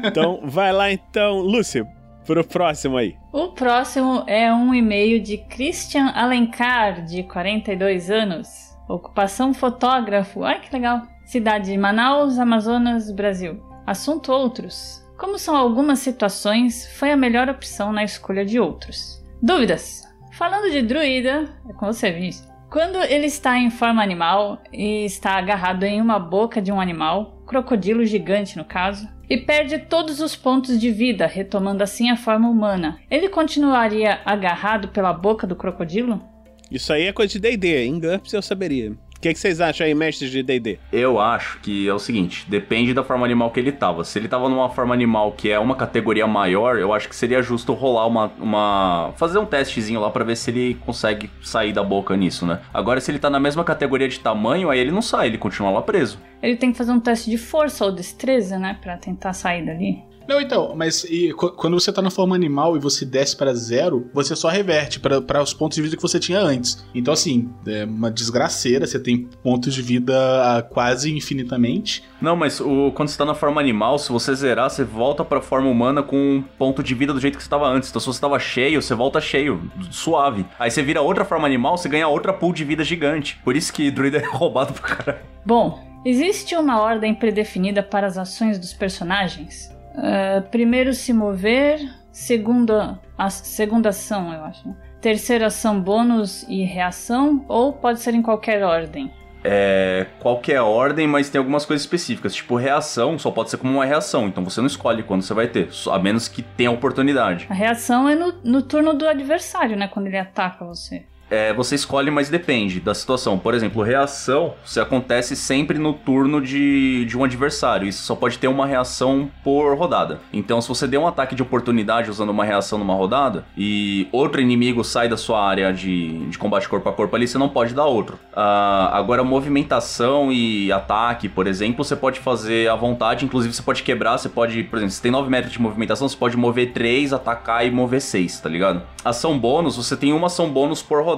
então, 0.05 0.39
vai 0.43 0.71
lá 0.71 0.91
então, 0.91 1.39
Lúcio, 1.39 1.87
pro 2.25 2.43
próximo 2.43 2.97
aí. 2.97 3.15
O 3.31 3.49
próximo 3.49 4.23
é 4.27 4.51
um 4.51 4.73
e-mail 4.73 5.21
de 5.21 5.37
Christian 5.37 6.07
Alencar, 6.07 7.05
de 7.05 7.23
42 7.23 8.09
anos. 8.09 8.75
Ocupação 8.89 9.53
fotógrafo. 9.53 10.43
Ai, 10.43 10.59
que 10.59 10.73
legal. 10.73 11.03
Cidade 11.25 11.71
de 11.71 11.77
Manaus, 11.77 12.37
Amazonas, 12.37 13.11
Brasil. 13.11 13.63
Assunto 13.85 14.31
outros. 14.31 15.03
Como 15.17 15.39
são 15.39 15.55
algumas 15.55 15.99
situações, 15.99 16.87
foi 16.97 17.11
a 17.11 17.17
melhor 17.17 17.49
opção 17.49 17.93
na 17.93 18.03
escolha 18.03 18.43
de 18.43 18.59
outros. 18.59 19.23
Dúvidas. 19.41 20.03
Falando 20.33 20.69
de 20.69 20.81
druida, 20.81 21.49
é 21.69 21.73
com 21.73 21.85
você, 21.85 22.11
Vinícius. 22.11 22.55
Quando 22.69 22.97
ele 23.03 23.27
está 23.27 23.57
em 23.57 23.69
forma 23.69 24.03
animal 24.03 24.61
e 24.73 25.05
está 25.05 25.37
agarrado 25.37 25.83
em 25.83 26.01
uma 26.01 26.19
boca 26.19 26.61
de 26.61 26.71
um 26.71 26.81
animal, 26.81 27.41
crocodilo 27.47 28.03
gigante 28.03 28.57
no 28.57 28.65
caso, 28.65 29.07
e 29.29 29.37
perde 29.37 29.79
todos 29.79 30.19
os 30.19 30.35
pontos 30.35 30.79
de 30.79 30.91
vida, 30.91 31.25
retomando 31.25 31.83
assim 31.83 32.09
a 32.09 32.17
forma 32.17 32.49
humana. 32.49 32.99
Ele 33.09 33.29
continuaria 33.29 34.19
agarrado 34.25 34.89
pela 34.89 35.13
boca 35.13 35.45
do 35.45 35.55
crocodilo? 35.55 36.21
Isso 36.69 36.91
aí 36.91 37.03
é 37.03 37.13
coisa 37.13 37.33
de 37.33 37.39
D&D, 37.39 37.85
em 37.85 37.99
GURPS 37.99 38.33
eu 38.33 38.41
saberia. 38.41 38.93
O 39.25 39.27
que, 39.27 39.33
que 39.33 39.39
vocês 39.39 39.59
acham 39.59 39.87
aí, 39.87 39.95
mestres 39.95 40.29
de 40.29 40.43
D&D? 40.43 40.77
Eu 40.93 41.19
acho 41.19 41.59
que 41.59 41.87
é 41.87 41.91
o 41.91 41.97
seguinte, 41.97 42.45
depende 42.47 42.93
da 42.93 43.03
forma 43.03 43.25
animal 43.25 43.49
que 43.49 43.59
ele 43.59 43.71
tava. 43.71 44.03
Se 44.03 44.19
ele 44.19 44.27
tava 44.27 44.47
numa 44.47 44.69
forma 44.69 44.93
animal 44.93 45.31
que 45.31 45.49
é 45.49 45.57
uma 45.57 45.75
categoria 45.75 46.27
maior, 46.27 46.77
eu 46.77 46.93
acho 46.93 47.09
que 47.09 47.15
seria 47.15 47.41
justo 47.41 47.73
rolar 47.73 48.05
uma... 48.05 48.31
uma... 48.39 49.13
fazer 49.17 49.39
um 49.39 49.45
testezinho 49.47 49.99
lá 49.99 50.11
pra 50.11 50.23
ver 50.23 50.35
se 50.35 50.51
ele 50.51 50.75
consegue 50.85 51.31
sair 51.41 51.73
da 51.73 51.83
boca 51.83 52.15
nisso, 52.15 52.45
né? 52.45 52.59
Agora, 52.71 53.01
se 53.01 53.09
ele 53.09 53.17
tá 53.17 53.27
na 53.27 53.39
mesma 53.39 53.63
categoria 53.63 54.07
de 54.07 54.19
tamanho, 54.19 54.69
aí 54.69 54.77
ele 54.77 54.91
não 54.91 55.01
sai, 55.01 55.25
ele 55.25 55.39
continua 55.39 55.71
lá 55.71 55.81
preso. 55.81 56.19
Ele 56.39 56.55
tem 56.55 56.71
que 56.71 56.77
fazer 56.77 56.91
um 56.91 56.99
teste 56.99 57.27
de 57.27 57.39
força 57.39 57.83
ou 57.83 57.91
destreza, 57.91 58.59
né? 58.59 58.77
Pra 58.79 58.95
tentar 58.95 59.33
sair 59.33 59.65
dali. 59.65 60.03
Não, 60.27 60.41
então, 60.41 60.73
mas 60.75 61.03
e, 61.03 61.31
qu- 61.33 61.51
quando 61.51 61.79
você 61.79 61.91
tá 61.91 62.01
na 62.01 62.09
forma 62.09 62.35
animal 62.35 62.75
e 62.75 62.79
você 62.79 63.05
desce 63.05 63.35
pra 63.35 63.53
zero, 63.53 64.09
você 64.13 64.35
só 64.35 64.49
reverte 64.49 64.99
pra- 64.99 65.21
pra 65.21 65.41
os 65.43 65.53
pontos 65.53 65.75
de 65.75 65.81
vida 65.81 65.95
que 65.95 66.01
você 66.01 66.19
tinha 66.19 66.39
antes. 66.39 66.83
Então, 66.95 67.13
assim, 67.13 67.49
é 67.67 67.85
uma 67.85 68.09
desgraceira, 68.09 68.87
você 68.87 68.99
tem 68.99 69.29
pontos 69.43 69.73
de 69.73 69.81
vida 69.81 70.13
ah, 70.57 70.61
quase 70.63 71.11
infinitamente. 71.15 72.03
Não, 72.21 72.35
mas 72.35 72.59
o, 72.59 72.91
quando 72.93 73.09
você 73.09 73.17
tá 73.17 73.25
na 73.25 73.35
forma 73.35 73.61
animal, 73.61 73.99
se 73.99 74.11
você 74.11 74.33
zerar, 74.33 74.69
você 74.69 74.83
volta 74.83 75.23
pra 75.23 75.41
forma 75.41 75.69
humana 75.69 76.01
com 76.01 76.17
um 76.17 76.41
ponto 76.57 76.81
de 76.81 76.95
vida 76.95 77.13
do 77.13 77.19
jeito 77.19 77.37
que 77.37 77.43
você 77.43 77.49
tava 77.49 77.67
antes. 77.67 77.89
Então, 77.89 77.99
se 77.99 78.07
você 78.07 78.19
tava 78.19 78.39
cheio, 78.39 78.81
você 78.81 78.95
volta 78.95 79.21
cheio, 79.21 79.69
suave. 79.91 80.45
Aí 80.57 80.71
você 80.71 80.81
vira 80.81 81.01
outra 81.01 81.23
forma 81.23 81.45
animal, 81.45 81.77
você 81.77 81.87
ganha 81.87 82.07
outra 82.07 82.33
pool 82.33 82.51
de 82.53 82.63
vida 82.63 82.83
gigante. 82.83 83.37
Por 83.43 83.55
isso 83.55 83.71
que 83.71 83.91
druida 83.91 84.17
é 84.23 84.25
roubado 84.25 84.73
pro 84.73 84.81
caralho. 84.81 85.23
Bom, 85.45 86.01
existe 86.03 86.55
uma 86.55 86.81
ordem 86.81 87.13
predefinida 87.13 87.83
para 87.83 88.07
as 88.07 88.17
ações 88.17 88.57
dos 88.57 88.73
personagens? 88.73 89.74
Ah, 89.97 90.43
primeiro 90.51 90.93
se 90.93 91.13
mover, 91.13 91.79
segunda, 92.11 92.99
a 93.17 93.29
segunda 93.29 93.89
ação, 93.89 94.33
eu 94.33 94.43
acho. 94.45 94.67
né? 94.67 94.75
Terceira 95.01 95.47
ação 95.47 95.79
bônus 95.79 96.43
e 96.49 96.63
reação, 96.63 97.45
ou 97.47 97.73
pode 97.73 97.99
ser 97.99 98.13
em 98.13 98.21
qualquer 98.21 98.63
ordem. 98.63 99.11
É 99.47 100.07
qualquer 100.19 100.59
ordem, 100.61 101.07
mas 101.07 101.29
tem 101.29 101.37
algumas 101.37 101.65
coisas 101.65 101.83
específicas. 101.85 102.33
Tipo, 102.33 102.55
reação 102.55 103.19
só 103.19 103.29
pode 103.29 103.51
ser 103.51 103.57
como 103.57 103.73
uma 103.73 103.85
reação. 103.85 104.27
Então 104.27 104.43
você 104.43 104.59
não 104.59 104.65
escolhe 104.65 105.03
quando 105.03 105.21
você 105.21 105.35
vai 105.35 105.47
ter, 105.47 105.69
a 105.91 105.99
menos 105.99 106.27
que 106.27 106.41
tenha 106.41 106.71
oportunidade. 106.71 107.45
A 107.47 107.53
reação 107.53 108.09
é 108.09 108.15
no, 108.15 108.33
no 108.43 108.63
turno 108.63 108.95
do 108.95 109.07
adversário, 109.07 109.77
né? 109.77 109.87
Quando 109.87 110.07
ele 110.07 110.17
ataca 110.17 110.65
você. 110.65 111.05
É, 111.29 111.53
você 111.53 111.75
escolhe, 111.75 112.11
mas 112.11 112.29
depende 112.29 112.79
da 112.79 112.93
situação. 112.93 113.37
Por 113.37 113.53
exemplo, 113.53 113.81
reação, 113.81 114.53
se 114.63 114.79
acontece 114.79 115.35
sempre 115.35 115.79
no 115.79 115.93
turno 115.93 116.41
de, 116.41 117.05
de 117.05 117.17
um 117.17 117.23
adversário. 117.23 117.87
Isso 117.87 118.03
só 118.03 118.15
pode 118.15 118.37
ter 118.37 118.47
uma 118.47 118.65
reação 118.65 119.29
por 119.43 119.75
rodada. 119.75 120.19
Então, 120.31 120.61
se 120.61 120.67
você 120.67 120.87
der 120.87 120.99
um 120.99 121.07
ataque 121.07 121.35
de 121.35 121.41
oportunidade 121.41 122.09
usando 122.09 122.29
uma 122.29 122.45
reação 122.45 122.77
numa 122.77 122.93
rodada 122.93 123.45
e 123.57 124.07
outro 124.11 124.39
inimigo 124.39 124.83
sai 124.83 125.09
da 125.09 125.17
sua 125.17 125.43
área 125.43 125.73
de, 125.73 126.27
de 126.27 126.37
combate 126.37 126.69
corpo 126.69 126.87
a 126.89 126.93
corpo 126.93 127.15
ali, 127.15 127.27
você 127.27 127.37
não 127.37 127.49
pode 127.49 127.73
dar 127.73 127.85
outro. 127.85 128.19
Ah, 128.33 128.91
agora, 128.93 129.23
movimentação 129.23 130.31
e 130.31 130.71
ataque, 130.71 131.27
por 131.27 131.47
exemplo, 131.47 131.83
você 131.83 131.95
pode 131.95 132.19
fazer 132.19 132.69
à 132.69 132.75
vontade. 132.75 133.25
Inclusive, 133.25 133.53
você 133.53 133.63
pode 133.63 133.83
quebrar, 133.83 134.17
você 134.17 134.29
pode, 134.29 134.63
por 134.63 134.77
exemplo, 134.77 134.93
se 134.93 135.01
tem 135.01 135.11
9 135.11 135.29
metros 135.29 135.51
de 135.51 135.61
movimentação, 135.61 136.07
você 136.07 136.17
pode 136.17 136.37
mover 136.37 136.71
3, 136.71 137.13
atacar 137.13 137.65
e 137.65 137.71
mover 137.71 138.01
6, 138.01 138.39
tá 138.39 138.49
ligado? 138.49 138.83
Ação 139.03 139.37
bônus, 139.37 139.75
você 139.75 139.97
tem 139.97 140.13
uma 140.13 140.27
ação 140.27 140.49
bônus 140.49 140.81
por 140.81 141.03
rodada. 141.03 141.14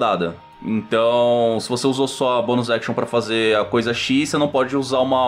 Então, 0.64 1.58
se 1.60 1.70
você 1.70 1.86
usou 1.86 2.08
só 2.08 2.40
a 2.40 2.42
bonus 2.42 2.70
action 2.70 2.94
pra 2.94 3.06
fazer 3.06 3.56
a 3.58 3.64
coisa 3.64 3.94
X, 3.94 4.30
você 4.30 4.38
não 4.38 4.48
pode 4.48 4.76
usar 4.76 5.00
uma 5.00 5.28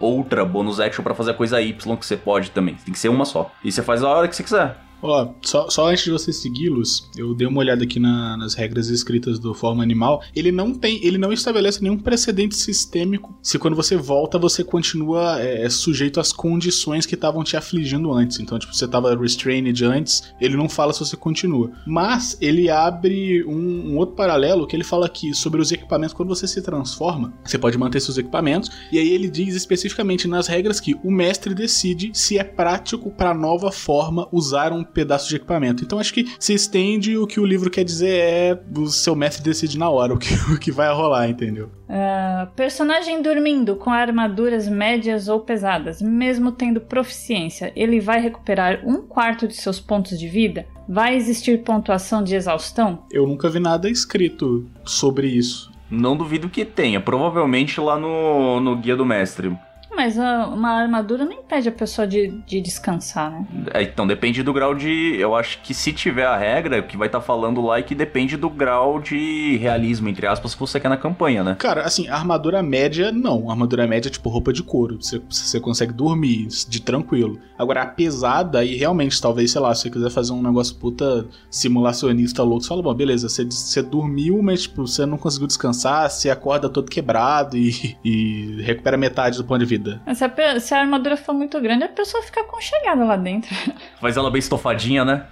outra 0.00 0.44
bonus 0.44 0.80
action 0.80 1.02
pra 1.02 1.14
fazer 1.14 1.32
a 1.32 1.34
coisa 1.34 1.60
Y 1.60 1.96
que 1.96 2.06
você 2.06 2.16
pode 2.16 2.50
também. 2.50 2.74
Tem 2.76 2.92
que 2.92 2.98
ser 2.98 3.10
uma 3.10 3.24
só. 3.24 3.50
E 3.62 3.70
você 3.70 3.82
faz 3.82 4.02
a 4.02 4.08
hora 4.08 4.26
que 4.26 4.34
você 4.34 4.42
quiser. 4.42 4.76
Ó, 5.02 5.28
só, 5.42 5.68
só 5.70 5.88
antes 5.88 6.04
de 6.04 6.10
você 6.10 6.32
segui-los, 6.32 7.08
eu 7.16 7.34
dei 7.34 7.46
uma 7.46 7.58
olhada 7.60 7.84
aqui 7.84 7.98
na- 7.98 8.36
nas 8.36 8.54
regras 8.54 8.88
escritas 8.88 9.38
do 9.38 9.54
Forma 9.54 9.82
Animal. 9.82 10.22
Ele 10.34 10.52
não 10.52 10.74
tem, 10.74 11.04
ele 11.04 11.18
não 11.18 11.32
estabelece 11.32 11.82
nenhum 11.82 11.98
precedente 11.98 12.54
sistêmico 12.54 13.36
se 13.42 13.58
quando 13.58 13.74
você 13.76 13.96
volta 13.96 14.38
você 14.38 14.62
continua 14.64 15.40
é, 15.40 15.68
sujeito 15.68 16.20
às 16.20 16.32
condições 16.32 17.06
que 17.06 17.14
estavam 17.14 17.42
te 17.44 17.56
afligindo 17.56 18.12
antes. 18.12 18.38
Então, 18.40 18.58
tipo, 18.58 18.74
você 18.74 18.84
estava 18.84 19.14
restrained 19.16 19.84
antes, 19.84 20.22
ele 20.40 20.56
não 20.56 20.68
fala 20.68 20.92
se 20.92 21.00
você 21.00 21.16
continua. 21.16 21.70
Mas 21.86 22.36
ele 22.40 22.68
abre 22.70 23.44
um, 23.44 23.92
um 23.92 23.96
outro 23.96 24.14
paralelo 24.14 24.66
que 24.66 24.76
ele 24.76 24.84
fala 24.84 25.06
aqui 25.06 25.34
sobre 25.34 25.60
os 25.60 25.72
equipamentos. 25.72 26.14
Quando 26.14 26.28
você 26.28 26.46
se 26.46 26.60
transforma, 26.62 27.32
você 27.44 27.58
pode 27.58 27.78
manter 27.78 28.00
seus 28.00 28.18
equipamentos. 28.18 28.70
E 28.92 28.98
aí 28.98 29.08
ele 29.10 29.28
diz 29.30 29.54
especificamente 29.54 30.28
nas 30.28 30.46
regras 30.46 30.80
que 30.80 30.94
o 31.02 31.10
mestre 31.10 31.54
decide 31.54 32.10
se 32.14 32.38
é 32.38 32.44
prático 32.44 33.10
para 33.10 33.34
nova 33.34 33.70
forma 33.72 34.28
usar 34.32 34.72
um 34.72 34.84
pedaço 34.92 35.28
de 35.28 35.36
equipamento. 35.36 35.84
Então 35.84 35.98
acho 35.98 36.12
que 36.12 36.26
se 36.38 36.54
estende 36.54 37.16
o 37.16 37.26
que 37.26 37.40
o 37.40 37.44
livro 37.44 37.70
quer 37.70 37.84
dizer 37.84 38.10
é 38.10 38.60
o 38.76 38.86
seu 38.88 39.14
mestre 39.14 39.42
decide 39.42 39.78
na 39.78 39.88
hora 39.88 40.14
o 40.14 40.18
que, 40.18 40.34
o 40.52 40.58
que 40.58 40.70
vai 40.70 40.92
rolar, 40.92 41.28
entendeu? 41.28 41.70
Ah, 41.88 42.48
personagem 42.54 43.20
dormindo 43.20 43.76
com 43.76 43.90
armaduras 43.90 44.68
médias 44.68 45.28
ou 45.28 45.40
pesadas, 45.40 46.00
mesmo 46.00 46.52
tendo 46.52 46.80
proficiência, 46.80 47.72
ele 47.74 48.00
vai 48.00 48.20
recuperar 48.20 48.80
um 48.84 49.02
quarto 49.02 49.48
de 49.48 49.54
seus 49.54 49.80
pontos 49.80 50.18
de 50.18 50.28
vida? 50.28 50.66
Vai 50.88 51.16
existir 51.16 51.62
pontuação 51.62 52.22
de 52.22 52.34
exaustão? 52.34 53.04
Eu 53.10 53.26
nunca 53.26 53.48
vi 53.48 53.60
nada 53.60 53.88
escrito 53.88 54.66
sobre 54.84 55.28
isso. 55.28 55.70
Não 55.90 56.16
duvido 56.16 56.48
que 56.48 56.64
tenha. 56.64 57.00
Provavelmente 57.00 57.80
lá 57.80 57.98
no, 57.98 58.60
no 58.60 58.76
guia 58.76 58.96
do 58.96 59.04
mestre. 59.04 59.56
Mas 60.00 60.16
uma 60.16 60.70
armadura 60.70 61.26
não 61.26 61.32
impede 61.34 61.68
a 61.68 61.72
pessoa 61.72 62.06
de, 62.06 62.28
de 62.46 62.58
descansar, 62.58 63.30
né? 63.30 63.46
É, 63.74 63.82
Então 63.82 64.06
depende 64.06 64.42
do 64.42 64.50
grau 64.50 64.74
de. 64.74 65.14
Eu 65.18 65.34
acho 65.36 65.60
que 65.60 65.74
se 65.74 65.92
tiver 65.92 66.24
a 66.24 66.38
regra, 66.38 66.80
o 66.80 66.82
que 66.84 66.96
vai 66.96 67.06
estar 67.06 67.20
falando 67.20 67.60
lá 67.60 67.78
é 67.78 67.82
que 67.82 67.94
depende 67.94 68.34
do 68.38 68.48
grau 68.48 68.98
de 68.98 69.58
realismo, 69.58 70.08
entre 70.08 70.26
aspas, 70.26 70.54
que 70.54 70.60
você 70.60 70.80
quer 70.80 70.88
na 70.88 70.96
campanha, 70.96 71.44
né? 71.44 71.54
Cara, 71.58 71.82
assim, 71.82 72.08
armadura 72.08 72.62
média, 72.62 73.12
não. 73.12 73.50
Armadura 73.50 73.86
média 73.86 74.08
é 74.08 74.10
tipo 74.10 74.30
roupa 74.30 74.54
de 74.54 74.62
couro. 74.62 74.96
Você, 74.98 75.20
você 75.28 75.60
consegue 75.60 75.92
dormir 75.92 76.46
de 76.46 76.80
tranquilo. 76.80 77.38
Agora, 77.58 77.82
a 77.82 77.86
pesada, 77.86 78.60
aí 78.60 78.76
realmente, 78.76 79.20
talvez, 79.20 79.50
sei 79.52 79.60
lá, 79.60 79.74
se 79.74 79.82
você 79.82 79.90
quiser 79.90 80.08
fazer 80.08 80.32
um 80.32 80.42
negócio 80.42 80.76
puta 80.76 81.26
simulacionista 81.50 82.42
louco, 82.42 82.62
você 82.62 82.68
fala, 82.68 82.82
bom, 82.82 82.94
beleza, 82.94 83.28
você, 83.28 83.44
você 83.44 83.82
dormiu, 83.82 84.40
mas, 84.42 84.62
tipo, 84.62 84.86
você 84.86 85.04
não 85.04 85.18
conseguiu 85.18 85.46
descansar, 85.46 86.08
você 86.08 86.30
acorda 86.30 86.70
todo 86.70 86.90
quebrado 86.90 87.58
e, 87.58 87.98
e 88.02 88.62
recupera 88.62 88.96
metade 88.96 89.36
do 89.36 89.44
ponto 89.44 89.58
de 89.58 89.66
vida. 89.66 89.89
Se 90.14 90.24
a, 90.24 90.60
se 90.60 90.74
a 90.74 90.80
armadura 90.80 91.16
for 91.16 91.32
muito 91.32 91.60
grande, 91.60 91.84
a 91.84 91.88
pessoa 91.88 92.22
fica 92.22 92.40
aconchegada 92.40 93.04
lá 93.04 93.16
dentro. 93.16 93.54
Faz 94.00 94.16
ela 94.16 94.30
bem 94.30 94.38
estofadinha, 94.38 95.04
né? 95.04 95.24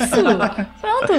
Isso! 0.00 0.16
Pronto! 0.80 1.12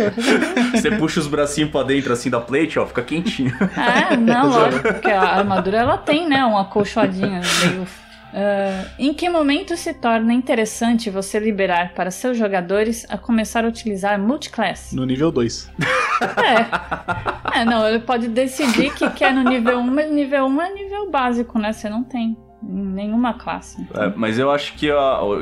Você 0.73 0.91
puxa 0.91 1.19
os 1.19 1.27
bracinhos 1.27 1.71
pra 1.71 1.83
dentro 1.83 2.13
assim 2.13 2.29
da 2.29 2.39
plate, 2.39 2.79
ó, 2.79 2.85
fica 2.85 3.01
quentinho. 3.01 3.53
É, 3.77 4.15
não, 4.15 4.49
lógico, 4.49 4.93
porque 4.93 5.09
a 5.09 5.21
armadura 5.21 5.77
ela 5.77 5.97
tem, 5.97 6.27
né, 6.27 6.43
uma 6.45 6.61
acolchoadinha 6.61 7.41
meio. 7.65 7.87
Ah, 8.33 8.85
em 8.97 9.13
que 9.13 9.27
momento 9.27 9.75
se 9.75 9.93
torna 9.93 10.33
interessante 10.33 11.09
você 11.09 11.39
liberar 11.39 11.93
para 11.93 12.11
seus 12.11 12.37
jogadores 12.37 13.05
a 13.09 13.17
começar 13.17 13.65
a 13.65 13.67
utilizar 13.67 14.19
multiclass? 14.19 14.93
No 14.93 15.05
nível 15.05 15.31
2. 15.31 15.71
É, 17.55 17.65
não, 17.65 17.87
ele 17.87 17.99
pode 17.99 18.27
decidir 18.27 18.93
que 18.93 19.09
quer 19.11 19.33
no 19.33 19.49
nível 19.49 19.79
1, 19.79 19.83
mas 19.83 20.11
nível 20.11 20.45
1 20.45 20.61
é 20.61 20.73
nível 20.73 21.09
básico, 21.09 21.57
né? 21.57 21.73
Você 21.73 21.89
não 21.89 22.03
tem 22.03 22.29
em 22.29 22.37
nenhuma 22.61 23.33
classe. 23.33 23.85
É, 23.93 24.11
mas 24.15 24.37
eu 24.37 24.51
acho 24.51 24.73
que 24.73 24.89
a- 24.91 25.21
o 25.23 25.37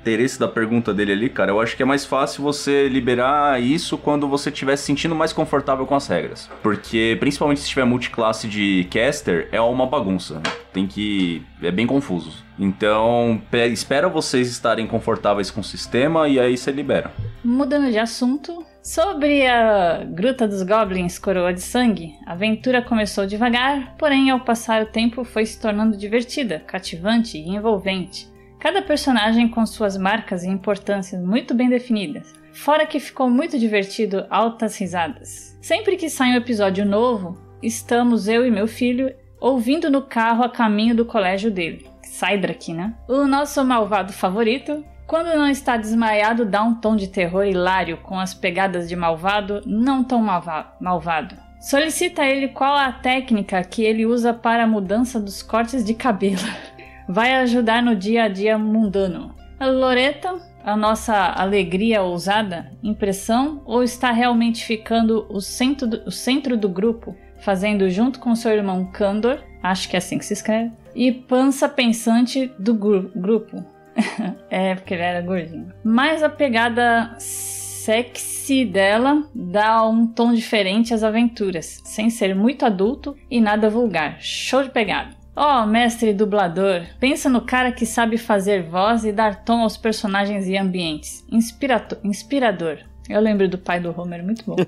interesse 0.00 0.38
da 0.38 0.46
pergunta 0.48 0.94
dele 0.94 1.12
ali, 1.12 1.28
cara, 1.28 1.50
eu 1.50 1.60
acho 1.60 1.76
que 1.76 1.82
é 1.82 1.86
mais 1.86 2.04
fácil 2.06 2.42
você 2.42 2.88
liberar 2.88 3.60
isso 3.60 3.98
quando 3.98 4.26
você 4.28 4.48
estiver 4.50 4.76
se 4.76 4.84
sentindo 4.84 5.14
mais 5.14 5.32
confortável 5.32 5.84
com 5.86 5.94
as 5.94 6.06
regras. 6.06 6.48
Porque, 6.62 7.16
principalmente 7.20 7.60
se 7.60 7.68
tiver 7.68 7.84
multiclasse 7.84 8.46
de 8.48 8.86
caster, 8.90 9.48
é 9.52 9.60
uma 9.60 9.86
bagunça. 9.86 10.40
Tem 10.72 10.86
que. 10.86 11.42
É 11.62 11.70
bem 11.70 11.86
confuso. 11.86 12.44
Então, 12.58 13.40
pe- 13.50 13.66
espera 13.68 14.08
vocês 14.08 14.48
estarem 14.48 14.86
confortáveis 14.86 15.50
com 15.50 15.60
o 15.60 15.64
sistema 15.64 16.28
e 16.28 16.38
aí 16.38 16.56
você 16.56 16.70
libera. 16.70 17.10
Mudando 17.44 17.90
de 17.90 17.98
assunto, 17.98 18.64
sobre 18.82 19.46
a 19.46 20.04
Gruta 20.04 20.48
dos 20.48 20.62
Goblins 20.62 21.18
Coroa 21.18 21.52
de 21.52 21.60
Sangue, 21.60 22.14
a 22.26 22.32
aventura 22.32 22.82
começou 22.82 23.26
devagar, 23.26 23.94
porém 23.96 24.30
ao 24.30 24.40
passar 24.40 24.82
o 24.82 24.86
tempo 24.86 25.24
foi 25.24 25.44
se 25.44 25.60
tornando 25.60 25.96
divertida, 25.96 26.60
cativante 26.60 27.38
e 27.38 27.48
envolvente. 27.48 28.28
Cada 28.58 28.82
personagem 28.82 29.48
com 29.48 29.64
suas 29.64 29.96
marcas 29.96 30.44
e 30.44 30.48
importâncias 30.48 31.22
muito 31.22 31.54
bem 31.54 31.68
definidas. 31.68 32.34
Fora 32.52 32.84
que 32.84 33.00
ficou 33.00 33.30
muito 33.30 33.58
divertido, 33.58 34.26
altas 34.28 34.76
risadas. 34.78 35.58
Sempre 35.62 35.96
que 35.96 36.10
sai 36.10 36.30
um 36.30 36.36
episódio 36.36 36.84
novo, 36.84 37.38
estamos 37.62 38.28
eu 38.28 38.46
e 38.46 38.50
meu 38.50 38.66
filho 38.66 39.14
ouvindo 39.40 39.90
no 39.90 40.02
carro 40.02 40.44
a 40.44 40.48
caminho 40.48 40.94
do 40.94 41.06
colégio 41.06 41.50
dele. 41.50 41.86
Sai 42.02 42.38
daqui, 42.38 42.74
né? 42.74 42.94
O 43.08 43.26
nosso 43.26 43.64
malvado 43.64 44.12
favorito, 44.12 44.84
quando 45.10 45.34
não 45.34 45.48
está 45.48 45.76
desmaiado, 45.76 46.44
dá 46.44 46.62
um 46.62 46.72
tom 46.72 46.94
de 46.94 47.08
terror 47.08 47.44
hilário 47.44 47.96
com 47.96 48.16
as 48.16 48.32
pegadas 48.32 48.88
de 48.88 48.94
malvado 48.94 49.60
não 49.66 50.04
tão 50.04 50.22
malva- 50.22 50.72
malvado. 50.80 51.34
Solicita 51.60 52.22
a 52.22 52.28
ele 52.28 52.46
qual 52.46 52.76
a 52.76 52.92
técnica 52.92 53.60
que 53.64 53.82
ele 53.82 54.06
usa 54.06 54.32
para 54.32 54.62
a 54.62 54.68
mudança 54.68 55.18
dos 55.18 55.42
cortes 55.42 55.84
de 55.84 55.94
cabelo. 55.94 56.38
vai 57.10 57.34
ajudar 57.34 57.82
no 57.82 57.96
dia 57.96 58.22
a 58.22 58.28
dia 58.28 58.56
mundano. 58.56 59.34
A 59.58 59.66
Loreta, 59.66 60.38
a 60.62 60.76
nossa 60.76 61.16
alegria 61.32 62.02
ousada, 62.02 62.70
impressão, 62.80 63.62
ou 63.64 63.82
está 63.82 64.12
realmente 64.12 64.64
ficando 64.64 65.26
o 65.28 65.40
centro 65.40 65.88
do, 65.88 66.06
o 66.06 66.12
centro 66.12 66.56
do 66.56 66.68
grupo, 66.68 67.16
fazendo 67.40 67.90
junto 67.90 68.20
com 68.20 68.36
seu 68.36 68.52
irmão 68.52 68.84
Candor, 68.92 69.40
acho 69.60 69.88
que 69.88 69.96
é 69.96 69.98
assim 69.98 70.18
que 70.18 70.24
se 70.24 70.34
escreve, 70.34 70.70
e 70.94 71.10
pança 71.10 71.68
pensante 71.68 72.46
do 72.56 72.74
gru 72.74 73.10
grupo. 73.16 73.79
é, 74.50 74.74
porque 74.74 74.94
ele 74.94 75.02
era 75.02 75.20
gordinho. 75.20 75.72
Mas 75.84 76.22
a 76.22 76.28
pegada 76.28 77.16
sexy 77.18 78.64
dela 78.64 79.24
dá 79.34 79.86
um 79.86 80.06
tom 80.06 80.32
diferente 80.32 80.92
às 80.92 81.02
aventuras, 81.02 81.80
sem 81.84 82.10
ser 82.10 82.34
muito 82.34 82.64
adulto 82.64 83.16
e 83.30 83.40
nada 83.40 83.70
vulgar. 83.70 84.16
Show 84.20 84.62
de 84.62 84.70
pegada. 84.70 85.20
Ó, 85.34 85.62
oh, 85.62 85.66
mestre 85.66 86.12
dublador, 86.12 86.82
pensa 86.98 87.28
no 87.28 87.40
cara 87.40 87.72
que 87.72 87.86
sabe 87.86 88.18
fazer 88.18 88.64
voz 88.64 89.04
e 89.04 89.12
dar 89.12 89.44
tom 89.44 89.62
aos 89.62 89.76
personagens 89.76 90.46
e 90.46 90.56
ambientes. 90.56 91.24
Inspirato 91.30 91.96
inspirador. 92.04 92.78
Eu 93.10 93.20
lembro 93.20 93.48
do 93.48 93.58
pai 93.58 93.80
do 93.80 93.92
Homer, 93.98 94.22
muito 94.22 94.44
bom. 94.46 94.54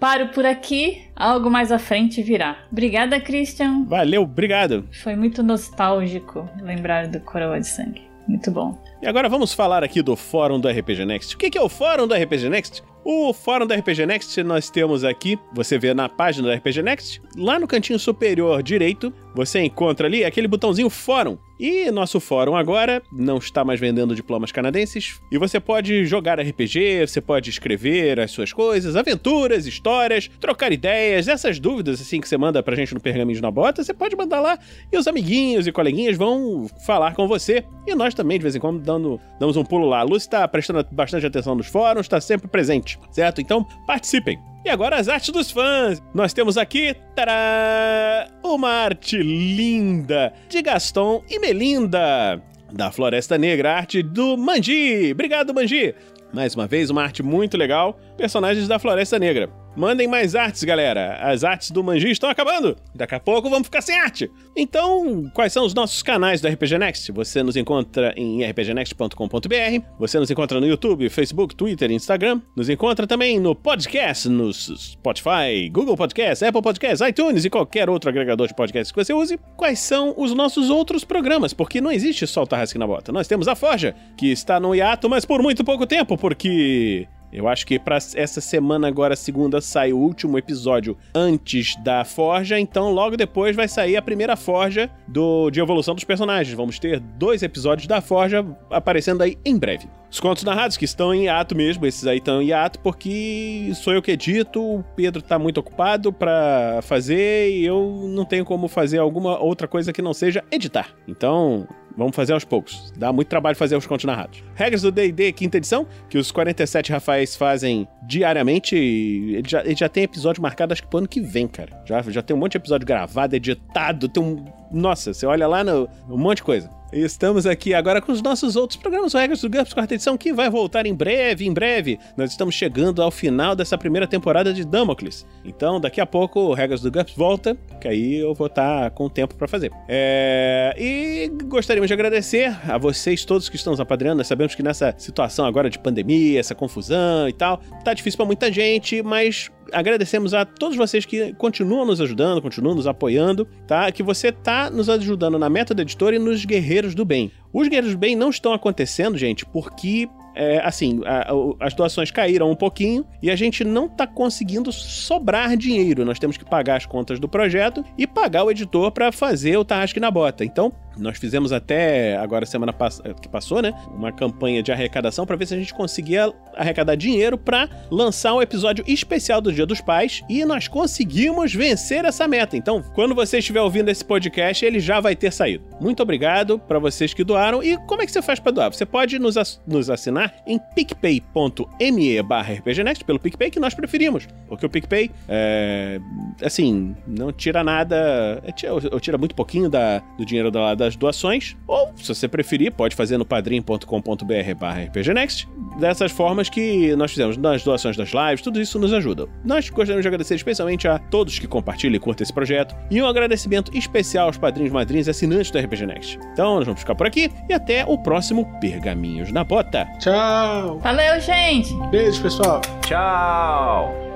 Paro 0.00 0.28
por 0.28 0.46
aqui, 0.46 1.02
algo 1.14 1.50
mais 1.50 1.70
à 1.70 1.78
frente 1.78 2.22
virá. 2.22 2.56
Obrigada, 2.72 3.20
Christian. 3.20 3.84
Valeu, 3.84 4.22
obrigado. 4.22 4.88
Foi 5.02 5.14
muito 5.14 5.42
nostálgico 5.42 6.48
lembrar 6.62 7.08
do 7.08 7.20
Coroa 7.20 7.60
de 7.60 7.68
Sangue. 7.68 8.02
Muito 8.26 8.50
bom. 8.50 8.82
E 9.02 9.06
agora 9.06 9.28
vamos 9.28 9.52
falar 9.52 9.84
aqui 9.84 10.02
do 10.02 10.16
fórum 10.16 10.58
do 10.58 10.68
RPG 10.68 11.04
Next. 11.04 11.34
O 11.34 11.38
que 11.38 11.56
é 11.56 11.60
o 11.60 11.68
fórum 11.68 12.06
do 12.06 12.14
RPG 12.14 12.48
Next? 12.48 12.82
O 13.04 13.32
fórum 13.32 13.66
da 13.66 13.76
RPG 13.76 14.04
Next 14.04 14.42
nós 14.42 14.68
temos 14.68 15.04
aqui, 15.04 15.38
você 15.52 15.78
vê 15.78 15.94
na 15.94 16.08
página 16.08 16.48
da 16.48 16.54
RPG 16.56 16.82
Next, 16.82 17.22
lá 17.36 17.56
no 17.56 17.68
cantinho 17.68 18.00
superior 18.00 18.64
direito, 18.64 19.12
você 19.32 19.60
encontra 19.60 20.08
ali 20.08 20.24
aquele 20.24 20.48
botãozinho 20.48 20.90
fórum. 20.90 21.38
E 21.58 21.90
nosso 21.90 22.20
fórum 22.20 22.54
agora 22.54 23.02
não 23.10 23.38
está 23.38 23.64
mais 23.64 23.80
vendendo 23.80 24.14
diplomas 24.14 24.52
canadenses. 24.52 25.20
E 25.30 25.38
você 25.38 25.58
pode 25.58 26.04
jogar 26.04 26.38
RPG, 26.38 27.06
você 27.06 27.20
pode 27.20 27.50
escrever 27.50 28.20
as 28.20 28.30
suas 28.30 28.52
coisas, 28.52 28.96
aventuras, 28.96 29.66
histórias, 29.66 30.30
trocar 30.40 30.72
ideias, 30.72 31.28
essas 31.28 31.58
dúvidas 31.58 32.00
assim 32.00 32.20
que 32.20 32.28
você 32.28 32.36
manda 32.36 32.62
pra 32.62 32.76
gente 32.76 32.92
no 32.94 33.00
Pergaminhos 33.00 33.40
na 33.40 33.50
Bota, 33.50 33.82
você 33.82 33.94
pode 33.94 34.14
mandar 34.16 34.40
lá 34.40 34.58
e 34.92 34.98
os 34.98 35.06
amiguinhos 35.06 35.66
e 35.66 35.72
coleguinhas 35.72 36.16
vão 36.16 36.68
falar 36.84 37.14
com 37.14 37.26
você. 37.26 37.64
E 37.86 37.94
nós 37.94 38.14
também, 38.14 38.38
de 38.38 38.42
vez 38.42 38.54
em 38.54 38.60
quando, 38.60 38.80
dando, 38.80 39.20
damos 39.40 39.56
um 39.56 39.64
pulo 39.64 39.86
lá. 39.86 40.00
A 40.00 40.02
Lúcia 40.02 40.26
está 40.26 40.48
prestando 40.48 40.86
bastante 40.92 41.26
atenção 41.26 41.54
nos 41.54 41.66
fóruns, 41.66 42.06
está 42.06 42.20
sempre 42.20 42.48
presente, 42.48 42.98
certo? 43.10 43.40
Então, 43.40 43.64
participem. 43.86 44.38
E 44.66 44.68
agora 44.68 44.96
as 44.96 45.08
artes 45.08 45.30
dos 45.30 45.48
fãs. 45.48 46.02
Nós 46.12 46.32
temos 46.32 46.58
aqui, 46.58 46.92
tará, 47.14 48.26
uma 48.42 48.68
arte 48.68 49.16
linda 49.16 50.32
de 50.48 50.60
Gaston 50.60 51.22
e 51.30 51.38
Melinda. 51.38 52.42
Da 52.72 52.90
Floresta 52.90 53.38
Negra, 53.38 53.76
arte 53.76 54.02
do 54.02 54.36
Manji. 54.36 55.12
Obrigado, 55.12 55.54
Manji. 55.54 55.94
Mais 56.34 56.56
uma 56.56 56.66
vez, 56.66 56.90
uma 56.90 57.04
arte 57.04 57.22
muito 57.22 57.56
legal. 57.56 57.96
Personagens 58.16 58.66
da 58.66 58.76
Floresta 58.80 59.20
Negra. 59.20 59.48
Mandem 59.76 60.08
mais 60.08 60.34
artes, 60.34 60.64
galera. 60.64 61.18
As 61.20 61.44
artes 61.44 61.70
do 61.70 61.84
Manji 61.84 62.10
estão 62.10 62.30
acabando. 62.30 62.76
Daqui 62.94 63.14
a 63.14 63.20
pouco 63.20 63.50
vamos 63.50 63.66
ficar 63.66 63.82
sem 63.82 63.94
arte. 64.00 64.30
Então, 64.56 65.30
quais 65.34 65.52
são 65.52 65.66
os 65.66 65.74
nossos 65.74 66.02
canais 66.02 66.40
do 66.40 66.48
RPG 66.48 66.78
Next? 66.78 67.12
Você 67.12 67.42
nos 67.42 67.56
encontra 67.56 68.14
em 68.16 68.42
rpgnext.com.br. 68.42 69.84
Você 69.98 70.18
nos 70.18 70.30
encontra 70.30 70.58
no 70.58 70.66
YouTube, 70.66 71.10
Facebook, 71.10 71.54
Twitter, 71.54 71.90
Instagram. 71.90 72.40
Nos 72.56 72.70
encontra 72.70 73.06
também 73.06 73.38
no 73.38 73.54
podcast, 73.54 74.30
no 74.30 74.50
Spotify, 74.50 75.68
Google 75.70 75.94
Podcast, 75.94 76.42
Apple 76.42 76.62
Podcast, 76.62 77.04
iTunes 77.04 77.44
e 77.44 77.50
qualquer 77.50 77.90
outro 77.90 78.08
agregador 78.08 78.48
de 78.48 78.54
podcasts 78.54 78.90
que 78.90 79.04
você 79.04 79.12
use. 79.12 79.38
Quais 79.58 79.78
são 79.78 80.14
os 80.16 80.32
nossos 80.32 80.70
outros 80.70 81.04
programas? 81.04 81.52
Porque 81.52 81.82
não 81.82 81.92
existe 81.92 82.26
só 82.26 82.44
o 82.44 82.46
Tarrasque 82.46 82.78
na 82.78 82.86
Bota. 82.86 83.12
Nós 83.12 83.28
temos 83.28 83.46
a 83.46 83.54
Forja, 83.54 83.94
que 84.16 84.32
está 84.32 84.58
no 84.58 84.74
hiato, 84.74 85.10
mas 85.10 85.26
por 85.26 85.42
muito 85.42 85.62
pouco 85.62 85.86
tempo, 85.86 86.16
porque 86.16 87.06
eu 87.36 87.46
acho 87.46 87.66
que 87.66 87.78
para 87.78 87.96
essa 87.96 88.40
semana 88.40 88.88
agora, 88.88 89.14
segunda, 89.14 89.60
sai 89.60 89.92
o 89.92 89.98
último 89.98 90.38
episódio 90.38 90.96
antes 91.14 91.76
da 91.84 92.02
Forja, 92.02 92.58
então 92.58 92.90
logo 92.90 93.14
depois 93.14 93.54
vai 93.54 93.68
sair 93.68 93.94
a 93.94 94.00
primeira 94.00 94.36
Forja 94.36 94.90
do 95.06 95.50
de 95.50 95.60
evolução 95.60 95.94
dos 95.94 96.02
personagens. 96.02 96.56
Vamos 96.56 96.78
ter 96.78 96.98
dois 96.98 97.42
episódios 97.42 97.86
da 97.86 98.00
Forja 98.00 98.42
aparecendo 98.70 99.20
aí 99.20 99.36
em 99.44 99.58
breve. 99.58 99.86
Os 100.10 100.18
contos 100.18 100.44
narrados 100.44 100.78
que 100.78 100.86
estão 100.86 101.12
em 101.12 101.28
ato 101.28 101.54
mesmo, 101.54 101.84
esses 101.84 102.06
aí 102.06 102.16
estão 102.16 102.40
em 102.40 102.54
ato 102.54 102.78
porque 102.78 103.70
sou 103.74 103.92
eu 103.92 104.00
que 104.00 104.12
edito, 104.12 104.62
o 104.62 104.82
Pedro 104.96 105.20
tá 105.20 105.38
muito 105.38 105.58
ocupado 105.60 106.10
para 106.10 106.80
fazer 106.80 107.50
e 107.50 107.66
eu 107.66 108.08
não 108.08 108.24
tenho 108.24 108.46
como 108.46 108.66
fazer 108.66 108.96
alguma 108.96 109.38
outra 109.38 109.68
coisa 109.68 109.92
que 109.92 110.00
não 110.00 110.14
seja 110.14 110.42
editar. 110.50 110.88
Então, 111.06 111.68
Vamos 111.96 112.14
fazer 112.14 112.32
aos 112.32 112.44
poucos. 112.44 112.92
Dá 112.96 113.12
muito 113.12 113.28
trabalho 113.28 113.56
fazer 113.56 113.76
os 113.76 113.86
contos 113.86 114.04
narrados. 114.04 114.42
Regras 114.54 114.82
do 114.82 114.92
D&D 114.92 115.32
quinta 115.32 115.56
edição, 115.56 115.86
que 116.08 116.18
os 116.18 116.30
47 116.30 116.92
Rafaéis 116.92 117.34
fazem 117.34 117.88
diariamente. 118.02 118.76
Ele 118.76 119.48
já, 119.48 119.60
ele 119.64 119.76
já 119.76 119.88
tem 119.88 120.04
episódio 120.04 120.42
marcado, 120.42 120.72
acho 120.72 120.82
que 120.82 120.88
pro 120.88 120.98
ano 120.98 121.08
que 121.08 121.20
vem, 121.20 121.48
cara. 121.48 121.82
Já, 121.86 122.02
já 122.02 122.22
tem 122.22 122.36
um 122.36 122.38
monte 122.38 122.52
de 122.52 122.58
episódio 122.58 122.86
gravado, 122.86 123.34
editado, 123.34 124.08
tem 124.08 124.22
um... 124.22 124.44
Nossa, 124.70 125.14
você 125.14 125.24
olha 125.24 125.46
lá 125.46 125.64
no... 125.64 125.88
um 126.08 126.18
monte 126.18 126.38
de 126.38 126.42
coisa. 126.44 126.75
Estamos 126.92 127.46
aqui 127.46 127.74
agora 127.74 128.00
com 128.00 128.12
os 128.12 128.22
nossos 128.22 128.54
outros 128.54 128.78
programas, 128.78 129.12
o 129.12 129.18
Regras 129.18 129.40
do 129.40 129.50
GURPS, 129.50 129.74
quarta 129.74 129.94
edição, 129.94 130.16
que 130.16 130.32
vai 130.32 130.48
voltar 130.48 130.86
em 130.86 130.94
breve, 130.94 131.44
em 131.44 131.52
breve. 131.52 131.98
Nós 132.16 132.30
estamos 132.30 132.54
chegando 132.54 133.02
ao 133.02 133.10
final 133.10 133.56
dessa 133.56 133.76
primeira 133.76 134.06
temporada 134.06 134.54
de 134.54 134.64
Damocles. 134.64 135.26
Então, 135.44 135.80
daqui 135.80 136.00
a 136.00 136.06
pouco, 136.06 136.38
o 136.38 136.54
Regras 136.54 136.80
do 136.80 136.90
GURPS 136.90 137.14
volta, 137.16 137.56
que 137.80 137.88
aí 137.88 138.14
eu 138.14 138.32
vou 138.34 138.46
estar 138.46 138.92
com 138.92 139.08
tempo 139.08 139.34
para 139.34 139.48
fazer. 139.48 139.72
É... 139.88 140.74
E 140.78 141.28
gostaríamos 141.46 141.88
de 141.88 141.94
agradecer 141.94 142.56
a 142.70 142.78
vocês 142.78 143.24
todos 143.24 143.48
que 143.48 143.56
estão 143.56 143.72
nos 143.72 143.80
apadrinhando. 143.80 144.18
Nós 144.18 144.28
sabemos 144.28 144.54
que 144.54 144.62
nessa 144.62 144.94
situação 144.96 145.44
agora 145.44 145.68
de 145.68 145.80
pandemia, 145.80 146.38
essa 146.38 146.54
confusão 146.54 147.28
e 147.28 147.32
tal, 147.32 147.60
tá 147.84 147.92
difícil 147.94 148.16
para 148.16 148.26
muita 148.26 148.50
gente, 148.52 149.02
mas 149.02 149.50
agradecemos 149.72 150.32
a 150.32 150.44
todos 150.44 150.76
vocês 150.76 151.04
que 151.04 151.32
continuam 151.34 151.84
nos 151.84 152.00
ajudando, 152.00 152.40
continuam 152.40 152.76
nos 152.76 152.86
apoiando, 152.86 153.44
tá? 153.66 153.90
Que 153.90 154.04
você 154.04 154.30
tá 154.30 154.70
nos 154.70 154.88
ajudando 154.88 155.36
na 155.36 155.50
meta 155.50 155.74
da 155.74 155.82
editora 155.82 156.14
e 156.14 156.18
nos 156.20 156.44
Guerreiros 156.44 156.75
do 156.94 157.04
Bem. 157.04 157.30
Os 157.52 157.68
Guerreiros 157.68 157.92
do 157.92 157.98
Bem 157.98 158.14
não 158.14 158.30
estão 158.30 158.52
acontecendo, 158.52 159.16
gente, 159.16 159.44
porque 159.46 160.08
é, 160.34 160.60
assim, 160.62 161.00
a, 161.06 161.32
a, 161.32 161.66
as 161.66 161.72
doações 161.72 162.10
caíram 162.10 162.50
um 162.50 162.54
pouquinho 162.54 163.06
e 163.22 163.30
a 163.30 163.36
gente 163.36 163.64
não 163.64 163.88
tá 163.88 164.06
conseguindo 164.06 164.70
sobrar 164.70 165.56
dinheiro. 165.56 166.04
Nós 166.04 166.18
temos 166.18 166.36
que 166.36 166.44
pagar 166.44 166.76
as 166.76 166.84
contas 166.84 167.18
do 167.18 167.26
projeto 167.26 167.82
e 167.96 168.06
pagar 168.06 168.44
o 168.44 168.50
editor 168.50 168.92
para 168.92 169.10
fazer 169.10 169.56
o 169.56 169.64
Tarrasque 169.64 169.98
na 169.98 170.10
Bota. 170.10 170.44
Então, 170.44 170.70
nós 170.98 171.18
fizemos 171.18 171.52
até 171.52 172.16
agora 172.16 172.46
semana 172.46 172.72
pass 172.72 173.00
que 173.20 173.28
passou, 173.28 173.60
né, 173.62 173.72
uma 173.90 174.12
campanha 174.12 174.62
de 174.62 174.72
arrecadação 174.72 175.26
para 175.26 175.36
ver 175.36 175.46
se 175.46 175.54
a 175.54 175.58
gente 175.58 175.74
conseguia 175.74 176.32
arrecadar 176.54 176.94
dinheiro 176.94 177.38
para 177.38 177.68
lançar 177.90 178.34
um 178.34 178.42
episódio 178.42 178.84
especial 178.86 179.40
do 179.40 179.52
Dia 179.52 179.66
dos 179.66 179.80
Pais 179.80 180.22
e 180.28 180.44
nós 180.44 180.68
conseguimos 180.68 181.54
vencer 181.54 182.04
essa 182.04 182.26
meta. 182.26 182.56
Então, 182.56 182.82
quando 182.94 183.14
você 183.14 183.38
estiver 183.38 183.60
ouvindo 183.60 183.88
esse 183.88 184.04
podcast, 184.04 184.64
ele 184.64 184.80
já 184.80 184.98
vai 185.00 185.14
ter 185.14 185.32
saído. 185.32 185.64
Muito 185.80 186.02
obrigado 186.02 186.58
para 186.58 186.78
vocês 186.78 187.14
que 187.14 187.24
doaram. 187.24 187.62
E 187.62 187.76
como 187.86 188.02
é 188.02 188.06
que 188.06 188.12
você 188.12 188.22
faz 188.22 188.40
para 188.40 188.52
doar? 188.52 188.72
Você 188.72 188.86
pode 188.86 189.18
nos, 189.18 189.60
nos 189.66 189.90
assinar 189.90 190.34
em 190.46 190.58
picpay.me/rpgnext 190.74 193.04
pelo 193.04 193.18
PicPay 193.18 193.50
que 193.50 193.60
nós 193.60 193.74
preferimos, 193.74 194.26
porque 194.48 194.64
o 194.64 194.70
PicPay 194.70 195.10
é, 195.28 196.00
assim, 196.42 196.96
não 197.06 197.30
tira 197.32 197.62
nada, 197.62 198.42
é, 198.44 198.52
tira, 198.52 198.72
tira 199.00 199.18
muito 199.18 199.34
pouquinho 199.34 199.68
da, 199.68 199.98
do 200.18 200.24
dinheiro 200.24 200.50
da, 200.50 200.74
da 200.74 200.85
das 200.86 200.96
doações, 200.96 201.56
ou, 201.66 201.92
se 201.96 202.14
você 202.14 202.28
preferir, 202.28 202.72
pode 202.72 202.94
fazer 202.94 203.18
no 203.18 203.24
padrim.com.br 203.24 204.86
rpgnext. 204.86 205.48
Dessas 205.78 206.12
formas 206.12 206.48
que 206.48 206.94
nós 206.96 207.10
fizemos 207.10 207.36
nas 207.36 207.62
doações 207.62 207.96
das 207.96 208.10
lives, 208.10 208.40
tudo 208.40 208.60
isso 208.60 208.78
nos 208.78 208.92
ajuda. 208.92 209.28
Nós 209.44 209.68
gostaríamos 209.68 210.02
de 210.02 210.08
agradecer 210.08 210.34
especialmente 210.34 210.88
a 210.88 210.98
todos 210.98 211.38
que 211.38 211.46
compartilham 211.46 211.96
e 211.96 211.98
curtem 211.98 212.24
esse 212.24 212.32
projeto, 212.32 212.74
e 212.90 213.02
um 213.02 213.06
agradecimento 213.06 213.76
especial 213.76 214.28
aos 214.28 214.38
padrinhos, 214.38 214.72
madrinhos 214.72 215.06
e 215.06 215.10
assinantes 215.10 215.50
do 215.50 215.58
RPG 215.58 215.86
Next. 215.86 216.18
Então, 216.32 216.56
nós 216.56 216.64
vamos 216.64 216.80
ficar 216.80 216.94
por 216.94 217.06
aqui, 217.06 217.30
e 217.48 217.52
até 217.52 217.84
o 217.84 217.98
próximo 217.98 218.46
Pergaminhos 218.60 219.32
na 219.32 219.44
Bota. 219.44 219.86
Tchau! 219.98 220.78
Valeu, 220.78 221.20
gente! 221.20 221.74
Beijo, 221.90 222.22
pessoal! 222.22 222.60
Tchau! 222.82 224.15